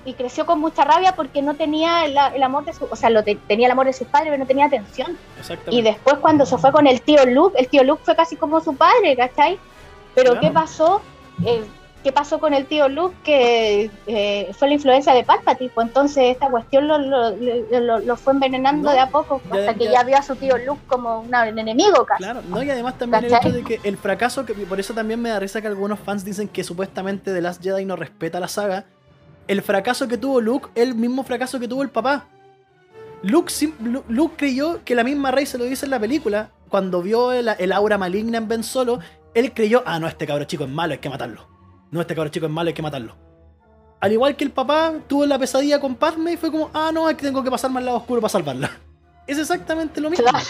y 0.07 0.14
creció 0.14 0.47
con 0.47 0.59
mucha 0.61 0.82
rabia 0.82 1.14
porque 1.14 1.43
no 1.43 1.55
tenía 1.57 2.09
la- 2.09 2.28
el 2.28 2.43
amor 2.43 2.64
de 2.64 2.72
su, 2.72 2.88
o 2.91 2.97
sea, 2.97 3.11
lo 3.11 3.22
te- 3.22 3.34
tenía 3.47 3.66
el 3.66 3.72
amor 3.72 3.84
de 3.84 3.93
sus 3.93 4.07
padres, 4.09 4.30
pero 4.30 4.38
no 4.43 4.47
tenía 4.47 4.64
atención. 4.64 5.18
Y 5.68 5.82
después 5.82 6.16
cuando 6.20 6.47
se 6.47 6.57
fue 6.57 6.72
con 6.72 6.86
el 6.86 7.03
tío 7.03 7.26
Luke, 7.26 7.59
el 7.61 7.68
tío 7.68 7.84
Luke 7.84 8.01
fue 8.03 8.16
casi 8.16 8.36
como 8.36 8.62
su 8.62 8.74
padre, 8.74 9.14
¿cachai? 9.14 9.59
Pero 10.14 10.30
Claro. 10.32 10.41
¿qué 10.41 10.51
pasó? 10.53 11.03
Eh, 11.47 11.64
¿Qué 12.03 12.12
pasó 12.12 12.38
con 12.41 12.55
el 12.55 12.64
tío 12.64 12.88
Luke? 12.88 13.14
Que 13.22 13.91
eh, 14.07 14.51
fue 14.59 14.68
la 14.68 14.74
influencia 14.74 15.12
de 15.12 15.22
Palpatine, 15.22 15.70
pues 15.74 15.86
entonces 15.88 16.24
esta 16.32 16.49
cuestión 16.49 16.88
lo, 16.88 16.97
lo, 16.99 17.36
lo- 17.36 17.99
lo 17.99 18.16
fue 18.16 18.32
envenenando 18.32 18.88
No, 18.88 18.93
de 18.95 19.01
a 19.01 19.11
poco, 19.11 19.43
ya- 19.53 19.61
hasta 19.61 19.74
que 19.74 19.84
ya- 19.84 19.93
ya 19.93 20.03
vio 20.05 20.16
a 20.16 20.22
su 20.22 20.34
tío 20.36 20.57
Luke 20.57 20.80
como 20.86 21.20
un 21.20 21.34
enemigo 21.59 22.07
casi. 22.07 22.22
Claro, 22.22 22.41
no, 22.49 22.62
y 22.62 22.70
además 22.70 22.97
también 22.97 23.24
el 23.26 23.34
hecho 23.34 23.53
de 23.53 23.62
que 23.64 23.80
el 23.84 23.99
fracaso, 23.99 24.47
que 24.47 24.55
por 24.55 24.80
eso 24.80 24.95
también 24.95 25.20
me 25.20 25.28
da 25.28 25.38
risa 25.41 25.61
que 25.61 25.66
algunos 25.66 26.01
fans 26.01 26.24
dicen 26.24 26.49
que 26.49 26.64
supuestamente 26.64 27.34
The 27.34 27.43
Last 27.43 27.62
Jedi 27.62 27.84
no 27.84 27.97
respeta 27.97 28.41
la 28.41 28.49
saga. 28.49 28.86
El 29.47 29.61
fracaso 29.61 30.09
que 30.09 30.16
tuvo 30.16 30.41
Luke, 30.41 30.68
el 30.76 30.95
mismo 30.95 31.22
fracaso 31.22 31.61
que 31.61 31.68
tuvo 31.68 31.82
el 31.82 31.91
papá. 31.91 32.24
Luke, 33.22 33.53
sim- 33.53 33.74
Lu- 33.82 34.05
Luke 34.09 34.36
creyó 34.38 34.80
que 34.86 34.95
la 34.95 35.05
misma 35.05 35.30
Rey 35.32 35.45
se 35.45 35.59
lo 35.59 35.64
dice 35.64 35.84
en 35.84 35.91
la 35.91 36.01
película. 36.01 36.49
Cuando 36.70 37.03
vio 37.03 37.32
el, 37.32 37.49
el 37.59 37.72
aura 37.72 37.99
maligna 37.99 38.38
en 38.38 38.49
Ben 38.49 38.62
Solo, 38.62 39.01
él 39.34 39.52
creyó, 39.54 39.82
ah, 39.86 39.98
no, 39.98 40.06
este 40.08 40.26
cabro 40.26 40.44
chico 40.44 40.64
es 40.64 40.70
malo, 40.70 40.92
hay 40.92 40.98
que 40.98 41.08
matarlo. 41.10 41.46
No, 41.90 42.00
este 42.00 42.14
cabro 42.14 42.30
chico 42.30 42.46
es 42.46 42.52
malo, 42.52 42.68
hay 42.68 42.74
que 42.74 42.82
matarlo. 42.82 43.16
Al 44.00 44.12
igual 44.12 44.34
que 44.36 44.44
el 44.44 44.50
papá 44.50 44.94
tuvo 45.06 45.26
la 45.26 45.38
pesadilla 45.38 45.78
con 45.80 45.94
Padme 45.94 46.32
y 46.32 46.36
fue 46.36 46.50
como, 46.50 46.70
ah, 46.72 46.90
no, 46.92 47.08
es 47.10 47.16
que 47.16 47.26
tengo 47.26 47.42
que 47.42 47.50
pasarme 47.50 47.78
al 47.80 47.84
lado 47.86 47.98
oscuro 47.98 48.20
para 48.20 48.30
salvarla. 48.30 48.70
Es 49.26 49.38
exactamente 49.38 50.00
lo 50.00 50.10
mismo. 50.10 50.24
Claro. 50.26 50.44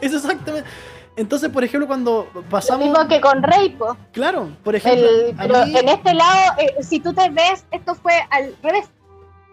Es 0.00 0.12
exactamente. 0.12 0.68
Entonces, 1.16 1.48
por 1.48 1.64
ejemplo, 1.64 1.86
cuando 1.86 2.28
Lo 2.34 2.42
pasamos. 2.42 2.86
mismo 2.86 3.08
que 3.08 3.18
con 3.22 3.42
Rey, 3.42 3.70
po. 3.70 3.96
Claro, 4.12 4.50
por 4.62 4.76
ejemplo. 4.76 5.08
El- 5.08 5.34
pero 5.36 5.64
mí- 5.64 5.78
en 5.78 5.88
este 5.88 6.12
lado, 6.12 6.52
eh, 6.58 6.74
si 6.82 7.00
tú 7.00 7.14
te 7.14 7.30
ves, 7.30 7.64
esto 7.70 7.94
fue 7.94 8.12
al 8.30 8.54
revés. 8.62 8.90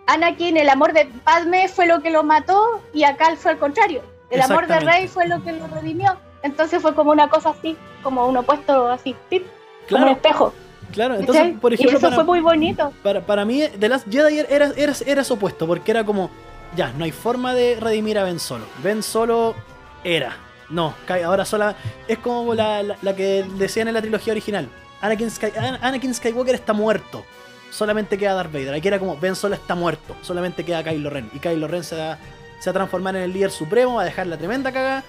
Anakin, 0.08 0.58
el 0.58 0.68
amor 0.68 0.92
de 0.92 1.06
Padme 1.24 1.70
fue 1.70 1.86
lo 1.86 2.02
que 2.02 2.10
lo 2.10 2.24
mató 2.24 2.82
y 2.94 3.06
acá 3.06 3.34
fue 3.38 3.52
al 3.52 3.60
contrario. 3.60 4.02
El 4.30 4.42
amor 4.42 4.68
de. 4.68 4.80
Rey 4.82 5.08
fue 5.08 5.28
lo 5.30 5.42
que 5.44 5.54
lo 5.54 5.68
redimió. 5.68 6.18
Entonces 6.44 6.82
fue 6.82 6.94
como 6.94 7.12
una 7.12 7.30
cosa 7.30 7.50
así, 7.52 7.76
como 8.04 8.28
un 8.28 8.38
opuesto 8.38 8.88
así, 8.90 9.16
pip, 9.30 9.46
como 9.90 10.04
un 10.06 10.12
espejo. 10.12 10.54
claro. 10.92 11.16
Entonces, 11.16 11.54
por 11.60 11.72
y 11.72 11.76
ejemplo, 11.76 11.98
eso 11.98 12.06
para, 12.08 12.16
fue 12.16 12.24
muy 12.26 12.40
bonito. 12.42 12.92
para, 13.02 13.22
para 13.22 13.46
mí, 13.46 13.64
The 13.80 13.90
Last 13.90 14.08
Jedi 14.12 14.40
era, 14.40 14.68
era, 14.76 14.94
era 15.06 15.22
eso 15.22 15.34
opuesto, 15.36 15.66
porque 15.66 15.90
era 15.92 16.04
como, 16.04 16.30
ya, 16.76 16.92
no 16.98 17.06
hay 17.06 17.12
forma 17.12 17.54
de 17.56 17.78
redimir 17.80 18.20
a 18.20 18.24
Ben 18.24 18.40
Solo. 18.40 18.66
Ben 18.84 19.02
Solo 19.02 19.56
era. 20.04 20.36
No, 20.70 20.94
ahora 21.26 21.46
sola. 21.46 21.76
Es 22.08 22.18
como 22.20 22.54
la, 22.56 22.82
la, 22.84 22.98
la 23.02 23.16
que 23.16 23.46
decían 23.58 23.88
en 23.90 23.94
la 23.94 24.02
trilogía 24.02 24.34
original. 24.34 24.68
Anakin, 25.02 25.30
Sky- 25.30 25.58
An- 25.58 25.78
Anakin 25.82 26.14
Skywalker 26.14 26.56
está 26.56 26.74
muerto. 26.74 27.24
Solamente 27.70 28.18
queda 28.18 28.34
Darth 28.34 28.52
Vader. 28.52 28.74
Aquí 28.74 28.88
era 28.88 28.98
como 28.98 29.18
Ben 29.18 29.36
Solo 29.36 29.56
está 29.56 29.76
muerto. 29.76 30.16
Solamente 30.22 30.64
queda 30.64 30.84
Kylo 30.84 31.10
Ren. 31.10 31.30
Y 31.34 31.40
Kylo 31.40 31.68
Ren 31.68 31.84
se 31.84 31.96
da, 31.96 32.18
se 32.60 32.70
va 32.70 32.72
a 32.72 32.74
transformar 32.74 33.16
en 33.18 33.24
el 33.24 33.34
líder 33.34 33.52
supremo, 33.52 33.96
va 33.96 34.02
a 34.04 34.06
dejar 34.06 34.26
la 34.28 34.38
tremenda 34.38 34.72
caga. 34.72 35.04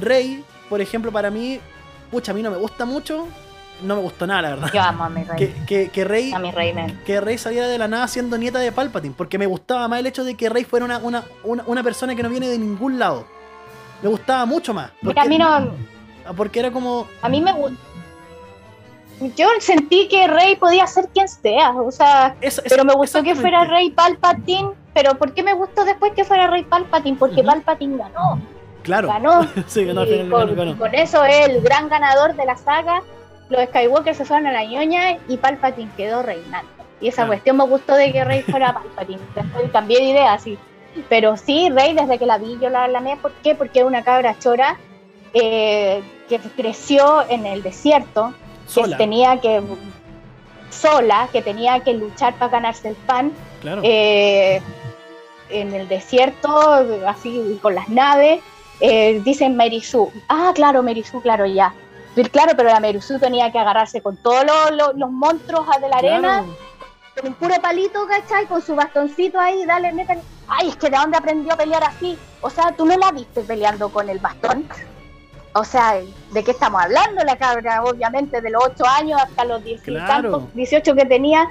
Rey, 0.00 0.44
por 0.68 0.80
ejemplo, 0.80 1.12
para 1.12 1.30
mí, 1.30 1.60
pucha, 2.10 2.32
a 2.32 2.34
mí 2.34 2.42
no 2.42 2.50
me 2.50 2.56
gusta 2.56 2.84
mucho, 2.84 3.26
no 3.82 3.96
me 3.96 4.02
gustó 4.02 4.26
nada, 4.26 4.42
la 4.42 4.48
verdad. 4.50 4.70
Yo 4.72 4.80
amo 4.80 5.04
a 5.04 5.08
mi 5.08 5.24
rey. 5.24 5.36
Que, 5.36 5.64
que, 5.64 5.88
que 5.90 6.04
Rey 6.04 6.32
A 6.32 6.38
mi 6.38 6.50
rey, 6.50 6.74
que 7.04 7.20
Rey 7.20 7.38
saliera 7.38 7.68
de 7.68 7.78
la 7.78 7.88
nada 7.88 8.08
siendo 8.08 8.36
nieta 8.38 8.58
de 8.58 8.72
Palpatine, 8.72 9.14
porque 9.16 9.38
me 9.38 9.46
gustaba 9.46 9.86
más 9.88 10.00
el 10.00 10.06
hecho 10.06 10.24
de 10.24 10.34
que 10.34 10.48
Rey 10.48 10.64
fuera 10.64 10.84
una, 10.84 10.98
una, 10.98 11.24
una, 11.44 11.62
una 11.66 11.82
persona 11.82 12.14
que 12.14 12.22
no 12.22 12.28
viene 12.28 12.48
de 12.48 12.58
ningún 12.58 12.98
lado. 12.98 13.26
Me 14.02 14.08
gustaba 14.08 14.46
mucho 14.46 14.74
más. 14.74 14.90
Mira, 15.02 15.22
a 15.22 15.24
mí 15.26 15.38
no. 15.38 15.72
porque 16.36 16.60
era 16.60 16.70
como. 16.70 17.06
A 17.22 17.28
mí 17.28 17.40
me 17.40 17.52
gusta. 17.52 17.76
Yo 19.36 19.48
sentí 19.58 20.06
que 20.06 20.28
Rey 20.28 20.54
podía 20.54 20.86
ser 20.86 21.08
quien 21.08 21.26
sea, 21.26 21.72
o 21.72 21.90
sea, 21.90 22.36
pero 22.68 22.84
me 22.84 22.94
gustó 22.94 23.22
que 23.22 23.34
fuera 23.34 23.64
Rey 23.64 23.90
Palpatine. 23.90 24.70
Pero 24.94 25.16
¿por 25.16 25.34
qué 25.34 25.42
me 25.42 25.54
gustó 25.54 25.84
después 25.84 26.12
que 26.14 26.24
fuera 26.24 26.46
Rey 26.46 26.64
Palpatine? 26.64 27.16
Porque. 27.16 27.42
Palpatine 27.42 27.96
ganó, 27.96 28.40
Claro. 28.88 29.08
ganó. 29.08 29.46
sí, 29.68 29.84
ganó, 29.84 30.00
al 30.02 30.08
y 30.08 30.10
final 30.12 30.30
con, 30.30 30.40
ganó, 30.40 30.54
ganó. 30.56 30.78
con 30.78 30.94
eso 30.94 31.24
es 31.24 31.48
el 31.48 31.60
gran 31.62 31.88
ganador 31.88 32.34
de 32.34 32.44
la 32.44 32.56
saga. 32.56 33.02
Los 33.48 33.62
Skywalker 33.68 34.14
se 34.14 34.24
fueron 34.24 34.46
a 34.48 34.52
la 34.52 34.64
ñoña 34.64 35.18
y 35.28 35.36
Palpatine 35.38 35.90
quedó 35.96 36.22
reinando. 36.22 36.70
Y 37.00 37.08
esa 37.08 37.16
Claro. 37.18 37.28
cuestión 37.30 37.56
me 37.56 37.64
gustó 37.64 37.94
de 37.94 38.12
que 38.12 38.24
Rey 38.24 38.42
fuera 38.42 38.72
Palpatine. 38.74 39.20
Después 39.34 39.70
cambié 39.72 39.98
de 39.98 40.04
idea, 40.10 40.38
sí. 40.38 40.58
Pero 41.08 41.36
sí, 41.36 41.70
Rey, 41.70 41.94
desde 41.94 42.18
que 42.18 42.26
la 42.26 42.38
vi, 42.38 42.58
yo 42.60 42.68
la 42.70 42.84
amé. 42.86 43.16
¿Por 43.16 43.30
qué? 43.42 43.54
Porque 43.54 43.78
es 43.80 43.84
una 43.84 44.02
cabra 44.02 44.36
chora 44.38 44.76
eh, 45.32 46.02
que 46.28 46.38
creció 46.40 47.24
en 47.28 47.46
el 47.46 47.62
desierto, 47.62 48.32
que 48.66 48.70
Sola. 48.72 48.96
tenía 48.96 49.40
que 49.40 49.62
sola, 50.70 51.28
que 51.32 51.42
tenía 51.42 51.80
que 51.80 51.94
luchar 51.94 52.34
para 52.34 52.50
ganarse 52.52 52.88
el 52.88 52.94
pan, 52.94 53.32
Claro. 53.60 53.80
eh, 53.84 54.60
en 55.50 55.74
el 55.74 55.88
desierto, 55.88 56.50
así 57.06 57.58
con 57.62 57.74
las 57.74 57.88
naves, 57.88 58.40
eh, 58.80 59.20
dicen 59.24 59.56
Merisu. 59.56 60.10
Ah, 60.28 60.52
claro, 60.54 60.82
Merisu, 60.82 61.20
claro, 61.20 61.46
ya. 61.46 61.72
Pero 62.14 62.30
Claro, 62.30 62.52
pero 62.56 62.68
la 62.70 62.80
Merisu 62.80 63.18
tenía 63.18 63.50
que 63.52 63.58
agarrarse 63.58 64.00
con 64.02 64.16
todos 64.16 64.44
los, 64.44 64.70
los- 64.72 64.94
los 64.96 65.10
monstruos 65.10 65.66
de 65.80 65.88
la 65.88 65.96
arena, 65.96 66.18
Claro. 66.42 66.56
con 67.16 67.26
un 67.28 67.34
puro 67.34 67.54
palito, 67.62 68.06
¿cachai? 68.06 68.46
Con 68.46 68.60
su 68.62 68.74
bastoncito 68.74 69.38
ahí, 69.38 69.64
dale, 69.66 69.92
métale. 69.92 70.20
Ay, 70.48 70.68
es 70.70 70.76
que 70.76 70.90
de 70.90 70.96
dónde 70.96 71.16
aprendió 71.18 71.52
a 71.52 71.56
pelear 71.56 71.84
así. 71.84 72.18
O 72.40 72.50
sea, 72.50 72.72
tú 72.76 72.84
no 72.86 72.96
la 72.96 73.10
viste 73.12 73.42
peleando 73.42 73.88
con 73.90 74.08
el 74.08 74.18
bastón. 74.18 74.66
O 75.54 75.64
sea, 75.64 75.94
¿de 76.32 76.44
qué 76.44 76.50
estamos 76.52 76.82
hablando? 76.82 77.22
La 77.24 77.36
cabra, 77.36 77.82
obviamente, 77.84 78.40
de 78.40 78.50
los 78.50 78.62
8 78.64 78.84
años 78.86 79.20
hasta 79.20 79.44
los 79.44 79.62
10 79.64 79.80
y 79.82 79.84
Claro. 79.92 80.06
tantos, 80.30 80.54
18 80.54 80.94
que 80.94 81.04
tenía, 81.04 81.48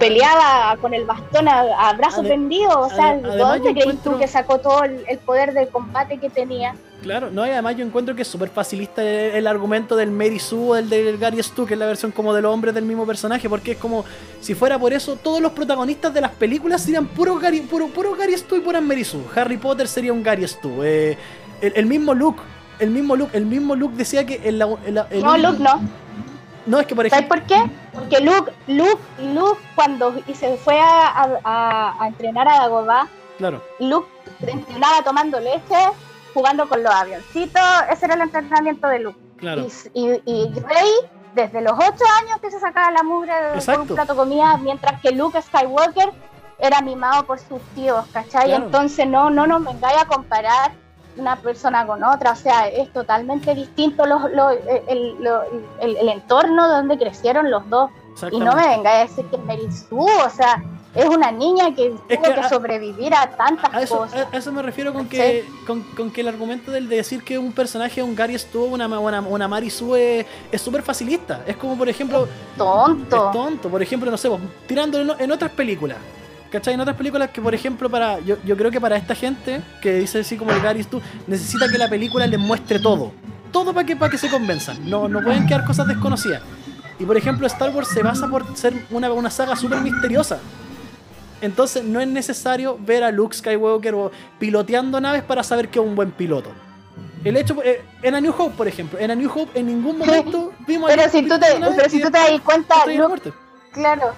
peleaba 0.00 0.76
con 0.80 0.92
el 0.94 1.04
bastón 1.04 1.46
a, 1.46 1.60
a 1.88 1.92
brazo 1.92 2.22
Ade- 2.22 2.28
tendido. 2.30 2.70
O 2.80 2.88
sea, 2.90 3.12
ade- 3.12 3.22
¿de 3.22 3.28
además 3.30 3.48
dónde 3.58 3.72
crees 3.72 3.86
encuentro- 3.86 4.12
tú 4.14 4.18
que 4.18 4.26
sacó 4.26 4.58
todo 4.58 4.82
el, 4.82 5.04
el 5.06 5.18
poder 5.18 5.52
del 5.52 5.68
combate 5.68 6.18
que 6.18 6.28
tenía? 6.30 6.74
Claro, 7.02 7.30
no, 7.30 7.46
y 7.46 7.50
además 7.50 7.76
yo 7.76 7.84
encuentro 7.86 8.14
que 8.14 8.22
es 8.22 8.28
súper 8.28 8.50
facilista 8.50 9.02
el, 9.02 9.34
el 9.36 9.46
argumento 9.46 9.96
del 9.96 10.10
Mary 10.10 10.38
Sue 10.38 10.58
o 10.70 10.76
el 10.76 10.90
del 10.90 11.16
Gary 11.16 11.42
Stu, 11.42 11.64
que 11.64 11.72
es 11.74 11.80
la 11.80 11.86
versión 11.86 12.10
como 12.12 12.34
de 12.34 12.42
los 12.42 12.52
hombres 12.52 12.74
del 12.74 12.84
mismo 12.84 13.06
personaje, 13.06 13.48
porque 13.48 13.72
es 13.72 13.78
como, 13.78 14.04
si 14.42 14.54
fuera 14.54 14.78
por 14.78 14.92
eso, 14.92 15.16
todos 15.16 15.40
los 15.40 15.52
protagonistas 15.52 16.12
de 16.12 16.20
las 16.20 16.32
películas 16.32 16.82
serían 16.82 17.06
puro 17.06 17.36
Gary, 17.38 17.60
puro, 17.60 17.86
puro 17.88 18.14
Gary 18.16 18.36
Stu 18.36 18.56
y 18.56 18.60
pura 18.60 18.82
Mary 18.82 19.04
Sue. 19.04 19.22
Harry 19.34 19.56
Potter 19.56 19.88
sería 19.88 20.12
un 20.12 20.22
Gary 20.22 20.46
Stu. 20.46 20.82
eh, 20.82 21.16
el, 21.62 21.72
el 21.74 21.86
mismo 21.86 22.12
Luke, 22.12 22.42
el 22.78 22.90
mismo 22.90 23.16
Luke, 23.16 23.34
el 23.34 23.46
mismo 23.46 23.74
Luke 23.76 23.94
decía 23.96 24.26
que 24.26 24.40
en 24.44 24.58
la, 24.58 24.66
No, 24.66 25.38
Luke 25.38 25.58
no. 25.62 25.80
No, 26.66 26.78
es 26.80 26.86
que 26.86 26.94
por 26.94 27.08
¿Sabes 27.08 27.26
por 27.26 27.42
qué? 27.42 27.70
Porque 27.92 28.20
Luke, 28.20 28.52
Luke, 28.66 29.00
Luke 29.18 29.60
cuando 29.74 30.14
se 30.34 30.56
fue 30.58 30.78
a, 30.80 31.38
a- 31.44 32.06
entrenar 32.06 32.48
a 32.48 32.58
Dagobah, 32.60 33.08
Claro, 33.38 33.62
Luke 33.78 34.08
entrenaba 34.46 35.02
tomando 35.02 35.40
leche, 35.40 35.76
jugando 36.34 36.68
con 36.68 36.82
los 36.82 36.92
avioncitos, 36.94 37.62
ese 37.90 38.04
era 38.04 38.14
el 38.14 38.20
entrenamiento 38.22 38.86
de 38.88 38.98
Luke. 39.00 39.18
claro. 39.38 39.66
Y, 39.94 40.00
y- 40.08 40.22
y 40.26 40.52
Rey, 40.60 40.90
desde 41.34 41.62
los 41.62 41.72
8 41.72 41.84
años 42.22 42.38
que 42.42 42.50
se 42.50 42.60
sacaba 42.60 42.90
la 42.90 43.02
mugre 43.02 43.32
Exacto. 43.54 43.82
un 43.82 43.88
plato 43.88 44.12
de 44.12 44.18
comida, 44.18 44.56
mientras 44.58 45.00
que 45.00 45.12
Luke 45.12 45.40
Skywalker 45.40 46.10
era 46.58 46.82
mimado 46.82 47.24
por 47.24 47.38
sus 47.38 47.62
tíos, 47.74 48.04
¿cachai? 48.12 48.46
Claro. 48.48 48.66
Entonces 48.66 49.06
no, 49.06 49.30
no 49.30 49.46
nos 49.46 49.64
vengáis 49.64 50.02
a 50.02 50.04
comparar 50.04 50.72
una 51.20 51.36
persona 51.36 51.86
con 51.86 52.02
otra, 52.02 52.32
o 52.32 52.36
sea, 52.36 52.68
es 52.68 52.92
totalmente 52.92 53.54
distinto 53.54 54.06
los, 54.06 54.30
los- 54.32 54.54
el, 54.88 55.16
lo- 55.22 55.42
el- 55.80 55.96
el 55.96 56.08
entorno 56.08 56.68
donde 56.68 56.98
crecieron 56.98 57.50
los 57.50 57.68
dos. 57.68 57.90
Y 58.32 58.38
no 58.40 58.54
me 58.54 58.66
vengáis 58.68 59.10
a 59.12 59.16
decir 59.16 59.24
que 59.26 59.36
Sue, 59.72 60.12
o 60.26 60.30
sea, 60.30 60.62
es 60.94 61.04
una 61.06 61.30
niña 61.30 61.72
que 61.74 61.86
Es 61.86 61.92
tuvo 62.18 62.22
que 62.22 62.34
que, 62.34 62.40
a- 62.40 62.48
sobrevivir 62.48 63.14
a 63.14 63.30
tantas 63.30 63.72
A 63.72 63.80
eso, 63.82 63.98
cosas. 63.98 64.26
a- 64.32 64.36
eso 64.36 64.52
me 64.52 64.60
refiero 64.62 64.92
con 64.92 65.08
que, 65.08 65.48
con, 65.66 65.82
con 65.96 66.10
que 66.10 66.20
el 66.20 66.28
argumento 66.28 66.70
del 66.72 66.88
de 66.88 66.96
decir 66.96 67.22
que 67.22 67.38
un 67.38 67.52
personaje, 67.52 68.02
un 68.02 68.14
Gary 68.16 68.36
Stu, 68.38 68.64
una, 68.64 68.86
una, 68.98 69.20
una 69.20 69.48
Mary 69.48 69.70
Sue, 69.70 70.26
es- 70.50 70.60
súper 70.60 70.82
facilista. 70.82 71.42
Es 71.46 71.56
como, 71.56 71.78
por 71.78 71.88
ejemplo, 71.88 72.26
Tonto. 72.58 73.26
Es 73.26 73.32
tonto, 73.32 73.68
por 73.70 73.80
ejemplo, 73.82 74.10
no 74.10 74.16
sé, 74.16 74.28
pues, 74.28 74.40
tirándolo 74.66 75.14
en, 75.14 75.20
en 75.20 75.32
otras 75.32 75.52
películas. 75.52 75.98
¿Cachai? 76.50 76.74
En 76.74 76.80
otras 76.80 76.96
películas 76.96 77.30
que, 77.30 77.40
por 77.40 77.54
ejemplo, 77.54 77.88
para. 77.88 78.18
Yo, 78.20 78.36
yo 78.44 78.56
creo 78.56 78.70
que 78.70 78.80
para 78.80 78.96
esta 78.96 79.14
gente 79.14 79.62
que 79.80 79.94
dice 79.94 80.20
así 80.20 80.36
como 80.36 80.50
el 80.50 80.60
Gary 80.60 80.82
tú 80.84 81.00
necesita 81.26 81.68
que 81.68 81.78
la 81.78 81.88
película 81.88 82.26
les 82.26 82.38
muestre 82.38 82.80
todo. 82.80 83.12
Todo 83.52 83.72
para 83.72 83.86
que, 83.86 83.96
para 83.96 84.10
que 84.10 84.18
se 84.18 84.28
convenzan. 84.28 84.88
No, 84.88 85.08
no 85.08 85.22
pueden 85.22 85.46
quedar 85.46 85.64
cosas 85.64 85.86
desconocidas. 85.86 86.42
Y 86.98 87.04
por 87.04 87.16
ejemplo, 87.16 87.46
Star 87.46 87.74
Wars 87.74 87.88
se 87.88 88.02
basa 88.02 88.28
por 88.28 88.56
ser 88.56 88.74
una, 88.90 89.10
una 89.12 89.30
saga 89.30 89.56
súper 89.56 89.80
misteriosa. 89.80 90.38
Entonces 91.40 91.84
no 91.84 92.00
es 92.00 92.08
necesario 92.08 92.78
ver 92.78 93.02
a 93.02 93.10
Luke 93.10 93.34
Skywalker 93.34 93.94
o 93.94 94.10
piloteando 94.38 95.00
naves 95.00 95.22
para 95.22 95.42
saber 95.42 95.68
que 95.68 95.78
es 95.78 95.84
un 95.84 95.94
buen 95.94 96.10
piloto. 96.10 96.50
El 97.24 97.36
hecho, 97.36 97.56
eh, 97.62 97.82
en 98.02 98.14
A 98.14 98.20
New 98.20 98.34
Hope, 98.36 98.56
por 98.56 98.66
ejemplo, 98.66 98.98
en 98.98 99.10
A 99.10 99.14
New 99.14 99.30
Hope 99.34 99.58
en 99.58 99.66
ningún 99.66 99.98
momento 99.98 100.52
vimos 100.66 100.90
a 100.90 100.96
Pero 100.96 101.10
si 101.10 101.22
tú 101.22 101.38
te, 101.38 101.46
pero 101.76 101.90
si 101.90 102.00
tú 102.00 102.10
te 102.10 102.18
das 102.18 102.40
cuenta, 102.40 102.86
Luke, 102.86 103.32
claro, 103.72 104.14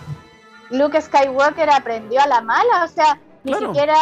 Luke 0.72 1.00
Skywalker 1.00 1.70
aprendió 1.70 2.20
a 2.20 2.26
la 2.26 2.40
mala, 2.40 2.84
o 2.84 2.88
sea, 2.88 3.18
ni 3.44 3.52
Claro. 3.52 3.68
siquiera 3.74 3.94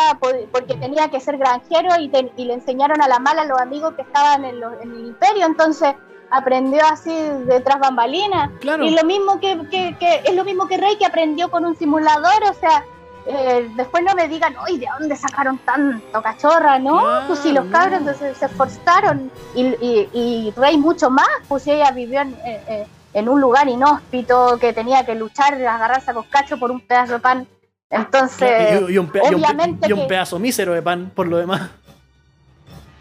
porque 0.53 0.75
tenía 0.75 1.09
que 1.09 1.21
ser 1.21 1.37
granjero 1.39 1.89
y, 1.99 2.09
te- 2.09 2.33
y 2.37 2.45
le 2.45 2.55
enseñaron 2.55 3.01
a 3.03 3.09
la 3.09 3.18
mala 3.18 3.43
a 3.43 3.47
los 3.47 3.61
amigos 3.61 3.95
que 3.95 4.03
estaban 4.03 4.45
en, 4.45 4.57
en 4.83 4.91
el 4.93 5.07
imperio, 5.07 5.47
entonces 5.47 5.95
aprendió 6.31 6.81
así 6.85 7.12
detrás 7.47 7.81
bambalinas. 7.81 8.51
Claro. 8.61 8.85
Y 8.85 8.91
lo 8.91 9.03
mismo 9.05 9.41
que, 9.41 9.59
que- 9.71 9.97
que- 9.99 10.23
es 10.25 10.35
lo 10.35 10.45
mismo 10.45 10.66
que 10.68 10.77
Rey 10.77 10.97
que 10.97 11.07
aprendió 11.07 11.51
con 11.51 11.64
un 11.64 11.75
simulador, 11.77 12.43
o 12.51 12.55
sea, 12.55 12.85
eh, 13.27 13.68
después 13.77 14.03
no 14.05 14.14
me 14.14 14.29
digan, 14.29 14.55
uy, 14.68 14.79
¿de 14.79 14.87
dónde 14.99 15.16
sacaron 15.16 15.59
tanto 15.59 16.23
cachorra? 16.23 16.79
No, 16.79 17.03
pues 17.27 17.39
si 17.41 17.53
los 17.53 17.64
no. 17.66 17.73
cabros 17.73 18.16
se, 18.16 18.35
se 18.35 18.45
esforzaron 18.47 19.31
y, 19.55 19.62
y- 19.85 20.09
y 20.12 20.53
Rey 20.57 20.77
mucho 20.79 21.11
más, 21.11 21.29
pues 21.49 21.66
ella 21.66 21.91
vivió 21.91 22.21
en, 22.21 22.33
eh, 22.45 22.64
eh, 22.68 22.87
en 23.15 23.29
un 23.29 23.41
lugar 23.41 23.69
inhóspito, 23.69 24.59
que 24.61 24.73
tenía 24.73 25.05
que 25.05 25.15
luchar, 25.15 25.55
agarrarse 25.55 26.11
a 26.11 26.15
coscacho 26.15 26.59
por 26.59 26.71
un 26.71 26.81
pedazo 26.81 27.15
de 27.15 27.19
pan. 27.21 27.47
Entonces, 27.91 28.81
y, 28.89 28.93
y 28.93 28.99
un 28.99 29.09
pe- 29.11 29.19
y 29.19 29.23
un 29.23 29.31
pe- 29.31 29.35
obviamente 29.37 29.89
y 29.89 29.93
un 29.93 30.07
pedazo 30.07 30.39
mísero 30.39 30.73
de 30.73 30.83
pan, 30.83 31.11
por 31.15 31.27
lo 31.27 31.39
demás. 31.39 31.71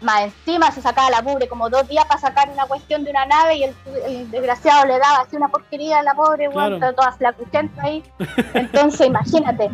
más 0.00 0.22
encima 0.22 0.70
se 0.72 0.80
sacaba 0.82 1.10
la 1.10 1.22
mugre 1.22 1.46
como 1.46 1.68
dos 1.70 1.86
días 1.88 2.04
para 2.06 2.18
sacar 2.20 2.48
una 2.50 2.64
cuestión 2.66 3.04
de 3.04 3.10
una 3.10 3.24
nave 3.26 3.54
y 3.56 3.64
el, 3.64 3.74
el 4.06 4.30
desgraciado 4.30 4.86
le 4.86 4.98
daba 4.98 5.18
así 5.20 5.36
una 5.36 5.48
porquería 5.48 5.98
a 6.00 6.02
la 6.02 6.14
pobre, 6.14 6.48
Claro. 6.50 6.78
claro. 6.78 6.94
toda 6.94 7.12
flacuchenta 7.12 7.82
ahí. 7.82 8.02
Entonces, 8.54 9.06
imagínate. 9.06 9.70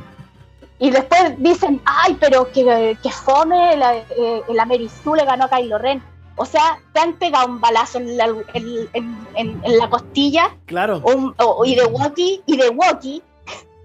Y 0.78 0.91
después 0.91 1.34
dicen, 1.39 1.80
ay, 1.87 2.18
pero 2.20 2.53
que, 2.53 2.99
que 3.03 3.11
fome, 3.11 3.76
la, 3.78 3.95
eh, 3.97 4.43
Mary 4.66 4.91
Sue 5.03 5.16
le 5.16 5.24
ganó 5.24 5.45
a 5.45 5.49
Kylo 5.49 5.78
Ren. 5.78 6.03
O 6.37 6.45
sea, 6.45 6.78
te 6.93 7.01
han 7.01 7.14
pegado 7.14 7.47
un 7.47 7.61
balazo 7.61 7.99
en 7.99 8.16
la, 8.16 8.26
en- 8.26 8.89
en- 8.93 9.26
en- 9.34 9.61
en 9.64 9.78
la 9.78 9.89
costilla 9.89 10.55
Claro, 10.66 11.01
o 11.03 11.12
un- 11.14 11.34
o- 11.39 11.64
y 11.64 11.74
de 11.74 11.84
walkie, 11.87 12.43
y 12.47 12.57
de 12.57 12.68
walkie, 12.68 13.22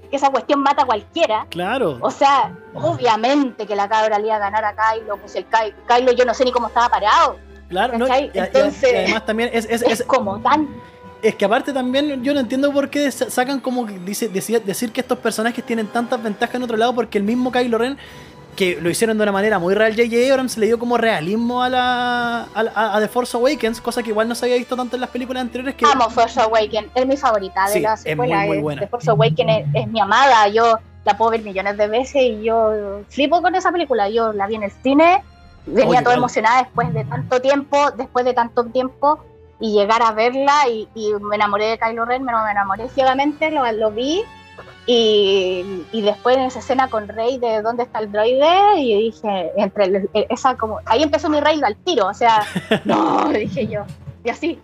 que 0.10 0.18
esa 0.18 0.30
cuestión 0.30 0.60
mata 0.62 0.84
a 0.84 0.86
cualquiera. 0.86 1.48
claro. 1.50 1.98
O 2.02 2.12
sea, 2.12 2.54
obviamente 2.74 3.66
que 3.66 3.76
la 3.76 3.88
cabra 3.88 4.20
le 4.20 4.28
iba 4.28 4.36
a 4.36 4.40
ganar 4.40 4.66
a 4.66 4.76
Kylo, 4.76 5.18
pues 5.18 5.36
el 5.36 5.46
Ky- 5.46 5.74
Kylo 5.88 6.12
yo 6.12 6.26
no 6.26 6.34
sé 6.34 6.44
ni 6.46 6.52
cómo 6.52 6.68
estaba 6.68 6.90
parado. 6.90 7.38
Claro, 7.70 7.98
no, 7.98 8.06
y, 8.08 8.30
Entonces- 8.34 8.92
y 8.92 8.96
además 8.98 9.26
también 9.26 9.50
es, 9.54 9.66
es, 9.70 9.82
Es 9.82 10.02
es, 10.02 10.04
como 10.06 10.40
tan... 10.42 10.68
es 11.22 11.36
que 11.36 11.46
aparte 11.46 11.72
también 11.72 12.22
yo 12.22 12.34
no 12.34 12.42
entiendo 12.42 12.74
por 12.74 12.90
qué 12.90 13.10
sa- 13.12 13.30
sacan 13.30 13.62
como 13.62 13.86
dice, 13.86 14.28
decir, 14.28 14.62
decir 14.64 14.92
que 14.92 15.00
estos 15.00 15.18
personajes 15.20 15.66
tienen 15.66 15.88
tantas 15.88 16.22
ventajas 16.22 16.56
en 16.56 16.64
otro 16.64 16.76
lado 16.76 16.94
porque 16.94 17.18
el 17.18 17.24
mismo 17.24 17.50
Kylo 17.50 17.78
Ren 17.78 17.98
que 18.56 18.80
lo 18.82 18.90
hicieron 18.90 19.18
de 19.18 19.24
una 19.24 19.32
manera 19.32 19.60
muy 19.60 19.74
real 19.74 19.94
J.J. 19.96 20.32
Abrams 20.32 20.58
le 20.58 20.66
dio 20.68 20.78
como 20.78 20.98
realismo 20.98 21.64
a 21.64 21.70
la 21.70 22.42
a, 22.54 22.96
a- 22.96 23.00
The 23.00 23.08
Force 23.08 23.36
Awakens, 23.38 23.80
cosa 23.82 24.04
que 24.04 24.10
igual 24.10 24.28
no 24.28 24.36
se 24.36 24.46
había 24.46 24.58
visto 24.58 24.76
tanto 24.76 24.96
en 24.98 25.02
las 25.02 25.10
películas 25.10 25.42
anteriores 25.42 25.76
que 25.76 25.86
Amo 25.86 26.10
Force 26.10 26.40
Awakens, 26.40 26.90
es 26.94 27.06
mi 27.08 27.18
favorita 27.18 27.68
de 27.68 27.74
Sí, 27.74 27.80
las 27.80 28.06
es 28.06 28.16
muy, 28.18 28.28
muy 28.34 28.58
es- 28.58 28.62
buena. 28.62 28.82
de 28.82 28.88
Force 28.88 29.10
Awakens 29.10 29.52
es, 29.52 29.66
es 29.84 29.88
mi 29.88 30.00
amada, 30.00 30.48
yo 30.50 30.78
la 31.06 31.18
puedo 31.18 31.32
ver 31.32 31.42
millones 31.42 31.78
de 31.78 31.88
veces 31.88 32.22
y 32.22 32.44
yo 32.44 33.02
flipo 33.10 33.42
con 33.42 33.56
esa 33.56 33.72
película. 33.72 34.08
Yo 34.10 34.34
la 34.34 34.46
vi 34.48 34.56
en 34.56 34.64
el 34.64 34.72
cine, 34.84 35.24
venía 35.66 35.90
Oye, 35.90 36.02
toda 36.04 36.16
emocionada 36.16 36.62
después 36.64 36.94
de 36.94 37.04
tanto 37.06 37.42
tiempo, 37.42 37.92
después 37.98 38.24
de 38.26 38.34
tanto 38.34 38.66
tiempo 38.66 39.24
y 39.60 39.74
llegar 39.74 40.02
a 40.04 40.12
verla 40.12 40.68
y, 40.70 40.88
y 40.94 41.12
me 41.22 41.36
enamoré 41.38 41.66
de 41.68 41.80
Kylo 41.80 42.06
Ren, 42.06 42.24
me, 42.24 42.34
me 42.34 42.52
enamoré 42.52 42.90
ciegamente, 42.90 43.50
lo, 43.50 43.70
lo 43.72 43.92
vi 43.92 44.24
Y, 44.88 45.86
y, 45.92 46.02
después 46.02 46.36
en 46.38 46.44
esa 46.44 46.60
escena 46.60 46.90
con 46.90 47.08
Rey 47.08 47.38
de 47.38 47.62
dónde 47.62 47.84
está 47.84 48.00
el 48.00 48.12
droide, 48.12 48.80
y 48.80 49.12
dije, 49.12 49.52
entre 49.56 50.10
esa 50.30 50.58
como, 50.58 50.80
ahí 50.86 51.04
empezó 51.04 51.30
mi 51.30 51.40
Rey 51.40 51.62
al 51.64 51.76
tiro, 51.78 52.08
o 52.08 52.14
sea, 52.14 52.44
no, 52.86 53.30
dije 53.30 53.68
yo, 53.68 53.84
y 54.24 54.30
así, 54.30 54.60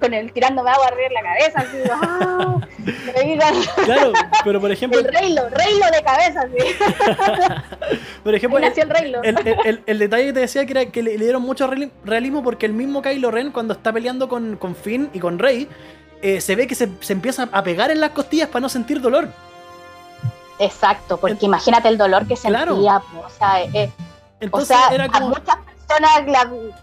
con 0.00 0.14
el 0.14 0.32
tirándome 0.32 0.70
agua 0.70 0.86
arriba 0.86 1.08
en 1.08 1.14
la 1.14 1.22
cabeza, 1.22 1.58
así, 1.60 1.76
¡ah! 1.90 2.60
Claro, 3.84 4.12
pero 4.44 4.60
por 4.60 4.72
ejemplo. 4.72 4.98
El 5.00 5.06
Reylo, 5.06 5.48
Reylo 5.50 5.86
de 5.92 6.02
cabeza, 6.02 6.46
sí. 6.48 7.98
por 8.24 8.34
ejemplo, 8.34 8.58
el, 8.58 9.36
el, 9.64 9.82
el, 9.86 9.98
detalle 9.98 10.26
que 10.26 10.32
te 10.32 10.40
decía 10.40 10.66
que 10.66 10.72
era 10.72 10.86
que 10.86 11.02
le, 11.02 11.16
dieron 11.16 11.42
mucho 11.42 11.70
realismo 12.04 12.42
porque 12.42 12.66
el 12.66 12.72
mismo 12.72 13.02
Kylo 13.02 13.30
Ren, 13.30 13.52
cuando 13.52 13.74
está 13.74 13.92
peleando 13.92 14.28
con, 14.28 14.56
con 14.56 14.74
Finn 14.74 15.10
y 15.12 15.20
con 15.20 15.38
Rey, 15.38 15.68
eh, 16.24 16.40
se 16.40 16.56
ve 16.56 16.66
que 16.66 16.74
se, 16.74 16.88
se, 17.00 17.12
empieza 17.12 17.50
a 17.52 17.62
pegar 17.62 17.90
en 17.90 18.00
las 18.00 18.12
costillas 18.12 18.48
para 18.48 18.62
no 18.62 18.70
sentir 18.70 18.98
dolor. 18.98 19.28
Exacto, 20.58 21.18
porque 21.18 21.44
imagínate 21.44 21.86
el 21.88 21.98
dolor 21.98 22.26
que 22.26 22.34
sentía. 22.34 22.64
O 22.66 23.28
sea, 23.28 23.62
eh, 23.62 23.92
Entonces, 24.40 24.74
o 24.74 24.80
sea 24.80 24.94
era 24.94 25.06
como... 25.08 25.26
a 25.26 25.28
muchas 25.28 25.56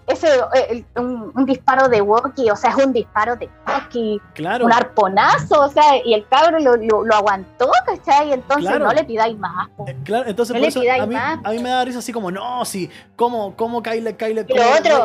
ese, 0.08 0.28
eh, 0.56 0.84
un, 0.96 1.46
disparo 1.46 1.88
de 1.90 2.02
Wookiee, 2.02 2.52
o 2.52 2.56
sea, 2.56 2.72
es 2.72 2.86
un 2.86 2.94
disparo 2.94 3.36
de 3.36 3.50
Wookiee, 3.68 4.22
un 4.64 4.72
arponazo, 4.72 5.62
o 5.62 5.70
sea, 5.70 5.98
y 6.04 6.14
el 6.14 6.28
cabro 6.28 6.60
lo, 6.60 6.76
lo, 7.04 7.16
aguantó, 7.16 7.70
¿cachai? 7.86 8.30
Y 8.30 8.34
entonces 8.34 8.80
no 8.80 8.92
le 8.94 9.04
pidáis 9.04 9.38
más. 9.38 9.70
Eh, 9.88 9.96
claro, 10.04 10.30
entonces 10.30 10.56
a, 10.56 10.60
mí, 10.60 10.68
a, 10.88 11.52
mí, 11.52 11.60
me 11.60 11.70
da 11.70 11.86
risa 11.86 12.00
así 12.00 12.12
como, 12.14 12.32
no, 12.32 12.66
si, 12.66 12.90
¿cómo, 13.16 13.56
cómo 13.56 13.82
Kyle, 13.82 14.16
Kyle, 14.16 14.46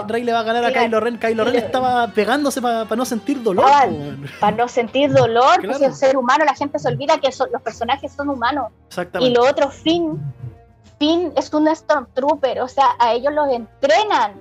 Rey, 0.08 0.22
le 0.24 0.32
va 0.32 0.40
a 0.40 0.42
ganar 0.42 0.64
a 0.64 0.72
Kylo 0.72 1.00
Ren? 1.00 1.18
Kylo 1.18 1.44
Ren 1.44 1.56
estaba 1.56 2.08
pegándose 2.08 2.60
para 2.60 2.84
no 2.96 3.04
sentir 3.04 3.42
dolor. 3.42 3.66
Para 4.40 4.56
no 4.56 4.68
sentir 4.68 5.12
dolor, 5.12 5.60
pues 5.64 5.80
el 5.82 5.94
ser 5.94 6.16
humano, 6.16 6.44
la 6.44 6.54
gente 6.54 6.78
se 6.78 6.88
olvida 6.88 7.18
que 7.18 7.28
los 7.52 7.62
personajes 7.62 8.12
son 8.12 8.30
humanos. 8.30 8.72
Exactamente. 8.88 9.30
Y 9.30 9.34
lo 9.34 9.48
otro, 9.48 9.70
Finn 9.70 10.20
Finn 10.98 11.32
es 11.36 11.52
un 11.52 11.74
Stormtrooper, 11.74 12.60
o 12.60 12.68
sea, 12.68 12.96
a 12.98 13.12
ellos 13.12 13.32
los 13.32 13.48
entrenan. 13.48 14.40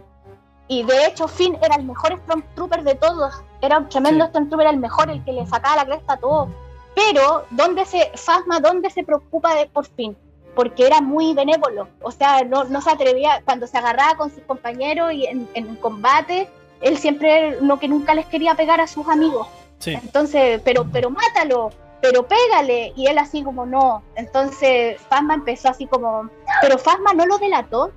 Y 0.67 0.83
de 0.83 1.05
hecho, 1.05 1.27
Finn 1.27 1.57
era 1.61 1.75
el 1.75 1.83
mejor 1.83 2.17
Stormtrooper 2.23 2.83
de 2.83 2.95
todos. 2.95 3.43
Era 3.61 3.79
un 3.79 3.89
tremendo 3.89 4.25
Stormtrooper, 4.25 4.67
el 4.67 4.77
mejor, 4.77 5.09
el 5.09 5.23
que 5.23 5.33
le 5.33 5.45
sacaba 5.45 5.77
la 5.77 5.85
cresta 5.85 6.13
a 6.13 6.17
todos. 6.17 6.49
Pero, 6.95 7.45
¿dónde 7.51 7.85
se, 7.85 8.11
Fasma, 8.15 8.59
dónde 8.59 8.89
se 8.89 9.03
preocupa 9.03 9.53
de 9.55 9.67
por 9.67 9.85
Finn? 9.85 10.17
Porque 10.55 10.87
era 10.87 11.01
muy 11.01 11.33
benévolo. 11.33 11.89
O 12.01 12.11
sea, 12.11 12.43
no, 12.43 12.63
no 12.63 12.81
se 12.81 12.89
atrevía, 12.89 13.41
cuando 13.43 13.67
se 13.67 13.77
agarraba 13.77 14.15
con 14.15 14.33
sus 14.33 14.43
compañeros 14.43 15.11
y 15.11 15.25
en, 15.25 15.47
en 15.53 15.75
combate, 15.75 16.49
él 16.81 16.97
siempre, 16.97 17.59
lo 17.61 17.79
que 17.79 17.87
nunca 17.87 18.13
les 18.15 18.25
quería 18.25 18.55
pegar 18.55 18.79
a 18.79 18.87
sus 18.87 19.07
amigos. 19.07 19.47
Entonces, 19.85 20.61
pero, 20.63 20.87
pero 20.91 21.09
mátalo 21.09 21.69
pero 22.01 22.27
pégale. 22.27 22.93
Y 22.95 23.07
él 23.07 23.17
así 23.17 23.43
como 23.43 23.65
no. 23.65 24.03
Entonces 24.15 24.99
Fasma 25.09 25.35
empezó 25.35 25.69
así 25.69 25.87
como, 25.87 26.29
pero 26.61 26.77
Fasma 26.77 27.13
no 27.13 27.25
lo 27.25 27.37
delató. 27.37 27.91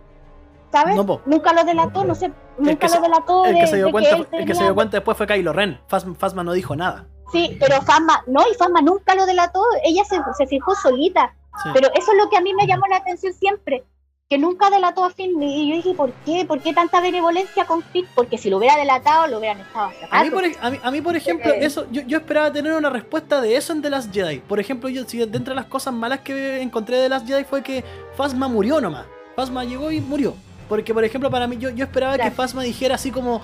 ¿Sabes? 0.70 0.96
nunca 1.24 1.54
lo 1.54 1.64
delató, 1.64 2.04
no 2.04 2.14
sé, 2.14 2.30
nunca 2.58 2.88
lo 2.88 3.00
delató. 3.00 3.46
El 3.46 3.54
que, 3.54 3.66
se 3.66 3.76
dio 3.76 3.90
cuenta, 3.90 4.16
el 4.32 4.44
que 4.44 4.54
se 4.54 4.64
dio 4.64 4.74
cuenta 4.74 4.98
después 4.98 5.16
fue 5.16 5.26
Kylo 5.26 5.54
Ren. 5.54 5.80
Fasma, 5.86 6.44
no 6.44 6.52
dijo 6.52 6.76
nada. 6.76 7.06
Sí, 7.32 7.56
pero 7.58 7.80
Fasma, 7.80 8.22
no, 8.26 8.42
y 8.42 8.54
Fasma 8.54 8.82
nunca 8.82 9.14
lo 9.14 9.24
delató, 9.24 9.62
ella 9.82 10.04
se, 10.04 10.18
se 10.36 10.46
fijó 10.46 10.74
solita. 10.74 11.34
Pero 11.72 11.88
eso 11.94 12.12
es 12.12 12.18
lo 12.18 12.28
que 12.28 12.36
a 12.36 12.42
mí 12.42 12.52
me 12.52 12.66
llamó 12.66 12.86
la 12.86 12.98
atención 12.98 13.32
siempre 13.32 13.82
que 14.28 14.36
nunca 14.36 14.68
delató 14.68 15.04
a 15.04 15.10
Finn. 15.10 15.42
Y 15.42 15.70
yo 15.70 15.76
dije, 15.76 15.94
¿por 15.94 16.12
qué? 16.26 16.44
¿Por 16.44 16.60
qué 16.60 16.74
tanta 16.74 17.00
benevolencia 17.00 17.64
con 17.64 17.82
Finn? 17.82 18.06
Porque 18.14 18.36
si 18.36 18.50
lo 18.50 18.58
hubiera 18.58 18.76
delatado, 18.76 19.26
lo 19.26 19.38
hubieran 19.38 19.60
estado 19.60 19.90
a 20.10 20.22
mí, 20.22 20.30
por, 20.30 20.44
a, 20.60 20.90
mí, 20.90 21.00
por 21.00 21.16
ejemplo, 21.16 21.52
eso 21.54 21.86
yo, 21.90 22.02
yo, 22.02 22.18
esperaba 22.18 22.52
tener 22.52 22.72
una 22.72 22.90
respuesta 22.90 23.40
de 23.40 23.56
eso 23.56 23.72
en 23.72 23.80
The 23.80 23.90
Last 23.90 24.12
Jedi. 24.12 24.40
Por 24.40 24.60
ejemplo, 24.60 24.90
yo 24.90 25.04
si 25.04 25.18
dentro 25.18 25.54
de 25.54 25.60
las 25.60 25.66
cosas 25.66 25.94
malas 25.94 26.20
que 26.20 26.60
encontré 26.60 26.96
de 26.96 27.04
The 27.04 27.08
Last 27.08 27.26
Jedi 27.26 27.44
fue 27.44 27.62
que 27.62 27.82
Phasma 28.16 28.48
murió 28.48 28.80
nomás. 28.82 29.06
Phasma 29.34 29.64
llegó 29.64 29.90
y 29.90 30.00
murió. 30.00 30.34
Porque, 30.68 30.92
por 30.92 31.04
ejemplo, 31.04 31.30
para 31.30 31.46
mí, 31.46 31.56
yo, 31.56 31.70
yo 31.70 31.84
esperaba 31.86 32.18
que 32.18 32.30
Phasma 32.30 32.62
dijera 32.62 32.96
así 32.96 33.10
como. 33.10 33.40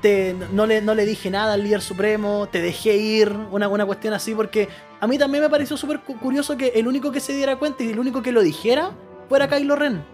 Te, 0.00 0.34
no, 0.52 0.66
le, 0.66 0.82
no 0.82 0.94
le 0.94 1.06
dije 1.06 1.30
nada 1.30 1.54
al 1.54 1.64
líder 1.64 1.80
supremo, 1.80 2.46
te 2.52 2.60
dejé 2.60 2.94
ir, 2.94 3.32
una, 3.50 3.68
una 3.68 3.86
cuestión 3.86 4.12
así, 4.12 4.34
porque 4.34 4.68
a 5.00 5.06
mí 5.06 5.16
también 5.16 5.42
me 5.42 5.48
pareció 5.48 5.78
súper 5.78 6.00
curioso 6.00 6.58
que 6.58 6.72
el 6.74 6.86
único 6.86 7.10
que 7.10 7.20
se 7.20 7.32
diera 7.32 7.56
cuenta 7.56 7.84
y 7.84 7.88
el 7.88 7.98
único 7.98 8.20
que 8.20 8.30
lo 8.30 8.42
dijera 8.42 8.90
fuera 9.30 9.48
Kylo 9.48 9.76
Ren. 9.76 10.13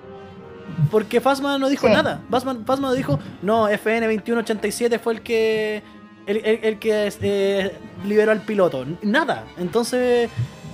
Porque 0.90 1.20
Fasma 1.20 1.58
no 1.58 1.68
dijo 1.68 1.88
nada. 1.88 2.20
Fasma, 2.30 2.54
no 2.54 2.92
dijo, 2.92 3.18
no, 3.42 3.68
FN2187 3.68 4.98
fue 4.98 5.14
el 5.14 5.22
que 5.22 5.82
el, 6.26 6.78
que 6.78 7.12
eh, 7.22 7.78
liberó 8.04 8.32
al 8.32 8.40
piloto. 8.40 8.84
Nada. 9.02 9.44
Entonces, 9.58 10.30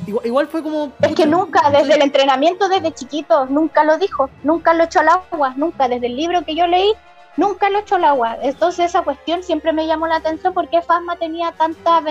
igual, 0.07 0.49
fue 0.49 0.63
como... 0.63 0.93
Es 1.03 1.15
que 1.15 1.27
nunca, 1.27 1.71
desde 1.71 1.95
el 1.95 2.03
entrenamiento, 2.03 2.69
desde 2.69 2.93
chiquito, 2.93 3.47
nunca 3.47 3.85
lo 3.85 3.99
dijo. 3.99 4.31
Nunca 4.43 4.75
lo 4.75 4.85
echó 4.85 5.01
al 5.01 5.09
agua. 5.09 5.55
Nunca. 5.57 5.89
Desde 5.89 6.07
el 6.07 6.17
libro 6.17 6.45
que 6.45 6.55
yo 6.55 6.67
leí, 6.67 6.93
nunca 7.37 7.71
lo 7.71 7.79
echó 7.79 7.97
al 7.97 8.05
agua. 8.05 8.37
Entonces 8.43 8.87
esa 8.87 9.03
cuestión 9.03 9.43
siempre 9.43 9.73
me 9.73 9.87
llamó 9.87 10.07
la 10.07 10.17
atención 10.17 10.53
porque 10.53 10.83
Fasma 10.83 11.17
tenía 11.17 11.53
tanta, 11.53 12.03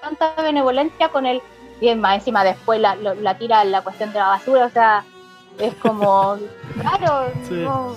tanta 0.00 0.42
benevolencia 0.42 1.08
con 1.08 1.26
él. 1.26 1.40
Y 1.80 1.94
más 1.96 2.16
encima 2.16 2.44
después 2.44 2.80
la, 2.80 2.94
la 2.94 3.38
tira 3.38 3.64
la 3.64 3.82
cuestión 3.82 4.12
de 4.12 4.18
la 4.18 4.28
basura. 4.28 4.66
O 4.66 4.70
sea 4.70 5.04
es 5.58 5.74
como, 5.74 6.36
claro, 6.80 7.30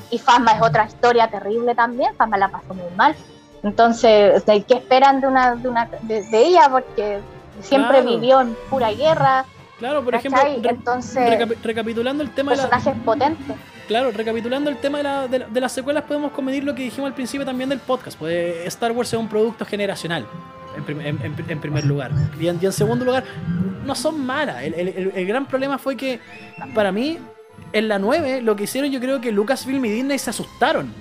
y 0.09 0.17
Fasma 0.17 0.53
es 0.53 0.61
otra 0.61 0.85
historia 0.85 1.29
terrible 1.29 1.75
también, 1.75 2.15
Fasma 2.15 2.37
la 2.37 2.49
pasó 2.49 2.73
muy 2.73 2.91
mal. 2.95 3.15
Entonces, 3.63 4.43
¿qué 4.45 4.75
esperan 4.75 5.21
de 5.21 5.27
una 5.27 5.55
de, 5.55 5.67
una, 5.67 5.89
de, 6.03 6.23
ella? 6.31 6.69
Porque 6.69 7.19
siempre 7.61 8.01
vivió 8.01 8.41
en 8.41 8.55
pura 8.69 8.91
guerra. 8.91 9.45
Claro, 9.79 10.03
por 10.03 10.15
ejemplo, 10.15 10.41
Entonces, 10.63 11.49
recapitulando 11.63 12.23
el 12.23 12.29
tema 12.29 12.51
de 12.51 12.57
la, 12.57 12.69
potente. 13.03 13.55
Claro, 13.87 14.11
recapitulando 14.11 14.69
el 14.69 14.77
tema 14.77 14.99
de, 14.99 15.03
la, 15.03 15.27
de, 15.27 15.61
las 15.61 15.71
secuelas, 15.71 16.03
podemos 16.03 16.31
convenir 16.31 16.63
lo 16.63 16.75
que 16.75 16.83
dijimos 16.83 17.07
al 17.07 17.15
principio 17.15 17.45
también 17.45 17.69
del 17.69 17.79
podcast. 17.79 18.17
Pues 18.17 18.65
Star 18.67 18.91
Wars 18.91 19.11
es 19.13 19.19
un 19.19 19.27
producto 19.27 19.65
generacional, 19.65 20.27
en, 20.87 21.59
primer 21.59 21.85
lugar. 21.85 22.11
Y 22.39 22.47
en, 22.47 22.71
segundo 22.71 23.03
lugar, 23.03 23.23
no 23.83 23.95
son 23.95 24.23
malas. 24.25 24.63
El, 24.63 24.73
el, 24.73 25.25
gran 25.25 25.45
problema 25.45 25.77
fue 25.77 25.97
que, 25.97 26.19
para 26.73 26.91
mí, 26.91 27.19
en 27.75 27.89
la 27.89 27.99
9 27.99 28.41
lo 28.41 28.55
que 28.55 28.63
hicieron 28.63 28.89
yo 28.89 29.01
creo 29.01 29.19
que 29.19 29.33
Lucasfilm 29.33 29.83
y 29.83 29.89
Disney 29.89 30.17
se 30.17 30.29
asustaron. 30.29 30.93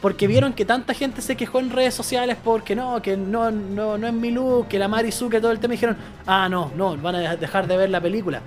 Porque 0.00 0.26
vieron 0.26 0.52
que 0.52 0.64
tanta 0.64 0.94
gente 0.94 1.20
se 1.22 1.36
quejó 1.36 1.58
en 1.58 1.70
redes 1.70 1.94
sociales 1.94 2.36
porque 2.42 2.76
no, 2.76 3.02
que 3.02 3.16
no, 3.16 3.50
no, 3.50 3.98
no 3.98 4.06
es 4.06 4.12
mi 4.12 4.30
look, 4.30 4.68
que 4.68 4.78
la 4.78 4.86
Marisu, 4.86 5.28
todo 5.28 5.50
el 5.50 5.58
tema. 5.58 5.74
Y 5.74 5.76
dijeron, 5.76 5.96
ah, 6.26 6.48
no, 6.48 6.70
no, 6.76 6.96
van 6.96 7.16
a 7.16 7.36
dejar 7.36 7.66
de 7.66 7.76
ver 7.76 7.90
la 7.90 8.00
película. 8.00 8.42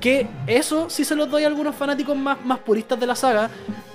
Que 0.00 0.28
eso 0.46 0.88
sí 0.88 1.04
se 1.04 1.16
los 1.16 1.28
doy 1.28 1.42
a 1.42 1.48
algunos 1.48 1.74
fanáticos 1.74 2.16
más, 2.16 2.44
más 2.44 2.60
puristas 2.60 3.00
de 3.00 3.06
la 3.06 3.16
saga. 3.16 3.50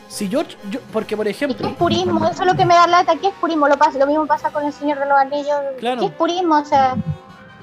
Si 0.10 0.28
yo, 0.28 0.42
yo 0.70 0.80
porque 0.92 1.16
por 1.16 1.28
ejemplo. 1.28 1.58
¿Qué 1.58 1.72
es 1.72 1.78
purismo? 1.78 2.26
Eso 2.28 2.44
es 2.44 2.48
lo 2.48 2.58
que 2.58 2.66
me 2.66 2.74
da 2.74 2.88
lata. 2.88 3.16
¿Qué 3.16 3.28
es 3.28 3.34
purismo? 3.36 3.70
Lo, 3.70 3.78
pasa, 3.78 3.98
lo 4.00 4.08
mismo 4.08 4.26
pasa 4.26 4.50
con 4.52 4.66
el 4.66 4.74
Señor 4.74 5.00
de 5.00 5.06
los 5.06 5.18
Anillos. 5.18 5.60
¿Qué 5.80 6.06
es 6.06 6.12
purismo? 6.12 6.60
O 6.60 6.66
sea. 6.66 6.96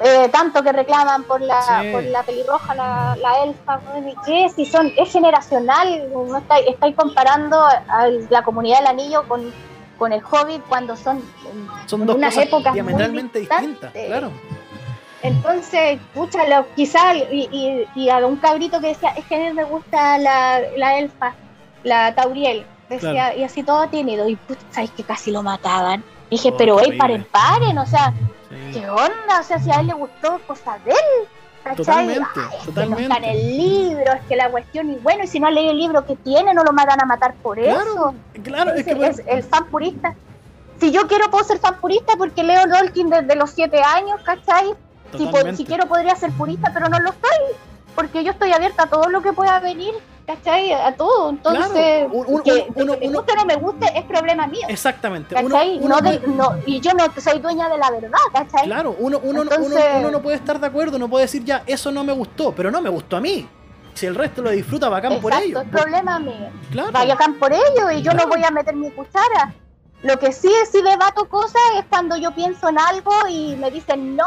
Eh, 0.02 0.30
tanto 0.32 0.62
que 0.62 0.72
reclaman 0.72 1.24
por 1.24 1.42
la, 1.42 1.84
por 1.92 2.02
la 2.02 2.22
pelirroja, 2.22 2.74
la, 2.74 3.16
la 3.20 3.44
elfa, 3.44 3.80
¿qué? 4.24 4.48
Si 4.48 4.64
son, 4.64 4.90
es 4.96 5.12
generacional, 5.12 6.10
no 6.10 6.38
estáis, 6.38 6.68
estáis 6.68 6.96
comparando 6.96 7.62
a 7.62 8.08
la 8.30 8.42
comunidad 8.42 8.78
del 8.78 8.86
anillo 8.86 9.28
con, 9.28 9.52
con 9.98 10.12
el 10.14 10.22
Hobbit 10.24 10.62
cuando 10.70 10.96
son, 10.96 11.22
son 11.84 12.06
dos 12.06 12.16
unas 12.16 12.34
épocas 12.38 12.72
diametralmente 12.72 13.40
distintas, 13.40 13.92
claro. 13.92 14.30
Entonces, 15.22 16.00
escúchalo, 16.00 16.64
quizá, 16.74 17.14
y, 17.14 17.86
y, 17.94 18.08
a 18.08 18.26
un 18.26 18.36
cabrito 18.36 18.80
que 18.80 18.88
decía, 18.88 19.10
es 19.10 19.26
que 19.26 19.34
a 19.34 19.38
mí 19.38 19.52
me 19.52 19.64
gusta 19.64 20.16
la, 20.16 20.62
la 20.78 20.98
elfa, 20.98 21.34
la 21.84 22.14
Tauriel, 22.14 22.64
decía, 22.88 23.36
y 23.36 23.44
así 23.44 23.62
todo 23.62 23.86
tímido, 23.88 24.26
y 24.26 24.36
puta, 24.36 24.62
sabes 24.70 24.92
que 24.92 25.04
casi 25.04 25.30
lo 25.30 25.42
mataban. 25.42 26.02
dije, 26.30 26.48
oh, 26.48 26.56
pero 26.56 26.78
hey, 26.80 26.96
paren, 26.96 27.26
paren, 27.30 27.76
o 27.76 27.84
sea, 27.84 28.14
¿Qué 28.50 28.88
onda? 28.88 29.40
O 29.40 29.42
sea, 29.44 29.58
si 29.58 29.70
a 29.70 29.80
él 29.80 29.86
le 29.86 29.94
gustó, 29.94 30.40
cosa 30.46 30.78
de 30.84 30.90
él. 30.90 31.28
¿cachai? 31.62 31.76
Totalmente, 31.76 32.40
totalmente. 32.64 32.74
Que 32.74 32.86
no 32.86 32.98
está 32.98 33.16
en 33.16 33.24
el 33.24 33.56
libro, 33.56 34.12
es 34.12 34.22
que 34.28 34.36
la 34.36 34.50
cuestión, 34.50 34.90
y 34.90 34.96
bueno, 34.96 35.24
y 35.24 35.26
si 35.26 35.40
no 35.40 35.46
ha 35.46 35.50
leído 35.50 35.72
el 35.72 35.78
libro 35.78 36.06
que 36.06 36.16
tiene, 36.16 36.54
no 36.54 36.64
lo 36.64 36.72
van 36.72 37.00
a 37.00 37.06
matar 37.06 37.34
por 37.34 37.58
eso. 37.58 38.14
Claro, 38.42 38.72
es, 38.72 38.84
que 38.84 39.06
es 39.06 39.22
el 39.26 39.42
fan 39.42 39.66
purista. 39.66 40.14
Si 40.80 40.90
yo 40.90 41.06
quiero, 41.06 41.30
puedo 41.30 41.44
ser 41.44 41.58
fan 41.58 41.78
purista 41.80 42.14
porque 42.16 42.42
leo 42.42 42.66
Tolkien 42.68 43.10
desde 43.10 43.36
los 43.36 43.50
siete 43.50 43.82
años, 43.82 44.20
¿cachai? 44.24 44.74
Si, 45.12 45.28
si, 45.56 45.64
quiero, 45.64 45.86
podría 45.86 46.14
ser 46.14 46.30
purista, 46.32 46.70
pero 46.72 46.88
no 46.88 46.98
lo 47.00 47.10
soy, 47.10 47.56
porque 47.94 48.24
yo 48.24 48.30
estoy 48.32 48.52
abierta 48.52 48.84
a 48.84 48.86
todo 48.86 49.08
lo 49.08 49.22
que 49.22 49.32
pueda 49.32 49.58
venir 49.60 49.92
¿cachai? 50.34 50.72
A 50.72 50.94
todo. 50.96 51.30
Entonces, 51.30 52.06
que, 52.44 52.68
uno, 52.74 52.96
me 52.98 53.08
guste 53.08 53.32
o 53.32 53.36
no 53.36 53.44
me 53.44 53.56
guste 53.56 53.86
es 53.94 54.04
problema 54.04 54.46
mío. 54.46 54.66
Exactamente. 54.68 55.34
¿cachai? 55.34 55.78
no 55.78 55.98
y 56.66 56.80
yo 56.80 56.92
no 56.94 57.04
soy 57.20 57.38
dueña 57.40 57.68
de 57.68 57.78
la 57.78 57.90
verdad, 57.90 58.18
¿cachai? 58.32 58.64
Claro, 58.64 58.96
uno, 58.98 59.20
uno, 59.22 59.42
uno, 59.42 60.10
no 60.10 60.22
puede 60.22 60.36
estar 60.36 60.60
de 60.60 60.66
acuerdo, 60.66 60.98
no 60.98 61.08
puede 61.08 61.24
decir 61.24 61.44
ya, 61.44 61.62
eso 61.66 61.90
no 61.90 62.04
me 62.04 62.12
gustó, 62.12 62.52
pero 62.52 62.70
no 62.70 62.80
me 62.80 62.90
gustó 62.90 63.16
a 63.16 63.20
mí. 63.20 63.48
Si 63.94 64.06
el 64.06 64.14
resto 64.14 64.42
lo 64.42 64.50
disfruta, 64.50 64.88
bacán 64.88 65.20
por 65.20 65.32
ello. 65.34 65.60
es 65.60 65.68
problema 65.68 66.18
mío. 66.18 66.50
Claro. 66.70 66.92
Bacán 66.92 67.38
por 67.38 67.52
ello 67.52 67.90
y 67.90 68.02
yo 68.02 68.12
no 68.14 68.26
voy 68.26 68.42
a 68.44 68.50
meter 68.50 68.74
mi 68.76 68.90
cuchara. 68.90 69.54
Lo 70.02 70.18
que 70.18 70.32
sí, 70.32 70.50
sí 70.70 70.80
debato 70.80 71.28
cosas 71.28 71.60
es 71.78 71.84
cuando 71.90 72.16
yo 72.16 72.30
pienso 72.30 72.68
en 72.70 72.78
algo 72.78 73.12
y 73.28 73.56
me 73.56 73.70
dicen, 73.70 74.16
no, 74.16 74.24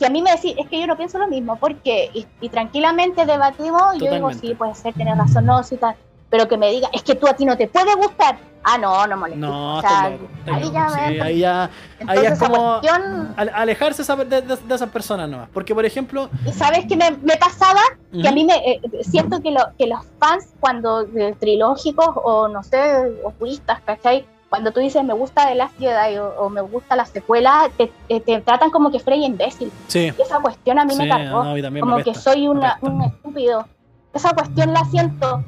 si 0.00 0.06
a 0.06 0.08
mí 0.10 0.22
me 0.22 0.30
decís, 0.32 0.54
es 0.58 0.66
que 0.66 0.80
yo 0.80 0.86
no 0.86 0.96
pienso 0.96 1.18
lo 1.18 1.28
mismo, 1.28 1.56
porque 1.56 2.10
y, 2.14 2.26
y 2.40 2.48
tranquilamente 2.48 3.26
debatimos, 3.26 3.94
y 3.96 3.98
yo 3.98 4.06
digo, 4.06 4.28
Totalmente. 4.30 4.46
sí, 4.48 4.54
puede 4.54 4.74
ser, 4.74 4.94
tienes 4.94 5.18
razón, 5.18 5.44
no, 5.44 5.62
sí, 5.62 5.76
tal, 5.76 5.94
pero 6.30 6.48
que 6.48 6.56
me 6.56 6.70
diga, 6.70 6.88
es 6.94 7.02
que 7.02 7.14
tú 7.14 7.28
a 7.28 7.34
ti 7.34 7.44
no 7.44 7.54
te 7.54 7.68
puede 7.68 7.94
gustar, 7.96 8.38
ah, 8.64 8.78
no, 8.78 9.06
no 9.06 9.16
molesta. 9.18 9.46
No, 9.46 9.76
o 9.76 9.80
sea, 9.82 9.90
está 9.90 10.10
loco. 10.10 10.28
está 10.38 10.54
ahí 10.56 10.62
loco. 10.62 10.72
ya 10.72 10.88
Sí, 11.08 11.20
ahí 11.20 11.38
ya. 11.40 11.70
entonces 11.98 12.32
es 12.32 12.38
como- 12.38 12.80
cuestión, 12.80 13.34
al- 13.36 13.50
alejarse 13.54 14.00
esa- 14.00 14.16
de, 14.16 14.40
de- 14.40 14.56
de 14.56 14.74
esas 14.74 14.88
personas 14.88 15.28
nomás. 15.28 15.50
Porque, 15.52 15.74
por 15.74 15.84
ejemplo. 15.84 16.30
y 16.46 16.52
sabes 16.52 16.86
que 16.86 16.96
me, 16.96 17.10
me 17.22 17.36
pasaba 17.36 17.80
que 18.10 18.26
a 18.26 18.32
mí 18.32 18.44
me 18.46 18.54
eh, 18.56 18.80
siento 19.02 19.42
que, 19.42 19.50
lo, 19.50 19.60
que 19.78 19.86
los 19.86 20.00
fans 20.18 20.46
cuando 20.60 21.02
eh, 21.14 21.34
trilógicos 21.38 22.08
o 22.24 22.48
no 22.48 22.62
sé, 22.62 22.80
o 23.22 23.30
puristas, 23.32 23.80
¿cachai? 23.84 24.24
Cuando 24.50 24.72
tú 24.72 24.80
dices 24.80 25.02
me 25.04 25.14
gusta 25.14 25.46
The 25.46 25.54
Last 25.54 25.78
Jedi 25.78 26.18
o, 26.18 26.28
o 26.40 26.50
me 26.50 26.60
gusta 26.60 26.96
la 26.96 27.06
secuela, 27.06 27.70
te, 27.78 27.90
te- 28.08 28.20
te 28.20 28.40
tratan 28.40 28.70
como 28.70 28.90
que 28.90 28.98
Frey 28.98 29.24
imbécil. 29.24 29.70
Sí. 29.86 30.12
Y 30.18 30.20
esa 30.22 30.40
cuestión 30.40 30.78
a 30.78 30.84
mí 30.84 30.92
sí, 30.92 30.98
me 31.02 31.08
cargó. 31.08 31.44
no, 31.44 31.54
mí 31.54 31.80
como 31.80 31.96
me 31.96 32.04
que 32.04 32.14
soy 32.14 32.48
una, 32.48 32.76
un 32.82 33.00
estúpido. 33.02 33.66
Esa 34.12 34.32
cuestión 34.34 34.72
la 34.74 34.84
siento. 34.86 35.44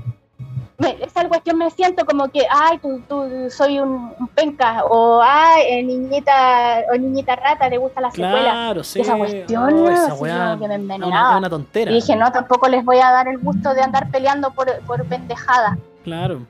Me, 0.79 0.97
esa 1.03 1.29
cuestión 1.29 1.59
me 1.59 1.71
siento 1.71 2.05
como 2.05 2.29
que, 2.29 2.43
ay, 2.51 2.79
tú, 2.79 3.01
tú 3.09 3.25
soy 3.51 3.79
un, 3.79 4.13
un 4.19 4.29
penca, 4.29 4.85
o 4.85 5.21
ay, 5.23 5.63
eh, 5.69 5.83
niñita, 5.85 6.81
o 6.93 6.97
niñita 6.97 7.37
rata, 7.37 7.69
te 7.69 7.79
gusta 7.79 8.01
la 8.01 8.11
secuela. 8.11 8.41
Claro, 8.41 8.83
sí. 8.83 9.01
esa 9.01 9.17
cuestión, 9.17 9.75
oh, 9.75 9.91
esa 9.91 10.15
weá 10.15 10.35
como 10.51 10.53
que 10.55 10.59
me 10.61 10.65
una, 10.67 10.75
envenenaba. 10.75 11.33
es 11.33 11.39
una 11.39 11.51
tontera. 11.51 11.91
Y 11.91 11.95
dije, 11.95 12.17
no, 12.17 12.33
tampoco 12.33 12.69
les 12.69 12.85
voy 12.85 12.99
a 12.99 13.11
dar 13.13 13.29
el 13.29 13.39
gusto 13.39 13.75
de 13.75 13.83
andar 13.83 14.11
peleando 14.11 14.51
por, 14.53 14.81
por 14.83 15.05
pendejadas. 15.07 15.79
Claro. 16.03 16.41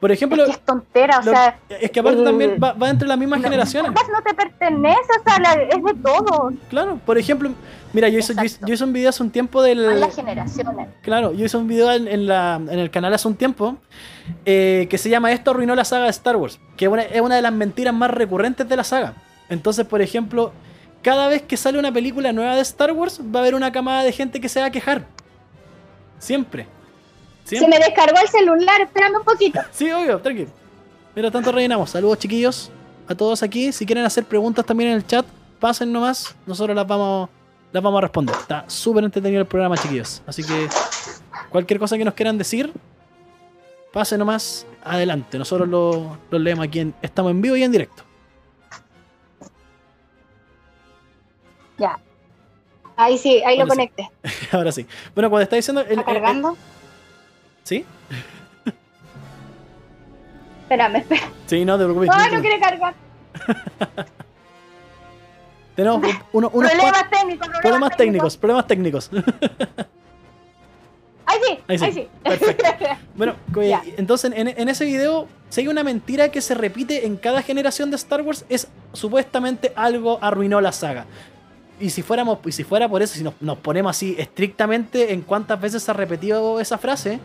Por 0.00 0.12
ejemplo, 0.12 0.42
Es 0.42 0.48
que 0.50 0.54
es 0.56 0.60
tontera, 0.64 1.18
o 1.18 1.22
lo- 1.24 1.32
sea, 1.32 1.58
es 1.68 1.90
que 1.90 2.00
aparte 2.00 2.18
el- 2.18 2.24
también 2.24 2.58
va, 2.62 2.72
va 2.72 2.90
entre 2.90 3.08
las 3.08 3.18
mismas 3.18 3.38
no, 3.40 3.44
generaciones. 3.44 3.92
no 3.92 4.22
te 4.22 4.34
pertenece, 4.34 5.00
o 5.20 5.22
sea, 5.28 5.38
la- 5.40 5.62
es 5.62 5.82
de 5.82 5.94
todo, 6.02 6.52
Claro, 6.68 6.98
por 7.04 7.18
ejemplo, 7.18 7.50
mira, 7.92 8.08
yo 8.08 8.18
hice, 8.18 8.34
yo, 8.34 8.42
hice- 8.42 8.54
Exacto. 8.56 8.66
yo 8.66 8.74
hice 8.74 8.84
un 8.84 8.92
video 8.92 9.08
hace 9.10 9.22
un 9.22 9.30
tiempo 9.30 9.62
del. 9.62 10.00
las 10.00 10.14
generaciones. 10.14 10.88
Claro, 11.02 11.32
yo 11.32 11.44
hice 11.44 11.56
un 11.56 11.66
video 11.66 11.90
en, 11.92 12.08
en 12.08 12.26
la, 12.26 12.56
en 12.56 12.78
el 12.78 12.90
canal 12.90 13.12
hace 13.14 13.26
un 13.28 13.34
tiempo 13.36 13.76
eh, 14.44 14.86
que 14.90 14.98
se 14.98 15.08
llama 15.08 15.32
Esto 15.32 15.52
arruinó 15.52 15.74
la 15.74 15.84
saga 15.84 16.04
de 16.04 16.10
Star 16.10 16.36
Wars, 16.36 16.58
que 16.76 16.88
una, 16.88 17.02
es 17.02 17.20
una 17.20 17.36
de 17.36 17.42
las 17.42 17.52
mentiras 17.52 17.94
más 17.94 18.10
recurrentes 18.10 18.68
de 18.68 18.76
la 18.76 18.84
saga. 18.84 19.14
Entonces, 19.48 19.86
por 19.86 20.02
ejemplo, 20.02 20.52
cada 21.02 21.28
vez 21.28 21.42
que 21.42 21.56
sale 21.56 21.78
una 21.78 21.92
película 21.92 22.32
nueva 22.32 22.54
de 22.56 22.62
Star 22.62 22.92
Wars, 22.92 23.20
va 23.22 23.38
a 23.38 23.42
haber 23.42 23.54
una 23.54 23.70
camada 23.72 24.02
de 24.02 24.10
gente 24.12 24.40
que 24.40 24.48
se 24.48 24.60
va 24.60 24.66
a 24.66 24.70
quejar. 24.70 25.04
Siempre. 26.18 26.66
Se 27.46 27.68
me 27.68 27.78
descargó 27.78 28.18
el 28.20 28.28
celular, 28.28 28.80
espérame 28.80 29.16
un 29.18 29.24
poquito. 29.24 29.60
Sí, 29.72 29.90
obvio, 29.90 30.18
tranquilo. 30.20 30.50
Mira, 31.14 31.30
tanto 31.30 31.52
rellenamos. 31.52 31.90
Saludos, 31.90 32.18
chiquillos, 32.18 32.70
a 33.08 33.14
todos 33.14 33.42
aquí. 33.42 33.72
Si 33.72 33.86
quieren 33.86 34.04
hacer 34.04 34.24
preguntas 34.24 34.64
también 34.66 34.90
en 34.90 34.96
el 34.96 35.06
chat, 35.06 35.24
pasen 35.60 35.92
nomás. 35.92 36.34
Nosotros 36.46 36.74
las 36.76 36.86
vamos, 36.86 37.30
las 37.72 37.82
vamos 37.82 37.98
a 37.98 38.00
responder. 38.02 38.34
Está 38.38 38.64
súper 38.68 39.04
entretenido 39.04 39.40
el 39.40 39.46
programa, 39.46 39.76
chiquillos. 39.76 40.22
Así 40.26 40.42
que 40.44 40.68
cualquier 41.50 41.78
cosa 41.78 41.96
que 41.96 42.04
nos 42.04 42.14
quieran 42.14 42.36
decir, 42.36 42.72
pasen 43.92 44.18
nomás 44.18 44.66
adelante. 44.84 45.38
Nosotros 45.38 45.68
lo, 45.68 46.18
lo 46.30 46.38
leemos 46.38 46.66
aquí. 46.66 46.80
En, 46.80 46.94
estamos 47.00 47.30
en 47.30 47.40
vivo 47.40 47.56
y 47.56 47.62
en 47.62 47.72
directo. 47.72 48.02
Ya. 51.78 51.98
Ahí 52.96 53.18
sí, 53.18 53.42
ahí 53.44 53.56
lo 53.58 53.64
sí. 53.64 53.68
conecté. 53.70 54.10
Ahora 54.52 54.72
sí. 54.72 54.86
Bueno, 55.14 55.30
cuando 55.30 55.42
está 55.44 55.56
diciendo. 55.56 55.80
el- 55.82 55.90
¿Está 55.98 56.10
el- 56.10 56.16
el- 56.16 56.22
cargando? 56.22 56.56
¿Sí? 57.66 57.84
Espérame, 60.62 60.96
espera. 60.98 61.22
Sí, 61.46 61.64
no 61.64 61.76
te 61.76 61.82
preocupes. 61.84 62.10
Ay, 62.12 62.30
no 62.30 62.36
no 62.36 62.40
quiere 62.42 62.60
cargar. 62.60 62.94
Tenemos 65.74 66.00
uno- 66.32 66.50
unos 66.54 66.70
Problemas 66.70 67.10
técnicos, 67.10 67.48
problemas, 67.60 67.96
técnicos. 67.96 68.36
Problemas 68.36 68.66
técnicos. 68.68 69.10
Ahí 71.26 71.38
sí, 71.44 71.58
Ahí 71.68 71.78
ahí 71.82 71.92
sí, 71.92 72.08
perfecto. 72.22 72.64
Bueno, 73.16 73.34
Ya. 73.68 73.82
entonces 73.96 74.32
en, 74.32 74.46
en 74.48 74.68
ese 74.68 74.84
video, 74.84 75.26
si 75.50 75.62
hay 75.62 75.68
una 75.68 75.82
mentira 75.82 76.30
que 76.30 76.40
se 76.40 76.54
repite 76.54 77.04
en 77.04 77.16
cada 77.16 77.42
generación 77.42 77.90
de 77.90 77.96
Star 77.96 78.22
Wars, 78.22 78.44
es 78.48 78.68
supuestamente 78.92 79.72
algo 79.74 80.18
arruinó 80.22 80.60
la 80.60 80.70
saga. 80.70 81.04
Y 81.80 81.90
si 81.90 82.02
fuéramos, 82.02 82.38
y 82.46 82.52
si 82.52 82.62
fuera 82.64 82.88
por 82.88 83.02
eso, 83.02 83.14
si 83.16 83.24
nos, 83.24 83.34
nos 83.40 83.58
ponemos 83.58 83.90
así 83.90 84.14
estrictamente 84.18 85.12
en 85.12 85.20
cuántas 85.22 85.60
veces 85.60 85.82
se 85.82 85.90
ha 85.90 85.94
repetido 85.94 86.58
esa 86.60 86.78
frase, 86.78 87.18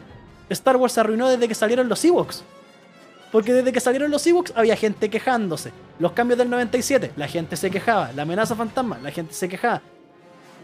Star 0.53 0.78
Wars 0.78 0.94
se 0.94 0.99
arruinó 0.99 1.30
desde 1.30 1.48
que 1.48 1.56
salieron 1.56 1.88
los 1.90 2.03
Ewoks. 2.03 2.44
Porque 3.32 3.53
desde 3.53 3.72
que 3.72 3.80
salieron 3.80 4.11
los 4.11 4.26
Ewoks 4.28 4.53
había 4.56 4.76
gente 4.76 5.10
quejándose. 5.10 5.72
Los 5.99 6.11
cambios 6.11 6.38
del 6.38 6.49
97, 6.49 7.11
la 7.15 7.28
gente 7.28 7.56
se 7.56 7.72
quejaba. 7.72 8.11
La 8.14 8.23
amenaza 8.23 8.56
fantasma, 8.56 8.99
la 9.02 9.11
gente 9.11 9.34
se 9.34 9.48
quejaba. 9.48 9.82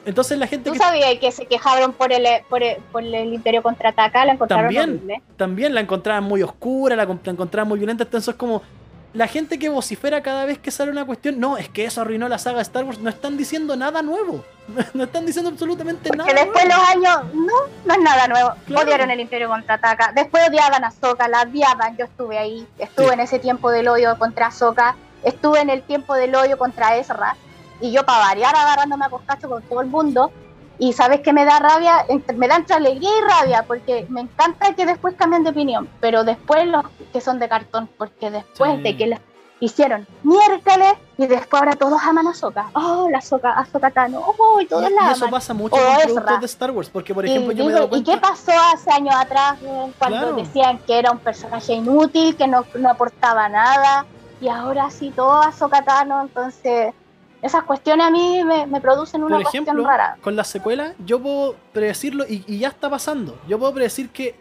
Entonces 0.06 0.38
la 0.38 0.48
gente 0.48 0.70
¿Tú 0.70 0.74
que 0.74 0.80
sabías 0.80 1.20
que 1.20 1.32
se 1.32 1.46
quejaron 1.46 1.92
por 1.92 2.14
el, 2.14 2.26
por 2.50 2.64
el, 2.64 2.78
por 2.94 3.04
el 3.04 3.34
Imperio 3.34 3.62
Contraataca? 3.62 4.24
La 4.26 4.34
encontraron 4.34 4.74
También. 4.74 4.90
horrible. 4.90 5.22
también 5.36 5.76
la 5.76 5.82
encontraban 5.82 6.24
muy 6.24 6.42
oscura, 6.44 6.96
la, 6.96 7.06
la 7.06 7.32
encontraban 7.32 7.68
muy 7.68 7.78
violenta. 7.78 8.04
Entonces, 8.04 8.30
es 8.30 8.36
como 8.36 8.62
la 9.14 9.28
gente 9.28 9.58
que 9.58 9.70
vocifera 9.70 10.22
cada 10.22 10.46
vez 10.46 10.60
que 10.60 10.70
sale 10.70 10.92
una 10.92 11.06
cuestión, 11.06 11.40
no, 11.40 11.58
es 11.58 11.70
que 11.70 11.86
eso 11.86 12.02
arruinó 12.02 12.28
la 12.30 12.38
saga 12.38 12.58
de 12.58 12.64
Star 12.64 12.84
Wars, 12.84 13.00
no 13.00 13.10
están 13.10 13.38
diciendo 13.38 13.76
nada 13.76 14.02
nuevo. 14.02 14.44
No 14.94 15.06
están 15.06 15.26
diciendo 15.26 15.50
absolutamente 15.50 16.10
nada. 16.10 16.28
Que 16.28 16.36
después 16.36 16.66
nuevo. 16.66 16.82
los 16.82 16.90
años, 16.90 17.34
no, 17.34 17.54
no 17.86 17.94
es 17.94 18.00
nada 18.02 18.28
nuevo. 18.28 18.52
Claro. 18.66 18.86
Odiaron 18.86 19.12
el 19.12 19.20
Imperio 19.22 19.48
Contraataca. 19.48 20.12
Después 20.14 20.50
odiaban 20.50 20.84
a 20.84 20.92
Soka, 20.92 21.28
la 21.30 21.44
odiaban. 21.44 21.96
Yo 21.96 22.04
estuve 22.06 22.38
ahí. 22.38 22.68
Estuve 22.78 23.08
Sí. 23.08 23.14
en 23.14 23.20
ese 23.22 23.40
tiempo 23.40 23.72
del 23.72 23.88
odio 23.88 24.18
contra 24.20 24.52
Soka. 24.52 24.96
Estuve 25.24 25.62
en 25.62 25.70
el 25.70 25.84
tiempo 25.84 26.16
del 26.16 26.36
odio 26.36 26.58
contra 26.58 26.98
Ezra. 26.98 27.38
Y 27.80 27.94
yo, 27.94 28.06
para 28.06 28.20
variar, 28.20 28.54
agarrándome 28.56 29.06
a 29.06 29.10
coscacho 29.10 29.48
con 29.48 29.62
todo 29.64 29.80
el 29.80 29.88
mundo. 29.88 30.32
Y 30.80 30.94
sabes 30.94 31.22
que 31.22 31.34
me 31.34 31.44
da 31.46 31.60
rabia, 31.60 32.06
me 32.36 32.48
da 32.48 32.58
entre 32.58 32.76
alegría 32.76 33.10
y 33.10 33.22
rabia, 33.30 33.64
porque 33.64 34.06
me 34.10 34.22
encanta 34.22 34.74
que 34.76 34.86
después 34.86 35.16
cambien 35.16 35.44
de 35.44 35.50
opinión, 35.50 35.90
pero 36.00 36.24
después 36.24 36.68
los 36.68 36.84
que 37.12 37.20
son 37.22 37.40
de 37.40 37.50
cartón, 37.50 37.90
porque 37.98 38.30
después 38.30 38.76
Sí. 38.78 38.82
de 38.84 38.98
que 38.98 39.08
les 39.08 39.20
hicieron 39.60 40.06
miércoles 40.22 40.94
y 41.18 41.26
después 41.26 41.60
ahora 41.60 41.76
todos 41.76 42.00
aman 42.04 42.28
a 42.28 42.34
Soka. 42.36 42.70
Oh, 42.74 43.08
la 43.10 43.22
Soka, 43.22 43.54
a 43.54 43.66
Soka 43.66 43.90
Tano. 43.90 44.22
Oh, 44.38 44.62
y 44.62 44.66
Y, 44.66 44.68
todos 44.68 44.88
y 44.92 44.94
la 44.94 45.12
eso 45.14 45.26
aman. 45.26 45.32
pasa 45.32 45.54
mucho 45.56 45.78
con 45.78 45.96
productos 46.14 46.40
de 46.42 46.46
Star 46.46 46.70
Wars, 46.70 46.90
porque 46.92 47.16
por 47.16 47.26
Y 47.26 47.30
ejemplo 47.32 47.54
yo 47.54 47.64
me 47.66 47.72
he 47.72 47.74
digo, 47.74 47.86
dado 47.88 47.98
¿Y 47.98 48.04
cuenta. 48.04 48.12
qué 48.12 48.18
pasó 48.20 48.52
hace 48.72 48.92
años 48.92 49.16
atrás 49.16 49.58
eh, 49.64 49.92
cuando 49.98 50.20
Claro. 50.20 50.36
decían 50.36 50.78
que 50.86 51.00
era 51.00 51.10
un 51.12 51.18
personaje 51.18 51.74
inútil, 51.74 52.38
que 52.38 52.48
no, 52.48 52.66
no 52.76 52.92
aportaba 52.92 53.50
nada? 53.50 54.06
Y 54.40 54.48
ahora 54.50 54.92
sí 54.92 55.12
todo 55.16 55.42
a 55.42 55.52
Sokatano, 55.52 56.22
entonces 56.22 56.94
esas 57.42 57.64
cuestiones 57.64 58.08
a 58.08 58.10
mí 58.10 58.44
me, 58.44 58.66
me 58.68 58.82
producen 58.82 59.24
una 59.24 59.36
Por 59.36 59.44
cuestión 59.44 59.64
ejemplo, 59.64 59.86
rara. 59.88 60.18
con 60.22 60.36
la 60.36 60.44
secuela, 60.44 60.94
yo 61.06 61.20
puedo 61.22 61.56
predecirlo 61.74 62.26
y, 62.28 62.44
y 62.48 62.60
ya 62.60 62.70
está 62.70 62.90
pasando. 62.90 63.38
Yo 63.48 63.60
puedo 63.60 63.74
predecir 63.74 64.10
que 64.10 64.36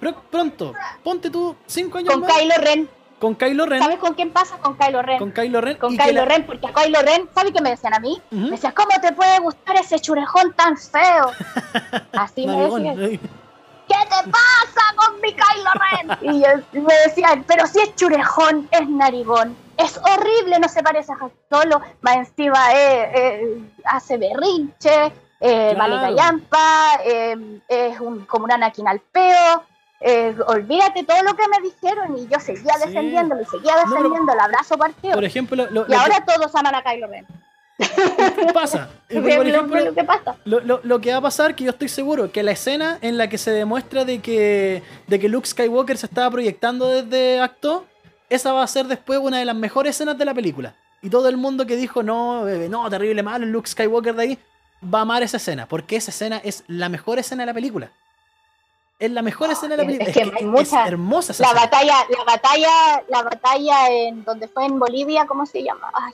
pro- 0.00 0.22
pronto, 0.30 0.72
ponte 1.04 1.30
tú 1.30 1.54
cinco 1.66 1.98
años 1.98 2.12
Con 2.12 2.22
más 2.22 2.32
Kylo 2.32 2.54
Ren, 2.58 2.88
con 3.18 3.34
Kylo 3.34 3.66
Ren. 3.66 3.82
¿sabes 3.82 3.98
con 3.98 4.14
quién 4.14 4.30
pasa? 4.30 4.56
Con 4.58 4.76
Kylo 4.78 5.02
Ren. 5.02 5.18
Con 5.18 5.32
Kylo 5.32 5.60
Ren. 5.60 5.76
Con 5.76 5.96
Kylo 5.96 6.12
la- 6.12 6.24
Ren, 6.24 6.46
porque 6.46 6.66
a 6.68 6.72
Kylo 6.72 7.02
Ren, 7.02 7.28
¿sabes 7.34 7.52
qué 7.52 7.60
me 7.60 7.70
decían 7.70 7.94
a 7.94 7.98
mí? 8.00 8.20
Ujú. 8.30 8.40
Me 8.44 8.50
decían, 8.52 8.72
¿cómo 8.76 8.90
te 9.00 9.12
puede 9.12 9.38
gustar 9.40 9.76
ese 9.76 9.98
churejón 10.00 10.52
tan 10.54 10.76
feo? 10.76 11.30
Así 12.12 12.46
me 12.46 12.56
decían. 12.62 12.96
¿qué 13.88 13.94
te 14.04 14.30
pasa 14.30 14.94
con 14.96 15.20
mi 15.20 15.32
Kylo 15.32 15.70
Ren? 16.20 16.34
Y, 16.34 16.40
yo- 16.42 16.62
y 16.72 16.78
me 16.80 16.94
decían, 17.06 17.44
pero 17.46 17.66
si 17.66 17.80
es 17.80 17.94
churejón, 17.96 18.68
es 18.70 18.88
narigón, 18.88 19.56
es 19.78 19.96
horrible, 19.98 20.58
no 20.58 20.68
se 20.68 20.82
parece 20.82 21.12
a 21.12 21.16
Han 21.20 21.32
Solo, 21.50 21.80
más 22.02 22.16
encima 22.16 22.72
eh, 22.74 23.10
eh, 23.14 23.58
hace 23.84 24.18
berrinche, 24.18 25.12
eh, 25.40 25.72
Claro. 25.74 25.78
vale 25.78 26.16
callampa, 26.16 27.00
eh, 27.04 27.60
es 27.68 28.00
un, 28.00 28.26
como 28.26 28.44
un 28.44 28.52
Anakin 28.52 28.86
al 28.88 29.00
peo. 29.00 29.62
eh, 30.00 30.32
olvídate 30.46 31.02
todo 31.04 31.20
lo 31.24 31.34
que 31.34 31.42
me 31.48 31.60
dijeron 31.68 32.16
y 32.16 32.28
yo 32.28 32.38
seguía 32.38 32.74
Sí. 32.74 32.86
defendiéndolo 32.88 33.42
y 33.42 33.46
seguía 33.46 33.74
No, 33.84 33.94
defendiendo 33.96 34.32
el 34.32 34.38
abrazo 34.40 34.76
partido. 34.78 35.14
Por 35.14 35.24
ejemplo, 35.24 35.56
lo, 35.66 35.84
lo- 35.84 35.86
y 35.88 35.94
ahora 35.94 36.24
todos 36.24 36.54
aman 36.54 36.74
a 36.76 36.82
Kylo 36.84 37.06
Ren. 37.08 37.26
que 37.78 38.52
pasa. 38.54 38.88
Por 39.12 39.22
lo- 39.22 39.28
ejemplo, 39.42 39.80
lo 39.84 39.94
que 39.94 40.04
pasa. 40.04 40.36
Lo 40.44 41.00
que 41.00 41.10
va 41.12 41.18
a 41.18 41.20
pasar, 41.20 41.54
que 41.56 41.64
yo 41.64 41.70
estoy 41.70 41.88
seguro, 41.88 42.30
que 42.30 42.42
la 42.44 42.52
escena 42.52 42.98
en 43.00 43.16
la 43.18 43.28
que 43.28 43.38
se 43.38 43.50
demuestra 43.50 44.04
de 44.04 44.20
que, 44.20 44.82
de 45.08 45.18
que 45.18 45.28
Luke 45.28 45.46
Skywalker 45.48 45.96
se 45.98 46.06
estaba 46.06 46.30
proyectando 46.30 46.88
desde 46.88 47.40
acto, 47.40 47.84
esa 48.28 48.52
va 48.52 48.62
a 48.62 48.66
ser 48.66 48.86
después 48.86 49.18
una 49.20 49.38
de 49.38 49.44
las 49.44 49.56
mejores 49.56 49.96
escenas 49.96 50.16
de 50.18 50.24
la 50.24 50.34
película. 50.34 50.74
Y 51.02 51.10
todo 51.10 51.28
el 51.28 51.36
mundo 51.36 51.64
que 51.66 51.76
dijo, 51.76 52.02
no, 52.02 52.48
eh, 52.48 52.68
no, 52.68 52.88
terrible 52.90 53.22
malo, 53.22 53.46
Luke 53.46 53.68
Skywalker 53.68 54.14
de 54.14 54.22
ahí, 54.22 54.38
va 54.82 55.00
a 55.00 55.02
amar 55.02 55.22
esa 55.22 55.36
escena, 55.38 55.66
porque 55.66 55.96
esa 55.96 56.10
escena 56.10 56.40
es 56.44 56.64
la 56.66 56.88
mejor 56.88 57.18
escena 57.18 57.42
de 57.42 57.46
la 57.46 57.54
película. 57.54 57.90
Es 58.98 59.10
la 59.12 59.22
mejor 59.22 59.50
escena 59.50 59.76
de 59.76 59.84
la 59.84 59.92
es- 59.92 59.98
película. 59.98 60.24
es 60.26 60.38
que 60.40 60.44
mucha- 60.46 60.88
hermosa 60.88 61.30
esa 61.32 61.44
La 61.44 61.48
escena. 61.50 61.64
batalla, 61.66 61.94
la 62.16 62.24
batalla, 62.24 63.02
la 63.08 63.22
batalla 63.22 63.90
en 63.90 64.24
donde 64.24 64.48
fue 64.48 64.64
en 64.66 64.78
Bolivia, 64.78 65.24
¿cómo 65.26 65.46
se 65.46 65.62
llama? 65.62 65.88
Ay, 65.94 66.12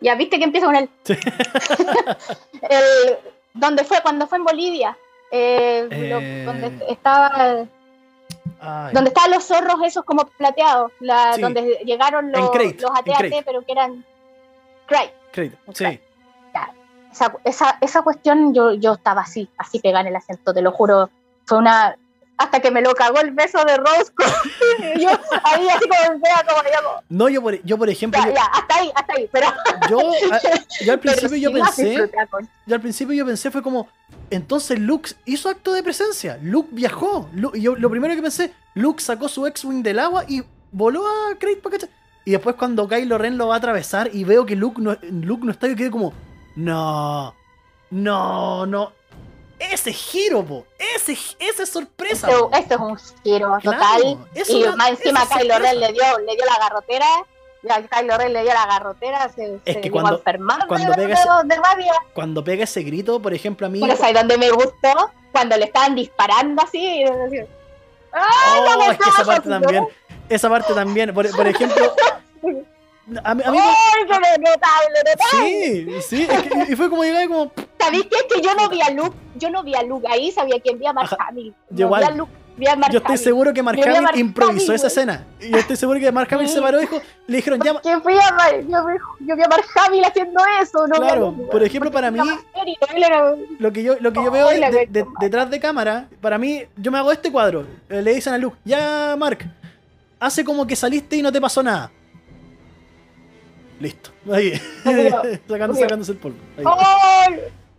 ya 0.00 0.14
viste 0.14 0.38
que 0.38 0.44
empieza 0.44 0.66
con 0.66 0.76
el, 0.76 0.88
Sí. 1.04 1.14
el 2.62 3.18
donde 3.54 3.84
fue 3.84 4.00
cuando 4.02 4.26
fue 4.26 4.38
en 4.38 4.44
Bolivia, 4.44 4.96
eh, 5.30 5.86
lo- 5.90 6.20
Eh. 6.20 6.44
donde 6.44 6.86
estaba, 6.88 7.66
Ay, 8.60 8.92
donde 8.94 9.08
estaban 9.08 9.30
los 9.30 9.44
zorros 9.44 9.76
esos 9.84 10.04
como 10.04 10.24
plateados, 10.26 10.92
la, 11.00 11.34
Sí. 11.34 11.40
donde 11.40 11.80
llegaron 11.84 12.30
los, 12.32 12.50
Crate, 12.50 12.76
los 12.80 12.90
AT-AT, 12.90 13.18
Crate. 13.18 13.42
pero 13.44 13.64
que 13.64 13.72
eran 13.72 14.04
Crate. 14.86 15.14
crédito. 15.32 15.56
Sí. 15.74 15.84
Crate. 15.84 16.02
esa, 17.12 17.34
esa, 17.44 17.78
esa 17.80 18.02
cuestión 18.02 18.54
yo, 18.54 18.72
yo 18.72 18.92
estaba 18.94 19.20
así, 19.22 19.48
así 19.58 19.78
pegada 19.80 20.00
en 20.02 20.06
el 20.08 20.16
acento, 20.16 20.52
te 20.54 20.62
lo 20.62 20.72
juro. 20.72 21.10
Fue 21.44 21.58
una. 21.58 21.96
Hasta 22.38 22.60
que 22.60 22.70
me 22.70 22.80
lo 22.80 22.94
cagó 22.94 23.20
el 23.20 23.30
beso 23.32 23.62
de 23.64 23.76
Roscoe. 23.76 24.26
yo 24.98 25.10
ahí 25.44 25.68
así 25.68 25.86
como 25.88 26.20
como 26.48 26.62
digamos. 26.64 26.92
No, 27.08 27.28
yo 27.28 27.42
por, 27.42 27.62
yo 27.62 27.76
por 27.78 27.88
ejemplo. 27.90 28.20
Ya, 28.20 28.28
yo- 28.28 28.34
ya, 28.34 28.44
hasta 28.46 28.74
ahí, 28.76 28.90
hasta 28.94 29.12
ahí. 29.14 29.28
Pero, 29.30 29.46
Yo, 29.90 29.98
a- 30.32 30.40
yo 30.84 30.92
al 30.94 30.98
principio 31.00 31.36
yo 31.36 31.52
pensé, 31.52 32.10
yo 32.66 32.74
al 32.74 32.80
principio 32.80 33.14
yo 33.14 33.26
pensé 33.26 33.50
fue 33.50 33.62
como, 33.62 33.86
entonces 34.34 34.78
Luke 34.78 35.10
hizo 35.24 35.48
acto 35.48 35.72
de 35.72 35.82
presencia, 35.82 36.38
Luke 36.42 36.68
viajó, 36.72 37.28
Lu- 37.34 37.52
y 37.54 37.62
yo 37.62 37.76
lo 37.76 37.90
primero 37.90 38.14
que 38.14 38.22
pensé, 38.22 38.52
Luke 38.74 39.02
sacó 39.02 39.28
su 39.28 39.46
X-wing 39.46 39.82
del 39.82 39.98
agua 39.98 40.24
y 40.28 40.42
voló 40.70 41.06
a 41.06 41.34
Crate 41.38 41.56
para 41.56 41.76
cachar. 41.78 41.90
Y 42.24 42.30
después 42.32 42.54
cuando 42.56 42.88
Kylo 42.88 43.18
Ren 43.18 43.36
lo 43.36 43.48
va 43.48 43.54
a 43.54 43.58
atravesar 43.58 44.10
y 44.12 44.24
veo 44.24 44.46
que 44.46 44.54
Luke 44.56 44.80
no, 44.80 44.96
Luke 45.02 45.44
no 45.44 45.50
está, 45.52 45.66
yo 45.68 45.76
quedé 45.76 45.90
como, 45.90 46.12
no, 46.56 47.34
no, 47.90 48.64
no, 48.66 48.92
ese 49.58 49.92
giro, 49.92 50.44
po, 50.44 50.66
ese, 50.96 51.12
ese 51.12 51.62
es 51.62 51.68
sorpresa. 51.68 52.28
Esto, 52.30 52.50
po. 52.50 52.56
esto 52.56 52.74
es 52.74 52.80
un 52.80 52.96
giro 53.22 53.56
Claro, 53.60 53.78
total. 53.78 54.18
y 54.48 54.62
una- 54.64 54.76
más 54.76 54.90
encima 54.90 55.22
esa 55.24 55.38
Kylo 55.38 55.58
Ren 55.58 55.80
le 55.80 55.92
dio, 55.92 56.02
le 56.26 56.34
dio 56.36 56.44
la 56.46 56.58
garrotera. 56.58 57.06
Ya 57.62 57.80
Kylo 57.86 58.18
Ren 58.18 58.32
le 58.32 58.42
dio 58.42 58.52
la 58.52 58.66
garrotera, 58.66 59.28
se, 59.28 59.60
Es 59.64 59.74
se 59.74 59.80
que 59.80 59.90
cuando- 59.90 60.16
enfermar 60.16 60.66
cuando 60.66 60.92
pega 60.94 61.42
de 61.44 61.56
rabia. 61.56 61.92
Cuando 62.12 62.42
pega 62.42 62.64
ese 62.64 62.82
grito, 62.82 63.20
por 63.22 63.32
ejemplo, 63.34 63.66
a 63.68 63.70
mí... 63.70 63.80
Pero 63.80 63.96
¿sabes 63.96 64.14
dónde 64.14 64.36
me 64.36 64.50
gustó? 64.50 65.10
Cuando 65.30 65.56
le 65.56 65.66
estaban 65.66 65.94
disparando 65.94 66.60
así. 66.62 66.78
y 66.78 67.04
¡Ay, 67.04 67.46
Oh, 68.14 68.64
no 68.70 68.78
me 68.78 68.86
es 68.88 68.98
que 68.98 69.08
esa 69.08 69.24
parte 69.24 69.48
también. 69.48 69.86
Esa 70.28 70.48
parte 70.48 70.74
también. 70.74 71.14
Por, 71.14 71.30
por 71.34 71.46
ejemplo. 71.46 71.94
A 73.24 73.34
mí, 73.34 73.42
a 73.44 73.50
mí 73.50 73.58
me- 73.58 73.62
¡Ay, 73.64 74.06
qué 74.06 74.14
notable, 74.14 74.98
notable! 75.04 76.00
Sí, 76.00 76.02
sí. 76.02 76.22
es 76.30 76.42
que- 76.44 76.72
y 76.72 76.76
fue 76.76 76.88
como 76.88 77.02
llegar 77.02 77.24
y 77.24 77.28
como. 77.28 77.52
¿Sabéis 77.78 78.06
qué? 78.06 78.16
Es 78.16 78.24
que 78.32 78.40
yo 78.40 78.54
no 78.54 78.68
vi 78.68 78.80
a 78.80 78.90
Luke, 78.90 79.16
yo 79.34 79.50
no 79.50 79.64
vi 79.64 79.74
a 79.74 79.82
Luke 79.82 80.06
ahí, 80.08 80.30
sabía 80.30 80.60
quién 80.60 80.78
vi 80.78 80.86
a 80.86 80.92
Mark 80.92 81.16
Hamill. 81.18 81.52
yo 81.52 81.54
No 81.70 81.76
vi 81.76 81.82
a 81.82 81.84
igual. 81.86 82.16
Luke, 82.16 82.22
vi 82.22 82.22
a 82.22 82.28
Mark 82.28 82.41
Yo 82.92 82.98
estoy 82.98 83.16
seguro 83.18 83.52
que 83.54 83.62
Mark 83.62 83.78
Hamill 83.82 84.20
improvisó 84.20 84.72
esa 84.74 84.86
escena. 84.88 85.24
Y 85.40 85.50
yo 85.50 85.58
estoy 85.58 85.76
seguro 85.76 85.98
que 85.98 86.12
Mark 86.12 86.28
Hamill 86.32 86.48
se 86.48 86.60
paró 86.60 86.78
y 86.78 86.82
dijo, 86.82 87.00
le 87.26 87.36
dijeron, 87.36 87.60
ya, 87.62 87.80
Que 87.80 87.98
fui 88.00 88.14
a, 88.14 88.30
Mar- 88.32 88.60
yo, 88.68 88.86
vi- 89.36 89.42
a 89.42 89.48
Mark 89.48 89.64
Hamill 89.74 90.04
haciendo 90.04 90.40
eso, 90.60 90.86
¿no? 90.86 90.96
Claro, 90.96 91.34
por 91.50 91.62
ejemplo, 91.62 91.90
para 91.90 92.10
mí- 92.10 92.18
lo 93.58 93.72
que 93.72 93.82
yo, 93.82 93.96
lo 94.00 94.12
que 94.12 94.22
yo 94.22 94.30
veo 94.30 94.48
detrás 95.20 95.50
de 95.50 95.60
cámara, 95.60 96.08
para 96.20 96.38
mí, 96.38 96.64
yo 96.76 96.92
me 96.92 96.98
hago 96.98 97.10
este 97.10 97.32
cuadro. 97.32 97.66
Eh, 97.88 98.02
Le 98.02 98.14
dicen 98.14 98.34
a 98.34 98.38
Luke, 98.38 98.56
ya, 98.64 99.16
Mark, 99.18 99.44
hace 100.20 100.44
como 100.44 100.66
que 100.66 100.76
saliste 100.76 101.16
y 101.16 101.22
no 101.22 101.32
te 101.32 101.40
pasó 101.40 101.62
nada. 101.62 101.90
Listo. 103.80 104.10
Ahí. 104.32 104.52
Sacando, 105.48 105.74
sacándose 105.74 106.12
el 106.12 106.18
polvo. 106.18 106.36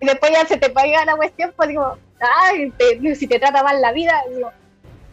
Y 0.02 0.06
después 0.06 0.32
ya 0.34 0.46
se 0.46 0.58
te 0.58 0.70
pega 0.70 1.06
la 1.06 1.16
cuestión, 1.16 1.54
pues 1.56 1.70
digo, 1.70 1.98
ay, 2.20 2.74
si 3.16 3.26
te 3.28 3.40
trata 3.40 3.64
mal 3.64 3.80
la 3.82 3.94
vida, 3.94 4.12
digo, 4.36 4.52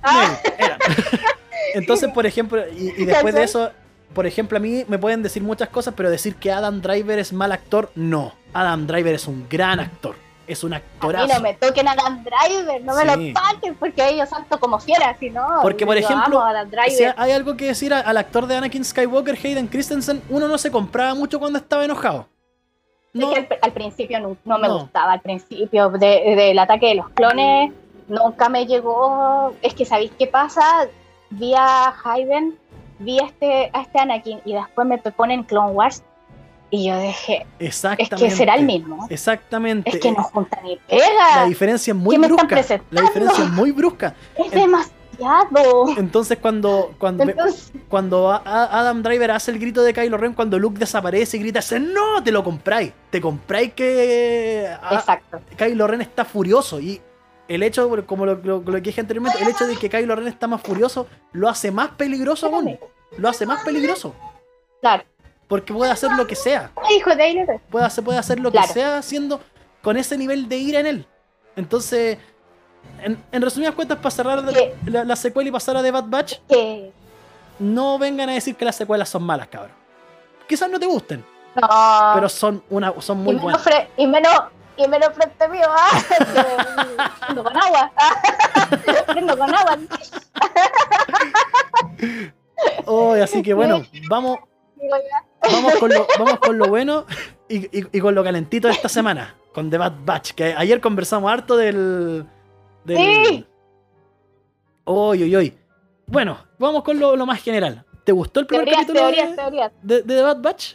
ah, 0.03 0.39
Era. 0.59 0.79
Entonces, 1.75 2.11
por 2.13 2.27
ejemplo, 2.27 2.63
y, 2.69 3.03
y 3.03 3.05
después 3.05 3.35
de 3.35 3.45
eso, 3.45 3.71
por 4.15 4.27
ejemplo, 4.27 4.57
a 4.59 4.61
mí 4.61 4.85
me 4.89 4.99
pueden 4.99 5.23
decir 5.23 5.43
muchas 5.43 5.69
cosas, 5.69 5.95
pero 5.97 6.11
decir 6.11 6.35
que 6.37 6.51
Adam 6.51 6.81
Driver 6.81 7.19
es 7.19 7.33
mal 7.33 7.53
actor, 7.53 7.91
no. 7.95 8.35
Adam 8.53 8.87
Driver 8.87 9.15
es 9.15 9.27
un 9.27 9.49
gran 9.49 9.79
actor. 9.81 10.17
Es 10.49 10.65
un 10.65 10.75
a 10.75 10.79
mí 10.79 10.83
actorazo. 10.85 11.33
no 11.35 11.41
me 11.43 11.55
toquen 11.55 11.87
a 11.87 11.95
Dan 11.95 12.25
Driver, 12.25 12.83
no 12.83 12.97
me 12.97 13.05
lo 13.05 13.13
toquen, 13.41 13.77
porque 13.77 14.09
ellos 14.09 14.29
santo 14.29 14.59
como 14.59 14.81
fieras, 14.81 15.17
si 15.21 15.31
no. 15.31 15.47
Porque, 15.63 15.87
por 15.87 15.97
ejemplo. 15.97 16.43
Si 16.89 17.05
hay 17.17 17.31
algo 17.31 17.57
que 17.57 17.67
decir 17.67 17.95
al 17.95 18.17
actor 18.17 18.49
de 18.49 18.57
Anakin 18.57 18.85
Skywalker, 18.85 19.39
Hayden 19.41 19.69
Christensen, 19.69 20.21
uno 20.29 20.49
no 20.49 20.59
se 20.59 20.73
compraba 20.73 21.15
mucho 21.15 21.39
cuando 21.39 21.61
estaba 21.61 21.85
enojado. 21.85 22.27
Es 23.15 23.21
No, 23.21 23.31
que 23.33 23.39
al, 23.39 23.49
al 23.63 23.73
principio 23.73 24.19
no, 24.19 24.37
no 24.45 24.59
me 24.59 24.67
No. 24.67 24.81
gustaba, 24.81 25.13
al 25.13 25.21
principio 25.21 25.89
de- 25.91 26.35
del 26.37 26.59
ataque 26.59 26.89
de 26.89 26.95
los 26.97 27.11
clones 27.11 27.73
nunca 28.11 28.49
me 28.49 28.67
llegó. 28.67 29.55
Es 29.63 29.73
que 29.75 29.85
sabéis 29.87 30.13
qué 30.19 30.27
pasa, 30.27 30.87
vi 31.31 31.55
a 31.57 31.95
Hayden, 32.05 32.59
vi 32.99 33.19
a 33.21 33.25
este, 33.25 33.71
a 33.73 33.81
este 33.83 33.99
Anakin 33.99 34.41
y 34.45 34.53
después 34.53 34.87
me 34.87 34.99
ponen 34.99 35.45
Clone 35.45 35.73
Wars 35.73 36.03
y 36.73 36.89
yo 36.89 36.95
es 36.95 37.17
exactamente. 37.59 38.17
que 38.17 38.31
será 38.31 38.55
el 38.55 38.65
mismo. 38.65 39.07
Exactamente. 39.11 39.91
Es 39.91 39.99
que 39.99 40.13
no 40.13 40.23
junta 40.23 40.61
ni 40.63 40.77
La 40.77 40.81
pega, 40.87 41.45
diferencia 41.47 41.93
es 41.93 41.97
muy 41.97 42.15
¿Qué 42.15 42.21
me 42.21 42.27
están 42.29 42.47
brusca. 42.47 42.81
La 42.91 43.01
diferencia 43.03 43.45
es 43.45 43.51
muy 43.51 43.73
brusca. 43.73 44.15
es 44.37 44.51
demasiado. 44.53 45.01
Entonces, 45.99 46.39
cuando, 46.39 46.95
cuando, 46.99 47.25
Entonces, 47.25 47.73
cuando 47.89 48.31
Adam 48.31 49.03
Driver 49.03 49.33
hace 49.33 49.51
el 49.51 49.59
grito 49.59 49.83
de 49.83 49.93
Kylo 49.93 50.17
Ren, 50.17 50.33
cuando 50.33 50.59
Luke 50.59 50.79
desaparece 50.79 51.37
y 51.37 51.41
grita, 51.41 51.61
no, 51.81 52.23
te 52.23 52.33
lo 52.33 52.43
compráis. 52.43 52.93
Te 53.11 53.21
compráis 53.21 53.75
que 53.75 54.67
a- 54.81 54.95
exacto. 54.95 55.41
Kylo 55.57 55.87
Ren 55.89 56.01
está 56.03 56.25
furioso. 56.25 56.81
Y 56.81 57.01
el 57.55 57.63
hecho, 57.63 57.91
como 58.07 58.25
lo, 58.27 58.37
lo- 58.37 58.61
lo 58.61 58.73
que 58.75 58.81
dije 58.81 59.01
anteriormente, 59.01 59.43
el 59.43 59.49
hecho 59.49 59.67
de 59.67 59.77
que 59.77 59.91
Kylo 59.91 60.15
Ren 60.17 60.29
está 60.29 60.47
más 60.47 60.61
furioso 60.63 61.07
lo 61.33 61.49
hace 61.49 61.71
más 61.71 61.91
peligroso 61.91 62.47
aún. 62.47 62.79
Lo 63.17 63.29
hace 63.29 63.45
más 63.45 63.63
peligroso. 63.65 64.15
Claro. 64.81 65.03
Porque 65.49 65.73
puede 65.73 65.91
hacer 65.91 66.13
lo 66.13 66.27
que 66.29 66.37
sea. 66.37 66.71
Hijo 66.97 67.11
de. 67.17 67.61
Puede 67.71 67.85
hacer, 67.85 68.05
puede 68.05 68.19
hacer 68.19 68.39
lo 68.39 68.51
Claro. 68.53 68.69
que 68.69 68.73
sea 68.73 68.99
haciendo 68.99 69.41
con 69.83 69.97
ese 69.97 70.17
nivel 70.17 70.49
de 70.49 70.57
ira 70.59 70.79
en 70.81 70.87
él. 70.87 71.07
Entonces, 71.57 72.19
en, 73.03 73.21
en 73.33 73.43
resumidas 73.43 73.75
cuentas, 73.75 73.99
para 73.99 74.11
cerrar 74.11 74.45
la, 74.87 75.05
la 75.05 75.17
secuela 75.17 75.49
y 75.49 75.53
pasar 75.53 75.77
a 75.77 75.83
The 75.83 75.91
Bad 75.91 76.05
Batch, 76.07 76.35
Que 76.49 76.93
no 77.59 77.99
vengan 77.99 78.29
a 78.29 78.35
decir 78.35 78.55
que 78.55 78.65
las 78.65 78.77
secuelas 78.77 79.09
son 79.09 79.25
malas, 79.25 79.49
cabrón. 79.49 79.73
Quizás 80.49 80.71
no 80.71 80.79
te 80.79 80.87
gusten, 80.87 81.25
no. 81.57 81.69
pero 82.15 82.29
son 82.29 82.63
una 82.71 82.93
son 83.01 83.19
muy 83.19 83.35
y, 83.35 83.39
buenas. 83.39 83.63
y 83.97 84.07
menos 84.07 84.33
y 84.85 84.89
menos 84.89 85.11
frente 85.15 85.49
mío, 85.49 85.67
ah, 85.69 85.91
prendo 87.27 87.45
con 87.45 87.57
agua, 87.57 87.93
prendo 89.07 89.39
con 89.39 89.55
agua. 89.55 89.79
Oh, 92.87 93.13
así 93.15 93.43
que 93.43 93.55
bueno, 93.55 93.83
vamos, 94.09 94.39
vamos, 95.43 95.75
con 95.77 95.91
lo, 95.91 96.07
vamos 96.19 96.39
con 96.41 96.59
lo 96.59 96.67
bueno 96.69 97.07
y, 97.49 97.79
y- 97.79 97.87
y 97.93 98.01
con 98.01 98.15
lo 98.15 98.23
calentito 98.25 98.69
de 98.69 98.75
esta 98.75 98.89
semana, 98.89 99.35
con 99.55 99.71
The 99.71 99.79
Bad 99.79 99.93
Batch, 100.05 100.33
que 100.33 100.55
ayer 100.57 100.81
conversamos 100.81 101.31
harto 101.33 101.57
del... 101.57 102.27
del... 102.85 102.97
Sí. 103.27 103.47
Uy, 104.85 105.23
uy, 105.25 105.37
uy. 105.37 105.59
Bueno, 106.07 106.39
vamos 106.59 106.83
con 106.83 106.99
lo, 106.99 107.15
lo 107.17 107.27
más 107.27 107.41
general. 107.43 107.85
¿Te 108.05 108.13
gustó 108.13 108.41
el 108.41 108.47
primer 108.47 108.65
Teorías, 108.67 108.87
capítulo 108.87 109.07
de- 109.07 109.15
teorías, 109.15 109.37
teorías. 109.37 109.73
de, 109.83 110.03
de 110.03 110.15
The 110.17 110.23
Bad 110.23 110.41
Batch? 110.43 110.75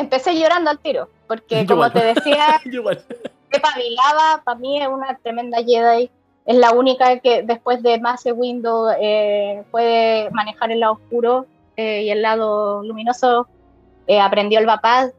Empecé 0.00 0.34
llorando 0.38 0.70
al 0.70 0.78
tiro, 0.78 1.08
porque 1.28 1.66
como 1.66 1.86
igual. 1.86 1.92
te 1.92 2.04
decía. 2.14 2.60
Pepa 3.50 3.68
Vilava 3.76 4.42
para 4.44 4.58
mí 4.58 4.80
es 4.80 4.88
una 4.88 5.16
tremenda 5.18 5.58
Jedi. 5.62 6.10
Es 6.46 6.56
la 6.56 6.72
única 6.72 7.18
que 7.18 7.42
después 7.42 7.82
de 7.82 8.00
Mace 8.00 8.32
Window 8.32 8.88
eh, 9.00 9.62
puede 9.70 10.30
manejar 10.30 10.70
el 10.72 10.80
lado 10.80 10.94
oscuro 10.94 11.46
eh, 11.76 12.02
y 12.04 12.10
el 12.10 12.22
lado 12.22 12.82
luminoso. 12.82 13.46
Eh, 14.06 14.20
aprendió 14.20 14.58
el 14.58 14.66
Vapaz 14.66 15.12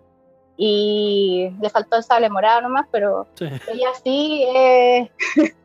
y 0.58 1.50
le 1.62 1.70
faltó 1.70 1.98
el 1.98 2.04
sable 2.04 2.30
morado 2.30 2.62
nomás, 2.62 2.88
pero 2.92 3.28
Sí. 3.36 3.46
ella 3.72 3.90
sí, 4.04 4.44
eh, 4.54 5.10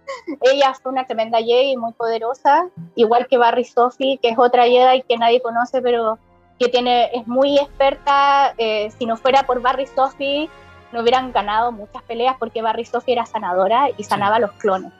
ella 0.42 0.74
fue 0.80 0.92
una 0.92 1.04
tremenda 1.06 1.38
Jedi 1.38 1.76
muy 1.76 1.92
poderosa, 1.92 2.68
igual 2.94 3.26
que 3.26 3.36
Barry 3.38 3.64
Sophie, 3.64 4.18
que 4.18 4.28
es 4.30 4.38
otra 4.38 4.64
Jedi 4.64 5.02
que 5.02 5.16
nadie 5.16 5.40
conoce, 5.40 5.82
pero 5.82 6.18
que 6.58 6.68
tiene, 6.68 7.10
es 7.12 7.26
muy 7.26 7.58
experta. 7.58 8.54
eh, 8.58 8.90
si 8.98 9.06
no 9.06 9.16
fuera 9.16 9.42
por 9.44 9.60
Barry 9.60 9.86
Sophie, 9.86 10.48
no 10.92 11.00
hubieran 11.02 11.32
ganado 11.32 11.72
muchas 11.72 12.02
peleas 12.04 12.36
porque 12.38 12.62
Barry 12.62 12.84
Sophie 12.84 13.12
era 13.14 13.26
sanadora 13.26 13.88
y 13.96 14.04
sanaba 14.04 14.36
a 14.36 14.40
los 14.40 14.52
clones. 14.52 14.92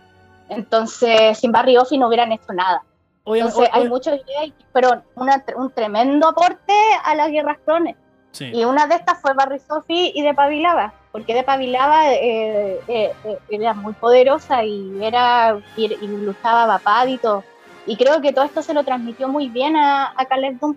Entonces, 0.49 1.39
sin 1.39 1.53
Barry 1.53 1.75
Sophie 1.77 1.99
no 1.99 2.09
hubieran 2.09 2.33
hecho 2.33 2.53
nada. 2.53 2.83
Entonces, 3.25 3.59
oye, 3.59 3.71
hay 3.73 3.89
muchos 3.89 4.15
Jedi 4.25 4.53
que 4.53 4.65
fueron 4.73 5.03
una- 5.17 5.43
un 5.57 5.71
tremendo 5.73 6.29
aporte 6.29 6.73
a 7.05 7.15
las 7.15 7.31
guerras 7.31 7.59
clones. 7.65 7.97
sí. 8.33 8.51
Y 8.55 8.65
una 8.65 8.87
de 8.87 8.95
estas 8.97 9.21
fue 9.21 9.33
Barry 9.35 9.59
Sophie 9.59 10.13
y 10.15 10.23
de 10.23 10.35
Pavilava, 10.35 10.93
porque 11.11 11.35
de 11.35 11.43
Pavilava 11.43 12.13
eh, 12.13 12.79
eh, 12.87 13.13
era 13.49 13.73
muy 13.75 13.95
poderosa 13.95 14.63
y 14.63 15.03
era 15.03 15.59
y, 15.77 15.87
y 15.93 16.07
luchaba 16.07 16.67
Bapad 16.67 17.07
y 17.09 17.19
todo. 17.19 17.43
Y 17.87 17.97
creo 17.97 18.21
que 18.21 18.33
todo 18.33 18.45
esto 18.45 18.63
se 18.63 18.75
lo 18.75 18.85
transmitió 18.85 19.27
muy 19.29 19.49
bien 19.49 19.77
a, 19.77 20.13
a 20.17 20.25
Caleb 20.27 20.59
Doom. 20.61 20.77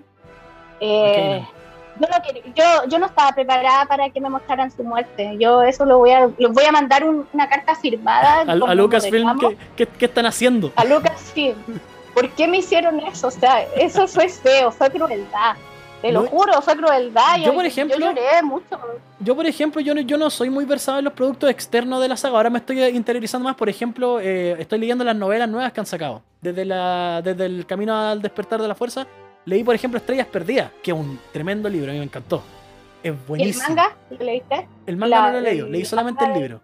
Eh, 0.79 1.45
yo, 1.99 2.07
no 2.07 2.21
quería- 2.25 2.43
yo, 2.55 2.89
yo 2.89 2.99
no 2.99 3.05
estaba 3.07 3.31
preparada 3.33 3.85
para 3.85 4.09
que 4.09 4.21
me 4.21 4.29
mostraran 4.29 4.71
su 4.71 4.83
muerte. 4.83 5.35
Yo 5.39 5.61
eso 5.63 5.85
lo 5.85 5.97
voy 5.97 6.11
a, 6.11 6.29
lo 6.37 6.49
voy 6.51 6.63
a 6.65 6.71
mandar 6.71 7.03
un- 7.03 7.27
una 7.33 7.49
carta 7.49 7.75
firmada. 7.75 8.41
a, 8.41 8.75
Lucasfilm, 8.75 9.37
¿qué, 9.39 9.57
qué, 9.75 9.85
qué 9.87 10.05
están 10.05 10.25
haciendo? 10.25 10.71
a 10.75 10.85
Lucasfilm. 10.85 11.55
¿Por 12.13 12.29
qué 12.31 12.47
me 12.47 12.57
hicieron 12.57 12.99
eso? 13.01 13.27
O 13.27 13.31
sea, 13.31 13.61
eso 13.75 14.07
fue 14.07 14.29
feo, 14.29 14.71
fue 14.71 14.89
crueldad. 14.89 15.55
Te 16.01 16.13
lo 16.13 16.21
No, 16.23 16.29
juro, 16.29 16.61
fue 16.61 16.77
crueldad. 16.77 17.37
yo, 17.43 17.53
por 17.53 17.65
ejemplo- 17.65 17.97
yo 17.99 18.11
lloré 18.13 18.41
mucho. 18.41 18.79
Yo, 19.19 19.35
por 19.35 19.45
ejemplo, 19.45 19.81
yo 19.81 19.93
no, 19.93 19.99
yo 19.99 20.17
no 20.17 20.29
soy 20.29 20.49
muy 20.49 20.63
versado 20.63 20.99
en 20.99 21.03
los 21.05 21.13
productos 21.13 21.49
externos 21.49 22.01
de 22.01 22.07
la 22.07 22.15
saga. 22.15 22.37
Ahora 22.37 22.49
me 22.49 22.59
estoy 22.59 22.81
interiorizando 22.85 23.43
más, 23.49 23.57
por 23.57 23.67
ejemplo, 23.67 24.19
eh, 24.21 24.55
estoy 24.59 24.79
leyendo 24.79 25.03
las 25.03 25.15
novelas 25.17 25.49
nuevas 25.49 25.73
que 25.73 25.81
han 25.81 25.85
sacado. 25.85 26.21
Desde, 26.41 26.63
la, 26.63 27.21
desde 27.21 27.45
el 27.45 27.65
Camino 27.65 27.93
al 27.93 28.21
Despertar 28.21 28.61
de 28.61 28.69
la 28.69 28.75
Fuerza, 28.75 29.05
leí, 29.45 29.63
por 29.63 29.75
ejemplo, 29.75 29.97
Estrellas 29.97 30.27
Perdidas, 30.27 30.71
que 30.83 30.91
es 30.91 30.97
un 30.97 31.19
tremendo 31.31 31.69
libro, 31.69 31.89
a 31.91 31.93
mí 31.93 31.99
me 31.99 32.05
encantó. 32.05 32.43
Es 33.01 33.05
¿Y 33.05 33.07
el 33.07 33.13
buenísimo. 33.27 33.67
manga? 33.67 33.95
¿Lo 34.09 34.17
leíste? 34.25 34.67
El 34.85 34.97
manga 34.97 35.17
La- 35.17 35.25
no 35.27 35.31
lo 35.31 35.37
he 35.39 35.41
leído, 35.41 35.65
el 35.67 35.71
leí 35.71 35.85
solamente 35.85 36.25
el 36.25 36.33
libro. 36.33 36.61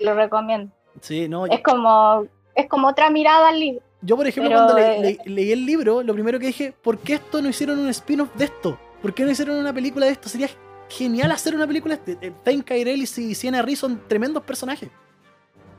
Lo 0.00 0.14
recomiendo. 0.14 0.72
Sí, 1.00 1.28
no, 1.28 1.46
Es 1.46 1.60
como, 1.62 2.26
es 2.54 2.68
como 2.68 2.88
otra 2.88 3.10
mirada 3.10 3.48
al 3.48 3.58
libro. 3.60 3.82
Yo, 4.02 4.16
por 4.16 4.26
ejemplo, 4.26 4.50
Pero, 4.50 4.64
cuando 4.64 4.74
le- 4.78 5.10
eh, 5.10 5.18
le- 5.24 5.30
leí 5.30 5.52
el 5.52 5.66
libro, 5.66 6.02
lo 6.02 6.12
primero 6.14 6.38
que 6.38 6.46
dije, 6.46 6.72
¿por 6.82 6.98
qué 6.98 7.14
esto 7.14 7.42
no 7.42 7.48
hicieron 7.48 7.78
un 7.78 7.88
spin-off 7.88 8.28
de 8.34 8.44
esto? 8.44 8.78
¿Por 9.02 9.12
qué 9.12 9.24
no 9.24 9.30
hicieron 9.30 9.56
una 9.56 9.72
película 9.72 10.06
de 10.06 10.12
esto? 10.12 10.28
Sería 10.28 10.48
genial 10.88 11.32
hacer 11.32 11.54
una 11.54 11.66
película 11.66 11.96
de 11.96 12.14
de 12.14 12.30
Tain 12.44 12.62
Kyrell 12.62 13.02
y 13.02 13.06
Sienna 13.06 13.62
Rhys 13.62 13.80
son 13.80 14.00
tremendos 14.06 14.42
personajes. 14.44 14.88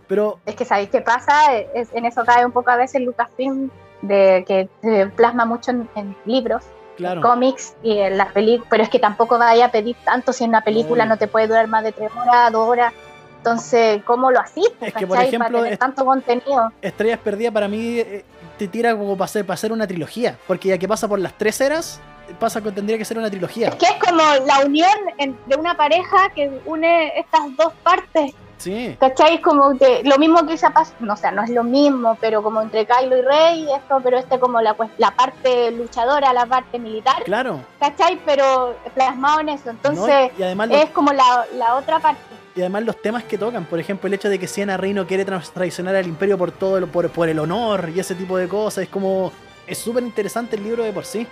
Pero, 0.07 0.39
Es 0.45 0.55
que 0.55 0.65
sabéis 0.65 0.89
qué 0.89 1.01
pasa, 1.01 1.55
Es- 1.55 1.93
en 1.93 2.05
eso 2.05 2.23
cae 2.25 2.45
un 2.45 2.51
poco 2.51 2.69
a 2.69 2.75
veces 2.77 3.01
Lucasfilm, 3.01 3.69
de 4.01 4.43
que 4.47 4.69
se 4.81 5.07
plasma 5.07 5.45
mucho 5.45 5.71
en, 5.71 5.89
en 5.95 6.15
libros, 6.25 6.63
claro, 6.97 7.21
cómics 7.21 7.75
y 7.83 7.97
en 7.97 8.17
las 8.17 8.31
películas, 8.31 8.67
pero 8.69 8.83
es 8.83 8.89
que 8.89 8.99
tampoco 8.99 9.37
vaya 9.37 9.65
a 9.65 9.71
pedir 9.71 9.95
tanto 10.03 10.33
si 10.33 10.43
en 10.43 10.49
una 10.51 10.61
película 10.61 11.05
no 11.05 11.17
te 11.17 11.27
puede 11.27 11.47
durar 11.47 11.67
más 11.67 11.83
de 11.83 11.91
tres 11.91 12.11
horas, 12.15 12.51
dos 12.51 12.67
horas. 12.69 12.93
Entonces, 13.37 14.03
¿cómo 14.03 14.29
lo 14.31 14.39
hacís? 14.39 14.69
Es 14.81 14.93
que, 14.93 15.07
por 15.07 15.19
ejemplo, 15.21 15.49
para 15.49 15.63
tener 15.63 15.77
tanto 15.77 16.03
contenido. 16.03 16.71
Estrellas 16.81 17.19
Perdidas 17.23 17.53
para 17.53 17.67
mí 17.67 17.99
eh, 17.99 18.25
te 18.57 18.67
tira 18.67 18.91
como 18.95 19.13
para 19.15 19.25
hacer, 19.25 19.45
para 19.45 19.53
hacer 19.53 19.71
una 19.71 19.87
trilogía. 19.87 20.37
Porque 20.47 20.69
ya 20.69 20.77
que 20.77 20.87
pasa 20.87 21.07
por 21.07 21.19
las 21.19 21.33
tres 21.37 21.61
eras, 21.61 22.01
pasa 22.39 22.61
que 22.61 22.71
tendría 22.71 22.97
que 22.97 23.05
ser 23.05 23.17
una 23.17 23.29
trilogía. 23.29 23.69
Es 23.69 23.75
que 23.75 23.85
es 23.85 23.93
como 24.03 24.21
la 24.45 24.65
unión 24.65 24.89
en- 25.17 25.37
de 25.45 25.55
una 25.55 25.77
pareja 25.77 26.29
que 26.35 26.51
une 26.65 27.17
estas 27.19 27.55
dos 27.55 27.71
partes. 27.83 28.33
Sí, 28.57 28.97
¿Cachai? 28.99 29.35
Es 29.35 29.41
como 29.41 29.73
lo 30.03 30.17
mismo 30.17 30.45
que 30.47 30.57
se 30.57 30.69
pasa, 30.71 30.93
no, 30.99 31.13
o 31.13 31.17
sea, 31.17 31.31
no 31.31 31.43
es 31.43 31.49
lo 31.51 31.63
mismo, 31.63 32.17
pero 32.19 32.41
como 32.41 32.59
entre 32.61 32.87
Kylo 32.87 33.17
y 33.17 33.21
Rey, 33.21 33.67
esto, 33.71 33.99
pero 34.03 34.17
este 34.17 34.39
como 34.39 34.59
la, 34.61 34.73
pues, 34.73 34.89
la 34.97 35.11
parte 35.11 35.69
luchadora, 35.71 36.33
la 36.33 36.45
parte 36.47 36.79
militar, 36.79 37.23
claro. 37.23 37.59
¿cachai? 37.79 38.19
Pero 38.25 38.75
plasmado 38.95 39.41
en 39.41 39.49
eso. 39.49 39.65
¿no? 39.65 39.71
Entonces, 39.71 40.31
Y, 40.39 40.43
además 40.43 40.69
los, 40.69 40.77
es 40.79 40.89
como 40.89 41.13
la, 41.13 41.45
la 41.55 41.75
otra 41.75 41.99
parte. 41.99 42.19
y 42.55 42.61
además 42.61 42.83
los 42.83 42.99
temas 42.99 43.23
que 43.25 43.37
tocan, 43.37 43.65
por 43.65 43.79
ejemplo, 43.79 44.07
el 44.07 44.15
hecho 44.15 44.27
de 44.29 44.39
que 44.39 44.47
Sienna 44.47 44.75
Rey 44.75 44.91
no 44.93 45.05
quiere 45.05 45.23
traicionar 45.25 45.95
al 45.95 46.07
imperio 46.07 46.35
por 46.37 46.51
todo 46.51 46.79
lo- 46.79 46.87
por, 46.87 47.09
por 47.11 47.29
el 47.29 47.37
honor 47.37 47.89
y 47.95 47.99
ese 47.99 48.15
tipo 48.15 48.37
de 48.37 48.47
cosas, 48.47 48.85
es 48.85 48.89
como. 48.89 49.31
Es 49.67 49.77
súper 49.77 50.01
interesante 50.01 50.55
el 50.55 50.63
libro 50.63 50.83
de 50.83 50.93
por 50.93 51.05
sí. 51.05 51.27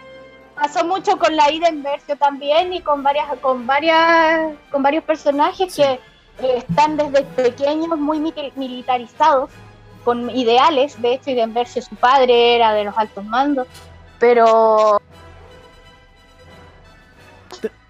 Pasó 0.55 0.85
mucho 0.85 1.17
con 1.17 1.35
la 1.35 1.49
ida 1.51 1.69
en 1.69 1.81
Versio 1.81 2.15
también 2.17 2.71
y 2.73 2.81
con 2.81 3.01
varias, 3.01 3.27
con 3.41 3.65
varias, 3.65 4.51
con 4.69 4.83
varios 4.83 5.03
personajes 5.05 5.73
Sí. 5.73 5.81
que 5.81 5.99
están 6.39 6.97
desde 6.97 7.23
pequeños 7.23 7.97
muy 7.97 8.19
mil- 8.19 8.53
militarizados, 8.55 9.49
con 10.03 10.29
ideales. 10.29 11.01
De 11.01 11.13
hecho, 11.13 11.31
Iden 11.31 11.53
Versio, 11.53 11.81
su 11.81 11.95
padre 11.95 12.55
era 12.55 12.73
de 12.73 12.83
los 12.83 12.97
altos 12.97 13.23
mandos, 13.25 13.67
pero 14.19 15.01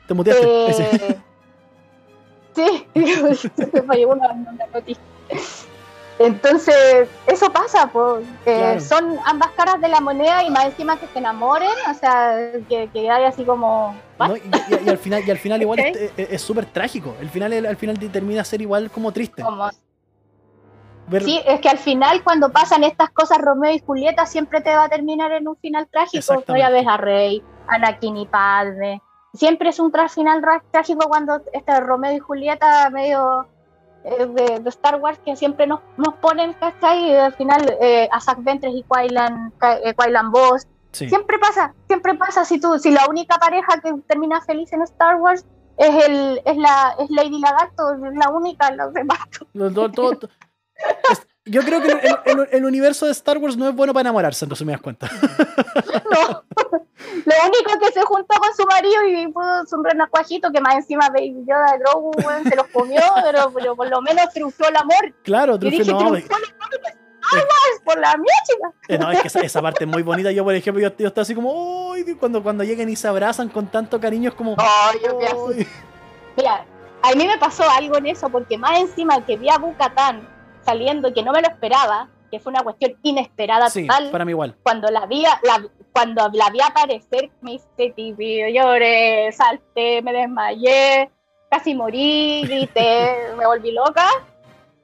Te 0.07 0.13
muteaste. 0.13 0.67
Ese. 0.69 1.07
Eh, 1.07 1.17
sí, 2.55 2.87
me 3.73 3.81
falló 3.81 4.09
una, 4.09 4.31
una 4.31 4.65
noticia. 4.73 5.03
Entonces, 6.17 7.09
eso 7.27 7.51
pasa, 7.51 7.87
pues, 7.91 8.23
eh, 8.45 8.57
Claro. 8.57 8.79
son 8.79 9.17
ambas 9.25 9.49
caras 9.51 9.81
de 9.81 9.89
la 9.89 9.99
moneda 9.99 10.43
y 10.43 10.49
más 10.49 10.65
encima 10.65 10.97
que 10.97 11.07
se 11.07 11.19
enamoren, 11.19 11.69
o 11.89 11.93
sea, 11.93 12.51
que, 12.69 12.89
que 12.93 13.09
hay 13.09 13.25
así 13.25 13.43
como... 13.43 13.93
¿no? 14.19 14.37
Y, 14.37 14.39
y- 14.39 14.85
y 14.85 14.89
al 14.89 14.97
final, 14.97 15.23
y 15.27 15.31
al 15.31 15.37
final 15.37 15.61
igual 15.61 15.79
Ok. 15.81 15.85
es- 16.17 16.29
es 16.31 16.41
súper 16.41 16.65
trágico. 16.67 17.13
El 17.19 17.29
final, 17.29 17.65
al 17.65 17.75
final 17.75 17.99
te 17.99 18.07
termina 18.07 18.43
ser 18.45 18.61
igual 18.61 18.89
como 18.91 19.11
triste. 19.11 19.43
Como- 19.43 19.69
Ver- 21.07 21.23
Sí, 21.23 21.39
es 21.45 21.59
que 21.59 21.69
al 21.69 21.77
final 21.77 22.23
cuando 22.23 22.49
pasan 22.51 22.83
estas 22.83 23.09
cosas 23.11 23.37
Romeo 23.39 23.71
y 23.73 23.79
Julieta 23.79 24.25
siempre 24.25 24.61
te 24.61 24.75
va 24.75 24.85
a 24.85 24.89
terminar 24.89 25.31
en 25.33 25.47
un 25.47 25.55
final 25.57 25.87
trágico. 25.91 26.43
Ya 26.57 26.69
ves 26.69 26.87
a 26.87 26.97
Rey, 26.97 27.43
Anakin 27.67 28.17
y 28.17 28.25
Padme. 28.25 29.01
Siempre 29.33 29.69
es 29.69 29.79
un 29.79 29.91
final 30.09 30.41
trágico 30.71 31.07
cuando 31.07 31.41
este 31.53 31.79
Romeo 31.81 32.13
y 32.13 32.19
Julieta 32.19 32.89
medio 32.89 33.45
eh, 34.05 34.25
de, 34.27 34.59
de 34.59 34.69
Star 34.69 34.95
Wars 35.01 35.19
que 35.25 35.35
siempre 35.35 35.67
nos, 35.67 35.81
nos 35.97 36.13
ponen, 36.15 36.53
¿cachai? 36.53 37.09
Y 37.11 37.15
al 37.15 37.33
final 37.33 37.77
eh, 37.81 38.07
a 38.11 38.19
Zack 38.21 38.43
Ventres 38.43 38.73
y 38.75 38.83
Quailan, 38.83 39.51
eh, 39.83 39.93
Quailan 39.95 40.31
Boss. 40.31 40.67
sí. 40.91 41.09
Siempre 41.09 41.37
pasa, 41.39 41.73
siempre 41.87 42.13
pasa. 42.15 42.45
Si 42.45 42.59
tú, 42.59 42.77
si 42.79 42.91
la 42.91 43.07
única 43.09 43.37
pareja 43.37 43.79
que 43.81 43.93
termina 44.07 44.41
feliz 44.41 44.71
en 44.73 44.81
Star 44.83 45.15
Wars 45.17 45.45
es 45.77 46.05
el, 46.05 46.41
es 46.45 46.55
la, 46.57 46.95
es 46.99 47.09
Lady 47.09 47.39
Lagarto, 47.39 47.93
es 47.93 48.15
la 48.15 48.29
única, 48.29 48.71
los 48.71 48.93
demás. 48.93 49.19
Lo- 49.53 49.69
lo- 49.69 49.91
todo- 49.91 50.11
es- 51.11 51.27
yo 51.45 51.61
creo 51.61 51.81
que 51.81 51.91
el, 51.91 51.99
el- 52.39 52.49
el 52.51 52.65
universo 52.65 53.05
de 53.05 53.11
Star 53.13 53.37
Wars 53.37 53.55
no 53.57 53.67
es 53.69 53.75
bueno 53.75 53.93
para 53.93 54.01
enamorarse, 54.01 54.45
entonces 54.45 54.65
me 54.65 54.73
das 54.73 54.81
cuenta. 54.81 55.09
No. 56.11 56.43
Lo 57.25 57.33
único 57.47 57.79
que 57.79 57.91
se 57.91 58.01
juntó 58.03 58.35
con 58.39 58.55
su 58.55 58.65
marido 58.65 59.01
y 59.07 59.27
pudo 59.31 59.63
un 59.71 59.83
renacuajito 59.83 60.51
que 60.51 60.61
más 60.61 60.75
encima 60.75 61.09
Baby 61.09 61.43
Yoda 61.47 61.73
de 61.73 61.79
Grogu 61.79 62.11
se 62.47 62.55
los 62.55 62.67
comió, 62.67 63.01
pero, 63.23 63.51
pero 63.53 63.75
por 63.75 63.89
lo 63.89 64.01
menos 64.01 64.29
triunfó 64.33 64.67
el 64.67 64.75
amor. 64.77 65.13
Claro, 65.23 65.57
dije, 65.57 65.79
no, 65.79 65.97
triunfó 65.97 66.15
el 66.15 66.23
amor 66.23 66.23
Wars 67.31 67.81
por 67.83 67.99
la 67.99 68.15
mía, 68.17 68.33
chica. 68.45 68.71
eh, 68.87 68.97
no, 68.97 69.11
es 69.11 69.21
que 69.21 69.27
esa, 69.27 69.39
esa 69.41 69.61
parte 69.61 69.83
es 69.85 69.89
muy 69.89 70.03
bonita. 70.03 70.31
Yo, 70.31 70.43
por 70.43 70.53
ejemplo, 70.53 70.81
yo, 70.81 70.95
yo 70.97 71.07
estoy 71.07 71.21
así 71.23 71.35
como, 71.35 71.93
"Ay", 71.93 72.03
cuando, 72.19 72.41
cuando 72.43 72.63
lleguen 72.63 72.87
y 72.89 72.95
se 72.95 73.07
abrazan 73.07 73.49
con 73.49 73.67
tanto 73.67 73.99
cariño, 73.99 74.29
es 74.29 74.35
como, 74.35 74.55
Ay, 74.57 74.99
yo. 75.03 75.19
"Ay". 75.49 75.67
Mira, 76.37 76.65
a 77.01 77.11
mí 77.15 77.27
me 77.27 77.37
pasó 77.37 77.63
algo 77.69 77.97
en 77.97 78.07
eso, 78.07 78.29
porque 78.29 78.57
más 78.57 78.79
encima 78.79 79.25
que 79.25 79.37
vi 79.37 79.49
a 79.49 79.57
Bucatán 79.57 80.27
saliendo 80.65 81.07
y 81.09 81.13
que 81.13 81.23
no 81.23 81.31
me 81.31 81.41
lo 81.41 81.47
esperaba, 81.47 82.09
que 82.31 82.39
fue 82.39 82.51
una 82.51 82.63
cuestión 82.63 82.95
inesperada 83.03 83.69
Sí, 83.69 83.85
total, 83.87 84.09
para 84.11 84.25
mí 84.25 84.31
igual. 84.31 84.55
cuando 84.63 84.89
la 84.89 85.05
vi, 85.05 85.21
la, 85.21 85.63
cuando 85.93 86.27
la 86.33 86.49
vi 86.49 86.59
aparecer, 86.61 87.29
me 87.41 87.53
hice 87.53 87.91
tibio, 87.95 88.49
lloré, 88.49 89.31
salté, 89.31 90.01
me 90.01 90.11
desmayé, 90.11 91.09
casi 91.49 91.75
morí, 91.75 92.43
grité, 92.47 93.15
me 93.37 93.45
volví 93.45 93.71
loca. 93.71 94.07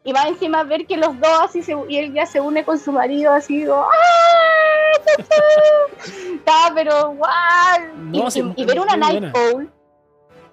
Y 0.03 0.14
más 0.14 0.26
encima 0.26 0.64
ver 0.64 0.88
que 0.88 0.98
los 0.98 1.20
dos 1.20 1.41
así 1.44 1.62
se, 1.62 1.76
y 1.88 1.98
él 1.98 2.12
ya 2.14 2.26
se 2.26 2.40
une 2.41 2.64
con 2.66 2.80
su 2.80 2.91
marido 2.91 3.32
así 3.34 3.58
digo, 3.58 3.86
¡ah! 3.88 5.12
pero 6.76 7.12
guau. 7.12 7.82
Y- 8.12 8.20
No, 8.20 8.28
y, 8.28 8.32
sí, 8.32 8.44
y 8.56 8.66
ver 8.66 8.80
una 8.80 8.95
Night. 8.95 9.24
Owl, 9.36 9.70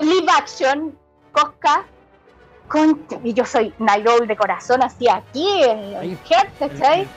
live 0.01 0.27
action, 0.37 0.99
Cosca, 1.33 1.87
y 3.25 3.33
yo 3.35 3.45
soy 3.45 3.73
Night 3.79 4.07
Owl 4.07 4.27
de 4.27 4.37
corazón 4.37 4.83
así 4.83 5.09
aquí 5.09 5.63
en 5.63 5.79
el 5.95 6.19
¿cachai? 6.59 7.09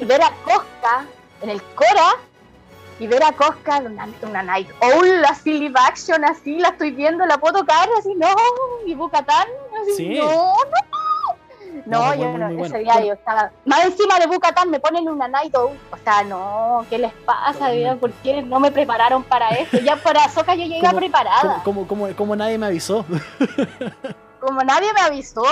y 0.00 0.04
ver 0.04 0.22
a 0.22 0.30
Cosca 0.44 1.04
en 1.40 1.50
el 1.50 1.62
Cora 1.74 2.12
y 2.98 3.06
ver 3.06 3.22
a 3.24 3.32
Cosca 3.32 3.78
una, 3.78 4.06
una 4.22 4.42
Night 4.42 4.68
Owl 4.80 5.24
así 5.24 5.54
live 5.58 5.78
action 5.88 6.24
así 6.24 6.58
la 6.58 6.68
estoy 6.68 6.90
viendo 6.92 7.24
la 7.26 7.38
puedo 7.38 7.60
tocar 7.60 7.88
así 7.98 8.14
no 8.14 8.28
y 8.86 8.94
Bucatán 8.94 9.46
así 9.82 9.94
Sí. 9.96 10.18
no 10.18 10.26
no 10.26 10.56
No, 11.86 11.98
no, 12.10 12.14
yo 12.14 12.38
no, 12.38 12.48
ese 12.48 12.56
bueno. 12.56 12.78
día 12.78 13.04
yo 13.04 13.12
estaba 13.14 13.50
más 13.64 13.84
encima 13.86 14.18
de 14.20 14.26
Bucatán 14.26 14.70
me 14.70 14.78
ponen 14.78 15.08
una 15.08 15.26
Night 15.26 15.54
Owl 15.56 15.76
o 15.90 15.96
sea 16.04 16.22
no 16.22 16.84
qué 16.90 16.98
les 16.98 17.12
pasa 17.24 17.52
Totalmente. 17.54 17.96
¿por 17.96 18.12
qué 18.12 18.42
no 18.42 18.60
me 18.60 18.70
prepararon 18.70 19.22
para 19.24 19.48
esto 19.48 19.78
ya 19.78 19.96
para 19.96 20.28
Soca 20.28 20.54
yo 20.54 20.64
llegué 20.66 20.80
Como- 20.86 20.98
preparada 20.98 21.62
como, 21.64 21.88
como, 21.88 22.08
como 22.14 22.36
nadie 22.36 22.58
me 22.58 22.66
avisó. 22.66 23.04
como 24.44 24.60
nadie 24.62 24.92
me 24.92 25.00
avisó. 25.00 25.44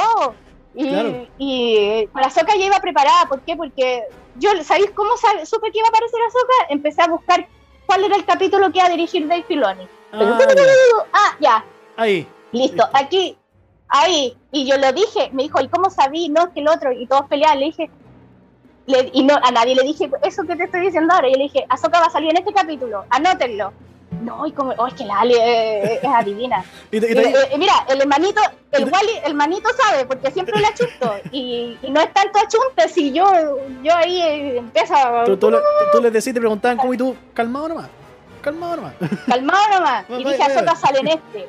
Y, 0.74 0.88
Claro. 0.88 1.26
y 1.38 2.06
para 2.12 2.26
Ahsoka 2.28 2.54
ya 2.56 2.66
iba 2.66 2.78
preparada. 2.80 3.26
¿Por 3.28 3.40
qué? 3.40 3.56
Porque 3.56 4.04
yo, 4.36 4.50
¿sabéis 4.62 4.90
cómo 4.94 5.10
sab- 5.14 5.44
supe 5.46 5.70
que 5.72 5.78
iba 5.78 5.86
a 5.88 5.90
aparecer 5.90 6.20
Ahsoka? 6.28 6.54
Empecé 6.68 7.02
a 7.02 7.08
buscar 7.08 7.48
cuál 7.86 8.04
era 8.04 8.16
el 8.16 8.24
capítulo 8.24 8.70
que 8.70 8.78
iba 8.78 8.86
a 8.86 8.90
dirigir 8.90 9.26
Dave 9.26 9.44
Filoni. 9.44 9.88
Ah, 10.12 10.38
ya. 10.56 10.64
Ah, 11.12 11.36
ya, 11.40 11.64
Ahí. 11.96 12.26
listo. 12.52 12.84
Aquí, 12.92 13.36
ahí. 13.88 14.36
Y 14.52 14.66
yo 14.66 14.76
lo 14.78 14.92
dije. 14.92 15.30
Me 15.32 15.44
dijo, 15.44 15.60
¿y 15.60 15.68
cómo 15.68 15.90
sabí? 15.90 16.28
No, 16.28 16.42
es 16.44 16.48
que 16.50 16.60
el 16.60 16.68
otro. 16.68 16.92
Y 16.92 17.06
todos 17.06 17.26
peleaban. 17.26 17.58
Le 17.60 17.66
dije, 17.66 17.90
le- 18.86 19.10
y 19.12 19.22
no, 19.24 19.34
a 19.42 19.50
nadie 19.50 19.74
le 19.74 19.82
dije 19.82 20.10
eso 20.22 20.42
que 20.44 20.56
te 20.56 20.64
estoy 20.64 20.80
diciendo 20.82 21.12
ahora. 21.14 21.28
Yo 21.28 21.36
le 21.36 21.44
dije, 21.44 21.64
Ahsoka 21.68 22.00
va 22.00 22.06
a 22.06 22.10
salir 22.10 22.30
en 22.30 22.38
este 22.38 22.52
capítulo. 22.52 23.04
Anótenlo. 23.10 23.72
No, 24.22 24.44
y 24.46 24.52
como, 24.52 24.72
oh, 24.76 24.86
es 24.88 24.94
que 24.94 25.04
la 25.04 25.20
Ali 25.20 25.34
eh, 25.34 26.00
es 26.02 26.04
adivina. 26.04 26.64
Y 26.90 27.00
te- 27.00 27.08
y 27.12 27.16
Eh, 27.16 27.34
eh, 27.52 27.58
mira, 27.58 27.72
el 27.88 28.00
hermanito, 28.00 28.40
el 28.72 28.84
Wally, 28.84 29.12
el 29.24 29.34
manito 29.34 29.68
sabe, 29.76 30.04
porque 30.04 30.30
siempre 30.32 30.58
le 30.60 30.66
achunto. 30.66 31.14
Y, 31.30 31.78
y 31.82 31.90
no 31.90 32.00
es 32.00 32.12
tanto 32.12 32.38
achunte, 32.38 32.88
si 32.88 33.12
yo, 33.12 33.24
yo 33.82 33.94
ahí 33.94 34.20
eh, 34.20 34.56
empiezo 34.58 34.94
a 34.96 35.24
tú, 35.24 35.36
tú 35.36 35.50
le- 35.50 35.58
tú 35.92 36.00
les 36.02 36.12
decís, 36.12 36.34
te 36.34 36.40
preguntaban 36.40 36.76
cómo 36.76 36.92
y 36.92 36.96
tú, 36.96 37.16
calmado 37.34 37.68
nomás. 37.68 37.88
Calmado 38.42 38.76
nomás. 38.76 38.94
calmado 39.28 39.68
nomás. 39.74 40.04
Y 40.08 40.24
dije. 40.24 40.42
Azoka 40.42 40.74
sale 40.74 40.98
en 41.00 41.08
este. 41.08 41.48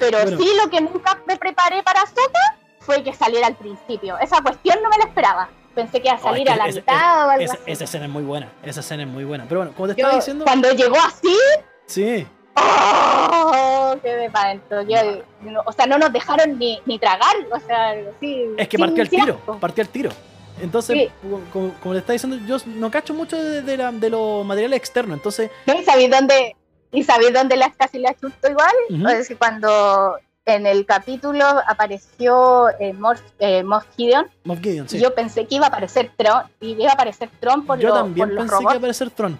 Pero 0.00 0.18
Bueno. 0.22 0.38
sí, 0.38 0.48
lo 0.62 0.70
que 0.70 0.80
nunca 0.80 1.18
me 1.26 1.36
preparé 1.36 1.82
para 1.82 2.02
Azoka 2.02 2.56
fue 2.80 3.02
que 3.02 3.12
saliera 3.14 3.46
al 3.46 3.54
principio. 3.56 4.18
Esa 4.18 4.40
cuestión 4.42 4.78
no 4.82 4.88
me 4.88 4.96
la 4.98 5.04
esperaba. 5.04 5.48
Pensé 5.74 6.00
que 6.00 6.08
iba 6.08 6.16
a 6.16 6.20
Oh, 6.20 6.24
salir 6.24 6.46
es 6.48 6.54
a 6.54 6.56
la 6.56 6.66
esa- 6.66 6.80
mitad 6.80 7.26
o 7.26 7.30
algo 7.30 7.44
Esa, 7.44 7.54
así. 7.54 7.62
esa 7.66 7.84
escena 7.84 8.04
es 8.06 8.10
muy 8.10 8.22
buena. 8.24 8.48
Esa 8.62 8.80
escena 8.80 9.02
es 9.04 9.08
muy 9.08 9.24
buena. 9.24 9.44
Pero 9.48 9.60
bueno, 9.60 9.72
como 9.76 9.88
te 9.88 9.94
Yo, 9.94 9.98
estaba 10.06 10.14
diciendo. 10.16 10.44
Cuando 10.44 10.70
llegó 10.72 10.96
así, 10.96 11.36
Sí. 11.86 12.26
¡oh! 12.56 13.96
Quedé 14.02 14.30
para 14.30 14.46
adentro. 14.50 14.82
Yo- 14.82 15.22
no- 15.42 15.62
o 15.64 15.72
sea, 15.72 15.86
no 15.86 15.98
nos 15.98 16.12
dejaron 16.12 16.58
ni, 16.58 16.80
ni 16.86 16.98
tragar. 16.98 17.36
O 17.52 17.60
sea, 17.60 17.94
sí. 18.20 18.46
Es 18.56 18.68
que 18.68 18.78
partió 18.78 19.02
el 19.02 19.08
tiro. 19.08 19.38
Partió 19.60 19.82
el 19.82 19.88
tiro. 19.88 20.10
Entonces, 20.60 20.96
Sí. 20.96 21.10
como, 21.52 21.74
como- 21.80 21.94
le 21.94 22.00
está 22.00 22.12
diciendo, 22.12 22.36
yo 22.46 22.56
no 22.66 22.90
cacho 22.90 23.14
mucho 23.14 23.36
de, 23.40 23.62
de 23.62 23.76
la- 23.76 23.92
de 23.92 24.10
los 24.10 24.44
materiales 24.44 24.76
externos. 24.78 25.16
Entonces, 25.16 25.50
¿No? 25.66 25.74
¿Y 25.74 25.84
sabéis 25.84 26.10
dónde, 26.10 26.56
¿Y 26.90 27.04
sabéis 27.04 27.32
dónde 27.34 27.56
las 27.56 27.76
casi 27.76 27.98
la 27.98 28.14
chutó 28.14 28.50
igual? 28.50 28.72
Ujú. 28.90 29.08
Es 29.08 29.28
que 29.28 29.36
cuando 29.36 30.16
en 30.54 30.66
el 30.66 30.84
capítulo 30.86 31.44
apareció 31.66 32.68
eh, 32.80 32.94
eh, 33.38 33.62
Moff 33.62 33.84
Gideon, 33.96 34.26
Moff 34.44 34.60
Gideon, 34.60 34.88
sí. 34.88 34.98
yo 34.98 35.14
pensé 35.14 35.46
que 35.46 35.56
iba 35.56 35.66
a 35.66 35.68
aparecer 35.68 36.10
Tron, 36.16 36.42
y 36.60 36.72
iba 36.72 36.90
a 36.90 36.94
aparecer 36.94 37.28
Tron 37.40 37.64
por, 37.66 37.78
Yo 37.78 37.88
lo- 37.88 37.94
también 37.94 38.28
por 38.28 38.34
los 38.34 38.44
pensé 38.44 38.56
que 38.58 38.62
iba 38.64 38.72
a 38.72 38.76
aparecer 38.76 39.10
Tron. 39.10 39.38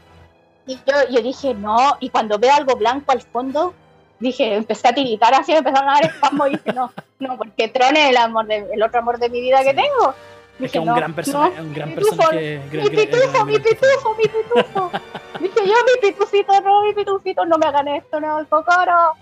Y 0.67 0.75
yo, 0.77 0.95
yo 1.11 1.23
dije, 1.23 1.55
no, 1.55 1.97
y 2.01 2.11
cuando 2.11 2.39
veo 2.39 2.55
algo 2.55 2.77
blanco 2.77 3.13
al 3.13 3.23
fondo, 3.23 3.73
dije, 4.21 4.55
empecé 4.57 4.89
a 4.89 4.93
tiritar 4.93 5.33
así, 5.35 5.53
me 5.53 5.59
empezaron 5.59 5.89
a 5.89 5.95
dar 5.95 6.05
espasmos 6.07 6.49
y 6.49 6.51
dije, 6.53 6.73
no, 6.75 6.93
no, 7.21 7.37
porque 7.39 7.69
Tron 7.69 7.97
es 7.97 8.11
el 8.11 8.17
amor 8.19 8.47
de, 8.47 8.67
el 8.73 8.83
otro 8.83 9.01
amor 9.01 9.19
de 9.19 9.31
mi 9.31 9.41
vida 9.41 9.63
que 9.63 9.73
tengo. 9.75 10.15
Es 10.61 10.73
que 10.73 10.79
es 10.79 10.83
un 10.83 10.87
no, 10.87 10.95
gran 10.97 11.15
personaje, 11.15 11.55
no, 11.57 11.63
un 11.63 11.73
gran 11.75 11.89
pitufo, 11.95 12.17
personaje. 12.17 12.59
mi 12.65 12.69
gran- 12.71 12.89
pitufo, 12.89 13.45
mi 13.45 13.59
pitufo, 13.61 14.15
mi 14.17 14.25
pitufo. 14.25 14.91
Dije 15.39 15.61
yo, 15.67 15.75
mi 15.75 16.09
pitufito, 16.11 16.61
no, 16.63 16.83
mi 16.83 16.93
pitufito, 16.95 17.45
no 17.47 17.59
me 17.59 17.67
hagan 17.67 17.87
esto, 17.89 18.19
no, 18.21 18.41
socorro. 18.41 19.15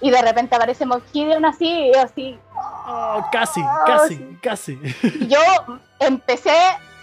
Y 0.00 0.10
de 0.10 0.22
repente 0.22 0.54
aparece 0.54 0.86
Moff 0.86 1.02
Gideon 1.12 1.44
así, 1.44 1.68
y 1.68 1.94
así. 1.94 2.38
Oh, 2.86 3.24
casi, 3.32 3.60
Ah, 3.62 3.82
casi, 3.86 4.14
sí. 4.16 4.38
casi. 4.40 4.78
Y 5.02 5.26
yo 5.26 5.38
empecé, 5.98 6.54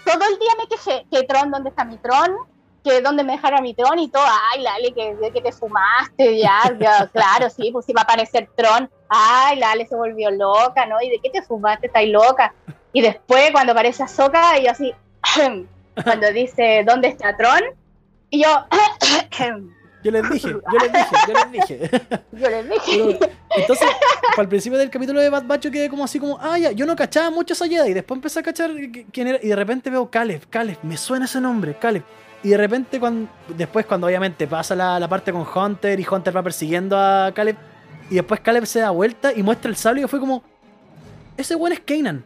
todo 0.04 0.22
el 0.30 0.38
día 0.38 0.52
me 0.58 0.66
quejé, 0.68 1.04
que 1.10 1.24
Tron, 1.24 1.50
¿dónde 1.50 1.68
está 1.70 1.84
mi 1.84 1.98
Tron? 1.98 2.34
Que 2.82 3.00
dónde 3.00 3.22
me 3.24 3.32
dejara 3.32 3.60
mi 3.60 3.74
Tron 3.74 3.98
y 3.98 4.08
todo, 4.08 4.24
ay, 4.52 4.62
Lali, 4.62 4.92
que, 4.92 5.16
que 5.32 5.40
te 5.42 5.52
fumaste, 5.52 6.38
ya, 6.38 6.60
ya, 6.80 7.06
claro, 7.12 7.48
sí, 7.50 7.70
pues 7.72 7.88
iba 7.88 8.00
a 8.00 8.04
aparecer 8.04 8.48
Tron, 8.56 8.90
ay, 9.08 9.58
Lali 9.58 9.86
se 9.86 9.94
volvió 9.94 10.30
loca, 10.30 10.86
¿no? 10.86 11.00
¿Y 11.02 11.10
de 11.10 11.18
qué 11.22 11.28
te 11.30 11.42
fumaste? 11.42 11.88
Estás 11.88 12.06
loca. 12.06 12.54
Y 12.92 13.00
después, 13.00 13.50
cuando 13.52 13.72
aparece 13.72 14.02
Ahsoka, 14.02 14.58
y 14.58 14.64
yo 14.64 14.70
así, 14.70 14.92
cuando 16.04 16.32
dice, 16.32 16.84
¿dónde 16.86 17.08
está 17.08 17.36
Tron? 17.36 17.60
Y 18.30 18.42
yo, 18.42 18.48
Yo 20.04 20.10
les 20.10 20.28
dije, 20.30 20.48
yo 20.48 20.78
les 20.80 20.92
dije, 20.92 21.16
yo 21.28 21.32
les 21.34 21.52
dije. 21.52 21.90
yo 22.32 22.50
les 22.50 22.68
dije, 22.68 23.18
Pero, 23.20 23.32
entonces, 23.56 23.88
el 24.36 24.48
principio 24.48 24.76
del 24.76 24.90
capítulo 24.90 25.20
de 25.20 25.30
Bad 25.30 25.44
Batch 25.44 25.62
yo 25.62 25.70
quedé 25.70 25.88
como 25.88 26.02
así 26.02 26.18
como, 26.18 26.38
ah, 26.40 26.58
ya, 26.58 26.72
yo 26.72 26.86
no 26.86 26.96
cachaba 26.96 27.30
mucho 27.30 27.54
esa 27.54 27.68
Jedi. 27.68 27.90
Y 27.90 27.94
después 27.94 28.18
empecé 28.18 28.40
a 28.40 28.42
cachar 28.42 28.72
qui- 28.72 29.06
quién 29.12 29.28
era. 29.28 29.38
Y 29.40 29.46
de 29.46 29.54
repente 29.54 29.90
veo 29.90 30.10
Caleb, 30.10 30.42
Caleb, 30.50 30.78
me 30.82 30.96
suena 30.96 31.26
ese 31.26 31.40
nombre, 31.40 31.76
Caleb. 31.78 32.02
Y 32.42 32.48
de 32.48 32.56
repente, 32.56 32.98
cuando, 32.98 33.30
después 33.56 33.86
cuando 33.86 34.08
obviamente 34.08 34.48
pasa 34.48 34.74
la, 34.74 34.98
la 34.98 35.06
parte 35.06 35.30
con 35.32 35.46
Hunter 35.46 36.00
y 36.00 36.04
Hunter 36.10 36.36
va 36.36 36.42
persiguiendo 36.42 36.98
a 36.98 37.30
Caleb. 37.32 37.56
Y 38.10 38.16
después 38.16 38.40
Caleb 38.40 38.66
se 38.66 38.80
da 38.80 38.90
vuelta 38.90 39.32
y 39.32 39.44
muestra 39.44 39.70
el 39.70 39.76
sable 39.76 40.02
y 40.02 40.08
fue 40.08 40.18
como, 40.18 40.42
ese 41.36 41.54
buen 41.54 41.72
es 41.74 41.80
Kanan. 41.80 42.24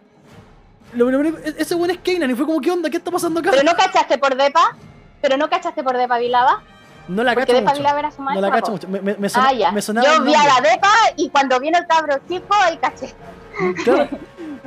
Lo 0.92 1.06
primero- 1.06 1.38
e- 1.44 1.54
ese 1.58 1.74
buen 1.74 1.90
es 1.90 1.98
Kanan. 1.98 2.30
Y 2.30 2.34
fue 2.34 2.46
como, 2.46 2.60
¿qué 2.60 2.70
onda? 2.70 2.88
¿Qué 2.90 2.96
está 2.96 3.10
pasando 3.10 3.40
acá? 3.40 3.50
pero 3.50 3.62
no 3.62 3.74
cachaste 3.76 4.18
por 4.18 4.34
Depa, 4.36 4.76
pero 5.20 5.36
no 5.36 5.48
cachaste 5.50 5.82
por 5.82 5.96
Depa 5.96 6.18
Vilaba, 6.18 6.62
No 7.08 7.22
la 7.22 7.34
cacho 7.34 7.52
mucho. 7.60 7.74
Era 7.82 8.10
su 8.10 8.18
No 8.18 8.24
maestra. 8.24 8.48
la 8.48 8.54
cacho 8.54 8.72
mucho. 8.72 8.88
Me, 8.88 9.00
me, 9.00 9.14
me 9.16 9.28
sona- 9.28 9.48
Ah, 9.48 9.52
ya. 9.52 9.70
me 9.72 9.80
sonaba 9.82 10.06
Yo 10.08 10.22
vi 10.22 10.34
a 10.34 10.44
la 10.44 10.60
Depa 10.60 10.90
y 11.16 11.28
cuando 11.30 11.58
viene 11.60 11.78
el 11.78 11.86
cabro 11.86 12.16
chico, 12.28 12.54
ahí 12.54 12.76
caché. 12.78 13.14
Claro. 13.84 14.08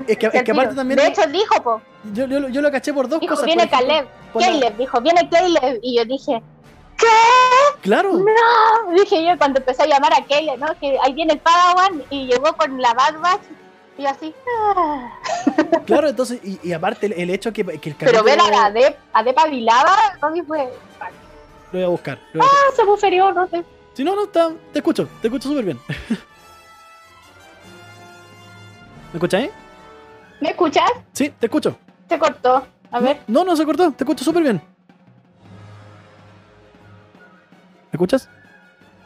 Es 0.08 0.18
que, 0.18 0.28
es 0.34 0.44
que 0.44 0.52
aparte 0.52 0.76
también 0.76 1.00
De 1.00 1.08
hecho, 1.08 1.26
dijo, 1.28 1.62
po, 1.64 1.82
yo, 2.14 2.26
yo, 2.28 2.48
yo 2.50 2.62
lo 2.62 2.72
caché 2.72 2.94
por 2.94 3.08
dos 3.10 3.20
dijo, 3.20 3.34
cosas. 3.34 3.46
viene 3.46 3.70
Caleb, 3.70 4.08
la- 4.34 4.42
Caleb, 4.46 4.78
dijo, 4.78 5.02
viene 5.02 5.30
Caleb. 5.30 5.80
Y 5.82 5.98
yo 5.98 6.06
dije, 6.06 6.42
Claro. 7.82 8.14
no, 8.14 8.92
dije 8.94 9.24
yo 9.24 9.38
cuando 9.38 9.60
empecé 9.60 9.84
a 9.84 9.88
llamar 9.88 10.14
a 10.14 10.26
Caleb, 10.26 10.58
¿no? 10.60 10.68
Que 10.80 10.98
ahí 11.04 11.14
viene 11.14 11.34
el 11.34 11.40
Padawan 11.40 12.04
y 12.10 12.28
llegó 12.28 12.54
con 12.54 12.82
la 12.82 12.94
Bad 12.94 13.20
Batch. 13.22 13.42
Y 14.00 14.06
así, 14.06 14.34
ah. 14.76 15.12
Claro, 15.86 16.08
entonces, 16.08 16.40
y, 16.42 16.58
y 16.64 16.72
aparte 16.72 17.08
el, 17.08 17.14
el 17.14 17.30
hecho 17.32 17.52
que, 17.52 17.66
que 17.66 17.90
el 17.90 17.96
pero 17.98 18.24
capítulo... 18.24 18.24
ver 18.24 18.40
a, 18.40 18.50
la 18.50 18.72
Dep, 18.72 18.98
a 19.12 19.24
Depa 19.24 19.46
Vilaba, 19.48 19.94
para 20.22 20.32
mí 20.34 20.42
fue, 20.42 20.70
Lo 21.74 21.80
voy 21.80 21.84
a 21.84 21.88
buscar. 21.90 22.18
lo 22.34 22.40
voy 22.40 22.48
a 22.48 22.48
buscar. 22.48 22.70
ah, 22.70 22.72
se 22.78 22.86
buferió, 22.86 23.34
no 23.34 23.46
sé. 23.50 23.66
Si 23.94 24.06
no, 24.06 24.16
no, 24.16 24.24
está, 24.24 24.52
te 24.72 24.80
escucho, 24.80 25.06
te 25.22 25.28
escucho 25.28 25.50
súper 25.50 25.66
bien. 25.66 25.80
¿Me 29.12 29.18
escuchas 29.18 29.42
ahí? 29.42 29.52
¿Me 30.40 30.50
escuchas? 30.52 30.90
Sí, 31.12 31.34
te 31.38 31.48
escucho. 31.48 31.78
Se 32.08 32.18
cortó. 32.18 32.66
A 32.92 33.00
ver, 33.02 33.20
No, 33.28 33.44
no 33.44 33.54
se 33.58 33.66
cortó, 33.66 33.92
te 33.92 34.06
escucho 34.06 34.24
súper 34.24 34.44
bien. 34.44 34.62
¿Me 37.92 37.98
escuchas? 37.98 38.30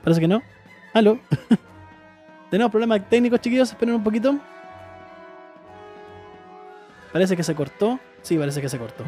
Parece 0.04 0.22
que 0.22 0.28
no. 0.28 0.40
Aló. 0.94 1.18
Tenemos 2.52 2.70
problemas 2.72 3.10
técnicos, 3.10 3.42
chiquillos, 3.42 3.70
esperen 3.72 3.96
un 3.96 4.04
poquito. 4.04 4.36
Parece 7.14 7.38
que 7.38 7.44
se 7.44 7.56
cortó. 7.56 8.00
Sí, 8.24 8.38
parece 8.38 8.60
que 8.62 8.68
se 8.70 8.78
cortó. 8.80 9.04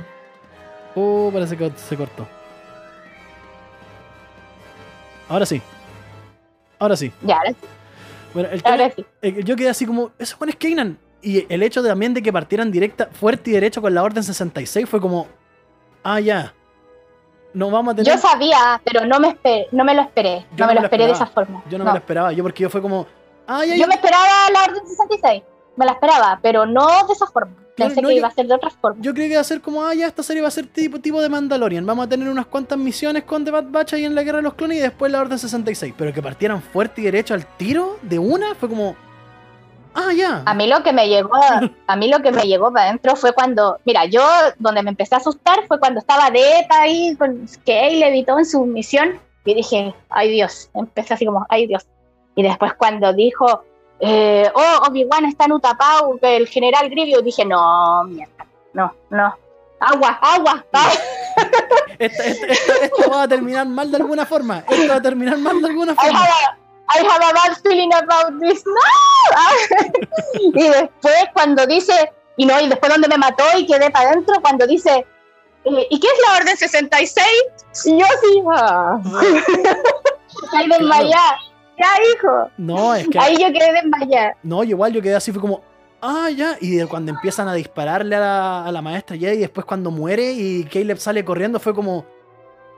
Oh, 0.96 1.30
parece 1.34 1.58
que 1.58 1.72
se 1.76 1.98
cortó. 1.98 2.26
Ahora 5.28 5.46
sí. 5.46 5.62
Ahora 6.80 6.96
sí. 6.96 7.12
ya, 7.24 7.38
ahora 7.38 7.50
sí. 7.52 7.58
Bueno, 8.34 8.50
el 8.52 8.62
tema- 8.62 8.90
sí. 8.96 9.06
eh, 9.22 9.44
yo 9.44 9.56
quedé 9.56 9.70
así 9.70 9.86
como, 9.86 10.12
eso 10.20 10.36
bueno 10.38 10.52
es. 10.52 10.98
Y 11.22 11.52
el 11.52 11.64
hecho 11.64 11.82
de, 11.82 11.90
también 11.90 12.14
de 12.14 12.22
que 12.22 12.32
partieran 12.32 12.72
directa, 12.72 13.10
fuerte 13.12 13.50
y 13.50 13.54
derecho 13.54 13.82
con 13.82 13.94
la 13.96 14.04
Orden 14.04 14.24
66 14.24 14.88
fue 14.88 15.02
como, 15.02 15.28
ah, 16.04 16.20
ya. 16.20 16.54
No 17.54 17.72
vamos 17.72 17.94
a 17.94 17.96
tener. 17.96 18.14
Yo 18.14 18.20
sabía, 18.22 18.80
pero 18.84 19.06
no 19.06 19.20
me, 19.20 19.30
esper- 19.30 19.68
no 19.72 19.84
me 19.86 19.96
lo 19.96 20.02
esperé. 20.02 20.46
Yo 20.56 20.66
No 20.66 20.68
me 20.68 20.74
me 20.76 20.80
lo 20.82 20.86
esperé 20.86 21.06
de 21.08 21.14
esa 21.14 21.26
forma. 21.26 21.64
Yo 21.70 21.78
no, 21.78 21.86
No. 21.86 21.92
me 21.92 21.96
lo 21.96 22.00
esperaba, 22.00 22.32
yo 22.34 22.44
porque 22.44 22.64
yo 22.64 22.70
fue 22.70 22.82
como, 22.82 23.08
ah, 23.48 23.66
ya, 23.66 23.74
Yo 23.74 23.80
ya. 23.82 23.88
me 23.88 23.96
esperaba 23.96 24.28
la 24.54 24.64
Orden 24.66 24.86
66. 24.88 25.44
Me 25.76 25.86
la 25.86 25.94
esperaba, 25.94 26.40
pero 26.42 26.66
no 26.66 26.88
de 27.08 27.14
esa 27.14 27.28
forma. 27.28 27.54
Pensé 27.76 28.02
no, 28.02 28.08
que 28.08 28.16
yo- 28.16 28.20
iba 28.20 28.28
a 28.30 28.32
ser 28.32 28.48
de 28.48 28.54
otra 28.54 28.70
forma. 28.70 29.02
Yo 29.02 29.14
creí 29.14 29.28
que 29.28 29.34
iba 29.34 29.42
a 29.42 29.44
ser 29.46 29.60
como, 29.60 29.84
ah, 29.84 29.94
ya, 29.94 30.08
esta 30.08 30.24
serie 30.24 30.42
va 30.42 30.48
a 30.48 30.52
ser 30.52 30.68
tipo, 30.68 31.00
tipo 31.00 31.22
de 31.22 31.28
Mandalorian. 31.28 31.86
Vamos 31.86 32.06
a 32.06 32.10
tener 32.10 32.30
unas 32.30 32.46
cuantas 32.46 32.78
misiones 32.78 33.24
con 33.24 33.44
The 33.44 33.52
Bad 33.52 33.66
Batch 33.70 33.94
ahí 33.94 34.06
en 34.06 34.16
la 34.16 34.24
Guerra 34.24 34.38
de 34.38 34.44
los 34.44 34.54
Clones 34.54 34.78
y 34.78 34.82
después 34.82 35.12
la 35.12 35.20
Orden 35.20 35.38
66. 35.38 35.94
Pero 35.98 36.14
que 36.14 36.22
partieran 36.22 36.62
fuerte 36.62 37.02
y 37.02 37.04
derecho 37.06 37.34
al 37.34 37.46
tiro 37.58 37.98
de 38.02 38.18
una 38.18 38.56
fue 38.56 38.70
como, 38.70 38.96
ah, 39.94 40.14
ya. 40.16 40.44
A 40.46 40.54
mí 40.54 40.68
lo 40.68 40.82
que 40.84 40.94
me 40.94 41.10
llegó, 41.10 41.32
a 41.88 41.96
mí 41.98 42.08
lo 42.08 42.22
que 42.22 42.32
me 42.32 42.44
llegó 42.44 42.72
para 42.72 42.86
adentro 42.86 43.18
fue 43.18 43.34
cuando, 43.34 43.78
mira, 43.84 44.06
yo 44.06 44.26
donde 44.58 44.82
me 44.82 44.92
empecé 44.92 45.16
a 45.16 45.18
asustar 45.18 45.68
fue 45.68 45.78
cuando 45.78 46.00
estaba 46.00 46.30
Deta 46.32 46.82
ahí 46.82 47.14
con 47.18 47.46
Caleb 47.66 48.14
y 48.14 48.24
todo 48.24 48.40
en 48.40 48.46
su 48.46 48.66
misión 48.66 49.20
y 49.44 49.54
dije, 49.54 49.94
ay 50.10 50.32
Dios, 50.32 50.70
empecé 50.74 51.14
así 51.14 51.26
como, 51.26 51.46
ay 51.50 51.68
Dios. 51.68 51.86
Y 52.36 52.44
después 52.44 52.74
cuando 52.76 53.12
dijo, 53.14 53.66
eh, 54.00 54.50
oh, 54.54 54.84
Obi-Wan 54.88 55.26
está 55.26 55.46
en 55.46 55.54
Utapau, 55.54 56.18
que 56.20 56.36
el 56.38 56.48
general 56.48 56.90
Grievous, 56.90 57.24
dije, 57.24 57.46
no, 57.46 58.04
mierda, 58.06 58.46
no, 58.74 58.94
no. 59.10 59.38
Agua, 59.80 60.18
agua, 60.22 60.66
agua. 60.72 60.92
Esto, 62.00 62.24
esto- 62.24 62.46
esto- 62.48 62.74
esto 62.82 63.10
va 63.12 63.24
a 63.24 63.28
terminar 63.28 63.66
mal 63.68 63.90
de 63.92 63.98
alguna 63.98 64.26
forma. 64.26 64.64
Esto 64.70 64.88
va 64.90 64.96
a 64.96 65.02
terminar 65.02 65.38
mal 65.38 65.62
de 65.62 65.68
alguna 65.70 65.92
I 65.94 65.96
forma. 65.96 66.20
have 66.20 66.30
a, 66.30 67.00
I 67.00 67.06
have 67.06 67.24
a 67.24 67.34
bad 67.34 67.58
feeling 67.64 67.90
about 67.94 68.40
this. 68.42 68.64
¡No! 68.66 69.92
y 70.42 70.52
después 70.70 71.16
cuando 71.34 71.66
dice, 71.68 72.12
y 72.38 72.46
no, 72.46 72.60
y 72.60 72.68
después 72.68 72.92
donde 72.92 73.08
me 73.08 73.18
mató 73.18 73.44
y 73.58 73.66
quedé 73.66 73.90
para 73.92 74.10
adentro, 74.10 74.36
cuando 74.42 74.66
dice, 74.68 75.06
eh, 75.66 75.88
¿y 75.90 76.00
qué 76.00 76.08
es 76.08 76.20
la 76.28 76.38
orden 76.38 76.58
66? 76.58 77.26
Y 77.86 77.98
yo 78.00 78.06
así, 78.06 78.44
ah. 78.54 78.98
ahí 80.58 80.68
desmayada. 80.70 81.38
Ya, 81.78 81.88
hijo. 82.14 82.50
No, 82.58 82.96
es 82.96 83.08
que. 83.08 83.20
Ahí 83.20 83.38
yo 83.38 83.48
quedé 83.52 83.74
desmayada. 83.74 84.38
No, 84.44 84.64
igual 84.64 84.94
yo 84.94 85.02
quedé 85.02 85.16
así, 85.16 85.32
fue 85.32 85.42
como, 85.42 85.62
ah, 86.02 86.30
ya. 86.30 86.58
Y 86.62 86.76
de 86.76 86.88
cuando 86.88 87.12
empiezan 87.12 87.48
a 87.48 87.54
dispararle 87.54 88.16
a 88.16 88.20
la, 88.20 88.66
a 88.66 88.72
la 88.72 88.82
maestra 88.82 89.18
Jedi 89.18 89.36
y 89.38 89.40
después 89.40 89.66
cuando 89.66 89.92
muere 89.92 90.32
y 90.32 90.64
Caleb 90.66 90.98
sale 91.00 91.26
corriendo, 91.26 91.60
fue 91.60 91.74
como, 91.76 92.06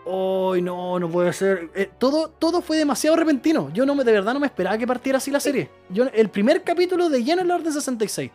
¡ay, 0.06 0.61
no, 0.61 0.99
no 0.99 1.10
puede 1.10 1.32
ser! 1.34 1.69
Eh, 1.76 1.90
todo, 1.98 2.30
todo 2.30 2.61
fue 2.61 2.78
demasiado 2.78 3.15
repentino. 3.15 3.69
Yo 3.74 3.86
no 3.86 3.94
me, 3.95 4.03
de 4.03 4.11
verdad 4.11 4.34
no 4.34 4.40
me 4.40 4.48
esperaba 4.48 4.78
que 4.78 4.88
partiera 4.88 5.18
así 5.18 5.30
la 5.32 5.40
serie. 5.40 5.69
Yo, 5.90 6.06
el 6.14 6.30
primer 6.30 6.64
capítulo 6.64 7.10
de 7.10 7.24
lleno 7.24 7.41
en 7.41 7.48
la 7.49 7.56
Orden 7.56 7.72
66. 7.74 8.32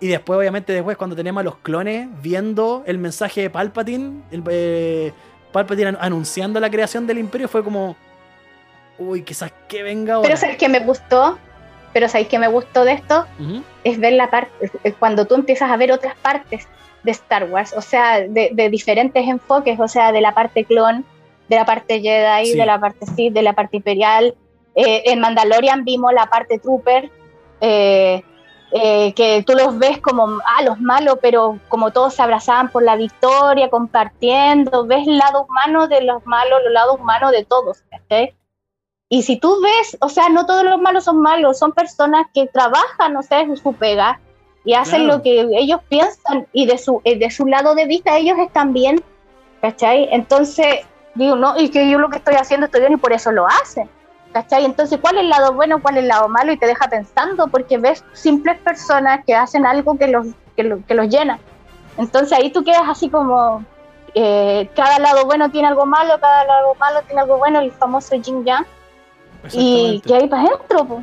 Y 0.00 0.06
después, 0.06 0.38
obviamente, 0.38 0.72
después 0.72 0.96
cuando 0.96 1.16
teníamos 1.16 1.40
a 1.40 1.44
los 1.44 1.56
clones 1.56 2.08
viendo 2.22 2.84
el 2.86 2.98
mensaje 2.98 3.42
de 3.42 3.50
Palpatine, 3.50 4.22
el, 4.30 4.44
eh, 4.48 5.12
Palpatine 5.52 5.88
an- 5.88 5.98
anunciando 6.00 6.60
la 6.60 6.70
creación 6.70 7.04
del 7.06 7.18
imperio, 7.18 7.48
fue 7.48 7.64
como, 7.64 7.96
uy, 8.98 9.22
quizás 9.22 9.52
que 9.68 9.82
venga 9.82 10.14
ahora. 10.14 10.26
Pero 10.28 10.36
¿sabes 10.36 10.56
qué 10.56 10.68
me 10.68 10.80
gustó? 10.80 11.38
Pero 11.92 12.08
¿sabes 12.08 12.28
qué 12.28 12.38
me 12.38 12.48
gustó 12.48 12.84
de 12.84 12.92
esto? 12.92 13.26
Ujú. 13.40 13.62
es 13.84 13.98
ver 13.98 14.12
la 14.12 14.28
parte, 14.30 14.50
cuando 14.98 15.24
tú 15.26 15.34
empiezas 15.34 15.70
a 15.70 15.76
ver 15.76 15.90
otras 15.92 16.14
partes 16.16 16.68
de 17.02 17.10
Star 17.12 17.44
Wars, 17.44 17.72
o 17.76 17.80
sea, 17.80 18.20
de, 18.20 18.50
de 18.52 18.68
diferentes 18.68 19.26
enfoques, 19.26 19.78
o 19.80 19.88
sea, 19.88 20.12
de 20.12 20.20
la 20.20 20.32
parte 20.32 20.64
clon, 20.64 21.04
de 21.48 21.56
la 21.56 21.64
parte 21.64 22.00
Jedi, 22.00 22.46
Sí. 22.52 22.58
de 22.58 22.66
la 22.66 22.78
parte 22.78 23.06
Sith, 23.06 23.32
de 23.32 23.42
la 23.42 23.54
parte 23.54 23.78
Imperial. 23.78 24.34
Eh, 24.74 25.02
en 25.06 25.20
Mandalorian 25.20 25.84
vimos 25.84 26.12
la 26.12 26.26
parte 26.26 26.58
Trooper, 26.58 27.10
eh, 27.60 28.22
eh, 28.72 29.14
que 29.14 29.42
tú 29.46 29.54
los 29.54 29.78
ves 29.78 29.98
como, 29.98 30.24
ah, 30.44 30.62
los 30.62 30.78
malos, 30.80 31.18
pero 31.22 31.58
como 31.68 31.90
todos 31.90 32.12
se 32.14 32.22
abrazaban 32.22 32.70
por 32.70 32.82
la 32.82 32.96
victoria, 32.96 33.70
compartiendo, 33.70 34.86
ves 34.86 35.06
el 35.08 35.16
lado 35.18 35.46
humano 35.48 35.88
de 35.88 36.02
los 36.02 36.24
malos, 36.26 36.60
los 36.64 36.72
lados 36.72 37.00
humanos 37.00 37.32
de 37.32 37.44
todos, 37.46 37.82
¿cachai? 37.90 38.34
Y 39.08 39.22
si 39.22 39.36
tú 39.38 39.60
ves, 39.62 39.96
o 40.00 40.08
sea, 40.08 40.28
no 40.28 40.44
todos 40.44 40.64
los 40.64 40.80
malos 40.80 41.04
son 41.04 41.20
malos, 41.22 41.58
son 41.58 41.72
personas 41.72 42.26
que 42.34 42.46
trabajan, 42.46 43.16
o 43.16 43.22
sea, 43.22 43.40
es 43.40 43.60
su 43.60 43.72
pega 43.72 44.20
y 44.64 44.74
hacen 44.74 45.04
Claro. 45.04 45.16
lo 45.18 45.22
que 45.22 45.48
ellos 45.58 45.80
piensan 45.88 46.46
y 46.52 46.66
de 46.66 46.76
su, 46.76 47.00
eh, 47.04 47.18
de 47.18 47.30
su 47.30 47.46
lado 47.46 47.74
de 47.74 47.86
vista 47.86 48.16
ellos 48.18 48.36
están 48.38 48.72
bien, 48.72 49.02
¿cachai? 49.62 50.08
Entonces, 50.12 50.86
digo, 51.14 51.36
no, 51.36 51.58
y 51.58 51.70
que 51.70 51.88
yo 51.88 51.98
lo 51.98 52.10
que 52.10 52.18
estoy 52.18 52.34
haciendo 52.34 52.66
estoy 52.66 52.80
bien 52.80 52.92
y 52.92 52.96
por 52.96 53.12
eso 53.12 53.32
lo 53.32 53.46
hacen. 53.46 53.88
¿cachai? 54.32 54.64
Entonces, 54.64 54.98
¿cuál 55.00 55.16
es 55.16 55.22
el 55.22 55.30
lado 55.30 55.52
bueno, 55.54 55.80
cuál 55.80 55.96
es 55.96 56.02
el 56.02 56.08
lado 56.08 56.28
malo? 56.28 56.52
Y 56.52 56.58
te 56.58 56.66
deja 56.66 56.88
pensando 56.88 57.48
porque 57.48 57.78
ves 57.78 58.04
simples 58.12 58.58
personas 58.58 59.24
que 59.26 59.34
hacen 59.34 59.66
algo 59.66 59.98
que 59.98 60.08
los, 60.08 60.26
que, 60.56 60.78
que 60.86 60.94
los 60.94 61.08
llena. 61.08 61.38
Entonces 61.96 62.38
ahí 62.38 62.50
tú 62.50 62.62
quedas 62.62 62.84
así 62.86 63.08
como, 63.08 63.64
eh, 64.14 64.68
cada 64.76 64.98
lado 64.98 65.24
bueno 65.24 65.50
tiene 65.50 65.68
algo 65.68 65.86
malo, 65.86 66.18
cada 66.20 66.44
lado 66.44 66.74
malo 66.76 67.00
tiene 67.06 67.22
algo 67.22 67.38
bueno, 67.38 67.60
el 67.60 67.72
famoso 67.72 68.14
Jin 68.20 68.44
Yang. 68.44 68.66
Y 69.52 70.00
que 70.00 70.14
ahí 70.14 70.28
para 70.28 70.42
adentro, 70.42 71.02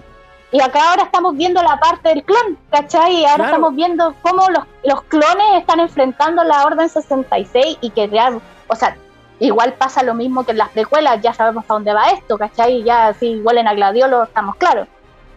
Y 0.51 0.61
acá 0.61 0.91
ahora 0.91 1.03
estamos 1.03 1.35
viendo 1.35 1.61
la 1.61 1.79
parte 1.79 2.09
del 2.09 2.23
clon, 2.23 2.57
¿cachai? 2.69 3.21
Y 3.21 3.25
ahora 3.25 3.45
estamos 3.45 3.75
viendo 3.75 4.15
cómo 4.21 4.49
los, 4.49 4.63
los 4.83 5.01
clones 5.03 5.59
están 5.59 5.79
enfrentando 5.79 6.43
la 6.43 6.65
Orden 6.65 6.89
66 6.89 7.77
y 7.81 7.89
que 7.89 8.07
real, 8.07 8.39
o 8.67 8.75
sea, 8.75 8.95
igual 9.39 9.73
pasa 9.73 10.03
lo 10.03 10.13
mismo 10.13 10.45
que 10.45 10.51
en 10.51 10.57
las 10.59 10.69
precuelas, 10.69 11.21
ya 11.21 11.33
sabemos 11.33 11.65
a 11.67 11.73
dónde 11.73 11.93
va 11.93 12.09
esto, 12.11 12.37
¿cachai? 12.37 12.83
Ya 12.83 13.13
si 13.13 13.27
igual 13.27 13.57
en 13.57 13.75
Gladiolo 13.75 14.23
estamos 14.23 14.55
claros, 14.55 14.87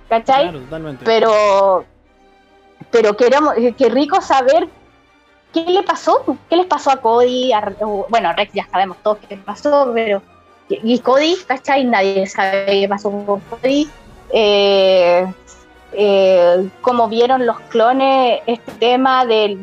¿cachai? 0.08 0.52
Pero, 1.04 1.84
pero 2.90 3.16
queremos, 3.16 3.54
qué 3.76 3.88
rico 3.88 4.20
saber 4.20 4.68
qué 5.52 5.64
le 5.64 5.82
pasó, 5.82 6.24
qué 6.48 6.56
les 6.56 6.66
pasó 6.66 6.90
a 6.90 6.98
Cody, 6.98 7.52
bueno, 8.08 8.28
a 8.28 8.32
Rex 8.32 8.52
ya 8.52 8.66
sabemos 8.70 8.98
todos 9.02 9.18
qué 9.18 9.36
le 9.36 9.42
pasó, 9.42 9.90
pero 9.94 10.22
y 10.68 10.98
Cody, 11.00 11.36
¿cachai? 11.46 11.84
Nadie 11.84 12.26
sabe 12.26 12.66
qué 12.66 12.88
pasó 12.88 13.10
con 13.10 13.40
Cody. 13.40 13.88
Eh, 14.32 15.26
eh, 15.92 16.68
como 16.82 17.08
vieron 17.08 17.46
los 17.46 17.58
clones 17.60 18.40
este 18.46 18.72
tema 18.72 19.24
de, 19.24 19.56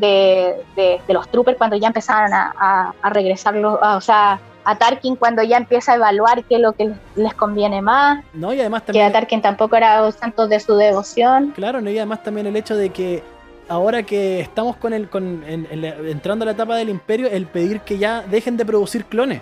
de, 0.76 1.14
los 1.14 1.30
troopers 1.30 1.57
cuando 1.57 1.76
ya 1.76 1.88
empezaron 1.88 2.34
a, 2.34 2.94
a, 3.02 3.10
regresar, 3.11 3.56
o 3.64 4.02
sea, 4.02 4.40
a 4.64 4.77
Tarkin 4.77 5.15
cuando 5.15 5.44
ya 5.44 5.57
empieza 5.57 5.94
a 5.94 5.95
evaluar 5.95 6.44
qué 6.45 6.56
es 6.56 6.61
lo 6.61 6.73
que 6.73 6.91
les 7.15 7.34
conviene 7.36 7.82
más. 7.82 8.23
No, 8.34 8.53
y 8.53 8.60
además 8.60 8.86
también... 8.86 9.06
Que 9.06 9.10
a 9.10 9.14
Tarkin 9.14 9.41
tampoco 9.41 9.76
era 9.76 10.11
santo 10.11 10.48
de 10.48 10.60
su 10.60 10.76
devoción. 10.76 11.52
Claro, 11.52 11.80
no, 11.82 11.91
y 11.91 11.98
además 11.98 12.23
también 12.23 12.48
el 12.48 12.56
hecho 12.56 12.76
de 12.76 12.90
que 12.90 13.23
ahora 13.69 14.03
que 14.03 14.40
estamos 14.40 14.76
con 14.77 14.94
el, 14.94 15.10
con, 15.10 15.44
entrando 15.48 16.44
a 16.44 16.48
la 16.48 16.52
etapa 16.53 16.76
del 16.76 16.90
imperio, 16.90 17.27
el 17.27 17.45
pedir 17.45 17.82
que 17.82 17.99
ya 17.99 18.22
dejen 18.23 18.57
de 18.57 18.65
producir 18.65 19.06
clones. 19.06 19.41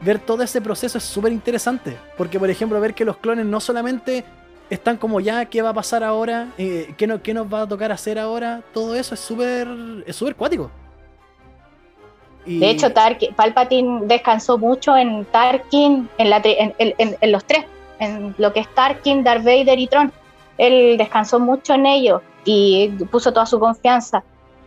Ver 0.00 0.18
todo 0.18 0.42
ese 0.42 0.60
proceso 0.60 0.98
es 0.98 1.04
súper 1.04 1.32
interesante. 1.32 1.96
Porque, 2.16 2.38
por 2.38 2.50
ejemplo, 2.50 2.80
ver 2.80 2.94
que 2.94 3.04
los 3.04 3.16
clones 3.18 3.46
no 3.46 3.60
solamente 3.60 4.24
están 4.70 4.96
como 4.96 5.20
ya, 5.20 5.44
¿qué 5.46 5.62
va 5.62 5.70
a 5.70 5.74
pasar 5.74 6.04
ahora? 6.04 6.48
Eh, 6.56 6.94
¿qué, 6.96 7.06
no, 7.06 7.20
¿Qué 7.22 7.34
nos 7.34 7.52
va 7.52 7.62
a 7.62 7.68
tocar 7.68 7.92
hacer 7.92 8.18
ahora? 8.18 8.62
Todo 8.72 8.94
eso 8.94 9.14
es 9.14 9.20
súper 9.20 9.68
es 10.06 10.16
súper 10.16 10.36
cuático. 10.36 10.70
De 12.46 12.70
hecho, 12.70 12.88
Palpatine 13.36 14.06
descansó 14.06 14.56
mucho 14.56 14.96
en 14.96 15.26
Tarkin, 15.26 16.08
en, 16.16 16.30
la, 16.30 16.40
en, 16.42 17.32
los 17.32 17.44
tres, 17.44 17.66
en 17.98 18.34
lo 18.38 18.52
que 18.52 18.60
es 18.60 18.74
Tarkin, 18.74 19.22
Darth 19.22 19.44
Vader 19.44 19.78
y 19.78 19.86
Tron. 19.86 20.10
Él 20.56 20.96
descansó 20.96 21.38
mucho 21.38 21.74
en 21.74 21.86
ellos 21.86 22.22
y 22.44 22.88
puso 23.10 23.32
toda 23.32 23.44
su 23.44 23.60
confianza. 23.60 24.24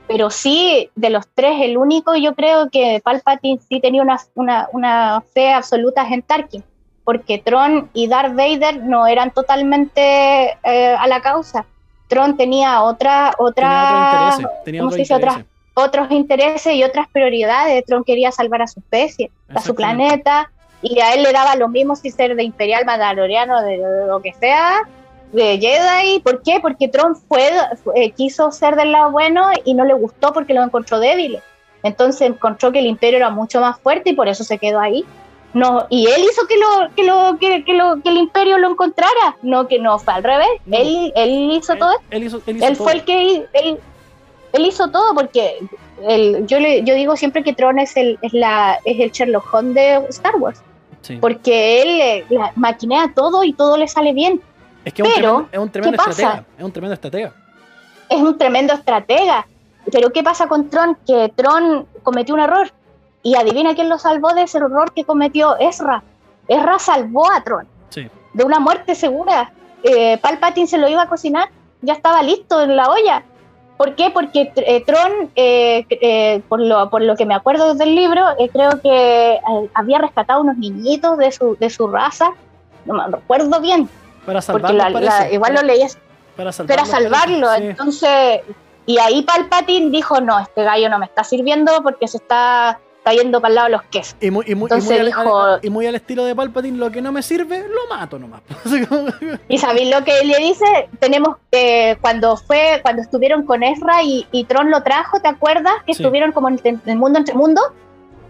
Pero 0.07 0.29
sí, 0.29 0.89
de 0.95 1.09
los 1.09 1.27
tres, 1.33 1.61
el 1.61 1.77
único 1.77 2.15
yo 2.15 2.35
creo 2.35 2.69
que 2.69 3.01
Palpatine 3.03 3.59
sí 3.67 3.79
tenía 3.79 4.01
una, 4.01 4.19
una, 4.35 4.67
una 4.73 5.23
fe 5.33 5.53
absoluta 5.53 6.07
en 6.07 6.21
Tarkin, 6.21 6.63
porque 7.03 7.37
Tron 7.39 7.89
y 7.93 8.07
Darth 8.07 8.35
Vader 8.35 8.83
no 8.83 9.07
eran 9.07 9.31
totalmente 9.31 10.57
eh, 10.63 10.95
a 10.97 11.07
la 11.07 11.21
causa. 11.21 11.65
Tron 12.07 12.35
tenía 12.37 12.83
otra, 12.83 13.33
otra, 13.37 14.37
tenía 14.65 14.85
otro 14.85 14.97
interés, 14.97 15.45
otros 15.73 16.11
intereses 16.11 16.73
y 16.75 16.83
otras 16.83 17.07
prioridades. 17.07 17.83
Tron 17.85 18.03
quería 18.03 18.31
salvar 18.31 18.61
a 18.61 18.67
su 18.67 18.81
especie, 18.81 19.31
a 19.49 19.61
su 19.61 19.73
planeta, 19.73 20.51
y 20.81 20.99
a 20.99 21.13
él 21.13 21.23
le 21.23 21.31
daba 21.31 21.55
lo 21.55 21.69
mismo 21.69 21.95
si 21.95 22.11
ser 22.11 22.35
de 22.35 22.43
imperial, 22.43 22.85
mandaloriano, 22.85 23.61
de 23.61 23.77
lo 24.05 24.21
que 24.21 24.33
sea, 24.33 24.81
de 25.33 25.59
Jedi. 25.59 26.19
¿Por 26.19 26.41
qué? 26.41 26.59
Porque 26.61 26.87
Tron 26.87 27.15
fue, 27.15 27.49
eh, 27.95 28.11
quiso 28.11 28.51
ser 28.51 28.75
del 28.75 28.91
lado 28.91 29.11
bueno 29.11 29.49
y 29.65 29.73
no 29.73 29.83
le 29.83 29.93
gustó 29.93 30.31
porque 30.31 30.53
lo 30.53 30.63
encontró 30.63 30.99
débil. 30.99 31.39
Entonces 31.81 32.21
encontró 32.21 32.71
que 32.71 32.79
el 32.79 32.85
imperio 32.85 33.17
era 33.17 33.29
mucho 33.29 33.59
más 33.59 33.77
fuerte 33.79 34.11
y 34.11 34.13
por 34.13 34.27
eso 34.27 34.43
se 34.43 34.57
quedó 34.57 34.79
ahí. 34.79 35.03
No, 35.53 35.85
y 35.89 36.07
él 36.07 36.23
hizo 36.23 36.47
que 36.47 36.55
lo 36.57 36.95
que 36.95 37.03
lo 37.03 37.37
que, 37.39 37.63
que 37.63 37.73
lo 37.73 38.01
que 38.01 38.09
el 38.09 38.17
imperio 38.17 38.57
lo 38.57 38.71
encontrara, 38.71 39.37
no 39.43 39.67
que 39.67 39.77
no 39.77 39.99
fue 39.99 40.13
al 40.13 40.23
revés. 40.23 40.47
Él, 40.71 41.11
él 41.15 41.51
hizo 41.51 41.75
todo. 41.75 41.91
Él, 42.09 42.23
hizo, 42.23 42.41
él, 42.47 42.63
él 42.63 42.75
fue 42.75 42.93
el 42.93 43.03
que 43.03 43.45
él, 43.53 43.79
él 44.53 44.65
hizo 44.65 44.89
todo 44.89 45.13
porque 45.13 45.59
el, 46.07 46.47
yo 46.47 46.59
le, 46.59 46.83
yo 46.83 46.95
digo 46.95 47.15
siempre 47.15 47.43
que 47.43 47.53
Tron 47.53 47.77
es 47.77 47.95
el 47.97 48.17
es 48.21 48.33
la 48.33 48.79
es 48.85 48.99
el 48.99 49.11
Sherlock 49.11 49.53
Holmes 49.53 49.75
de 49.75 50.05
Star 50.09 50.35
Wars. 50.37 50.61
Porque 51.19 51.81
él 51.81 52.01
eh, 52.01 52.25
maquinea 52.55 53.11
todo 53.13 53.43
y 53.43 53.51
todo 53.51 53.77
le 53.77 53.89
sale 53.89 54.13
bien. 54.13 54.41
Es 54.85 54.93
que 54.93 55.01
es, 55.01 55.23
un, 55.23 55.47
es 55.51 55.59
un 55.59 55.69
tremendo 55.69 55.97
estratega. 55.97 56.45
Es 56.57 56.63
un 56.63 56.71
tremendo 56.71 56.93
estratega. 56.93 57.33
Es 58.09 58.21
un 58.21 58.37
tremendo 58.37 58.73
estratega. 58.73 59.47
Pero 59.91 60.11
¿qué 60.11 60.23
pasa 60.23 60.47
con 60.47 60.69
Tron? 60.69 60.97
Que 61.05 61.31
Tron 61.35 61.87
cometió 62.03 62.35
un 62.35 62.41
error. 62.41 62.71
Y 63.21 63.35
adivina 63.35 63.73
quién 63.75 63.89
lo 63.89 63.97
salvó 63.97 64.33
de 64.33 64.43
ese 64.43 64.57
error 64.57 64.91
que 64.93 65.05
cometió 65.05 65.57
Ezra. 65.57 66.03
Ezra 66.47 66.79
salvó 66.79 67.31
a 67.31 67.41
Tron. 67.43 67.67
Sí. 67.89 68.09
De 68.33 68.43
una 68.43 68.59
muerte 68.59 68.95
segura. 68.95 69.51
Eh, 69.83 70.17
Palpatine 70.17 70.67
se 70.67 70.77
lo 70.77 70.89
iba 70.89 71.03
a 71.03 71.07
cocinar. 71.07 71.49
Ya 71.81 71.93
estaba 71.93 72.21
listo 72.21 72.61
en 72.61 72.75
la 72.75 72.89
olla. 72.89 73.23
¿Por 73.77 73.95
qué? 73.95 74.11
Porque 74.11 74.51
eh, 74.55 74.83
Tron, 74.85 75.31
eh, 75.35 75.85
eh, 75.89 76.41
por, 76.47 76.59
lo, 76.59 76.89
por 76.89 77.01
lo 77.01 77.15
que 77.15 77.25
me 77.25 77.33
acuerdo 77.33 77.73
del 77.73 77.95
libro, 77.95 78.23
creo 78.51 78.81
que 78.81 79.39
había 79.73 79.97
rescatado 79.99 80.41
unos 80.41 80.57
niñitos 80.57 81.17
de 81.17 81.31
su, 81.31 81.57
de 81.59 81.69
su 81.69 81.87
raza. 81.87 82.31
No 82.85 82.93
me 82.93 83.07
recuerdo 83.07 83.59
bien 83.59 83.89
para 84.25 84.41
salvarlo. 84.41 84.99
igual 85.31 85.53
lo 85.53 85.61
leías. 85.61 85.97
Para 86.35 86.51
salvarlo. 86.51 87.53
Entonces, 87.53 88.41
y 88.85 88.97
ahí 88.97 89.21
Palpatine 89.23 89.91
dijo: 89.91 90.19
No, 90.21 90.39
este 90.39 90.63
gallo 90.63 90.89
no 90.89 90.99
me 90.99 91.05
está 91.05 91.23
sirviendo 91.23 91.71
porque 91.83 92.07
se 92.07 92.17
está 92.17 92.79
cayendo 93.03 93.41
para 93.41 93.49
el 93.49 93.55
lado 93.55 93.67
de 93.67 93.71
los 93.73 93.83
quesos. 93.83 94.15
Y 94.21 94.31
muy, 94.31 94.45
y 94.47 94.55
muy, 94.55 94.69
al, 94.71 95.59
y 95.61 95.69
muy 95.69 95.85
al 95.85 95.95
estilo 95.95 96.25
de 96.25 96.35
Palpatine: 96.35 96.77
Lo 96.77 96.91
que 96.91 97.01
no 97.01 97.11
me 97.11 97.21
sirve, 97.21 97.67
lo 97.67 97.95
mato 97.95 98.17
nomás. 98.17 98.41
y 99.47 99.57
sabéis 99.57 99.93
lo 99.93 100.03
que 100.03 100.23
le 100.23 100.37
dice: 100.37 100.89
Tenemos 100.99 101.37
que, 101.51 101.97
cuando 102.01 102.35
fue, 102.35 102.79
cuando 102.81 103.01
estuvieron 103.01 103.45
con 103.45 103.63
Ezra 103.63 104.03
y, 104.03 104.45
Tron 104.47 104.71
lo 104.71 104.81
trajo, 104.83 105.19
¿te 105.19 105.27
acuerdas? 105.27 105.73
Que 105.85 105.91
estuvieron 105.91 106.31
como 106.31 106.49
en 106.49 106.59
el 106.85 106.97
mundo 106.97 107.19
entre 107.19 107.35
mundo. 107.35 107.61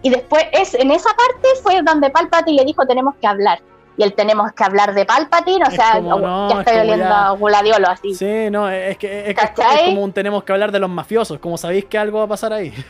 Y 0.02 0.10
después, 0.10 0.44
es, 0.52 0.74
en 0.74 0.90
esa 0.90 1.08
parte 1.08 1.48
fue 1.62 1.80
donde 1.82 2.10
Palpatine 2.10 2.58
le 2.58 2.64
dijo: 2.64 2.86
Tenemos 2.86 3.14
que 3.20 3.26
hablar 3.26 3.60
y 3.96 4.02
el 4.02 4.14
tenemos 4.14 4.52
que 4.52 4.64
hablar 4.64 4.94
de 4.94 5.04
Palpatine, 5.04 5.64
o 5.66 5.70
sea, 5.70 6.00
ya 6.00 6.60
estoy 6.60 6.78
oliendo 6.78 7.06
a 7.06 7.36
Gladiolo 7.36 7.88
así. 7.88 8.14
Sí, 8.14 8.50
no, 8.50 8.68
es 8.68 8.98
que 8.98 9.30
es, 9.30 9.36
como 9.86 10.02
un 10.02 10.12
tenemos 10.12 10.42
que 10.44 10.52
hablar 10.52 10.72
de 10.72 10.80
los 10.80 10.90
mafiosos, 10.90 11.38
como 11.38 11.56
sabéis 11.56 11.84
que 11.84 11.98
algo 11.98 12.18
va 12.18 12.24
a 12.24 12.28
pasar 12.28 12.52
ahí. 12.52 12.72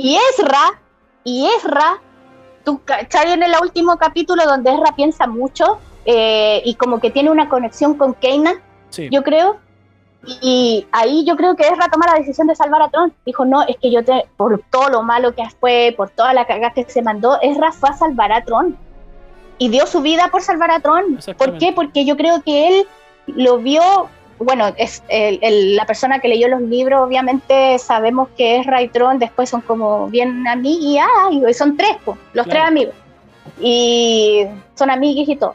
Y 0.00 0.14
Ezra, 0.14 0.80
y 1.24 1.48
Ezra, 1.56 2.00
tú 2.64 2.80
cachai 2.84 3.32
en 3.32 3.42
el 3.42 3.50
último 3.60 3.96
capítulo 3.96 4.44
donde 4.46 4.72
Ezra 4.72 4.94
piensa 4.94 5.26
mucho 5.26 5.80
eh, 6.04 6.62
y 6.64 6.76
como 6.76 7.00
que 7.00 7.10
tiene 7.10 7.30
una 7.30 7.48
conexión 7.48 7.94
con 7.94 8.12
Kanan, 8.12 8.62
yo 9.10 9.24
creo. 9.24 9.56
Y 10.40 10.86
ahí 10.92 11.24
yo 11.24 11.34
creo 11.34 11.56
que 11.56 11.64
Ezra 11.64 11.88
toma 11.90 12.06
la 12.06 12.20
decisión 12.20 12.46
de 12.46 12.54
salvar 12.54 12.80
a 12.82 12.90
Tron. 12.90 13.12
Dijo, 13.26 13.44
no, 13.44 13.62
es 13.62 13.76
que 13.82 13.90
yo 13.90 14.04
te, 14.04 14.28
por 14.36 14.62
todo 14.70 14.88
lo 14.88 15.02
malo 15.02 15.34
que 15.34 15.42
fue, 15.58 15.92
por 15.96 16.10
toda 16.10 16.32
la 16.32 16.46
cagada 16.46 16.72
que 16.72 16.84
se 16.84 17.02
mandó, 17.02 17.36
Ezra 17.42 17.72
fue 17.72 17.88
a 17.88 17.94
salvar 17.94 18.30
a 18.30 18.44
Tron 18.44 18.78
y 19.58 19.68
dio 19.68 19.86
su 19.86 20.00
vida 20.00 20.28
por 20.30 20.42
salvar 20.42 20.70
a 20.70 20.80
Tron. 20.80 21.18
¿Por 21.36 21.58
qué? 21.58 21.72
Porque 21.72 22.04
yo 22.04 22.16
creo 22.16 22.42
que 22.42 22.68
él 22.68 22.86
lo 23.26 23.58
vio, 23.58 23.82
bueno, 24.38 24.72
es 24.76 25.02
la 25.10 25.84
persona 25.84 26.20
que 26.20 26.28
leyó 26.28 26.48
los 26.48 26.62
libros, 26.62 27.06
obviamente 27.06 27.78
sabemos 27.78 28.28
que 28.36 28.58
es 28.58 28.66
Ray 28.66 28.88
Tron, 28.88 29.18
después 29.18 29.50
son 29.50 29.60
como 29.60 30.06
bien 30.08 30.46
amigos, 30.46 30.82
y, 30.82 30.98
ah, 30.98 31.52
son 31.52 31.76
tres, 31.76 31.96
los 32.32 32.46
tres 32.46 32.62
amigos, 32.62 32.94
y 33.60 34.46
son 34.74 34.90
amigos 34.90 35.28
y 35.28 35.36
todo. 35.36 35.54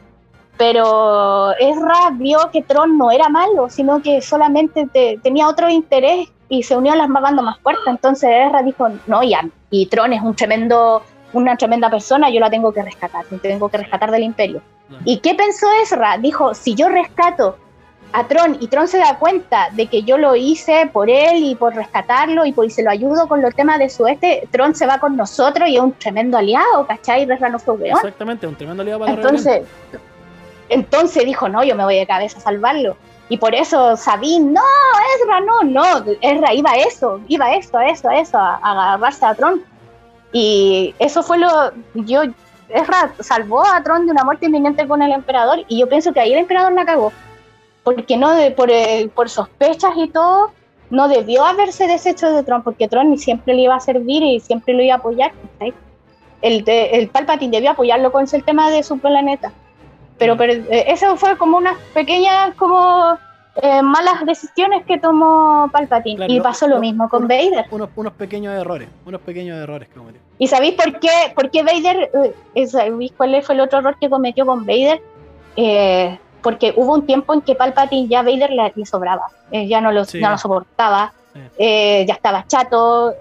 Pero 0.56 1.52
Ezra 1.58 2.10
vio 2.12 2.38
que 2.52 2.62
Tron 2.62 2.96
no 2.96 3.10
era 3.10 3.28
malo, 3.28 3.68
sino 3.68 4.00
que 4.00 4.20
solamente 4.20 4.86
tenía 5.22 5.48
otro 5.48 5.68
interés 5.68 6.28
y 6.48 6.62
se 6.62 6.76
unió 6.76 6.92
a 6.92 6.96
las 6.96 7.08
bandas 7.08 7.44
más 7.44 7.58
fuertes. 7.58 7.84
Entonces 7.88 8.30
Ezra 8.30 8.62
dijo, 8.62 8.86
no, 9.08 9.22
ya, 9.24 9.48
y 9.70 9.86
Tron 9.86 10.12
es 10.12 10.22
un 10.22 10.36
tremendo 10.36 11.02
una 11.34 11.56
tremenda 11.56 11.90
persona, 11.90 12.30
yo 12.30 12.40
la 12.40 12.50
tengo 12.50 12.72
que 12.72 12.82
rescatar, 12.82 13.24
tengo 13.42 13.68
que 13.68 13.78
rescatar 13.78 14.10
del 14.10 14.22
imperio. 14.22 14.62
¿Y 15.04 15.18
qué 15.18 15.34
pensó 15.34 15.66
Ezra? 15.82 16.18
Dijo, 16.18 16.54
si 16.54 16.74
yo 16.74 16.88
rescato 16.88 17.56
a 18.12 18.28
Tron 18.28 18.56
y 18.60 18.68
Tron 18.68 18.86
se 18.86 18.98
da 18.98 19.18
cuenta 19.18 19.68
de 19.72 19.86
que 19.88 20.04
yo 20.04 20.16
lo 20.18 20.36
hice 20.36 20.88
por 20.92 21.10
él 21.10 21.42
y 21.42 21.56
por 21.56 21.74
rescatarlo 21.74 22.46
y 22.46 22.52
por 22.52 22.64
y 22.64 22.70
se 22.70 22.84
lo 22.84 22.90
ayudo 22.90 23.26
con 23.26 23.42
los 23.42 23.52
temas 23.54 23.80
de 23.80 23.90
su 23.90 24.06
este, 24.06 24.48
Tron 24.52 24.74
se 24.74 24.86
va 24.86 24.98
con 24.98 25.16
nosotros 25.16 25.68
y 25.68 25.76
es 25.76 25.82
un 25.82 25.92
tremendo 25.92 26.38
aliado, 26.38 26.86
¿cachai? 26.86 27.28
Ezra 27.28 27.48
no 27.48 27.58
fue 27.58 27.74
weón. 27.74 27.96
Exactamente, 27.96 28.46
un 28.46 28.54
tremendo 28.54 28.82
aliado 28.82 29.00
para 29.00 29.12
entonces, 29.12 29.62
entonces 30.68 31.24
dijo, 31.24 31.48
no, 31.48 31.64
yo 31.64 31.74
me 31.74 31.84
voy 31.84 31.96
de 31.96 32.06
cabeza 32.06 32.38
a 32.38 32.42
salvarlo. 32.42 32.96
Y 33.28 33.38
por 33.38 33.54
eso 33.54 33.96
Sabine, 33.96 34.52
no, 34.52 34.60
Ezra, 35.16 35.40
no, 35.40 35.62
no, 35.62 36.04
Ezra 36.20 36.54
iba 36.54 36.70
a 36.70 36.76
eso, 36.76 37.20
iba 37.26 37.46
a 37.46 37.56
eso, 37.56 37.78
a 37.78 37.88
eso, 37.88 38.08
a 38.08 38.16
eso, 38.16 38.38
a 38.38 38.56
agarrarse 38.56 39.26
a 39.26 39.34
Tron. 39.34 39.62
Y 40.36 40.96
eso 40.98 41.22
fue 41.22 41.38
lo, 41.38 41.48
yo 41.94 42.22
Ezra 42.68 43.14
salvó 43.20 43.64
a 43.64 43.80
Tron 43.84 44.04
de 44.04 44.10
una 44.10 44.24
muerte 44.24 44.46
inminente 44.46 44.86
con 44.88 45.00
el 45.00 45.12
emperador 45.12 45.60
y 45.68 45.78
yo 45.78 45.88
pienso 45.88 46.12
que 46.12 46.18
ahí 46.18 46.32
el 46.32 46.40
emperador 46.40 46.72
la 46.72 46.84
cagó. 46.84 47.12
Porque 47.84 48.16
no, 48.16 48.34
de, 48.34 48.50
por, 48.50 48.68
eh, 48.68 49.08
por 49.14 49.30
sospechas 49.30 49.92
y 49.96 50.08
todo, 50.08 50.50
no 50.90 51.06
debió 51.06 51.44
haberse 51.44 51.86
deshecho 51.86 52.32
de 52.32 52.42
Tron, 52.42 52.64
porque 52.64 52.88
Tron 52.88 53.16
siempre 53.16 53.54
le 53.54 53.62
iba 53.62 53.76
a 53.76 53.80
servir 53.80 54.24
y 54.24 54.40
siempre 54.40 54.74
lo 54.74 54.82
iba 54.82 54.94
a 54.94 54.98
apoyar. 54.98 55.30
El, 56.42 56.64
el 56.66 57.08
Palpatine 57.10 57.52
debió 57.52 57.70
apoyarlo 57.70 58.10
con 58.10 58.26
el 58.30 58.44
tema 58.44 58.72
de 58.72 58.82
su 58.82 58.98
planeta. 58.98 59.52
Pero, 60.18 60.36
pero 60.36 60.52
eh, 60.52 60.86
eso 60.88 61.16
fue 61.16 61.38
como 61.38 61.58
unas 61.58 61.78
pequeñas 61.94 62.56
como 62.56 63.18
eh, 63.62 63.82
malas 63.82 64.26
decisiones 64.26 64.84
que 64.84 64.98
tomó 64.98 65.68
Palpatine. 65.72 66.26
y 66.28 66.40
pasó 66.40 66.66
lo 66.66 66.80
mismo 66.80 67.08
con 67.08 67.28
Vader. 67.28 67.66
Unos, 67.70 67.88
unos, 67.94 68.12
pequeños 68.14 68.52
errores, 68.52 68.88
unos 69.06 69.20
pequeños 69.20 69.56
errores 69.56 69.88
que 69.88 69.94
cometió. 69.94 70.20
¿Y 70.38 70.48
sabéis 70.48 70.74
por 70.74 70.98
qué, 70.98 71.08
por 71.36 71.50
qué 71.50 71.62
Vader, 71.62 72.10
eh, 72.54 72.66
¿sabéis 72.66 73.12
cuál 73.16 73.40
fue 73.42 73.54
el 73.54 73.60
otro 73.60 73.78
error 73.78 73.96
que 74.00 74.10
cometió 74.10 74.44
con 74.44 74.66
Vader? 74.66 75.00
Eh, 75.56 76.18
porque 76.42 76.74
hubo 76.76 76.94
un 76.94 77.06
tiempo 77.06 77.32
en 77.32 77.42
que 77.42 77.54
Palpatine 77.54 78.08
ya 78.08 78.22
Vader 78.22 78.50
le, 78.50 78.86
sobraba, 78.86 79.28
ya 79.52 79.80
no 79.80 79.92
lo, 79.92 80.02
no 80.20 80.30
lo 80.30 80.36
soportaba, 80.36 81.12
ya 81.58 82.02
estaba 82.12 82.44
chato, 82.46 83.14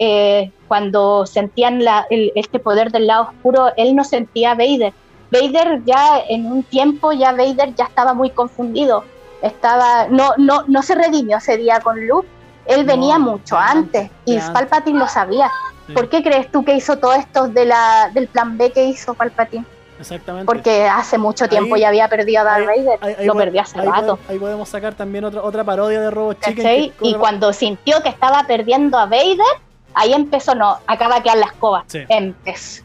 cuando 0.68 1.26
sentían 1.26 1.86
la, 1.86 2.06
este 2.10 2.60
poder 2.60 2.92
del 2.92 3.08
lado 3.08 3.30
oscuro, 3.30 3.72
él 3.78 3.96
no 3.96 4.04
sentía 4.04 4.52
a 4.52 4.56
Vader. 4.56 4.94
Vader 5.32 5.84
ya 5.86 6.20
en 6.28 6.48
un 6.48 6.64
tiempo, 6.64 7.14
ya 7.14 7.32
Vader 7.32 7.74
ya 7.76 7.86
estaba 7.86 8.14
muy 8.14 8.30
confundido 8.32 9.06
estaba, 9.44 10.08
no, 10.08 10.32
no, 10.38 10.64
no 10.68 10.82
se 10.82 10.96
redimió 10.96 11.38
ese 11.38 11.58
día 11.58 11.80
con 11.82 12.08
Luke, 12.08 12.28
él 12.66 12.86
venía 12.86 13.20
mucho 13.20 13.58
antes 13.58 14.10
y 14.26 14.40
Palpatine 14.40 14.98
lo 14.98 15.08
sabía. 15.08 15.52
¿Por 15.94 16.08
qué 16.08 16.24
crees 16.24 16.50
tú 16.50 16.64
que 16.64 16.74
hizo 16.76 16.98
todo 16.98 17.14
esto 17.14 17.50
de 17.50 17.66
la, 17.66 18.10
del 18.14 18.28
plan 18.28 18.58
B 18.58 18.72
que 18.72 18.86
hizo 18.86 19.14
Palpatine? 19.14 19.66
Exactamente. 20.00 20.46
Porque 20.46 20.86
hace 20.86 21.18
mucho 21.18 21.48
tiempo 21.48 21.76
ya 21.76 21.90
había 21.90 22.08
perdido 22.08 22.42
a 22.42 22.44
Darth 22.46 22.66
Vader. 22.66 23.26
lo 23.26 23.36
perdió 23.36 23.62
hace 23.62 23.82
rato. 23.82 24.18
ahí 24.30 24.40
podemos 24.40 24.70
sacar 24.70 24.96
también 24.96 25.26
otra, 25.26 25.44
otra 25.44 25.64
parodia 25.64 26.00
de 26.00 26.10
Robot 26.10 26.40
Chicken. 26.40 26.94
y 27.02 27.14
cuando 27.16 27.52
sintió 27.52 28.02
que 28.02 28.10
estaba 28.10 28.44
perdiendo 28.48 28.98
a 28.98 29.06
Vader, 29.06 29.60
ahí 29.94 30.14
empezó, 30.14 30.56
no, 30.56 30.80
acaba 30.88 31.16
de 31.16 31.24
quedar 31.24 31.38
la 31.38 31.46
escoba. 31.48 31.86
Empezó. 31.92 32.84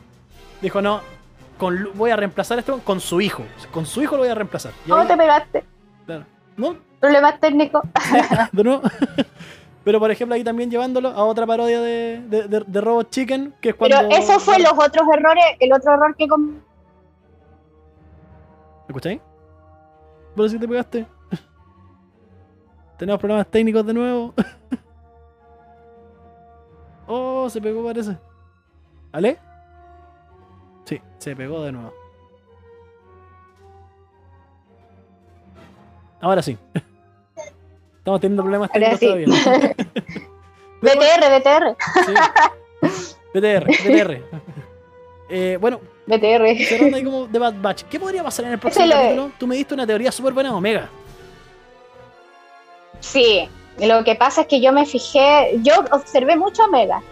Dijo, 0.60 0.82
no, 0.82 1.00
con, 1.56 1.90
voy 1.94 2.10
a 2.10 2.16
reemplazar 2.16 2.58
esto 2.58 2.80
con 2.84 3.00
su 3.00 3.20
hijo. 3.20 3.44
Con 3.70 3.86
su 3.86 4.02
hijo 4.02 4.16
lo 4.16 4.22
voy 4.22 4.30
a 4.30 4.34
reemplazar. 4.34 4.72
¿Cómo 4.88 5.06
te 5.06 5.16
pegaste? 5.16 5.64
Claro. 6.04 6.24
¿No? 6.58 6.76
Problemas 7.00 7.40
técnicos. 7.40 7.82
Pero 9.84 10.00
por 10.00 10.10
ejemplo 10.10 10.34
ahí 10.34 10.44
también 10.44 10.70
llevándolo 10.70 11.08
a 11.08 11.24
otra 11.24 11.46
parodia 11.46 11.80
de, 11.80 12.20
de, 12.20 12.80
Robot 12.80 13.08
Chicken, 13.08 13.54
que 13.58 13.70
es 13.70 13.74
cuando... 13.74 13.96
Pero 13.96 14.10
eso 14.10 14.38
fue 14.38 14.58
los 14.58 14.72
otros 14.72 15.06
errores, 15.16 15.44
el 15.60 15.72
otro 15.72 15.94
error 15.94 16.14
que... 16.14 16.28
Com... 16.28 16.46
¿Me 16.50 16.60
escucháis? 18.88 19.20
¿Por 20.36 20.50
si 20.50 20.58
te 20.58 20.68
pegaste? 20.68 21.06
Tenemos 22.98 23.18
problemas 23.18 23.46
técnicos 23.46 23.86
de 23.86 23.94
nuevo. 23.94 24.34
oh, 27.06 27.48
se 27.48 27.60
pegó 27.60 27.82
parece. 27.82 28.18
¿Ale? 29.12 29.38
Sí, 30.84 31.00
se 31.18 31.34
pegó 31.34 31.62
de 31.62 31.72
nuevo. 31.72 32.07
Ahora 36.20 36.42
sí. 36.42 36.56
Estamos 37.98 38.20
teniendo 38.20 38.42
problemas 38.42 38.70
técnicos 38.72 39.00
todavía. 39.00 39.26
BTR, 40.80 41.22
BTR. 41.38 41.76
BTR, 43.34 43.66
BTR. 43.66 44.22
Eh, 45.30 45.58
bueno, 45.60 45.80
BTR. 46.06 46.42
ahí 46.94 47.04
como 47.04 47.26
de 47.26 47.38
Bad 47.38 47.54
Batch. 47.60 47.82
¿Qué 47.84 48.00
podría 48.00 48.22
pasar 48.22 48.46
en 48.46 48.52
el 48.52 48.58
próximo 48.58 48.88
capítulo? 48.88 49.30
Tú 49.38 49.46
me 49.46 49.56
diste 49.56 49.74
una 49.74 49.86
teoría 49.86 50.10
súper 50.10 50.32
buena 50.32 50.54
Omega. 50.54 50.88
Sí, 53.00 53.48
lo 53.78 54.02
que 54.04 54.14
pasa 54.14 54.42
es 54.42 54.46
que 54.46 54.60
yo 54.60 54.72
me 54.72 54.86
fijé, 54.86 55.58
yo 55.62 55.74
observé 55.92 56.36
mucho 56.36 56.64
Omega, 56.64 57.02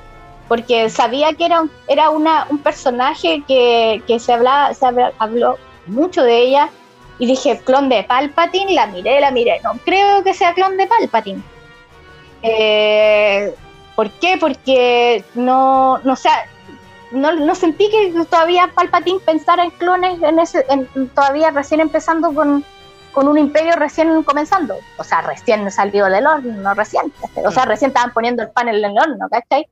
porque 0.48 0.88
sabía 0.90 1.32
que 1.34 1.44
era 1.44 1.60
un, 1.62 1.70
era 1.86 2.10
una, 2.10 2.46
un 2.50 2.58
personaje 2.58 3.42
que, 3.46 4.02
que 4.06 4.18
se, 4.18 4.32
hablaba, 4.32 4.74
se 4.74 4.86
habló 5.18 5.58
mucho 5.86 6.22
de 6.22 6.38
ella 6.38 6.70
y 7.18 7.26
dije, 7.26 7.60
clon 7.64 7.88
de 7.88 8.04
Palpatine, 8.04 8.74
la 8.74 8.86
miré, 8.86 9.20
la 9.20 9.30
miré. 9.30 9.60
No 9.62 9.72
creo 9.84 10.22
que 10.22 10.34
sea 10.34 10.54
clon 10.54 10.76
de 10.76 10.86
Palpatine. 10.86 11.42
Eh, 12.42 13.54
¿Por 13.94 14.10
qué? 14.10 14.36
Porque 14.38 15.24
no, 15.34 15.98
no, 16.04 16.16
sea, 16.16 16.44
no, 17.10 17.32
no, 17.32 17.54
sentí 17.54 17.88
que 17.90 18.12
todavía 18.24 18.70
Palpatine 18.74 19.20
pensara 19.20 19.64
en 19.64 19.70
clones, 19.70 20.22
en 20.22 20.38
ese, 20.38 20.64
todavía 21.14 21.50
recién 21.50 21.80
empezando 21.80 22.34
con, 22.34 22.62
con 23.12 23.28
un 23.28 23.38
imperio 23.38 23.72
recién 23.76 24.22
comenzando. 24.22 24.76
O 24.98 25.04
sea, 25.04 25.22
recién 25.22 25.70
salido 25.70 26.06
del 26.10 26.26
horno, 26.26 26.52
no 26.52 26.74
recién. 26.74 27.10
O 27.44 27.50
sea, 27.50 27.64
recién 27.64 27.88
estaban 27.88 28.12
poniendo 28.12 28.42
el 28.42 28.50
panel 28.50 28.84
en 28.84 28.90
el 28.90 28.98
horno, 28.98 29.26
¿cachai? 29.30 29.66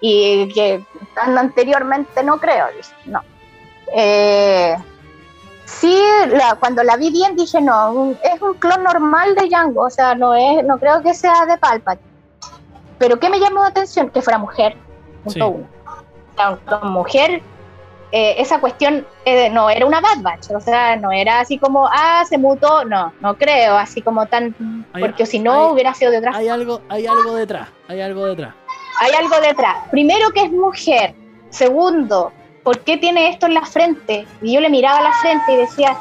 Y 0.00 0.52
que 0.52 0.84
anteriormente 1.16 2.22
no 2.22 2.38
creo, 2.38 2.66
no. 3.06 3.22
Eh, 3.94 4.76
sí, 5.80 6.00
cuando 6.60 6.82
la 6.82 6.96
vi 6.96 7.10
bien 7.10 7.36
dije, 7.36 7.60
no, 7.60 8.12
es 8.22 8.40
un 8.40 8.54
clon 8.54 8.82
normal 8.82 9.34
de 9.34 9.48
Django, 9.48 9.82
o 9.82 9.90
sea, 9.90 10.14
no, 10.14 10.34
es, 10.34 10.64
no 10.64 10.78
creo 10.78 11.02
que 11.02 11.14
sea 11.14 11.46
de 11.46 11.58
Palpatine. 11.58 12.10
Pero 12.98 13.18
¿qué 13.18 13.28
me 13.28 13.40
llamó 13.40 13.62
la 13.62 13.68
atención? 13.68 14.10
Que 14.10 14.22
fuera 14.22 14.38
mujer, 14.38 14.76
punto 15.24 15.48
uno. 15.48 15.66
O 16.36 16.68
sea, 16.68 16.78
mujer, 16.82 17.42
eh, 18.12 18.34
esa 18.38 18.60
cuestión 18.60 19.06
eh, 19.24 19.50
no 19.50 19.70
era 19.70 19.86
una 19.86 20.00
Bad 20.00 20.20
Batch, 20.20 20.50
o 20.50 20.60
sea, 20.60 20.96
no 20.96 21.10
era 21.10 21.40
así 21.40 21.58
como, 21.58 21.88
ah, 21.90 22.24
se 22.28 22.38
mutó, 22.38 22.84
no, 22.84 23.12
no 23.20 23.36
creo, 23.36 23.76
así 23.76 24.02
como 24.02 24.26
tan, 24.26 24.54
porque 24.98 25.26
si 25.26 25.38
no 25.38 25.72
hubiera 25.72 25.94
sido 25.94 26.12
detrás. 26.12 26.36
Hay 26.36 26.48
algo, 26.48 26.80
hay 26.88 27.06
algo 27.06 27.34
detrás, 27.34 27.68
hay 27.88 28.00
algo 28.00 28.26
detrás. 28.26 28.54
Hay 29.00 29.12
algo 29.12 29.40
detrás. 29.40 29.76
Primero 29.90 30.30
que 30.30 30.42
es 30.42 30.52
mujer, 30.52 31.14
segundo, 31.50 32.32
¿por 32.62 32.80
qué 32.80 32.96
tiene 32.96 33.28
esto 33.28 33.46
en 33.46 33.54
la 33.54 33.66
frente? 33.66 34.26
Y 34.40 34.52
yo 34.54 34.60
le 34.60 34.70
miraba 34.70 35.00
la 35.00 35.12
frente 35.14 35.52
y 35.52 35.56
decía, 35.56 35.96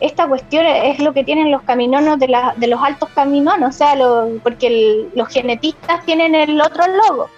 esta 0.00 0.26
cuestión 0.26 0.66
es 0.66 0.98
lo 0.98 1.12
que 1.12 1.24
tienen 1.24 1.50
los 1.50 1.62
caminonos 1.62 2.18
de, 2.18 2.34
de 2.56 2.66
los 2.66 2.82
altos 2.82 3.08
caminonos, 3.14 3.74
o 3.74 3.78
sea, 3.78 3.94
porque 4.42 5.08
los 5.14 5.28
genetistas 5.28 6.04
tienen 6.04 6.34
el 6.34 6.60
otro 6.60 6.84
logo, 6.86 7.30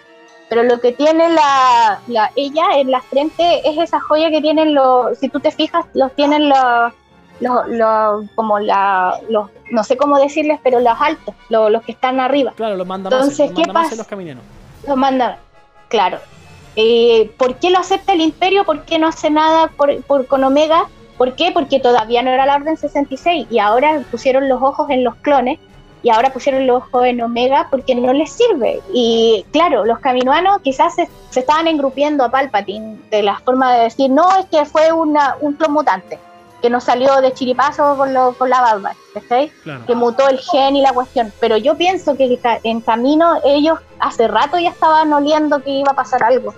pero 0.48 0.62
lo 0.62 0.80
que 0.80 0.92
tiene 0.92 1.28
la, 1.30 2.00
ella 2.34 2.64
en 2.76 2.90
la 2.90 3.00
frente 3.00 3.68
es 3.68 3.78
esa 3.78 4.00
joya 4.00 4.30
que 4.30 4.40
tienen 4.40 4.74
los, 4.74 5.18
si 5.18 5.28
tú 5.28 5.40
te 5.40 5.50
fijas, 5.50 5.86
los 5.94 6.12
tienen 6.14 6.48
los, 6.48 6.92
los, 7.40 8.30
como 8.34 8.58
la, 8.58 9.20
los, 9.28 9.50
no 9.70 9.84
sé 9.84 9.96
cómo 9.96 10.18
decirles, 10.18 10.58
pero 10.62 10.80
los 10.80 11.00
altos, 11.00 11.34
los, 11.48 11.82
que 11.82 11.92
están 11.92 12.18
arriba. 12.18 12.52
Claro, 12.56 12.76
los 12.76 12.86
mandan 12.86 13.12
Entonces, 13.12 13.52
¿qué 13.54 13.70
pasa? 13.72 13.94
Los 13.94 14.06
caminonos. 14.06 14.42
Los 14.86 14.96
mandan, 14.96 15.36
claro. 15.88 16.18
Eh, 16.80 17.32
¿Por 17.36 17.56
qué 17.56 17.70
lo 17.70 17.78
acepta 17.80 18.12
el 18.12 18.20
imperio? 18.20 18.62
¿Por 18.62 18.84
qué 18.84 19.00
no 19.00 19.08
hace 19.08 19.30
nada 19.30 19.66
por, 19.76 20.04
con 20.28 20.44
Omega? 20.44 20.88
¿Por 21.16 21.34
qué? 21.34 21.50
Porque 21.50 21.80
todavía 21.80 22.22
no 22.22 22.30
era 22.30 22.46
la 22.46 22.54
Orden 22.54 22.76
66 22.76 23.48
y 23.50 23.58
ahora 23.58 24.04
pusieron 24.12 24.48
los 24.48 24.62
ojos 24.62 24.88
en 24.90 25.02
los 25.02 25.16
clones 25.16 25.58
y 26.04 26.10
ahora 26.10 26.32
pusieron 26.32 26.68
los 26.68 26.84
ojos 26.84 27.06
en 27.06 27.20
Omega 27.20 27.66
porque 27.68 27.96
no 27.96 28.12
les 28.12 28.30
sirve. 28.30 28.80
Y 28.94 29.44
claro, 29.50 29.84
los 29.84 29.98
caminoanos 29.98 30.60
quizás 30.62 30.94
se, 30.94 31.08
estaban 31.34 31.66
engrupiendo 31.66 32.22
a 32.22 32.30
Palpatine 32.30 32.96
de 33.10 33.24
la 33.24 33.40
forma 33.40 33.74
de 33.74 33.82
decir, 33.82 34.08
no, 34.08 34.30
es 34.38 34.46
que 34.46 34.64
fue 34.64 34.92
una, 34.92 35.34
un 35.40 35.54
clon 35.54 35.72
mutante 35.72 36.20
que 36.62 36.70
no 36.70 36.80
salió 36.80 37.20
de 37.20 37.32
chiripazo 37.32 37.96
con, 37.96 38.14
lo, 38.14 38.34
con 38.34 38.50
la 38.50 38.60
Bad 38.60 38.92
que 39.84 39.94
mutó 39.96 40.28
el 40.28 40.38
gen 40.38 40.76
y 40.76 40.82
la 40.82 40.92
cuestión. 40.92 41.32
Pero 41.40 41.56
yo 41.56 41.76
pienso 41.76 42.16
que 42.16 42.38
en 42.62 42.80
camino 42.82 43.40
ellos 43.44 43.80
hace 43.98 44.28
rato 44.28 44.60
ya 44.60 44.70
estaban 44.70 45.12
oliendo 45.12 45.60
que 45.60 45.70
iba 45.70 45.90
a 45.90 45.96
pasar 45.96 46.22
algo 46.22 46.54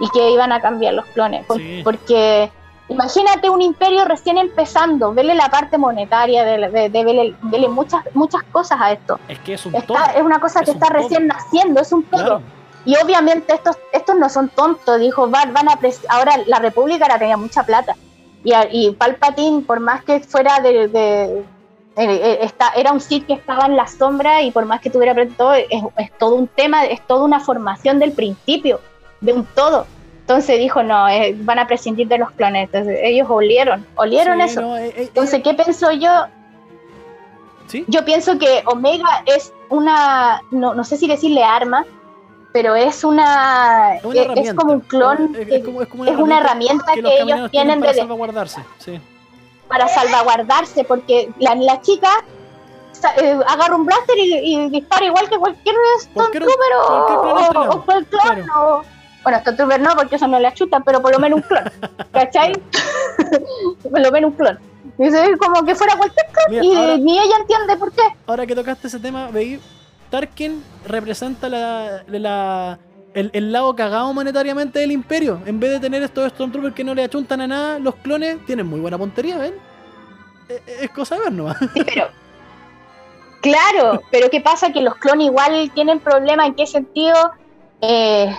y 0.00 0.08
que 0.10 0.30
iban 0.30 0.52
a 0.52 0.60
cambiar 0.60 0.94
los 0.94 1.06
clones. 1.06 1.46
Porque 1.82 2.50
imagínate 2.88 3.48
un 3.50 3.62
imperio 3.62 4.04
recién 4.04 4.38
empezando, 4.38 5.12
vele 5.14 5.34
la 5.34 5.48
parte 5.48 5.78
monetaria, 5.78 6.44
de, 6.44 6.88
de, 6.90 7.68
muchas, 7.68 8.04
muchas 8.14 8.42
cosas 8.44 8.80
a 8.80 8.92
esto. 8.92 9.18
Es 9.28 9.38
que 9.40 9.54
es 9.54 9.66
un 9.66 9.74
Es 9.74 10.22
una 10.22 10.40
cosa 10.40 10.62
que 10.62 10.72
está 10.72 10.88
recién 10.88 11.26
naciendo, 11.26 11.80
es 11.80 11.92
un 11.92 12.02
todo. 12.04 12.42
Y 12.86 12.96
obviamente 13.02 13.54
estos, 13.54 13.78
estos 13.92 14.16
no 14.16 14.28
son 14.28 14.50
tontos, 14.50 15.00
dijo, 15.00 15.28
van, 15.28 15.54
van 15.54 15.68
a 15.70 15.78
ahora 16.10 16.36
la 16.46 16.58
República 16.58 17.06
ahora 17.06 17.18
tenía 17.18 17.36
mucha 17.36 17.62
plata. 17.64 17.96
Y, 18.42 18.52
y 18.72 18.90
Palpatine, 18.90 19.62
por 19.62 19.80
más 19.80 20.04
que 20.04 20.20
fuera 20.20 20.60
de, 20.60 21.42
eh, 21.96 22.50
era 22.76 22.92
un 22.92 23.00
Sith 23.00 23.26
que 23.26 23.32
estaba 23.32 23.64
en 23.64 23.76
la 23.76 23.86
sombra 23.86 24.42
y 24.42 24.50
por 24.50 24.66
más 24.66 24.82
que 24.82 24.90
tuviera 24.90 25.14
todo, 25.38 25.54
es, 25.54 25.66
es 25.96 26.12
todo 26.18 26.34
un 26.34 26.46
tema, 26.46 26.84
es 26.84 27.00
toda 27.06 27.24
una 27.24 27.40
formación 27.40 27.98
del 27.98 28.12
principio 28.12 28.80
de 29.24 29.32
un 29.32 29.44
todo. 29.54 29.86
Entonces 30.20 30.58
dijo, 30.58 30.82
no, 30.82 31.08
eh, 31.08 31.34
van 31.40 31.58
a 31.58 31.66
prescindir 31.66 32.08
de 32.08 32.18
los 32.18 32.32
planetas. 32.32 32.86
Ellos 32.88 33.28
olieron, 33.28 33.86
olieron 33.96 34.40
eso. 34.40 34.76
Eh, 34.76 34.88
eh, 34.88 34.94
Entonces, 35.08 35.42
¿qué 35.42 35.52
pienso 35.54 35.90
yo? 35.92 36.10
Yo 37.88 38.04
pienso 38.04 38.38
que 38.38 38.62
Omega 38.66 39.22
es 39.26 39.52
una, 39.68 40.40
no, 40.50 40.74
no 40.74 40.84
sé 40.84 40.96
si 40.96 41.08
decirle 41.08 41.42
arma, 41.42 41.84
pero 42.52 42.76
es 42.76 43.02
una, 43.02 43.96
Es 43.96 44.04
una 44.04 44.14
es, 44.20 44.24
herramienta. 44.26 44.54
como 44.54 44.72
un 44.74 44.80
clon, 44.80 45.36
Es, 45.36 45.64
como, 45.64 45.82
es 45.82 45.88
como 45.88 46.04
una 46.22 46.38
herramienta 46.38 46.92
que, 46.94 47.02
los 47.02 47.12
ellos 47.12 47.50
tienen 47.50 47.80
para 47.80 47.92
de- 47.92 47.98
salvaguardarse. 47.98 48.60
Sí. 48.78 49.00
para 49.66 49.88
salvaguardarse, 49.88 50.84
porque 50.84 51.30
la, 51.40 51.54
la 51.56 51.80
chica 51.80 52.08
eh, 53.20 53.38
agarra 53.48 53.74
un 53.74 53.86
blaster 53.86 54.16
y, 54.18 54.34
y 54.54 54.68
dispara 54.70 55.06
igual 55.06 55.28
que 55.28 55.36
cualquier 55.36 55.74
Cualquier- 56.14 56.44
Stormtrooper 56.44 56.74
o, 56.80 56.86
o- 56.86 57.74
o 57.76 57.84
cualquier 57.84 58.20
clon, 58.22 58.50
o- 58.56 58.82
bueno, 59.24 59.38
Stormtrooper 59.40 59.80
no, 59.80 59.96
porque 59.96 60.14
eso 60.16 60.28
no 60.28 60.38
la 60.38 60.54
chuta, 60.54 60.78
pero 60.80 61.02
por 61.02 61.10
lo 61.12 61.18
menos 61.18 61.38
un 61.40 61.42
clon, 61.42 61.64
¿cachai? 62.12 62.52
por 63.90 64.00
lo 64.00 64.10
menos 64.12 64.30
un 64.30 64.36
clon. 64.36 64.58
Y 64.98 65.06
es 65.06 65.14
como 65.38 65.64
que 65.64 65.74
fuera 65.74 65.96
cualquier 65.96 66.26
clon 66.26 66.46
Mira, 66.50 66.64
y 66.64 66.76
ahora, 66.76 66.96
ni 66.98 67.18
ella 67.18 67.36
entiende 67.40 67.76
por 67.76 67.90
qué. 67.90 68.02
ahora 68.26 68.46
que 68.46 68.54
tocaste 68.54 68.86
ese 68.86 69.00
tema, 69.00 69.28
veí, 69.32 69.58
Tarkin 70.10 70.62
representa 70.86 71.48
la, 71.48 72.04
la- 72.06 72.78
el, 73.14 73.30
el 73.32 73.50
lado 73.52 73.74
cagado 73.76 74.12
monetariamente 74.12 74.78
del 74.80 74.92
imperio. 74.92 75.40
En 75.46 75.58
vez 75.60 75.70
de 75.70 75.80
tener 75.80 76.02
estos 76.02 76.30
Stormtroopers 76.32 76.74
que 76.74 76.84
no 76.84 76.94
le 76.94 77.04
achuntan 77.04 77.40
a 77.40 77.46
nada, 77.46 77.78
los 77.78 77.94
clones 77.96 78.44
tienen 78.44 78.66
muy 78.66 78.80
buena 78.80 78.98
puntería, 78.98 79.38
¿ven? 79.38 79.54
Es, 80.48 80.60
es 80.82 80.90
cosa 80.90 81.14
de 81.16 81.22
ver 81.22 81.32
nomás. 81.32 81.56
Sí, 81.72 81.82
pero. 81.84 82.08
Claro, 83.40 84.02
pero 84.10 84.30
¿qué 84.30 84.40
pasa? 84.40 84.72
Que 84.72 84.80
los 84.80 84.96
clones 84.96 85.26
igual 85.26 85.70
tienen 85.74 86.00
problemas. 86.00 86.46
¿En 86.48 86.54
qué 86.54 86.66
sentido? 86.66 87.14
Eh, 87.82 88.34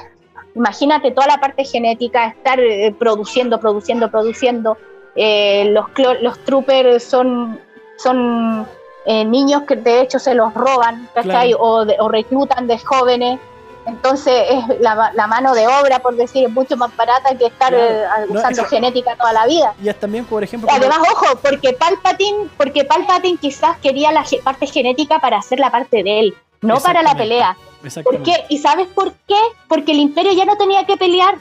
imagínate 0.56 1.12
toda 1.12 1.28
la 1.28 1.38
parte 1.38 1.64
genética, 1.66 2.28
estar 2.28 2.60
eh, 2.60 2.94
produciendo, 2.98 3.60
produciendo, 3.60 4.10
produciendo. 4.10 4.78
Eh, 5.16 5.66
los, 5.72 5.86
los 6.22 6.40
troopers 6.40 7.04
son, 7.04 7.60
son 7.98 8.68
eh, 9.06 9.24
niños 9.26 9.64
que 9.64 9.76
de 9.76 10.02
hecho 10.02 10.20
se 10.20 10.34
los 10.34 10.54
roban, 10.54 11.08
¿cachai? 11.14 11.50
Claro. 11.52 11.64
O, 11.64 11.86
de- 11.86 11.96
o 12.00 12.10
reclutan 12.10 12.68
de 12.68 12.78
jóvenes. 12.80 13.40
Entonces 13.88 14.34
es 14.50 14.80
la, 14.80 15.12
la 15.14 15.28
mano 15.28 15.54
de 15.54 15.68
obra, 15.68 16.00
por 16.00 16.16
decir, 16.16 16.46
es 16.48 16.52
mucho 16.52 16.76
más 16.76 16.96
barata 16.98 17.38
que 17.38 17.46
estar 17.46 17.70
Claro. 17.72 17.86
eh, 17.86 18.26
No, 18.30 18.40
usando 18.40 18.62
eso- 18.64 18.70
genética 18.70 19.16
toda 19.16 19.32
la 19.32 19.46
vida. 19.46 19.76
Y 19.82 19.90
es 19.90 20.00
también, 20.00 20.26
por 20.26 20.44
ejemplo, 20.44 20.68
Además, 20.72 20.98
ojo, 21.12 21.36
porque 21.42 21.74
Palpatine, 21.74 22.50
porque 22.58 22.84
Palpatine 22.84 23.38
quizás 23.38 23.78
quería 23.78 24.12
la 24.12 24.24
parte 24.44 24.66
genética 24.66 25.20
para 25.20 25.38
hacer 25.38 25.60
la 25.60 25.70
parte 25.70 26.02
de 26.02 26.20
él, 26.20 26.36
no 26.62 26.80
para 26.80 27.02
la 27.04 27.16
pelea. 27.16 27.58
¿Por 28.04 28.24
qué? 28.24 28.46
¿Y 28.50 28.58
sabes 28.58 28.88
por 28.88 29.14
qué? 29.28 29.38
Porque 29.68 29.92
el 29.92 30.00
Imperio 30.00 30.34
ya 30.34 30.46
no 30.46 30.58
tenía 30.58 30.86
que 30.86 30.98
pelear. 30.98 31.36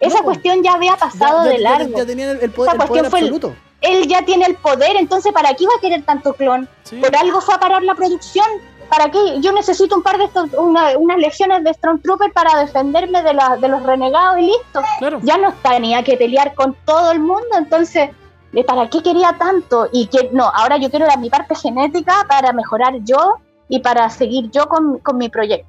Esa 0.00 0.18
No, 0.18 0.24
cuestión 0.24 0.62
ya 0.62 0.72
había 0.72 0.96
pasado 0.96 1.44
Ya- 1.44 1.50
ya- 1.50 1.56
de 1.56 1.62
ya- 1.62 1.70
largo. 1.78 1.98
Ya, 1.98 2.06
tenían 2.06 2.28
el, 2.30 2.40
el 2.40 2.50
poder, 2.50 2.74
Esa 2.74 2.82
el 2.82 2.88
poder 2.88 3.02
cuestión 3.02 3.10
fue 3.10 3.18
el- 3.20 3.24
absoluto. 3.26 3.54
Él 3.82 4.06
ya 4.08 4.22
tiene 4.24 4.46
el 4.46 4.54
poder, 4.56 4.96
entonces 4.96 5.32
¿para 5.32 5.54
qué 5.54 5.64
iba 5.64 5.72
a 5.76 5.80
querer 5.80 6.02
tanto 6.04 6.32
clon? 6.34 6.68
Sí. 6.84 6.96
Por 6.96 7.14
algo 7.16 7.40
fue 7.40 7.54
a 7.54 7.58
parar 7.60 7.82
la 7.82 7.94
producción. 7.94 8.46
¿Para 8.90 9.10
qué? 9.10 9.18
Yo 9.40 9.52
necesito 9.52 9.94
un 9.94 10.02
par 10.02 10.18
de 10.18 10.24
estos, 10.24 10.50
una- 10.54 10.96
unas 10.98 11.18
legiones 11.18 11.62
de 11.64 11.72
Stormtrooper 11.74 12.32
para 12.32 12.58
defenderme 12.60 13.22
de, 13.22 13.34
la- 13.34 13.56
de 13.56 13.68
los 13.68 13.82
renegados 13.82 14.38
y 14.38 14.42
listo. 14.46 14.82
Claro. 14.98 15.20
ya 15.22 15.36
no 15.38 15.52
tenía 15.62 16.02
que 16.02 16.16
pelear 16.16 16.54
con 16.54 16.74
todo 16.84 17.12
el 17.12 17.20
mundo, 17.20 17.46
entonces, 17.56 18.10
¿de 18.52 18.64
¿para 18.64 18.88
qué 18.90 19.02
quería 19.02 19.34
tanto? 19.38 19.88
Y 19.92 20.06
que 20.06 20.30
no, 20.32 20.44
ahora 20.44 20.76
yo 20.78 20.90
quiero 20.90 21.06
la, 21.06 21.16
mi 21.16 21.30
parte 21.30 21.54
genética 21.54 22.24
para 22.28 22.52
mejorar 22.52 22.94
yo 23.04 23.36
y 23.70 23.78
para 23.78 24.10
seguir 24.10 24.50
yo 24.50 24.66
con, 24.68 24.98
con 24.98 25.16
mi 25.16 25.30
proyecto. 25.30 25.66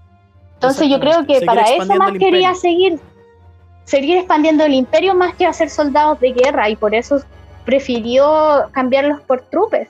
Entonces 0.55 0.89
yo 0.89 0.99
creo 0.99 1.25
que 1.25 1.35
Seguir 1.35 1.45
para 1.45 1.61
eso 1.63 1.95
más 1.95 2.11
quería 2.13 2.53
seguir, 2.53 2.99
seguir 3.85 4.17
expandiendo 4.17 4.65
el 4.65 4.73
imperio 4.73 5.15
más 5.15 5.33
que 5.35 5.45
hacer 5.45 5.69
soldados 5.69 6.19
de 6.19 6.33
guerra 6.33 6.69
y 6.69 6.75
por 6.75 6.93
eso 6.93 7.21
prefirió 7.63 8.69
cambiarlos 8.71 9.21
por 9.21 9.41
trupes. 9.43 9.87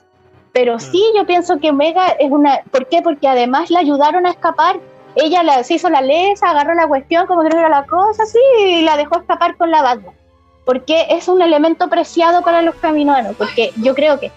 Pero 0.52 0.78
sí, 0.78 1.02
yo 1.16 1.26
pienso 1.26 1.58
que 1.58 1.70
Omega 1.70 2.08
es 2.18 2.30
una... 2.30 2.60
¿Por 2.70 2.86
qué? 2.86 3.00
Porque 3.00 3.26
además 3.26 3.70
la 3.70 3.80
ayudaron 3.80 4.26
a 4.26 4.30
escapar. 4.30 4.78
Ella 5.14 5.42
la, 5.42 5.64
se 5.64 5.74
hizo 5.74 5.88
la 5.88 6.02
lesa, 6.02 6.50
agarró 6.50 6.74
la 6.74 6.86
cuestión 6.86 7.26
como 7.26 7.42
que 7.42 7.48
no 7.48 7.58
era 7.58 7.70
la 7.70 7.86
cosa, 7.86 8.26
sí, 8.26 8.38
y 8.58 8.82
la 8.82 8.98
dejó 8.98 9.18
escapar 9.18 9.56
con 9.56 9.70
la 9.70 9.80
banda. 9.80 10.12
Porque 10.66 11.06
es 11.08 11.28
un 11.28 11.40
elemento 11.40 11.88
preciado 11.88 12.42
para 12.42 12.60
los 12.60 12.74
caminoanos. 12.74 13.34
Porque 13.36 13.72
yo 13.76 13.94
creo 13.94 14.20
que 14.20 14.30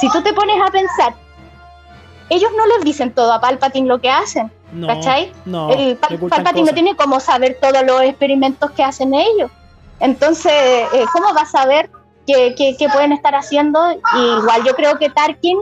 si 0.00 0.08
tú 0.10 0.20
te 0.22 0.32
pones 0.32 0.56
a 0.60 0.70
pensar, 0.72 1.14
ellos 2.34 2.50
no 2.56 2.66
les 2.66 2.84
dicen 2.84 3.12
todo 3.12 3.32
a 3.32 3.40
Palpatine 3.40 3.86
lo 3.88 4.00
que 4.00 4.10
hacen, 4.10 4.50
No, 4.72 4.86
¿cachai? 4.86 5.32
no, 5.44 5.70
el 5.72 5.98
Pal- 5.98 6.18
Palpatine 6.28 6.66
no 6.66 6.74
tiene 6.74 6.96
cómo 6.96 7.20
saber 7.20 7.58
todos 7.60 7.82
los 7.84 8.02
experimentos 8.02 8.70
que 8.72 8.82
hacen 8.82 9.14
ellos. 9.14 9.50
Entonces, 10.00 10.52
eh, 10.52 11.04
¿cómo 11.12 11.34
va 11.34 11.42
a 11.42 11.46
saber 11.46 11.90
qué, 12.26 12.54
qué- 12.56 12.76
qué 12.78 12.88
pueden 12.88 13.12
estar 13.12 13.34
haciendo? 13.34 13.78
Y 13.92 14.38
igual 14.40 14.64
yo 14.64 14.74
creo 14.74 14.98
que 14.98 15.10
Tarkin 15.10 15.58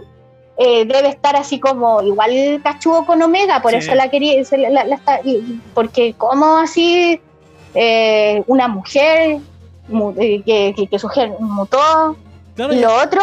eh, 0.62 0.84
debe 0.84 1.08
estar 1.08 1.36
así 1.36 1.58
como 1.58 2.02
igual 2.02 2.60
cachudo 2.62 3.06
con 3.06 3.22
Omega, 3.22 3.62
por 3.62 3.70
Sí. 3.72 3.78
eso 3.78 3.94
la 3.94 4.10
quería, 4.10 4.42
la- 4.52 4.68
la- 4.70 4.84
la 4.84 5.00
porque 5.74 6.12
como 6.18 6.58
así 6.58 7.20
eh, 7.74 8.42
una 8.46 8.68
mujer 8.68 9.38
mu- 9.88 10.14
que, 10.14 10.42
que, 10.76 10.86
que 10.86 10.98
su 10.98 11.08
gen 11.08 11.34
mutó, 11.40 12.16
Claro, 12.56 12.74
y 12.74 12.78
lo 12.80 12.92
otro 12.94 13.22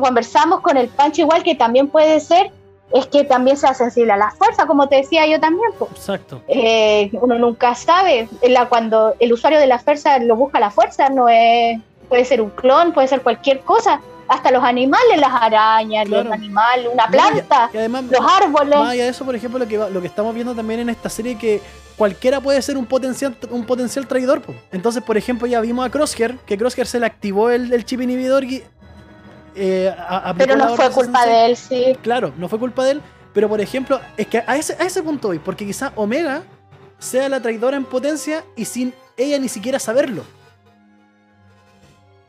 conversamos 0.00 0.60
con 0.60 0.76
el 0.76 0.88
Pancho 0.88 1.22
igual 1.22 1.42
que 1.42 1.54
también 1.54 1.88
puede 1.88 2.20
ser 2.20 2.52
es 2.92 3.06
que 3.06 3.24
también 3.24 3.56
sea 3.56 3.74
sensible 3.74 4.12
a 4.12 4.16
la 4.16 4.30
fuerza, 4.32 4.66
como 4.66 4.88
te 4.88 4.96
decía 4.96 5.26
yo 5.26 5.40
también. 5.40 5.70
pues. 5.78 5.90
Exacto. 5.92 6.42
Eh, 6.48 7.10
uno 7.14 7.38
nunca 7.38 7.74
sabe. 7.74 8.28
La, 8.48 8.68
cuando 8.68 9.14
el 9.18 9.32
usuario 9.32 9.58
de 9.58 9.66
la 9.66 9.78
fuerza 9.78 10.18
lo 10.18 10.36
busca 10.36 10.60
la 10.60 10.70
fuerza, 10.70 11.08
no 11.08 11.28
es, 11.28 11.80
puede 12.08 12.24
ser 12.24 12.40
un 12.42 12.50
clon, 12.50 12.92
puede 12.92 13.08
ser 13.08 13.22
cualquier 13.22 13.60
cosa. 13.60 14.00
Hasta 14.28 14.50
los 14.50 14.62
animales, 14.64 15.18
las 15.18 15.32
arañas, 15.32 16.06
Claro. 16.06 16.24
los 16.24 16.32
animales, 16.32 16.88
una 16.92 17.06
planta, 17.08 17.68
Y 17.74 17.76
además, 17.76 18.04
los 18.04 18.20
árboles. 18.20 18.78
más 18.78 18.90
allá 18.90 19.04
de 19.04 19.10
eso, 19.10 19.24
por 19.26 19.34
ejemplo, 19.34 19.58
lo 19.58 19.66
que, 19.68 19.76
lo 19.76 20.00
que 20.00 20.06
estamos 20.06 20.34
viendo 20.34 20.54
también 20.54 20.80
en 20.80 20.88
esta 20.88 21.08
serie 21.10 21.36
que 21.36 21.60
cualquiera 21.98 22.40
puede 22.40 22.62
ser 22.62 22.78
un 22.78 22.86
potencial, 22.86 23.36
un 23.50 23.64
potencial 23.66 24.06
traidor. 24.06 24.40
po. 24.40 24.54
Entonces, 24.70 25.02
por 25.02 25.16
ejemplo, 25.18 25.46
ya 25.46 25.60
vimos 25.60 25.84
a 25.86 25.90
Crosshair, 25.90 26.38
que 26.46 26.56
Crosshair 26.56 26.86
se 26.86 26.98
le 27.00 27.06
activó 27.06 27.50
el, 27.50 27.72
el 27.72 27.84
chip 27.84 28.00
inhibidor 28.00 28.44
y 28.44 28.62
eh, 29.54 29.94
a- 29.98 30.34
Pero 30.36 30.56
no 30.56 30.74
fue 30.76 30.90
culpa 30.90 31.22
66. 31.24 31.26
de 31.26 31.46
él, 31.46 31.56
sí. 31.94 31.98
Claro, 32.02 32.32
no 32.36 32.48
fue 32.48 32.58
culpa 32.58 32.84
de 32.84 32.92
él, 32.92 33.02
pero 33.32 33.48
por 33.48 33.60
ejemplo, 33.60 34.00
es 34.16 34.26
que 34.26 34.42
a 34.46 34.56
ese, 34.56 34.74
a 34.74 34.84
ese 34.84 35.02
punto 35.02 35.28
voy, 35.28 35.38
porque 35.38 35.66
quizá 35.66 35.92
Omega 35.96 36.42
sea 36.98 37.28
la 37.28 37.40
traidora 37.40 37.76
en 37.76 37.84
potencia 37.84 38.44
y 38.56 38.64
sin 38.64 38.94
ella 39.16 39.38
ni 39.38 39.48
siquiera 39.48 39.78
saberlo. 39.78 40.22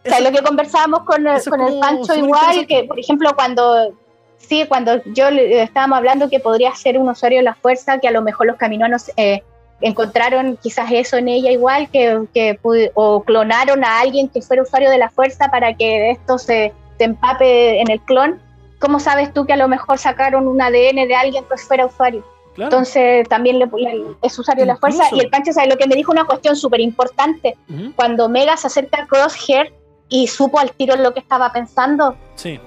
O 0.06 0.10
sea, 0.10 0.20
lo 0.20 0.32
que 0.32 0.41
conversábamos 0.44 1.02
con 1.04 1.26
el, 1.28 1.41
con 1.44 1.62
el 1.62 1.80
Pancho 1.80 2.16
igual, 2.16 2.68
que 2.68 2.84
por 2.84 3.00
ejemplo 3.00 3.32
cuando 3.36 3.94
sí, 4.38 4.66
cuando 4.68 5.02
yo 5.06 5.32
le 5.32 5.62
estábamos 5.64 5.98
hablando 5.98 6.30
que 6.30 6.40
podría 6.41 6.76
ser 6.76 6.98
un 6.98 7.08
usuario 7.08 7.40
de 7.40 7.44
la 7.44 7.56
fuerza, 7.56 8.00
que 8.00 8.10
a 8.10 8.12
lo 8.12 8.22
mejor 8.22 8.48
los 8.48 8.58
caminoanos 8.58 9.12
eh, 9.16 9.44
encontraron 9.80 10.58
quizás 10.62 10.91
eso 10.91 11.16
en 11.18 11.30
ella 11.30 11.52
igual, 11.52 11.90
que, 11.90 12.22
que 12.34 12.60
o 12.95 13.24
clonaron 13.24 13.86
a 13.86 14.00
alguien 14.02 14.28
que 14.28 14.41
fuera 14.41 14.64
usuario 14.64 14.90
de 14.90 14.98
la 14.98 15.10
fuerza 15.10 15.50
para 15.50 15.74
que 15.74 16.12
esto 16.12 16.38
se, 16.38 16.74
se 17.04 17.10
empape 17.10 17.82
en 17.82 17.92
el 17.92 18.00
clon. 18.02 18.42
¿Cómo 18.80 19.00
sabes 19.00 19.34
tú 19.34 19.46
que 19.46 19.54
a 19.54 19.58
lo 19.58 19.68
mejor 19.68 19.98
sacaron 19.98 20.48
un 20.48 20.62
ADN 20.62 21.06
de 21.08 21.16
alguien 21.16 21.44
que 21.50 21.58
fuera 21.58 21.86
usuario? 21.86 22.24
claro. 22.56 22.70
Entonces 22.72 23.28
también 23.28 23.58
le- 23.60 23.66
le- 23.66 24.06
es 24.22 24.38
usuario 24.40 24.64
de 24.64 24.68
la 24.68 24.78
fuerza. 24.78 25.04
Y 25.12 25.20
el 25.20 25.30
Pancho 25.30 25.52
sabe 25.54 25.68
lo 25.68 25.76
que 25.78 25.88
me 25.88 25.96
dijo 25.96 26.12
una 26.12 26.24
cuestión 26.26 26.56
súper 26.56 26.80
importante 26.82 27.58
cuando 27.96 28.30
Mega 28.30 28.56
se 28.58 28.68
acerca 28.68 29.02
a 29.04 29.08
Crosshair 29.08 29.74
y 30.08 30.28
supo 30.28 30.60
al 30.60 30.72
tiro 30.72 30.96
lo 30.96 31.14
que 31.14 31.20
estaba 31.20 31.52
pensando, 31.52 32.16
Sí. 32.36 32.60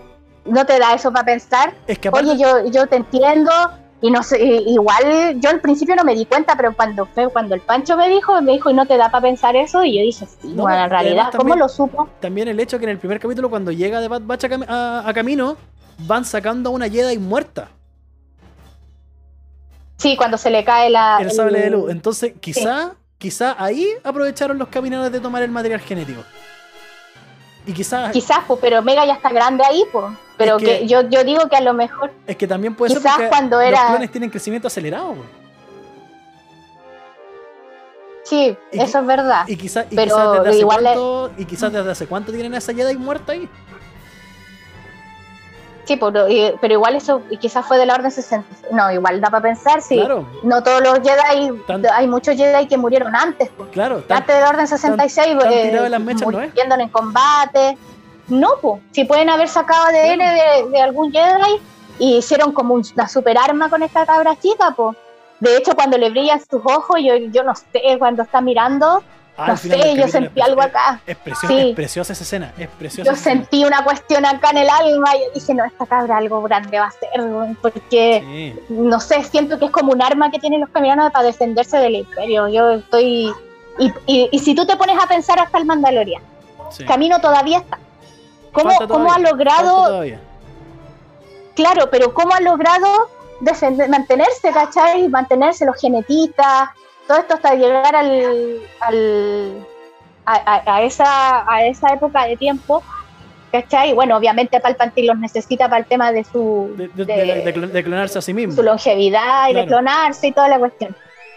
¿no 0.45 0.67
te 0.67 0.79
da 0.81 0.93
eso 0.95 1.13
para 1.13 1.25
pensar? 1.27 1.73
Es 1.87 1.99
que 1.99 2.09
aparte, 2.09 2.31
Oye, 2.31 2.43
yo, 2.43 2.67
yo 2.71 2.87
te 2.89 2.97
entiendo 2.97 3.51
y 4.03 4.11
no 4.11 4.23
sé, 4.23 4.39
igual 4.45 5.41
yo 5.41 5.49
al 5.51 5.61
principio 5.61 5.97
no 5.97 6.05
me 6.05 6.15
di 6.15 6.27
cuenta, 6.27 6.55
pero 6.57 6.75
cuando 6.75 7.07
fue 7.07 7.29
cuando 7.29 7.55
el 7.55 7.61
Pancho 7.63 7.97
me 7.97 8.09
dijo, 8.09 8.41
me 8.43 8.53
dijo, 8.53 8.69
¿y 8.71 8.75
no 8.75 8.85
te 8.87 8.97
da 8.97 9.11
para 9.11 9.23
pensar 9.23 9.57
eso? 9.57 9.83
Y 9.85 9.97
yo 9.97 10.03
dije, 10.03 10.27
sí, 10.27 10.49
No, 10.49 10.63
bueno, 10.65 10.85
en 10.85 10.91
realidad, 10.91 11.25
¿cómo 11.33 11.39
también- 11.39 11.59
lo 11.61 11.69
supo? 11.69 12.09
también 12.21 12.49
el 12.49 12.61
hecho 12.61 12.79
que 12.79 12.85
en 12.85 12.91
el 12.91 12.99
primer 12.99 13.19
capítulo, 13.21 13.49
cuando 13.49 13.73
llega 13.73 14.01
de 14.01 14.09
Bad 14.09 14.23
Batch 14.23 14.45
a, 14.45 14.49
cami- 14.51 14.67
a- 14.69 15.09
a 15.09 15.15
camino, 15.15 15.57
van 15.99 16.25
sacando 16.27 16.69
a 16.71 16.73
una 16.73 16.89
Jedi 16.91 17.17
muerta. 17.19 17.69
Sí, 19.97 20.15
cuando 20.17 20.37
se 20.37 20.51
le 20.51 20.63
cae 20.63 20.91
la... 20.91 21.19
el 21.21 21.31
sable 21.31 21.59
de 21.61 21.71
luz. 21.71 21.91
Entonces, 21.91 22.35
quizá, 22.39 22.93
quizá 23.17 23.57
ahí 23.59 23.89
aprovecharon 24.05 24.59
los 24.59 24.69
caminantes 24.69 25.11
de 25.11 25.21
tomar 25.21 25.43
el 25.43 25.51
material 25.51 25.81
genético. 25.81 26.23
Y 27.67 27.73
quizá 27.73 28.11
Quizás, 28.11 28.41
pues, 28.47 28.61
pero 28.61 28.83
Mega 28.83 29.07
ya 29.07 29.15
está 29.15 29.31
grande 29.31 29.65
ahí, 29.65 29.83
pues. 29.91 30.05
Pero 30.37 30.57
Es 30.57 30.63
que, 30.63 30.79
que- 30.81 30.87
yo, 30.87 31.03
yo 31.09 31.25
digo 31.25 31.49
que 31.49 31.57
a 31.57 31.61
lo 31.63 31.73
mejor, 31.73 32.13
es 32.27 32.37
que 32.37 32.47
también 32.47 32.75
puede 32.75 32.91
ser 32.93 32.99
quizás 33.03 33.15
porque 33.15 33.29
cuando 33.31 33.57
los 33.59 33.67
era... 33.69 33.87
clones 33.89 34.11
tienen 34.11 34.31
crecimiento 34.31 34.69
acelerado. 34.69 35.15
Sí, 38.25 38.57
Y- 38.73 38.81
eso 38.81 38.99
es 38.99 39.07
verdad. 39.07 39.45
Y 39.47 39.57
quizás 39.57 39.87
y 39.91 39.95
Pero 39.97 40.15
quizás 40.17 40.33
desde 40.33 40.49
hace 40.51 40.59
igual 40.59 40.81
cuánto, 40.83 41.31
y 41.39 41.45
quizás 41.45 41.73
desde 41.73 41.91
hace 41.91 42.07
cuánto 42.07 42.33
tienen 42.33 42.55
a 42.55 42.59
esa 42.59 42.75
Jedi 42.75 42.97
muerta 42.97 43.33
ahí. 43.33 43.49
Sí, 45.85 45.97
pero, 45.97 46.29
y- 46.29 46.53
pero 46.61 46.75
igual 46.75 46.97
eso 46.97 47.23
y 47.31 47.37
quizás 47.37 47.65
fue 47.65 47.79
de 47.79 47.87
la 47.87 47.95
Orden 47.95 48.11
60. 48.11 48.45
No, 48.73 48.91
igual 48.91 49.21
da 49.21 49.31
para 49.31 49.43
pensar, 49.43 49.81
sí. 49.81 49.95
Claro, 49.97 50.27
No 50.43 50.61
todos 50.65 50.83
los 50.83 50.95
Jedi, 50.99 51.53
Tan- 51.69 51.87
hay 51.93 52.09
muchos 52.09 52.35
Jedi 52.35 52.67
que 52.67 52.77
murieron 52.77 53.15
antes. 53.15 53.49
pues. 53.57 53.71
claro. 53.71 53.99
tan- 54.03 54.19
antes 54.19 54.35
de 54.35 54.43
la 54.43 54.49
Orden 54.49 54.67
66, 54.67 55.39
tan 55.39 55.53
eh, 55.53 55.73
muriendo 56.25 56.75
en 56.75 56.89
combate. 56.89 57.79
No, 58.29 58.49
pues, 58.61 58.83
si 58.93 59.05
pueden 59.05 59.31
haber 59.31 59.49
sacado 59.49 59.85
ADN 59.87 60.19
de, 60.19 60.71
de 60.71 60.81
algún 60.83 61.13
Jedi 61.13 61.61
y 61.99 62.17
hicieron 62.17 62.53
como 62.53 62.75
un- 62.75 62.85
una 62.95 63.09
super 63.09 63.39
arma 63.39 63.69
con 63.71 63.83
esta 63.83 64.05
cabra 64.05 64.37
chica, 64.41 64.73
pues. 64.77 64.97
De 65.41 65.57
hecho, 65.57 65.75
cuando 65.75 65.99
le 65.99 66.11
brillan 66.11 66.41
sus 66.41 66.63
ojos, 66.65 66.97
yo, 67.03 67.15
yo 67.17 67.43
no 67.45 67.55
sé, 67.55 67.67
cuando 67.99 68.23
está 68.23 68.41
mirando, 68.41 69.03
Ah, 69.39 69.49
no 69.49 69.57
sé, 69.59 69.69
yo 69.95 70.09
sentí 70.09 70.41
es- 70.41 70.47
algo 70.47 70.63
es- 70.63 70.67
acá. 70.69 71.01
Es, 71.07 71.15
precio- 71.19 71.47
Sí. 71.49 71.59
es 71.71 71.75
preciosa 71.77 72.15
esa 72.15 72.25
escena, 72.25 72.55
es 72.57 72.69
preciosa. 72.69 73.11
Yo 73.11 73.15
sentí 73.17 73.65
una 73.67 73.85
cuestión 73.85 74.25
acá 74.25 74.49
en 74.51 74.57
el 74.59 74.71
alma 74.71 75.11
y 75.15 75.39
dije, 75.39 75.53
no, 75.53 75.63
esta 75.67 75.85
cabra 75.85 76.17
algo 76.17 76.41
grande 76.43 76.79
va 76.79 76.87
a 76.87 76.91
ser, 76.91 77.11
porque, 77.61 78.23
Sí, 78.25 78.59
no 78.71 78.99
sé, 78.99 79.23
siento 79.25 79.59
que 79.59 79.67
es 79.67 79.71
como 79.71 79.93
un 79.93 80.01
arma 80.03 80.31
que 80.31 80.39
tienen 80.39 80.61
los 80.63 80.71
camioneros 80.71 81.13
para 81.13 81.27
defenderse 81.27 81.77
del 81.77 81.97
imperio. 81.97 82.49
Yo 82.49 82.71
estoy... 82.71 83.31
Y, 83.79 83.93
y, 84.07 84.29
y 84.33 84.39
si 84.39 84.55
tú 84.55 84.65
te 84.67 84.75
pones 84.77 84.97
a 85.03 85.07
pensar 85.07 85.39
hasta 85.39 85.59
el 85.59 85.67
Mandalorian, 85.67 86.23
sí. 86.71 86.87
Camino 86.87 87.21
todavía 87.21 87.59
está. 87.59 87.79
¿Cómo, 88.89 89.13
ha 89.13 89.19
logrado. 89.19 90.03
Claro, 91.55 91.89
pero 91.91 92.13
¿cómo 92.13 92.35
ha 92.35 92.41
logrado 92.41 93.09
defender- 93.41 93.89
mantenerse, 93.89 94.51
¿cachai? 94.53 95.09
Mantenerse 95.09 95.65
los 95.65 95.81
genetistas, 95.81 96.69
todo 97.07 97.19
esto 97.19 97.35
hasta 97.35 97.55
llegar 97.55 97.95
al, 97.97 98.61
al- 98.81 99.67
a, 100.27 100.83
esa, 100.83 101.51
a 101.51 101.65
esa 101.67 101.93
época 101.95 102.25
de 102.27 102.37
tiempo, 102.37 102.83
¿cachai? 103.53 103.93
Bueno, 103.95 104.17
obviamente 104.17 104.61
Palpatine 104.61 105.07
los 105.07 105.19
necesita 105.19 105.67
para 105.69 105.79
el 105.81 105.87
tema 105.87 106.13
de 106.13 106.25
su, 106.25 106.75
De, 106.77 106.89
de- 106.89 107.05
de- 107.05 107.15
de- 107.25 107.43
de 107.45 107.55
clon- 107.55 107.71
de 107.71 107.85
clonarse 107.85 108.19
a 108.19 108.23
sí 108.23 108.35
mismo. 108.35 108.55
su 108.55 108.63
longevidad 108.63 109.45
y 109.49 109.55
de 109.55 109.65
Claro. 109.65 109.69
clonarse 109.69 110.27
y 110.27 110.33
toda 110.33 110.49
la 110.49 110.59
cuestión. 110.59 110.95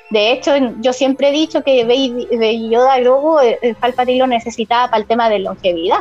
De 0.09 0.31
hecho, 0.31 0.51
yo 0.81 0.91
siempre 0.91 1.29
he 1.29 1.31
dicho 1.31 1.63
que 1.63 1.83
Baby, 1.83 2.27
Baby 2.31 2.69
Yoda 2.71 2.99
Grogu, 2.99 3.39
eh, 3.39 3.59
el 3.61 3.75
Palpatine 3.75 4.17
lo 4.17 4.27
necesitaba 4.27 4.87
para 4.89 4.97
el 5.01 5.05
tema 5.07 5.29
de 5.29 5.37
longevidad, 5.39 5.99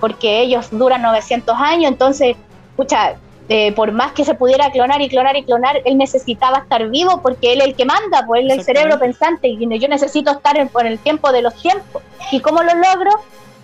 porque 0.00 0.40
ellos 0.40 0.68
duran 0.70 1.02
900 1.02 1.56
años, 1.58 1.90
entonces, 1.90 2.36
escucha, 2.70 3.16
eh, 3.48 3.72
por 3.72 3.92
más 3.92 4.12
que 4.12 4.24
se 4.24 4.34
pudiera 4.34 4.70
clonar 4.70 5.00
y 5.00 5.08
clonar 5.08 5.36
y 5.36 5.44
clonar, 5.44 5.80
él 5.84 5.96
necesitaba 5.96 6.58
estar 6.58 6.88
vivo 6.88 7.22
porque 7.22 7.54
él 7.54 7.60
es 7.60 7.68
el 7.68 7.74
que 7.74 7.86
manda, 7.86 8.26
pues 8.26 8.42
él 8.42 8.50
es 8.50 8.58
el 8.58 8.64
cerebro 8.64 8.98
pensante 8.98 9.48
y 9.48 9.78
yo 9.78 9.88
necesito 9.88 10.32
estar 10.32 10.58
en, 10.58 10.68
por 10.68 10.86
el 10.86 10.98
tiempo 10.98 11.32
de 11.32 11.42
los 11.42 11.54
tiempos. 11.54 12.02
¿Y 12.30 12.40
cómo 12.40 12.62
lo 12.62 12.74
logro? 12.74 13.10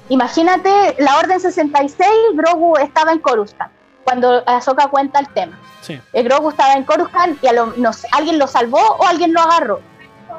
Imagínate, 0.09 0.70
la 0.98 1.19
Orden 1.19 1.39
66, 1.39 2.09
Grogu 2.35 2.77
estaba 2.78 3.12
en 3.12 3.19
Coruscant, 3.19 3.70
cuando 4.05 4.43
Ahsoka 4.47 4.89
cuenta 4.89 5.19
el 5.19 5.28
tema 5.28 5.59
Sí, 5.82 6.01
el 6.15 6.24
Grogu 6.24 6.48
estaba 6.48 6.73
en 6.74 6.85
Coruscant 6.85 7.43
y 7.44 7.47
a 7.47 7.52
lo, 7.52 7.66
no 7.77 7.93
sé, 7.93 8.09
alguien 8.12 8.39
lo 8.39 8.47
salvó 8.47 8.81
o 8.81 9.06
alguien 9.06 9.35
lo 9.35 9.40
agarró. 9.40 9.81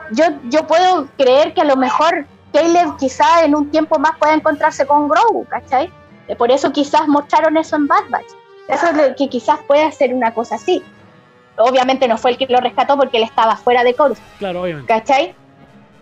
Yo, 0.09 0.25
yo 0.45 0.65
puedo 0.65 1.07
creer 1.17 1.53
que 1.53 1.61
a 1.61 1.65
lo 1.65 1.75
mejor 1.75 2.25
Caleb 2.55 2.97
quizá 2.97 3.43
en 3.43 3.53
un 3.55 3.69
tiempo 3.69 3.99
más 3.99 4.17
pueda 4.17 4.33
encontrarse 4.33 4.85
con 4.87 5.09
Grogu, 5.09 5.45
¿cachai? 5.49 5.91
Eh, 6.27 6.35
Por 6.35 6.51
eso 6.51 6.71
quizás 6.71 7.07
mostraron 7.07 7.57
eso 7.57 7.75
en 7.75 7.87
Bad 7.87 8.09
Batch. 8.09 8.27
Eso 8.67 8.87
es 8.87 8.95
lo 8.95 9.15
que 9.15 9.27
quizás 9.29 9.59
pueda 9.67 9.91
ser 9.91 10.13
una 10.13 10.33
cosa 10.33 10.55
así. 10.55 10.81
Obviamente 11.57 12.07
no 12.07 12.17
fue 12.17 12.31
el 12.31 12.37
que 12.37 12.47
lo 12.49 12.59
rescató 12.59 12.97
porque 12.97 13.17
él 13.17 13.23
estaba 13.23 13.55
fuera 13.57 13.83
de 13.83 13.93
Coruscant, 13.93 14.27
claro, 14.39 14.61
obviamente. 14.63 14.87
¿cachai? 14.87 15.35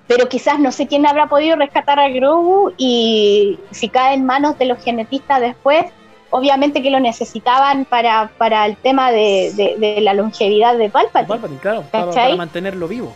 Pero 0.07 0.27
quizás 0.29 0.59
no 0.59 0.71
sé 0.71 0.87
quién 0.87 1.05
habrá 1.07 1.27
podido 1.27 1.55
rescatar 1.55 1.99
a 1.99 2.09
Grogu 2.09 2.71
y 2.77 3.59
si 3.71 3.89
cae 3.89 4.15
en 4.15 4.25
manos 4.25 4.57
de 4.57 4.65
los 4.65 4.83
genetistas 4.83 5.39
después, 5.41 5.85
obviamente 6.29 6.81
que 6.81 6.89
lo 6.89 6.99
necesitaban 6.99 7.85
para, 7.85 8.31
para 8.37 8.65
el 8.65 8.75
tema 8.77 9.11
de, 9.11 9.51
de- 9.55 9.75
de 9.77 10.01
la 10.01 10.13
longevidad 10.13 10.77
de 10.77 10.89
Palpatine, 10.89 11.27
Palpatine, 11.27 11.59
claro, 11.59 11.83
para 11.91 12.35
mantenerlo 12.35 12.87
vivo. 12.87 13.13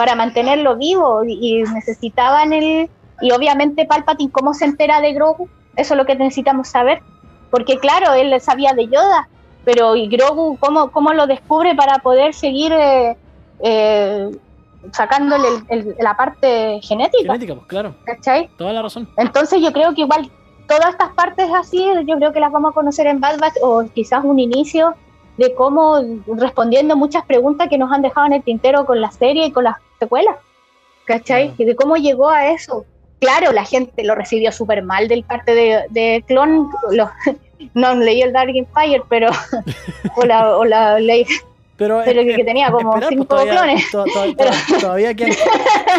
Para 0.00 0.14
mantenerlo 0.14 0.76
vivo 0.78 1.24
y, 1.24 1.32
y 1.60 1.62
necesitaban 1.64 2.54
el... 2.54 2.88
Y 3.20 3.32
obviamente 3.32 3.84
Palpatine, 3.84 4.32
¿cómo 4.32 4.54
se 4.54 4.64
entera 4.64 5.02
de 5.02 5.12
Grogu? 5.12 5.46
Eso 5.76 5.92
es 5.92 5.98
lo 5.98 6.06
que 6.06 6.14
necesitamos 6.14 6.68
saber. 6.68 7.02
Porque 7.50 7.76
claro, 7.78 8.14
él 8.14 8.32
sabía 8.40 8.72
de 8.72 8.86
Yoda, 8.86 9.28
pero 9.62 9.96
¿y 9.96 10.08
Grogu 10.08 10.56
cómo, 10.58 10.90
cómo 10.90 11.12
lo 11.12 11.26
descubre 11.26 11.74
para 11.74 11.98
poder 11.98 12.32
seguir 12.32 12.72
eh, 12.72 13.14
eh, 13.62 14.30
sacándole 14.92 15.46
el- 15.68 15.78
el- 15.88 15.96
la 16.00 16.16
parte 16.16 16.80
genética? 16.82 17.24
Genética, 17.34 17.54
pues 17.56 17.66
claro, 17.66 17.94
¿Cachai? 18.06 18.48
toda 18.56 18.72
la 18.72 18.80
razón. 18.80 19.06
Entonces 19.18 19.60
yo 19.60 19.70
creo 19.70 19.94
que 19.94 20.00
igual 20.00 20.30
todas 20.66 20.88
estas 20.92 21.10
partes 21.10 21.46
así, 21.54 21.84
yo 22.06 22.16
creo 22.16 22.32
que 22.32 22.40
las 22.40 22.50
vamos 22.52 22.70
a 22.70 22.74
conocer 22.74 23.06
en 23.06 23.20
Bad 23.20 23.38
Batch 23.38 23.56
o 23.60 23.84
quizás 23.94 24.24
un 24.24 24.38
inicio 24.38 24.94
de 25.36 25.54
cómo 25.54 25.98
respondiendo 26.36 26.96
muchas 26.96 27.24
preguntas 27.26 27.68
que 27.68 27.76
nos 27.76 27.92
han 27.92 28.00
dejado 28.00 28.26
en 28.28 28.32
el 28.32 28.42
tintero 28.42 28.86
con 28.86 28.98
la 29.02 29.10
serie 29.10 29.44
y 29.46 29.52
con 29.52 29.64
las 29.64 29.76
secuelas. 30.00 30.34
¿Cachai? 31.04 31.54
Y 31.58 31.64
de 31.64 31.76
cómo 31.76 31.96
llegó 31.96 32.28
a 32.30 32.48
eso. 32.48 32.84
Claro, 33.20 33.52
la 33.52 33.64
gente 33.64 34.02
lo 34.04 34.14
recibió 34.14 34.50
súper 34.52 34.82
mal 34.82 35.06
del 35.08 35.22
parte 35.24 35.54
de, 35.54 35.84
de 35.90 36.24
Clon. 36.26 36.68
lo- 36.90 37.10
no 37.74 37.94
leí 37.94 38.22
el 38.22 38.32
Dark 38.32 38.50
Empire, 38.54 39.02
pero. 39.08 39.28
o 40.16 40.24
la, 40.24 40.56
o 40.56 40.64
la 40.64 40.98
leí, 40.98 41.24
Pero, 41.76 42.00
pero 42.04 42.20
es- 42.22 42.36
que, 42.36 42.44
tenía 42.44 42.70
como 42.70 42.94
esperar, 42.94 43.00
pues, 43.00 43.08
cinco 43.10 43.24
todavía, 43.26 43.52
clones. 43.52 43.90
to- 43.90 44.04
to- 44.04 44.34
to- 44.74 44.80
todavía 44.80 45.14
quedan, 45.14 45.32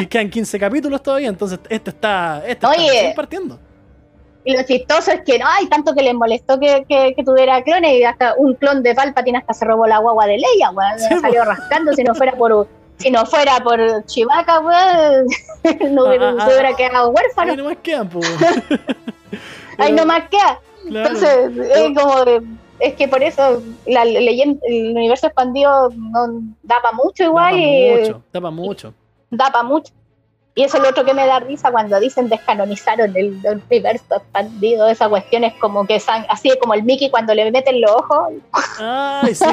quedan 0.09 0.29
15 0.29 0.59
capítulos 0.59 1.03
todavía, 1.03 1.27
entonces 1.29 1.59
este 1.69 1.89
está, 1.91 2.41
este 2.47 2.65
Oye. 2.65 3.01
está 3.09 3.15
partiendo. 3.15 3.59
Y 4.43 4.55
lo 4.57 4.63
chistoso 4.63 5.11
es 5.11 5.21
que 5.21 5.37
no 5.37 5.45
hay 5.47 5.67
tanto 5.67 5.93
que 5.93 6.01
les 6.01 6.15
molestó 6.15 6.59
que, 6.59 6.83
que, 6.89 7.13
que 7.15 7.23
tuviera 7.23 7.61
clones 7.61 7.93
y 7.93 8.03
hasta 8.03 8.33
un 8.37 8.55
clon 8.55 8.81
de 8.81 8.95
Palpatine 8.95 9.37
hasta 9.37 9.53
se 9.53 9.65
robó 9.65 9.85
la 9.85 9.99
guagua 9.99 10.25
de 10.25 10.37
Leia, 10.39 10.71
weón. 10.71 10.97
Sí, 10.97 11.19
salió 11.21 11.43
rascando 11.45 11.93
si 11.93 12.03
no 12.03 12.15
fuera 12.15 12.31
por 12.31 12.67
si 13.01 13.11
no 13.11 13.25
fuera 13.25 13.59
por 13.63 13.79
Chewbacca, 14.05 14.59
weón, 14.59 15.25
no 15.95 16.05
hubiera, 16.05 16.29
Ah, 16.29 16.35
ah, 16.39 16.45
se 16.45 16.51
hubiera 16.53 16.75
quedado 16.75 17.09
huérfano. 17.09 17.51
Ahí 17.51 17.57
nomás 17.57 17.77
quedan, 17.83 18.09
pues. 18.09 18.27
Ahí 19.77 19.91
nomás 19.93 20.23
queda. 20.29 20.59
Claro. 20.87 21.09
Entonces, 21.09 21.67
es 21.75 21.97
como 21.97 22.25
de- 22.25 22.41
es 22.79 22.95
que 22.95 23.07
por 23.07 23.21
eso 23.21 23.61
la 23.85 24.03
leyenda, 24.05 24.59
el 24.67 24.91
universo 24.97 25.27
expandido 25.27 25.89
no 25.95 26.41
da 26.63 26.81
para 26.81 26.95
mucho 26.95 27.23
igual 27.23 27.55
y 27.59 27.91
mucho, 27.91 28.23
tapa 28.31 28.49
mucho. 28.49 28.93
da 29.29 29.51
para 29.51 29.63
mucho. 29.63 29.93
Y 30.53 30.63
eso 30.63 30.77
es 30.77 30.83
lo 30.83 30.89
otro 30.89 31.05
que 31.05 31.13
me 31.13 31.25
da 31.25 31.39
risa 31.39 31.71
cuando 31.71 31.97
dicen 31.99 32.27
descanonizaron 32.27 33.15
el, 33.15 33.39
el 33.45 33.61
universo 33.69 34.15
expandido. 34.15 34.87
Esa 34.89 35.07
cuestión 35.07 35.45
es 35.45 35.53
como 35.53 35.85
que 35.87 36.01
así 36.27 36.51
como 36.59 36.73
el 36.73 36.83
Mickey 36.83 37.09
cuando 37.09 37.33
le 37.33 37.49
meten 37.51 37.79
los 37.79 37.91
ojos. 37.91 38.33
Ay, 38.77 39.33
sí. 39.33 39.45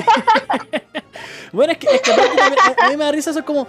bueno, 1.53 1.73
es 1.73 1.79
que, 1.79 1.87
es 1.87 2.03
que 2.03 2.13
a, 2.13 2.89
mí 2.89 2.97
me 2.97 3.05
da 3.05 3.13
risa 3.13 3.31
eso 3.31 3.39
es 3.41 3.45
como. 3.45 3.69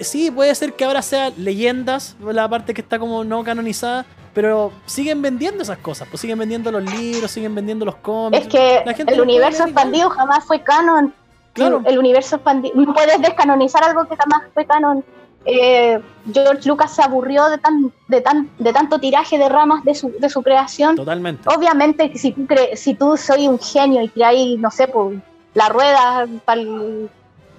Sí, 0.00 0.32
puede 0.32 0.52
ser 0.56 0.72
que 0.72 0.84
ahora 0.84 1.00
sea 1.00 1.30
leyendas, 1.36 2.16
la 2.20 2.48
parte 2.48 2.74
que 2.74 2.80
está 2.80 2.98
como 2.98 3.22
no 3.22 3.44
canonizada, 3.44 4.04
pero 4.34 4.72
siguen 4.86 5.22
vendiendo 5.22 5.62
esas 5.62 5.78
cosas, 5.78 6.08
pues 6.10 6.20
siguen 6.20 6.40
vendiendo 6.40 6.72
los 6.72 6.82
libros, 6.82 7.30
siguen 7.30 7.54
vendiendo 7.54 7.84
los 7.84 7.96
cómics. 7.96 8.46
Es 8.46 8.48
que 8.50 8.82
La 8.84 8.94
gente 8.94 9.14
el 9.14 9.20
universo 9.20 9.62
expandido 9.62 10.10
jamás 10.10 10.44
fue 10.44 10.60
canon. 10.60 11.14
Claro. 11.52 11.82
El 11.84 11.98
universo 11.98 12.36
expandido. 12.36 12.74
No 12.74 12.92
puedes 12.92 13.20
descanonizar 13.20 13.84
algo 13.84 14.08
que 14.08 14.16
jamás 14.16 14.42
fue 14.52 14.66
canon. 14.66 15.04
Eh, 15.44 16.00
George 16.32 16.68
Lucas 16.68 16.94
se 16.94 17.02
aburrió 17.02 17.48
de 17.48 17.58
tan, 17.58 17.92
de 18.08 18.20
tan, 18.20 18.48
de 18.58 18.72
tanto 18.72 18.98
tiraje 19.00 19.38
de 19.38 19.48
ramas 19.48 19.82
de 19.84 19.94
su, 19.94 20.12
de 20.18 20.28
su 20.30 20.42
creación. 20.42 20.94
Totalmente. 20.96 21.48
Obviamente, 21.54 22.12
si 22.16 22.32
tú, 22.32 22.42
cre- 22.46 22.76
si 22.76 22.94
tú 22.94 23.16
soy 23.16 23.48
un 23.48 23.58
genio 23.58 24.02
y 24.02 24.08
creáis, 24.08 24.58
no 24.60 24.70
sé, 24.70 24.86
pues, 24.86 25.18
la 25.54 25.68
rueda, 25.68 26.26
pa'l- 26.46 27.08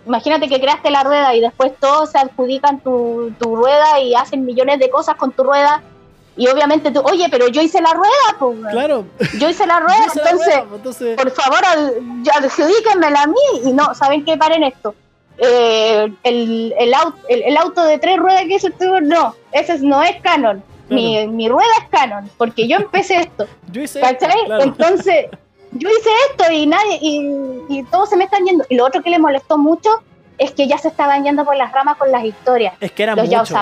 imagínate 0.05 0.47
que 0.47 0.59
creaste 0.61 0.89
la 0.91 1.03
rueda 1.03 1.35
y 1.35 1.41
después 1.41 1.73
todos 1.79 2.11
se 2.11 2.17
adjudican 2.19 2.79
tu, 2.79 3.31
tu 3.39 3.55
rueda 3.55 3.99
y 3.99 4.15
hacen 4.15 4.45
millones 4.45 4.79
de 4.79 4.89
cosas 4.89 5.15
con 5.15 5.31
tu 5.31 5.43
rueda. 5.43 5.81
Y 6.35 6.47
obviamente 6.47 6.89
tú, 6.89 7.01
oye, 7.01 7.27
pero 7.29 7.47
yo 7.49 7.61
hice 7.61 7.79
la 7.81 7.93
rueda, 7.93 8.37
pues, 8.39 8.57
Claro. 8.71 9.05
yo 9.37 9.49
hice 9.49 9.67
la 9.67 9.79
rueda, 9.81 9.97
Esa 10.05 10.07
es 10.07 10.15
la 10.15 10.29
entonces, 10.31 10.47
wea, 10.55 10.63
pues, 10.65 10.77
entonces 10.77 11.15
por 11.17 11.31
favor, 11.31 11.59
adjudíquenmela 12.35 13.23
a 13.23 13.27
mí. 13.27 13.35
Y 13.65 13.71
no, 13.73 13.93
¿saben 13.93 14.23
qué? 14.25 14.37
Paren 14.37 14.63
esto. 14.63 14.95
Eh, 15.37 16.13
el, 16.23 16.73
el, 16.77 16.93
auto, 16.93 17.17
el, 17.27 17.41
el 17.43 17.57
auto 17.57 17.83
de 17.83 17.97
tres 17.97 18.17
ruedas 18.17 18.43
que 18.43 18.55
hizo 18.55 18.69
tú, 18.71 18.99
no, 19.01 19.35
ese 19.51 19.79
no 19.79 20.01
es 20.03 20.15
canon. 20.21 20.63
Mi, 20.89 21.25
mi 21.27 21.49
rueda 21.49 21.69
es 21.81 21.89
canon, 21.89 22.29
porque 22.37 22.67
yo 22.67 22.77
empecé 22.77 23.15
esto. 23.17 23.47
yo 23.71 23.81
hice 23.81 23.99
esto, 24.01 24.27
claro. 24.45 24.63
Entonces, 24.63 25.25
yo 25.71 25.89
hice 25.89 26.09
esto 26.29 26.51
y 26.51 26.67
nadie, 26.67 26.99
y, 27.01 27.29
y 27.69 27.83
todos 27.85 28.09
se 28.09 28.17
me 28.17 28.25
están 28.25 28.45
yendo. 28.45 28.63
Y 28.69 28.75
lo 28.75 28.85
otro 28.85 29.01
que 29.01 29.09
le 29.09 29.17
molestó 29.17 29.57
mucho 29.57 29.89
es 30.37 30.51
que 30.51 30.67
ya 30.67 30.77
se 30.77 30.89
estaban 30.89 31.23
yendo 31.23 31.45
por 31.45 31.55
las 31.55 31.71
ramas 31.71 31.97
con 31.97 32.11
las 32.11 32.23
historias. 32.25 32.73
Es 32.79 32.91
que 32.91 33.03
era 33.03 33.15
los 33.15 33.25
mucho. 33.27 33.53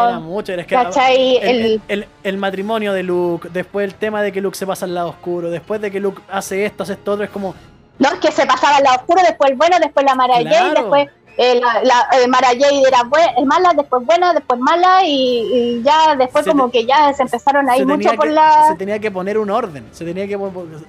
Era, 0.00 0.08
era 0.08 0.18
mucho. 0.18 0.52
Era, 0.52 0.62
es 0.62 0.68
que 0.68 0.74
¿Cachai? 0.74 1.36
el, 1.36 1.48
El, 1.48 1.64
el- 1.66 1.80
el- 1.88 2.06
el 2.24 2.36
matrimonio 2.38 2.92
de 2.92 3.02
Luke, 3.02 3.48
después 3.52 3.84
el 3.86 3.94
tema 3.94 4.20
de 4.22 4.32
que 4.32 4.40
Luke 4.42 4.56
se 4.56 4.66
pasa 4.66 4.84
al 4.84 4.94
lado 4.94 5.08
oscuro, 5.10 5.50
después 5.50 5.80
de 5.80 5.90
que 5.90 6.00
Luke 6.00 6.20
hace 6.28 6.66
esto, 6.66 6.82
hace 6.82 6.94
esto 6.94 7.12
otro, 7.12 7.24
es 7.24 7.30
como, 7.30 7.54
no 7.98 8.08
es 8.08 8.14
que 8.20 8.30
se 8.32 8.46
pasaba 8.46 8.76
al 8.76 8.84
lado 8.84 8.96
oscuro, 8.96 9.22
después 9.26 9.50
el 9.50 9.56
bueno, 9.56 9.76
después 9.80 10.04
la 10.06 10.14
Mara 10.14 10.34
Jade, 10.34 10.48
Claro. 10.48 10.80
después 10.80 11.08
eh, 11.38 11.60
la, 11.60 11.82
la 11.82 12.08
eh, 12.18 12.26
Mara 12.28 12.48
Jade 12.48 12.80
era 12.88 13.02
es 13.36 13.44
mala, 13.44 13.72
después 13.76 14.06
buena, 14.06 14.32
después 14.32 14.58
mala, 14.58 15.04
y, 15.04 15.42
y 15.52 15.82
ya 15.82 16.16
después 16.16 16.44
Se 16.44 16.50
como 16.50 16.66
te- 16.70 16.78
que 16.78 16.86
ya 16.86 17.12
se 17.12 17.22
empezaron 17.24 17.68
a 17.68 17.74
se 17.74 17.80
ir 17.80 17.86
tenía, 17.86 17.96
mucho 18.08 18.16
por 18.16 18.26
que, 18.28 18.32
la... 18.32 18.68
se 18.68 18.74
tenía 18.76 18.98
que 18.98 19.10
poner 19.10 19.36
un 19.36 19.50
orden, 19.50 19.86
se 19.92 20.06
tenía 20.06 20.26
que 20.26 20.38
poner... 20.38 20.80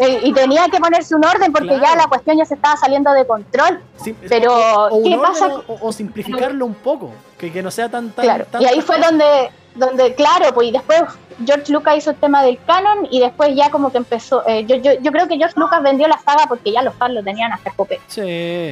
eh, 0.00 0.20
y 0.22 0.32
tenía 0.34 0.68
que 0.68 0.78
ponerse 0.78 1.14
un 1.14 1.24
orden 1.24 1.50
porque 1.52 1.78
ya 1.80 1.96
la 1.96 2.06
cuestión 2.06 2.36
ya 2.36 2.44
se 2.44 2.52
estaba 2.54 2.76
saliendo 2.76 3.12
de 3.12 3.26
control. 3.26 3.80
Sí, 4.02 4.14
Pero, 4.28 4.52
o, 4.88 5.02
¿qué 5.02 5.16
pasa 5.16 5.46
o, 5.66 5.78
o 5.80 5.90
simplificarlo 5.92 6.66
un 6.66 6.74
poco, 6.74 7.10
que, 7.38 7.50
que 7.50 7.62
no 7.62 7.70
sea 7.70 7.88
tan 7.88 8.10
tan, 8.10 8.24
Claro, 8.26 8.44
tan- 8.50 8.60
y 8.60 8.66
ahí 8.66 8.82
fue 8.82 8.98
donde 9.00 9.50
donde, 9.74 10.14
claro, 10.14 10.46
pues 10.54 10.68
y 10.68 10.72
después 10.72 11.02
George 11.44 11.72
Lucas 11.72 11.96
hizo 11.98 12.10
el 12.10 12.16
tema 12.16 12.42
del 12.44 12.58
canon 12.64 13.08
y 13.10 13.18
después 13.20 13.54
ya 13.56 13.68
como 13.70 13.90
que 13.90 13.98
empezó, 13.98 14.46
eh, 14.46 14.64
yo, 14.66 14.76
yo, 14.76 14.92
yo, 15.00 15.10
creo 15.10 15.26
que 15.26 15.36
George 15.36 15.58
Lucas 15.58 15.82
vendió 15.82 16.06
la 16.06 16.18
saga 16.18 16.46
porque 16.48 16.70
ya 16.70 16.80
los 16.82 16.94
fans 16.94 17.14
lo 17.14 17.24
tenían 17.24 17.52
hasta 17.52 17.72
cope. 17.72 18.00
Sí. 18.06 18.20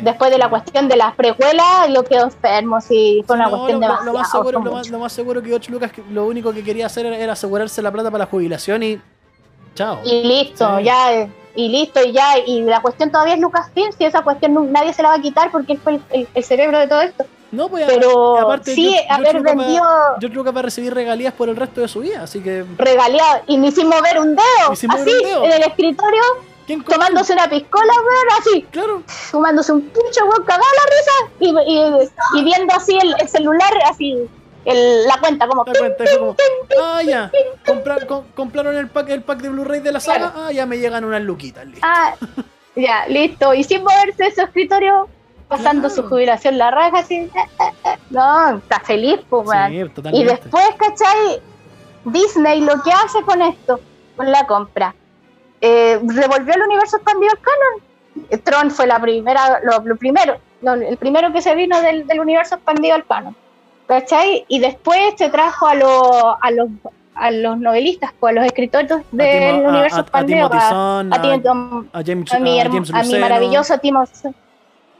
Después 0.02 0.30
de 0.30 0.38
la 0.38 0.48
cuestión 0.48 0.86
de 0.88 0.96
las 0.96 1.14
precuelas, 1.16 1.90
lo 1.90 2.04
quedó 2.04 2.24
enfermo, 2.24 2.80
sí, 2.80 3.24
fue 3.26 3.34
una 3.36 3.46
No, 3.46 3.50
cuestión 3.50 3.80
lo, 3.80 3.88
de 3.98 4.04
lo- 4.04 4.12
más 4.12 4.30
seguro, 4.30 4.60
lo, 4.60 4.72
más, 4.72 4.88
lo 4.90 4.98
más 5.00 5.12
seguro 5.12 5.42
que 5.42 5.48
George 5.48 5.72
Lucas 5.72 5.90
lo 6.10 6.26
único 6.26 6.52
que 6.52 6.62
quería 6.62 6.86
hacer 6.86 7.04
era, 7.06 7.32
asegurarse 7.32 7.82
la 7.82 7.90
plata 7.90 8.10
para 8.10 8.24
la 8.24 8.30
jubilación 8.30 8.82
y. 8.84 9.00
Chao. 9.74 10.00
Y 10.04 10.22
listo, 10.22 10.78
Sí. 10.78 10.84
ya, 10.84 11.12
eh, 11.14 11.32
y 11.56 11.68
listo, 11.68 12.00
y 12.04 12.12
ya, 12.12 12.38
y 12.46 12.60
la 12.62 12.80
cuestión 12.80 13.10
todavía 13.10 13.34
es 13.34 13.40
Lucasfilm, 13.40 13.90
si 13.96 14.04
esa 14.04 14.22
cuestión 14.22 14.70
nadie 14.70 14.92
se 14.92 15.02
la 15.02 15.08
va 15.08 15.14
a 15.16 15.20
quitar 15.20 15.50
porque 15.50 15.72
él 15.72 15.80
fue 15.82 15.94
el, 15.94 16.02
el- 16.10 16.28
el 16.34 16.44
cerebro 16.44 16.78
de 16.78 16.86
todo 16.86 17.00
esto. 17.00 17.24
No, 17.52 17.68
pues 17.68 17.84
Pero 17.86 18.38
aparte, 18.38 18.74
sí, 18.74 18.96
haber 19.10 19.36
va- 19.36 19.40
vendido 19.54 19.84
George 20.18 20.34
Lucas 20.36 20.54
va 20.56 20.60
a 20.60 20.62
recibir 20.62 20.94
regalías 20.94 21.34
por 21.34 21.48
el 21.50 21.56
resto 21.56 21.80
de 21.82 21.88
su 21.88 22.00
vida, 22.00 22.22
así 22.22 22.42
que. 22.42 22.64
regalía 22.78 23.42
y 23.46 23.58
ni 23.58 23.70
sin 23.70 23.88
mover 23.88 24.18
un 24.18 24.34
dedo, 24.34 24.70
así, 24.72 24.86
un 24.86 25.04
dedo. 25.04 25.44
en 25.44 25.52
el 25.52 25.62
escritorio, 25.62 26.22
tomándose 26.88 27.34
una 27.34 27.48
piscola, 27.50 27.92
weón, 27.92 28.40
así, 28.40 28.62
Claro. 28.70 29.02
fumándose 29.06 29.70
un 29.72 29.82
pincho, 29.82 30.24
weón, 30.24 30.44
cagado 30.44 30.64
la 30.80 30.96
risa, 30.96 31.62
y, 31.66 31.72
y, 31.74 32.40
y 32.40 32.44
viendo 32.44 32.74
así 32.74 32.96
el, 32.98 33.14
el 33.20 33.28
celular, 33.28 33.70
así, 33.90 34.16
el- 34.64 35.06
la 35.06 35.18
cuenta, 35.20 35.46
como, 35.46 35.64
La 35.66 35.72
cuenta 35.78 36.04
como. 36.18 36.36
Ah, 36.80 37.02
ya. 37.02 37.30
Compra- 37.66 38.06
com- 38.06 38.24
compraron 38.34 38.76
el 38.76 38.88
pack, 38.88 39.10
el 39.10 39.22
pack 39.22 39.40
de 39.42 39.50
Blu-ray 39.50 39.80
de 39.80 39.92
la 39.92 40.00
saga. 40.00 40.32
Ah, 40.34 40.52
ya 40.52 40.64
me 40.64 40.78
llegan 40.78 41.04
unas 41.04 41.20
luquitas. 41.20 41.66
listo. 41.66 41.80
ah, 41.86 42.14
ya, 42.76 43.06
listo, 43.08 43.52
y 43.52 43.62
sin 43.64 43.82
moverse 43.82 44.24
de 44.24 44.34
su 44.34 44.40
escritorio, 44.40 45.08
pasando 45.56 45.88
Claro. 45.88 45.94
su 46.02 46.08
jubilación 46.08 46.58
la 46.58 46.70
raja, 46.70 46.98
así, 46.98 47.14
eh, 47.16 47.30
eh, 47.34 47.72
eh. 47.84 47.96
no, 48.10 48.56
está 48.58 48.80
feliz, 48.80 49.20
pues. 49.28 49.48
Sí, 49.68 49.82
Y 50.12 50.24
después, 50.24 50.64
¿cachai? 50.78 51.40
Disney 52.04 52.60
lo 52.62 52.82
que 52.82 52.90
hace 52.90 53.22
con 53.22 53.40
esto, 53.42 53.80
con 54.16 54.30
la 54.30 54.46
compra, 54.46 54.94
eh, 55.60 56.00
revolvió 56.04 56.54
el 56.54 56.62
universo 56.62 56.96
expandido 56.96 57.32
al 57.32 57.38
canon. 57.38 58.42
Tron 58.44 58.70
fue 58.70 58.86
la 58.86 59.00
primera, 59.00 59.60
lo, 59.62 59.80
lo 59.84 59.96
primero, 59.96 60.36
lo- 60.60 60.74
el 60.74 60.96
primero 60.96 61.32
que 61.32 61.40
se 61.40 61.54
vino 61.54 61.80
del, 61.80 62.06
del 62.06 62.20
universo 62.20 62.56
expandido 62.56 62.94
al 62.94 63.04
canon. 63.06 63.36
¿Cachai? 63.86 64.44
Y 64.48 64.58
después 64.58 65.14
se 65.16 65.28
trajo 65.28 65.66
a, 65.66 65.74
los 65.74 66.10
a, 66.40 66.50
los, 66.50 66.68
a 67.14 67.30
los 67.30 67.58
novelistas, 67.58 68.12
pues, 68.18 68.30
a 68.32 68.34
los 68.36 68.46
escritores 68.46 68.88
del 69.10 69.56
Timo- 69.56 69.68
universo 69.68 70.00
expandido, 70.00 70.48
a, 70.52 70.56
a 70.56 71.00
a- 71.00 71.04
a 71.92 72.02
James, 72.04 72.32
a 72.32 72.38
mi, 72.40 73.18
maravilloso 73.18 73.76
Timothy 73.78 74.28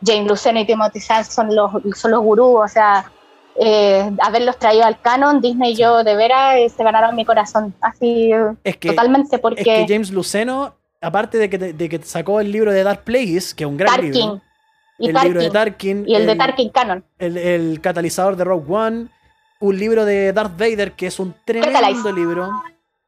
James 0.05 0.27
Luceno 0.29 0.61
y 0.61 0.67
Timothy 0.67 1.01
Zahn 1.01 1.25
son 1.25 1.55
los, 1.55 1.71
son 1.97 2.11
los 2.11 2.21
gurús, 2.23 2.61
o 2.65 2.69
sea, 2.69 3.11
eh, 3.57 4.11
haberlos 4.23 4.59
traído 4.59 4.85
al 4.85 5.01
canon, 5.01 5.41
Disney 5.41 5.73
y 5.73 5.77
yo 5.77 6.03
de 6.05 6.17
veras 6.17 6.57
eh, 6.57 6.69
se 6.69 6.83
ganaron 6.83 7.15
mi 7.15 7.25
corazón, 7.25 7.75
así 7.81 8.31
Es 8.65 8.77
que, 8.79 8.89
totalmente, 8.91 9.39
porque 9.39 9.61
es 9.61 9.67
que 9.67 9.87
James 9.89 10.11
Luceno, 10.11 10.75
aparte 11.01 11.39
de 11.39 11.51
que, 11.51 11.59
de 11.59 11.89
que 11.89 11.99
sacó 12.03 12.41
el 12.41 12.51
libro 12.51 12.73
de 12.73 12.83
Dark 12.83 13.03
Plagueis, 13.05 13.55
que 13.55 13.65
es 13.65 13.69
un 13.69 13.77
gran 13.77 14.01
libro, 14.01 14.19
Tarkin 14.19 14.43
y 14.99 15.07
el 15.09 15.13
Tarkin, 15.15 15.29
libro 15.33 15.43
de 15.43 15.51
Tarkin, 15.51 16.05
y 16.09 16.15
el, 16.15 16.27
de 16.27 16.37
Tarkin 16.37 16.69
canon, 16.71 17.05
el, 17.19 17.37
el 17.37 17.81
catalizador 17.81 18.37
de 18.37 18.45
Rogue 18.45 18.73
One, 18.75 19.09
un 19.61 19.79
libro 19.79 20.05
de 20.05 20.33
Darth 20.33 20.59
Vader 20.59 20.93
que 20.93 21.07
es 21.07 21.21
un 21.21 21.35
tremendo 21.45 22.11
libro, 22.13 22.51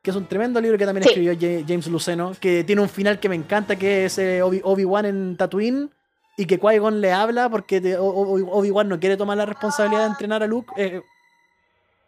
que 0.03 0.11
es 0.11 0.17
un 0.17 0.27
tremendo 0.27 0.61
libro 0.61 0.77
que 0.79 0.85
también 0.85 1.03
Sí. 1.05 1.09
escribió 1.11 1.33
Ja- 1.35 1.65
James 1.67 1.87
Luceno, 1.89 2.33
que 2.39 2.63
tiene 2.65 2.83
un 2.83 2.89
final 2.89 3.19
que 3.19 3.29
me 3.29 3.35
encanta, 3.35 3.77
que 3.77 4.05
es 4.05 4.19
eh, 4.19 4.43
Obi- 4.43 4.61
Obi-Wan 4.63 5.07
en 5.07 5.37
Tatooine 5.37 5.89
y 6.37 6.47
que 6.47 6.59
Qui-Gon 6.59 7.01
le 7.01 7.13
habla 7.13 7.49
porque 7.49 7.97
Obi-Wan 7.99 8.89
no 8.89 8.99
quiere 9.01 9.17
tomar 9.17 9.37
la 9.37 9.47
responsabilidad 9.47 10.03
de 10.03 10.09
entrenar 10.09 10.43
a 10.43 10.47
Luke. 10.47 10.73
eh, 10.77 11.01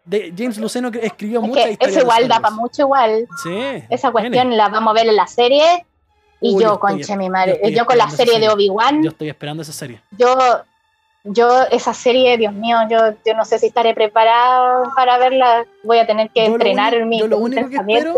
de, 0.05 0.33
James 0.37 0.57
Luceno 0.59 0.91
que 0.93 1.05
escribió 1.05 1.41
es 1.43 1.49
muchas 1.49 1.65
que 1.65 1.71
historias. 1.73 1.97
eso 1.97 2.05
igual 2.05 2.29
da 2.29 2.39
para 2.41 2.55
mucho 2.55 2.83
igual, 2.83 3.27
Sí. 3.43 3.83
esa 3.91 4.13
cuestión 4.13 4.57
la 4.57 4.69
vamos 4.69 4.91
a 4.93 4.95
ver 4.95 5.09
en 5.09 5.17
la 5.17 5.27
serie, 5.27 5.85
y 6.41 6.55
Uy, 6.55 6.63
yo 6.63 6.79
conche 6.79 7.17
mi 7.17 7.29
madre, 7.29 7.61
yo 7.73 7.87
con 7.87 7.99
la 7.99 8.09
serie 8.11 8.39
de. 8.39 8.49
Obi-Wan, 8.49 9.03
Yo 9.03 9.11
estoy 9.11 9.29
esperando 9.31 9.63
esa 9.65 9.73
serie. 9.73 10.01
yo, 10.13 10.37
yo, 11.25 11.63
esa 11.73 11.93
serie, 11.93 12.37
Dios 12.39 12.53
mío, 12.53 12.79
yo, 12.89 12.99
yo 13.25 13.35
no 13.35 13.45
sé 13.45 13.59
si 13.59 13.67
estaré 13.67 13.95
preparada 13.95 14.85
para 14.95 15.19
verla. 15.19 15.65
Voy 15.83 15.99
a 15.99 16.07
tener 16.07 16.31
que 16.31 16.45
entrenar 16.45 16.93
único- 16.95 17.07
mi 17.09 17.19
yo 17.19 17.27
lo 17.27 17.39
único 17.39 17.69
que 17.69 17.77
espero- 17.77 18.15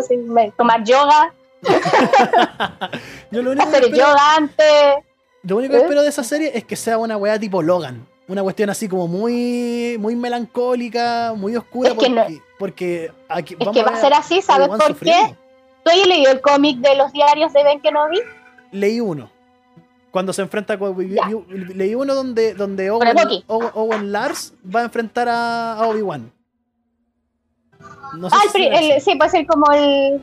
tomar 0.59 0.85
yoga, 0.85 1.33
Yo 3.31 3.43
lo 3.43 3.51
único 3.53 3.65
que 3.71 3.77
hacer 3.77 3.85
espero- 3.85 3.97
yoga 3.97 4.35
antes. 4.37 4.95
Lo 5.43 5.57
único 5.57 5.73
que 5.73 5.79
¿Eh? 5.79 5.83
espero 5.83 6.03
de 6.03 6.09
esa 6.09 6.25
serie 6.25 6.51
es 6.55 6.65
que 6.65 6.77
sea 6.77 6.99
una 6.99 7.17
weá 7.17 7.39
tipo 7.39 7.63
Logan. 7.63 8.07
Una 8.27 8.43
cuestión 8.43 8.69
así 8.69 8.89
como 8.89 9.09
muy, 9.09 9.97
muy 9.99 10.15
melancólica, 10.15 11.33
muy 11.37 11.57
oscura. 11.57 11.91
Es 11.91 11.95
que 11.95 11.99
porque, 12.07 12.11
no- 12.11 12.43
porque 12.59 13.13
aquí 13.29 13.57
Es 13.59 13.69
que 13.71 13.83
va 13.83 13.93
a 13.93 14.01
ser 14.01 14.13
así, 14.13 14.43
¿sabes 14.43 14.69
por 14.69 14.83
sufriendo. 14.83 15.29
qué? 15.31 15.37
¿Tú 15.85 15.91
has 15.91 16.07
leído 16.07 16.33
el 16.33 16.41
cómic 16.43 16.79
de 16.79 16.95
los 16.97 17.11
diarios 17.13 17.53
de 17.55 17.65
Ben 17.65 17.81
Kenobi? 17.81 18.19
Leí 18.73 19.01
uno. 19.01 19.31
Cuando 20.11 20.33
se 20.33 20.43
enfrenta 20.43 20.79
con. 20.79 20.99
Ya. 21.09 21.23
Leí 21.49 21.95
uno 21.95 22.15
donde, 22.15 22.53
donde 22.55 22.91
Owen, 22.91 23.15
Bucky. 23.15 23.45
Owen- 23.47 23.71
Owen 23.75 24.13
Lars 24.13 24.53
va 24.75 24.81
a 24.81 24.85
enfrentar 24.85 25.29
a, 25.31 25.79
Obi-Wan. 25.87 26.31
No 28.19 28.29
sé 28.31 28.37
Ah, 28.39 28.43
si 28.53 28.63
el, 28.67 28.75
el- 28.93 29.01
sí, 29.01 29.15
puede 29.17 29.31
ser 29.31 29.47
como 29.47 29.71
el... 29.73 30.23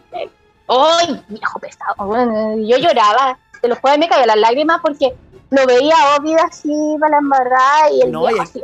¡Ay, 0.67 1.23
viejo 1.29 1.59
pesado! 1.59 2.57
Yo 2.57 2.77
lloraba, 2.77 3.37
te 3.65 3.69
lo 3.69 3.75
juego, 3.81 3.97
me 3.97 4.07
caían 4.07 4.27
las 4.27 4.37
lágrimas 4.37 4.79
porque 4.81 5.13
lo 5.51 5.65
veía 5.65 5.93
a 5.95 6.15
Obi 6.17 6.33
así 6.33 6.71
para 6.99 7.11
la 7.11 7.17
embarrada 7.19 7.89
y 7.91 8.01
el 8.01 8.11
No, 8.11 8.21
viejo 8.21 8.37
y- 8.37 8.39
así, 8.39 8.61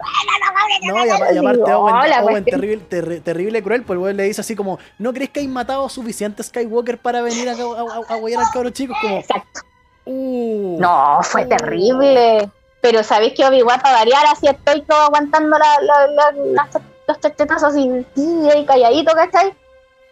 No, 0.87 1.05
y, 1.05 1.09
apa- 1.09 1.33
y 1.33 1.37
aparte 1.37 1.73
Owen, 1.73 1.95
Owen 1.95 2.21
cuestión. 2.23 2.43
terrible, 2.45 2.85
terri- 2.89 3.21
terrible 3.23 3.63
cruel, 3.63 3.83
pues 3.83 3.95
el 3.97 4.03
weón 4.03 4.17
le 4.17 4.23
dice 4.23 4.41
así 4.41 4.55
como, 4.55 4.79
¿no 4.97 5.13
crees 5.13 5.29
que 5.29 5.39
hay 5.41 5.47
matado 5.47 5.87
suficiente 5.89 6.43
Skywalker 6.43 6.97
para 6.97 7.21
venir 7.21 7.49
a, 7.49 7.53
a, 7.53 7.55
a, 7.55 8.13
a 8.13 8.17
huear 8.17 8.41
al 8.41 8.49
cabro 8.51 8.69
chico? 8.71 8.93
Como, 9.01 9.17
Exacto. 9.17 9.61
uh, 10.05 10.77
No, 10.79 11.19
fue 11.23 11.43
Oh. 11.43 11.47
terrible. 11.47 12.49
Pero 12.81 13.03
sabéis 13.03 13.33
que 13.35 13.45
Obi-Wan 13.45 13.79
para 13.79 13.99
variar 13.99 14.25
así 14.25 14.47
estoy 14.47 14.81
todo 14.81 15.01
aguantando 15.03 15.55
la, 15.59 15.77
la, 15.81 16.07
la- 16.07 16.67
los 17.07 17.19
tetazos 17.19 17.63
así, 17.63 18.05
sí, 18.15 18.49
ahí 18.51 18.65
calladito, 18.65 19.13
¿cachai? 19.13 19.53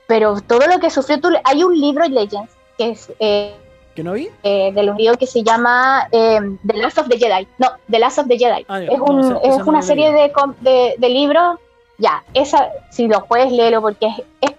Pero 0.07 0.40
todo 0.41 0.68
lo 0.68 0.80
que 0.80 0.90
sufrió 0.91 1.20
tú, 1.20 1.30
hay 1.45 1.64
un 1.64 1.80
libro 1.80 2.03
en 2.06 2.14
Legends 2.14 2.52
que 2.78 2.91
es 2.91 3.11
eh, 3.20 3.56
¿Que 3.95 4.03
no 4.03 4.14
vi? 4.14 4.30
eh, 4.44 4.72
del 4.74 4.95
libro 4.95 5.18
que 5.18 5.28
se 5.28 5.44
llama 5.44 6.07
eh, 6.11 6.40
The 6.66 6.78
Last 6.78 6.98
of 6.99 7.07
the 7.10 7.18
Jedi. 7.18 7.48
No, 7.57 7.68
The 7.90 7.99
Last 7.99 8.20
of 8.20 8.28
the 8.28 8.38
Jedi. 8.38 8.66
Ah, 8.70 8.82
es 8.82 8.98
no, 8.98 9.03
un- 9.06 9.38
ese 9.44 9.60
es 9.61 9.68
una 9.68 9.82
serie 9.82 10.11
de, 10.11 10.32
de, 10.61 10.95
de 10.98 11.10
libros. 11.10 11.60
Ya, 11.98 12.24
esa, 12.34 12.70
si 12.91 13.07
lo 13.07 13.26
puedes 13.26 13.52
leerlo, 13.52 13.82
porque 13.82 14.07
es, 14.07 14.24
es, 14.41 14.52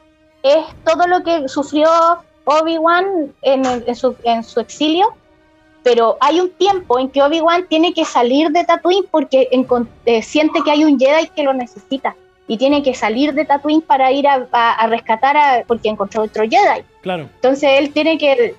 es 0.43 0.65
todo 0.85 1.07
lo 1.07 1.23
que 1.23 1.49
sufrió 1.49 1.89
Obi-Wan 2.45 3.33
en, 3.43 3.65
en, 3.87 3.95
su, 3.97 4.15
en 4.25 4.43
su 4.45 4.61
exilio. 4.61 5.15
Pero 5.83 6.19
hay 6.21 6.41
un 6.41 6.51
tiempo 6.51 6.99
en 6.99 7.09
que 7.09 7.23
Obi-Wan 7.23 7.67
tiene 7.69 7.95
que 7.95 8.05
salir 8.05 8.51
de 8.51 8.65
Tatooine 8.65 9.07
porque 9.11 9.49
encon- 9.53 9.89
eh, 10.05 10.21
siente 10.23 10.61
que 10.63 10.71
hay 10.71 10.85
un 10.85 10.99
Jedi 10.99 11.29
que 11.29 11.43
lo 11.43 11.55
necesita. 11.55 12.15
Y 12.47 12.59
tiene 12.59 12.83
que 12.83 12.93
salir 12.95 13.33
de 13.33 13.47
Tatooine 13.47 13.81
para 13.81 14.13
ir 14.13 14.27
a, 14.29 14.47
a- 14.53 14.73
a 14.75 14.87
rescatar 14.89 15.37
a. 15.39 15.63
porque 15.67 15.89
encontró 15.89 16.23
otro 16.25 16.43
Jedi. 16.43 16.83
Claro. 17.01 17.23
Entonces 17.37 17.71
él 17.79 17.93
tiene 17.95 18.19
que. 18.19 18.55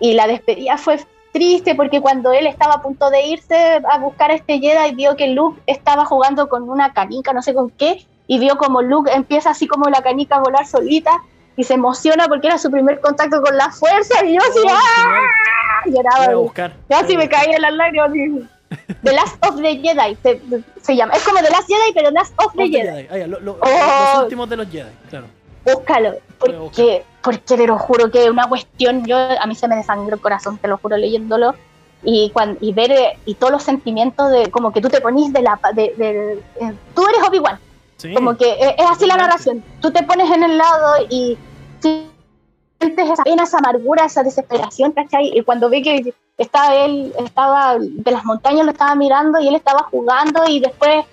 Y 0.00 0.14
la 0.14 0.26
despedida 0.26 0.76
fue 0.78 0.98
triste 1.32 1.74
porque 1.74 2.00
cuando 2.00 2.32
él 2.32 2.46
estaba 2.46 2.74
a 2.74 2.82
punto 2.82 3.10
de 3.10 3.26
irse 3.26 3.80
a 3.90 3.98
buscar 3.98 4.30
a 4.30 4.34
este 4.34 4.58
Jedi, 4.58 4.94
vio 4.94 5.16
que 5.16 5.28
Luke 5.28 5.60
estaba 5.66 6.04
jugando 6.06 6.48
con 6.48 6.68
una 6.68 6.92
canica, 6.92 7.32
no 7.32 7.42
sé 7.42 7.52
con 7.54 7.70
qué, 7.70 8.06
y 8.26 8.38
vio 8.38 8.56
como 8.56 8.82
Luke 8.82 9.10
empieza 9.12 9.50
así 9.50 9.66
como 9.66 9.88
la 9.90 10.02
canica 10.02 10.36
a 10.36 10.40
volar 10.40 10.66
solita 10.66 11.12
y 11.56 11.64
se 11.64 11.74
emociona 11.74 12.26
porque 12.26 12.46
era 12.48 12.58
su 12.58 12.70
primer 12.70 13.00
contacto 13.00 13.40
con 13.42 13.56
la 13.56 13.70
fuerza. 13.70 14.24
Y 14.24 14.34
yo 14.34 14.40
así, 14.42 14.58
Oh, 14.64 14.68
¡ah! 14.70 15.82
Lloraba. 15.86 16.34
buscar. 16.36 16.72
Yo 16.90 16.96
así 16.96 17.16
me 17.16 17.28
caía 17.28 17.58
las 17.58 17.72
lágrimas. 17.74 18.10
The 19.02 19.12
Last 19.12 19.36
of 19.46 19.56
the 19.60 19.76
Jedi 19.76 20.16
se, 20.22 20.40
se 20.82 20.96
llama. 20.96 21.14
Es 21.14 21.22
como 21.22 21.38
The 21.40 21.50
Last 21.50 21.68
Jedi, 21.68 21.92
pero 21.94 22.10
Last 22.10 22.34
of 22.38 22.52
the 22.54 22.62
Of 22.64 22.70
the 22.70 22.78
Jedi. 22.78 22.88
Jedi. 23.02 23.08
Ah, 23.10 23.18
ya, 23.18 23.26
lo- 23.28 23.40
lo- 23.40 23.58
Oh. 23.60 24.12
Los 24.14 24.22
últimos 24.24 24.48
de 24.50 24.56
los 24.56 24.68
Jedi, 24.70 24.90
claro. 25.08 25.26
Búscalo, 25.64 26.14
porque, 26.38 27.04
porque 27.22 27.38
te 27.38 27.66
lo 27.66 27.78
juro 27.78 28.10
que 28.10 28.24
es 28.24 28.30
una 28.30 28.48
cuestión, 28.48 29.04
yo 29.04 29.16
a 29.16 29.46
mí 29.46 29.54
se 29.54 29.68
me 29.68 29.76
desangró 29.76 30.14
el 30.16 30.20
corazón, 30.20 30.58
te 30.58 30.68
lo 30.68 30.78
juro 30.78 30.96
leyéndolo, 30.96 31.54
y, 32.02 32.30
cuan- 32.30 32.58
y 32.60 32.72
ver 32.72 32.92
eh, 32.92 33.18
y 33.24 33.34
todos 33.34 33.52
los 33.52 33.62
sentimientos 33.62 34.30
de 34.30 34.50
como 34.50 34.72
que 34.72 34.80
tú 34.80 34.88
te 34.88 35.00
ponís 35.00 35.32
de 35.32 35.42
la... 35.42 35.56
pa- 35.56 35.72
De, 35.72 35.94
de- 35.96 36.42
eh, 36.60 36.72
tú 36.94 37.02
eres 37.08 37.22
Obi-Wan, 37.28 37.58
Sí. 37.96 38.12
como 38.12 38.36
que 38.36 38.50
eh, 38.50 38.76
es 38.78 38.86
así 38.90 39.06
la 39.06 39.16
narración, 39.16 39.64
tú 39.80 39.90
te 39.90 40.02
pones 40.02 40.30
en 40.30 40.42
el 40.42 40.58
lado 40.58 41.06
y 41.08 41.38
sientes 41.80 43.10
esa 43.10 43.22
pena, 43.24 43.44
esa 43.44 43.58
amargura, 43.58 44.04
esa 44.04 44.22
desesperación, 44.22 44.92
¿cachai? 44.92 45.30
Y 45.36 45.42
cuando 45.42 45.70
ve 45.70 45.82
que 45.82 46.14
estaba 46.36 46.74
él, 46.76 47.12
estaba 47.24 47.76
de 47.78 48.10
las 48.10 48.24
montañas, 48.24 48.66
lo 48.66 48.72
estaba 48.72 48.94
mirando 48.94 49.40
y 49.40 49.48
él 49.48 49.54
estaba 49.56 49.84
jugando 49.84 50.42
y 50.46 50.60
después, 50.60 51.06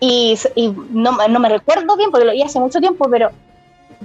y, 0.00 0.38
y 0.54 0.68
no, 0.90 1.12
no 1.28 1.40
me 1.40 1.48
recuerdo 1.48 1.96
bien 1.96 2.10
porque 2.10 2.26
lo 2.26 2.32
vi 2.32 2.42
hace 2.42 2.60
mucho 2.60 2.78
tiempo, 2.78 3.08
pero 3.10 3.30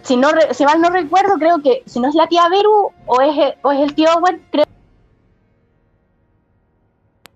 si, 0.02 0.18
no, 0.18 0.32
re- 0.32 0.54
si 0.54 0.66
mal 0.66 0.82
no 0.82 0.90
recuerdo, 0.90 1.36
creo 1.38 1.62
que 1.62 1.84
si 1.86 2.00
no 2.00 2.10
es 2.10 2.16
la 2.16 2.28
tía 2.28 2.50
Beru 2.50 2.92
o 3.06 3.22
es, 3.22 3.38
el- 3.38 3.56
o 3.62 3.72
es 3.72 3.80
el 3.82 3.94
tío 3.96 4.10
Owen, 4.16 4.46
creo 4.52 4.66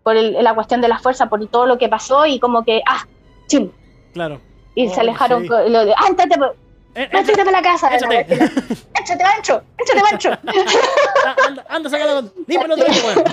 por 0.04 0.16
el- 0.16 0.42
la 0.44 0.56
cuestión 0.56 0.82
de 0.82 0.88
la 0.88 1.00
fuerza, 1.00 1.28
por 1.28 1.46
todo 1.48 1.66
lo 1.66 1.78
que 1.78 1.90
pasó 1.90 2.26
y 2.26 2.40
como 2.40 2.64
que, 2.64 2.82
ah, 2.88 3.06
chum, 3.48 3.70
Claro. 4.14 4.40
y 4.74 4.88
Oh, 4.88 4.94
se 4.94 5.02
alejaron, 5.02 5.44
sí. 5.44 5.50
co- 5.50 5.60
lo 5.68 5.86
de, 5.86 5.94
ah, 5.94 6.08
entrate 6.08 6.38
por-". 6.38 6.56
Eh, 6.96 7.10
¡Échate 7.12 7.38
para 7.46 7.52
la 7.52 7.62
casa! 7.62 7.94
Échate. 7.96 8.26
¡Échate, 9.00 9.24
Mancho! 9.24 9.62
¡Échate, 9.78 10.02
Mancho! 10.02 10.30
Ah, 11.26 11.36
anda, 11.48 11.66
anda, 11.70 11.90
sácala 11.90 12.14
con. 12.14 12.32
Dímelo 12.48 12.74
otra 12.76 12.86
vez, 12.88 13.04
weón. 13.04 13.18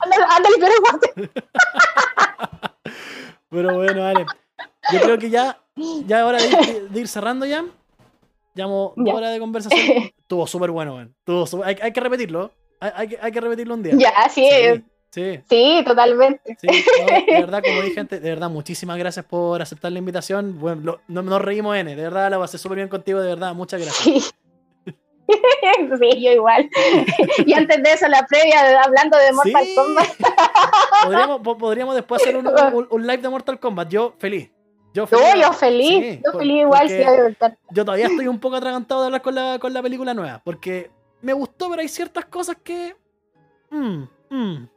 ¡Anda, 0.00 0.16
anda, 0.36 0.50
limpiar 0.50 0.72
el 0.72 0.80
guante! 0.80 1.30
Pero 3.50 3.74
bueno, 3.76 4.00
vale. 4.02 4.26
Yo 4.92 5.00
creo 5.00 5.18
que 5.18 5.30
ya, 5.30 5.56
ya 6.06 6.18
es 6.18 6.24
hora 6.24 6.38
de 6.38 6.48
ir, 6.48 6.88
de 6.90 7.00
ir 7.00 7.08
cerrando 7.08 7.46
ya. 7.46 7.64
Llevamos 8.54 8.92
dos 8.96 9.06
Ya. 9.06 9.14
horas 9.14 9.32
de 9.32 9.38
conversación. 9.40 9.80
Estuvo 10.18 10.46
súper 10.46 10.70
bueno, 10.70 10.94
weón. 10.94 11.14
Estuvo 11.18 11.46
súper- 11.46 11.66
hay, 11.68 11.76
hay 11.82 11.92
que 11.92 12.00
repetirlo. 12.00 12.52
Hay, 12.80 12.90
hay 12.94 13.08
que, 13.08 13.18
hay 13.20 13.32
que 13.32 13.40
repetirlo 13.40 13.74
un 13.74 13.82
día. 13.82 13.94
Ya, 13.96 14.28
sí, 14.28 14.48
Sí, 14.48 14.82
sí. 15.10 15.40
sí, 15.48 15.82
totalmente. 15.86 16.56
Sí, 16.60 16.66
no, 16.66 17.06
de 17.06 17.24
verdad, 17.40 17.62
como 17.64 17.82
dije 17.82 18.00
antes, 18.00 18.20
de 18.20 18.28
verdad, 18.30 18.50
muchísimas 18.50 18.98
gracias 18.98 19.24
por 19.24 19.62
aceptar 19.62 19.92
la 19.92 19.98
invitación. 20.00 20.58
Bueno, 20.58 20.80
lo- 20.82 21.00
no- 21.08 21.22
nos 21.22 21.40
reímos, 21.40 21.76
N. 21.76 21.94
De 21.94 22.02
verdad, 22.02 22.30
la 22.30 22.38
pasé 22.38 22.58
súper 22.58 22.76
bien 22.76 22.88
contigo, 22.88 23.20
de 23.20 23.28
verdad. 23.28 23.54
Muchas 23.54 23.80
gracias. 23.80 24.04
Sí. 24.04 24.30
Sí, 25.98 26.22
yo 26.22 26.32
igual. 26.32 26.68
Y 27.46 27.54
antes 27.54 27.82
de 27.82 27.92
eso, 27.92 28.06
la 28.08 28.26
previa, 28.26 28.82
hablando 28.82 29.16
de 29.16 29.32
Mortal 29.32 29.64
Sí. 29.64 29.74
Kombat. 29.74 30.08
Podríamos, 31.04 31.40
po- 31.40 31.56
podríamos 31.58 31.94
después 31.94 32.20
hacer 32.22 32.36
un, 32.36 32.46
un- 32.46 32.86
un 32.90 33.02
live 33.06 33.18
de 33.22 33.28
Mortal 33.30 33.58
Kombat. 33.58 33.88
Yo 33.88 34.14
feliz. 34.18 34.50
Yo 34.94 35.06
feliz. 35.08 35.26
Yo, 35.34 35.40
yo 35.42 35.52
feliz, 35.52 36.04
Sí, 36.04 36.20
yo 36.24 36.32
por- 36.32 36.40
feliz 36.40 36.60
igual, 36.62 36.88
sí. 36.88 36.96
Yo 37.70 37.84
todavía 37.84 38.06
estoy 38.06 38.28
un 38.28 38.38
poco 38.38 38.54
atragantado 38.56 39.00
de 39.02 39.06
hablar 39.06 39.22
con 39.22 39.34
la, 39.34 39.58
con 39.58 39.74
la 39.74 39.82
película 39.82 40.14
nueva. 40.14 40.40
Porque 40.44 40.90
me 41.20 41.32
gustó, 41.32 41.68
pero 41.68 41.82
hay 41.82 41.88
ciertas 41.88 42.24
cosas 42.26 42.56
que. 42.62 42.94
mm, 43.70 44.02
mm. 44.30 44.68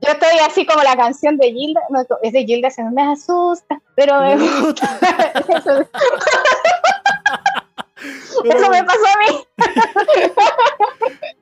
Yo 0.00 0.12
estoy 0.12 0.38
así 0.46 0.64
como 0.66 0.82
la 0.82 0.96
canción 0.96 1.36
de 1.38 1.52
Gilda, 1.52 1.80
no, 1.90 2.00
es 2.22 2.32
de 2.32 2.44
Gilda, 2.44 2.70
se 2.70 2.82
me 2.84 3.02
asusta, 3.02 3.80
pero 3.94 4.20
Me 4.20 4.36
gusta, 4.36 4.98
eso, 5.48 5.88
pero, 8.42 8.58
eso 8.58 8.70
me 8.70 8.84
pasó 8.84 9.00
a 9.06 9.18
mí. 9.18 9.26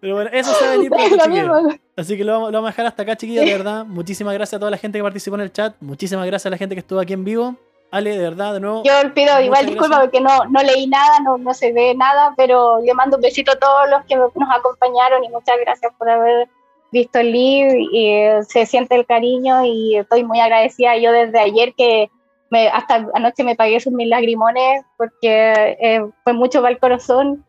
pero 0.00 0.14
bueno, 0.14 0.30
eso 0.32 0.54
se 0.54 0.64
va 0.64 0.70
a 0.72 0.76
venir 0.76 0.90
pronto. 0.90 1.76
Así 1.96 2.16
que 2.16 2.24
lo 2.24 2.32
vamos, 2.32 2.52
lo 2.52 2.58
vamos 2.58 2.68
a 2.68 2.72
dejar 2.72 2.86
hasta 2.86 3.02
acá, 3.02 3.16
chiquillos, 3.16 3.44
de 3.44 3.52
verdad. 3.52 3.84
Muchísimas 3.84 4.32
gracias 4.34 4.54
a 4.54 4.58
toda 4.60 4.70
la 4.70 4.78
gente 4.78 4.98
que 4.98 5.02
participó 5.02 5.34
en 5.36 5.42
el 5.42 5.52
chat. 5.52 5.74
Muchísimas 5.80 6.24
gracias 6.26 6.46
a 6.46 6.50
la 6.50 6.56
gente 6.56 6.74
que 6.76 6.80
estuvo 6.80 7.00
aquí 7.00 7.12
en 7.12 7.24
vivo. 7.24 7.56
Ale, 7.90 8.10
de 8.10 8.18
verdad, 8.18 8.54
de 8.54 8.60
nuevo. 8.60 8.82
Yo 8.84 8.92
pido 9.14 9.40
igual 9.40 9.66
disculpas 9.66 10.00
gracias. 10.00 10.10
porque 10.10 10.20
no, 10.20 10.44
no 10.50 10.62
leí 10.62 10.86
nada, 10.88 11.20
no, 11.20 11.38
no 11.38 11.54
se 11.54 11.72
ve 11.72 11.94
nada, 11.94 12.34
pero 12.36 12.80
le 12.80 12.92
mando 12.92 13.16
un 13.16 13.22
besito 13.22 13.52
a 13.52 13.56
todos 13.56 13.88
los 13.88 14.04
que 14.06 14.16
nos 14.16 14.32
acompañaron 14.50 15.22
y 15.22 15.28
muchas 15.28 15.56
gracias 15.60 15.92
por 15.96 16.10
haber 16.10 16.48
visto 16.90 17.18
el 17.20 17.32
live 17.32 17.76
y 17.92 18.08
eh, 18.08 18.38
se 18.48 18.66
siente 18.66 18.94
el 18.96 19.06
cariño 19.06 19.64
y 19.64 19.96
estoy 19.96 20.24
muy 20.24 20.40
agradecida 20.40 20.96
yo 20.96 21.10
desde 21.12 21.38
ayer 21.40 21.74
que 21.76 22.08
me, 22.50 22.68
hasta 22.68 23.06
anoche 23.14 23.42
me 23.42 23.56
pagué 23.56 23.80
sus 23.80 23.92
mil 23.92 24.10
lagrimones 24.10 24.84
porque 24.96 25.76
eh, 25.80 26.04
fue 26.24 26.32
mucho 26.32 26.60
para 26.62 26.72
el 26.72 26.78
corazón. 26.80 27.44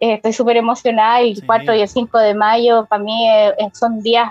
Eh, 0.00 0.14
estoy 0.14 0.32
súper 0.34 0.56
emocionada 0.58 1.20
el 1.20 1.36
Sí. 1.36 1.42
4 1.46 1.74
y 1.74 1.80
el 1.80 1.88
5 1.88 2.18
de 2.18 2.34
mayo 2.34 2.84
para 2.86 3.02
mí 3.02 3.28
eh, 3.30 3.54
eh, 3.58 3.70
son 3.72 4.02
días 4.02 4.30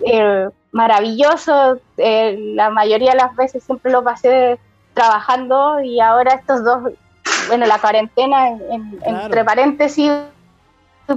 eh, 0.00 0.48
maravillosos. 0.72 1.78
La 1.96 2.70
mayoría 2.70 3.12
de 3.12 3.18
las 3.18 3.36
veces 3.36 3.62
siempre 3.64 3.92
lo 3.92 4.02
pasé 4.02 4.58
trabajando 4.94 5.80
y 5.82 6.00
ahora 6.00 6.34
estos 6.34 6.64
dos, 6.64 6.92
bueno, 7.48 7.66
la 7.66 7.78
cuarentena 7.78 8.48
en- 8.48 8.98
Claro. 9.00 9.24
entre 9.24 9.44
paréntesis 9.44 10.10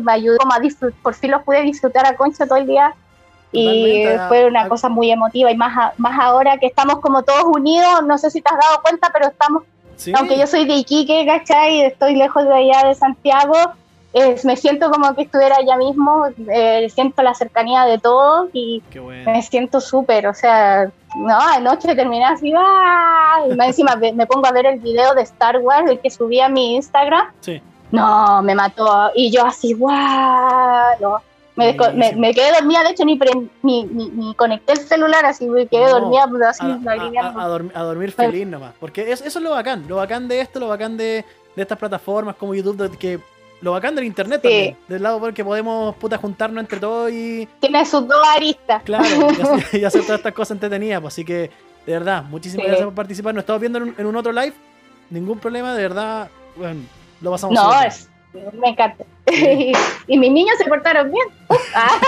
me 0.04 0.12
ayudó 0.12 0.38
como 0.40 0.54
a 0.54 0.60
disfrutar, 0.60 1.00
por 1.02 1.14
fin 1.14 1.32
los 1.32 1.44
pude 1.44 1.62
disfrutar 1.62 2.06
a 2.06 2.16
Concha 2.16 2.46
todo 2.46 2.58
el 2.58 2.68
día 2.68 2.94
y 3.54 3.64
Totalmente, 4.04 4.20
fue 4.28 4.46
una 4.46 4.64
a- 4.64 4.68
cosa 4.68 4.90
muy 4.90 5.10
emotiva 5.10 5.50
y 5.52 5.56
más, 5.56 5.78
a- 5.78 5.94
más 5.98 6.20
ahora 6.20 6.58
que 6.58 6.68
estamos 6.68 7.00
como 7.00 7.24
todos 7.24 7.46
unidos, 7.46 8.04
no 8.06 8.18
sé 8.18 8.30
si 8.30 8.42
te 8.42 8.50
has 8.54 8.60
dado 8.60 8.82
cuenta, 8.82 9.10
pero 9.14 9.28
estamos 9.28 9.64
Sí, 9.96 10.14
aunque 10.16 10.38
yo 10.38 10.46
soy 10.46 10.66
de 10.68 10.76
Iquique, 10.76 11.26
¿cachai? 11.26 11.82
Estoy 11.82 12.16
lejos 12.16 12.44
de 12.46 12.54
allá 12.54 12.88
de 12.88 12.94
Santiago, 12.94 13.56
eh, 14.14 14.36
me 14.44 14.56
siento 14.56 14.92
como 14.92 15.16
que 15.16 15.24
estuviera 15.24 15.56
allá 15.56 15.76
mismo, 15.78 16.26
eh, 16.54 16.88
siento 16.94 17.24
la 17.24 17.34
cercanía 17.34 17.84
de 17.86 17.98
todos 17.98 18.50
y 18.54 18.84
bueno. 18.94 19.32
me 19.32 19.42
siento 19.42 19.82
súper, 19.82 20.28
o 20.28 20.36
sea, 20.36 20.92
no, 21.18 21.40
anoche 21.40 21.96
terminé 21.96 22.26
así, 22.26 22.54
¡ah! 22.58 23.42
y 23.50 23.56
más 23.56 23.68
encima 23.68 23.96
me, 23.96 24.26
pongo 24.28 24.48
a 24.48 24.52
ver 24.52 24.66
el 24.66 24.80
video 24.80 25.14
de 25.16 25.22
Star 25.24 25.58
Wars, 25.60 25.90
el 25.90 26.00
que 26.00 26.10
subí 26.10 26.40
a 26.40 26.50
mi 26.50 26.76
Instagram, 26.76 27.28
Sí. 27.40 27.62
no, 27.92 28.42
me 28.44 28.56
mató, 28.56 29.12
y 29.16 29.32
yo 29.32 29.46
así, 29.46 29.74
¡guau! 29.74 30.96
No. 31.02 31.22
Me, 31.56 31.76
me, 31.96 32.14
me 32.14 32.34
quedé 32.36 32.52
dormida, 32.52 32.84
de 32.84 32.92
hecho 32.92 33.04
ni, 33.04 33.16
pre- 33.16 33.32
ni, 33.64 33.84
ni, 33.86 34.10
ni 34.10 34.36
conecté 34.36 34.74
el 34.74 34.78
celular, 34.80 35.26
así 35.26 35.48
me 35.50 35.66
quedé 35.66 35.86
No, 35.86 36.00
dormida, 36.02 36.28
pues, 36.30 36.44
así, 36.44 36.64
a, 36.64 36.92
a- 36.92 37.26
a- 37.26 37.46
a 37.46 37.48
dorm- 37.50 37.72
a 37.74 37.82
dormir 37.82 38.12
feliz 38.12 38.46
nomás. 38.46 38.74
Porque 38.80 39.12
es- 39.12 39.22
eso 39.22 39.40
es 39.40 39.44
lo 39.44 39.50
bacán. 39.50 39.86
Lo 39.88 39.96
bacán 39.96 40.28
de 40.28 40.40
esto, 40.40 40.60
lo 40.60 40.68
bacán 40.68 40.98
de, 40.98 41.26
de 41.56 41.62
estas 41.64 41.80
plataformas 41.80 42.36
como 42.36 42.54
YouTube, 42.54 42.96
que 43.00 43.20
lo 43.62 43.72
bacán 43.72 43.96
del 43.96 44.06
internet 44.06 44.42
Sí. 44.42 44.48
también. 44.48 44.78
Del 44.88 45.04
lado 45.04 45.20
porque 45.20 45.44
podemos 45.44 45.96
puta 45.96 46.18
juntarnos 46.18 46.62
entre 46.62 46.80
todos 46.80 47.12
y, 47.12 47.48
Tiene 47.60 47.86
sus 47.86 48.08
dos 48.08 48.22
aristas. 48.36 48.84
claro, 48.84 49.06
y 49.74 49.84
hacer, 49.84 50.02
todas 50.04 50.20
estas 50.20 50.34
cosas 50.34 50.52
entretenidas. 50.52 51.02
Pues, 51.02 51.14
así 51.14 51.26
que, 51.26 51.50
de 51.86 51.94
verdad, 51.94 52.24
muchísimas 52.24 52.64
Sí. 52.66 52.68
gracias 52.70 52.86
por 52.86 52.96
participar. 52.96 53.34
Nos 53.34 53.42
estamos 53.44 53.60
viendo 53.60 53.78
en 53.80 53.84
un, 53.86 53.96
en 53.98 54.06
un 54.06 54.16
otro 54.16 54.32
live. 54.32 54.54
Ningún 55.10 55.40
problema, 55.40 55.74
de 55.74 55.82
verdad. 55.82 56.30
Bueno, 56.56 56.82
lo 57.22 57.32
pasamos 57.32 57.56
No, 57.56 57.82
es, 57.82 58.10
me 58.60 58.70
encanta. 58.70 59.04
Y 60.10 60.18
mis 60.18 60.32
niños 60.32 60.56
se 60.58 60.64
portaron 60.66 61.12
bien. 61.12 61.28
Ah. 61.76 62.00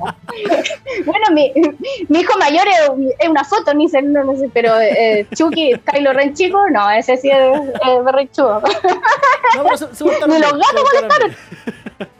bueno, 1.04 1.26
mi, 1.32 1.52
mi 2.08 2.20
hijo 2.20 2.36
mayor 2.38 2.66
es, 2.66 2.90
es 3.20 3.28
una 3.28 3.44
foto, 3.44 3.72
ni 3.74 3.88
sé, 3.88 4.02
no, 4.02 4.24
no 4.24 4.36
sé, 4.36 4.50
pero 4.52 4.78
eh, 4.80 5.26
Chucky, 5.34 5.74
Kylo 5.92 6.12
Ren 6.12 6.34
chico, 6.34 6.58
no, 6.70 6.90
ese 6.90 7.16
sí 7.16 7.30
es, 7.30 7.60
es 7.60 8.04
berrinchudo. 8.04 8.60
No, 9.56 9.62
pero 9.64 9.76
se, 9.76 9.94
se 9.94 10.04
portaron 10.04 10.30
Ni 10.34 10.40
los 10.40 10.52
gatos 10.52 10.84
bien. 10.92 11.36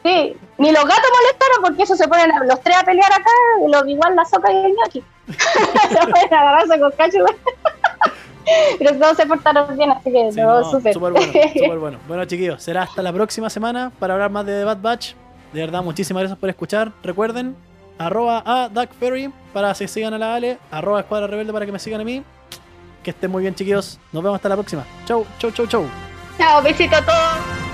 Sí, 0.04 0.36
ni 0.58 0.70
los 0.72 0.84
gatos 0.84 1.10
molestaron 1.20 1.62
porque 1.62 1.82
eso 1.82 1.96
se 1.96 2.06
ponen 2.08 2.30
a- 2.32 2.44
los 2.44 2.60
tres 2.62 2.76
a 2.76 2.84
pelear 2.84 3.12
acá, 3.12 3.30
los 3.68 3.88
igual 3.88 4.14
la 4.16 4.24
soca 4.24 4.52
y 4.52 4.56
el 4.66 4.72
ñoqui. 4.76 5.04
se 5.28 6.06
pueden 6.06 6.34
agarrarse 6.34 6.78
con 6.80 6.90
cacho. 6.92 7.18
Pero 8.78 8.98
todos 8.98 9.16
se 9.16 9.26
portaron 9.26 9.76
bien, 9.76 9.90
así 9.90 10.10
que 10.10 10.32
Sí, 10.32 10.40
no, 10.40 10.60
no, 10.60 10.70
súper. 10.70 10.94
súper 10.94 11.12
bueno, 11.12 11.32
súper 11.54 11.78
bueno. 11.78 11.98
Bueno, 12.08 12.24
chiquillos, 12.24 12.62
será 12.62 12.82
hasta 12.82 13.02
la 13.02 13.12
próxima 13.12 13.50
semana 13.50 13.92
para 13.98 14.14
hablar 14.14 14.30
más 14.30 14.46
de 14.46 14.58
The 14.58 14.64
Bad 14.64 14.78
Batch. 14.80 15.14
De 15.52 15.60
verdad, 15.60 15.82
muchísimas 15.82 16.22
gracias 16.22 16.38
por 16.38 16.48
escuchar. 16.48 16.92
Recuerden, 17.02 17.56
arroba 17.98 18.42
a 18.46 18.68
Duck 18.68 18.90
Ferry 18.98 19.32
para 19.52 19.74
que 19.74 19.88
sigan 19.88 20.14
a 20.14 20.18
la 20.18 20.34
Ale, 20.34 20.58
arroba 20.70 21.00
Escuadra 21.00 21.26
Rebelde 21.26 21.52
para 21.52 21.66
que 21.66 21.72
me 21.72 21.78
sigan 21.78 22.00
a 22.00 22.04
mí. 22.04 22.22
Que 23.02 23.10
estén 23.10 23.30
muy 23.30 23.42
bien, 23.42 23.54
chiquillos. 23.54 23.98
Nos 24.12 24.22
vemos 24.22 24.36
hasta 24.36 24.48
la 24.48 24.56
próxima. 24.56 24.84
Chau, 25.06 25.26
chau, 25.38 25.50
chau, 25.50 25.66
chau. 25.66 25.84
Chao, 26.38 26.62
besito 26.62 26.96
a 26.96 27.02
todos. 27.04 27.69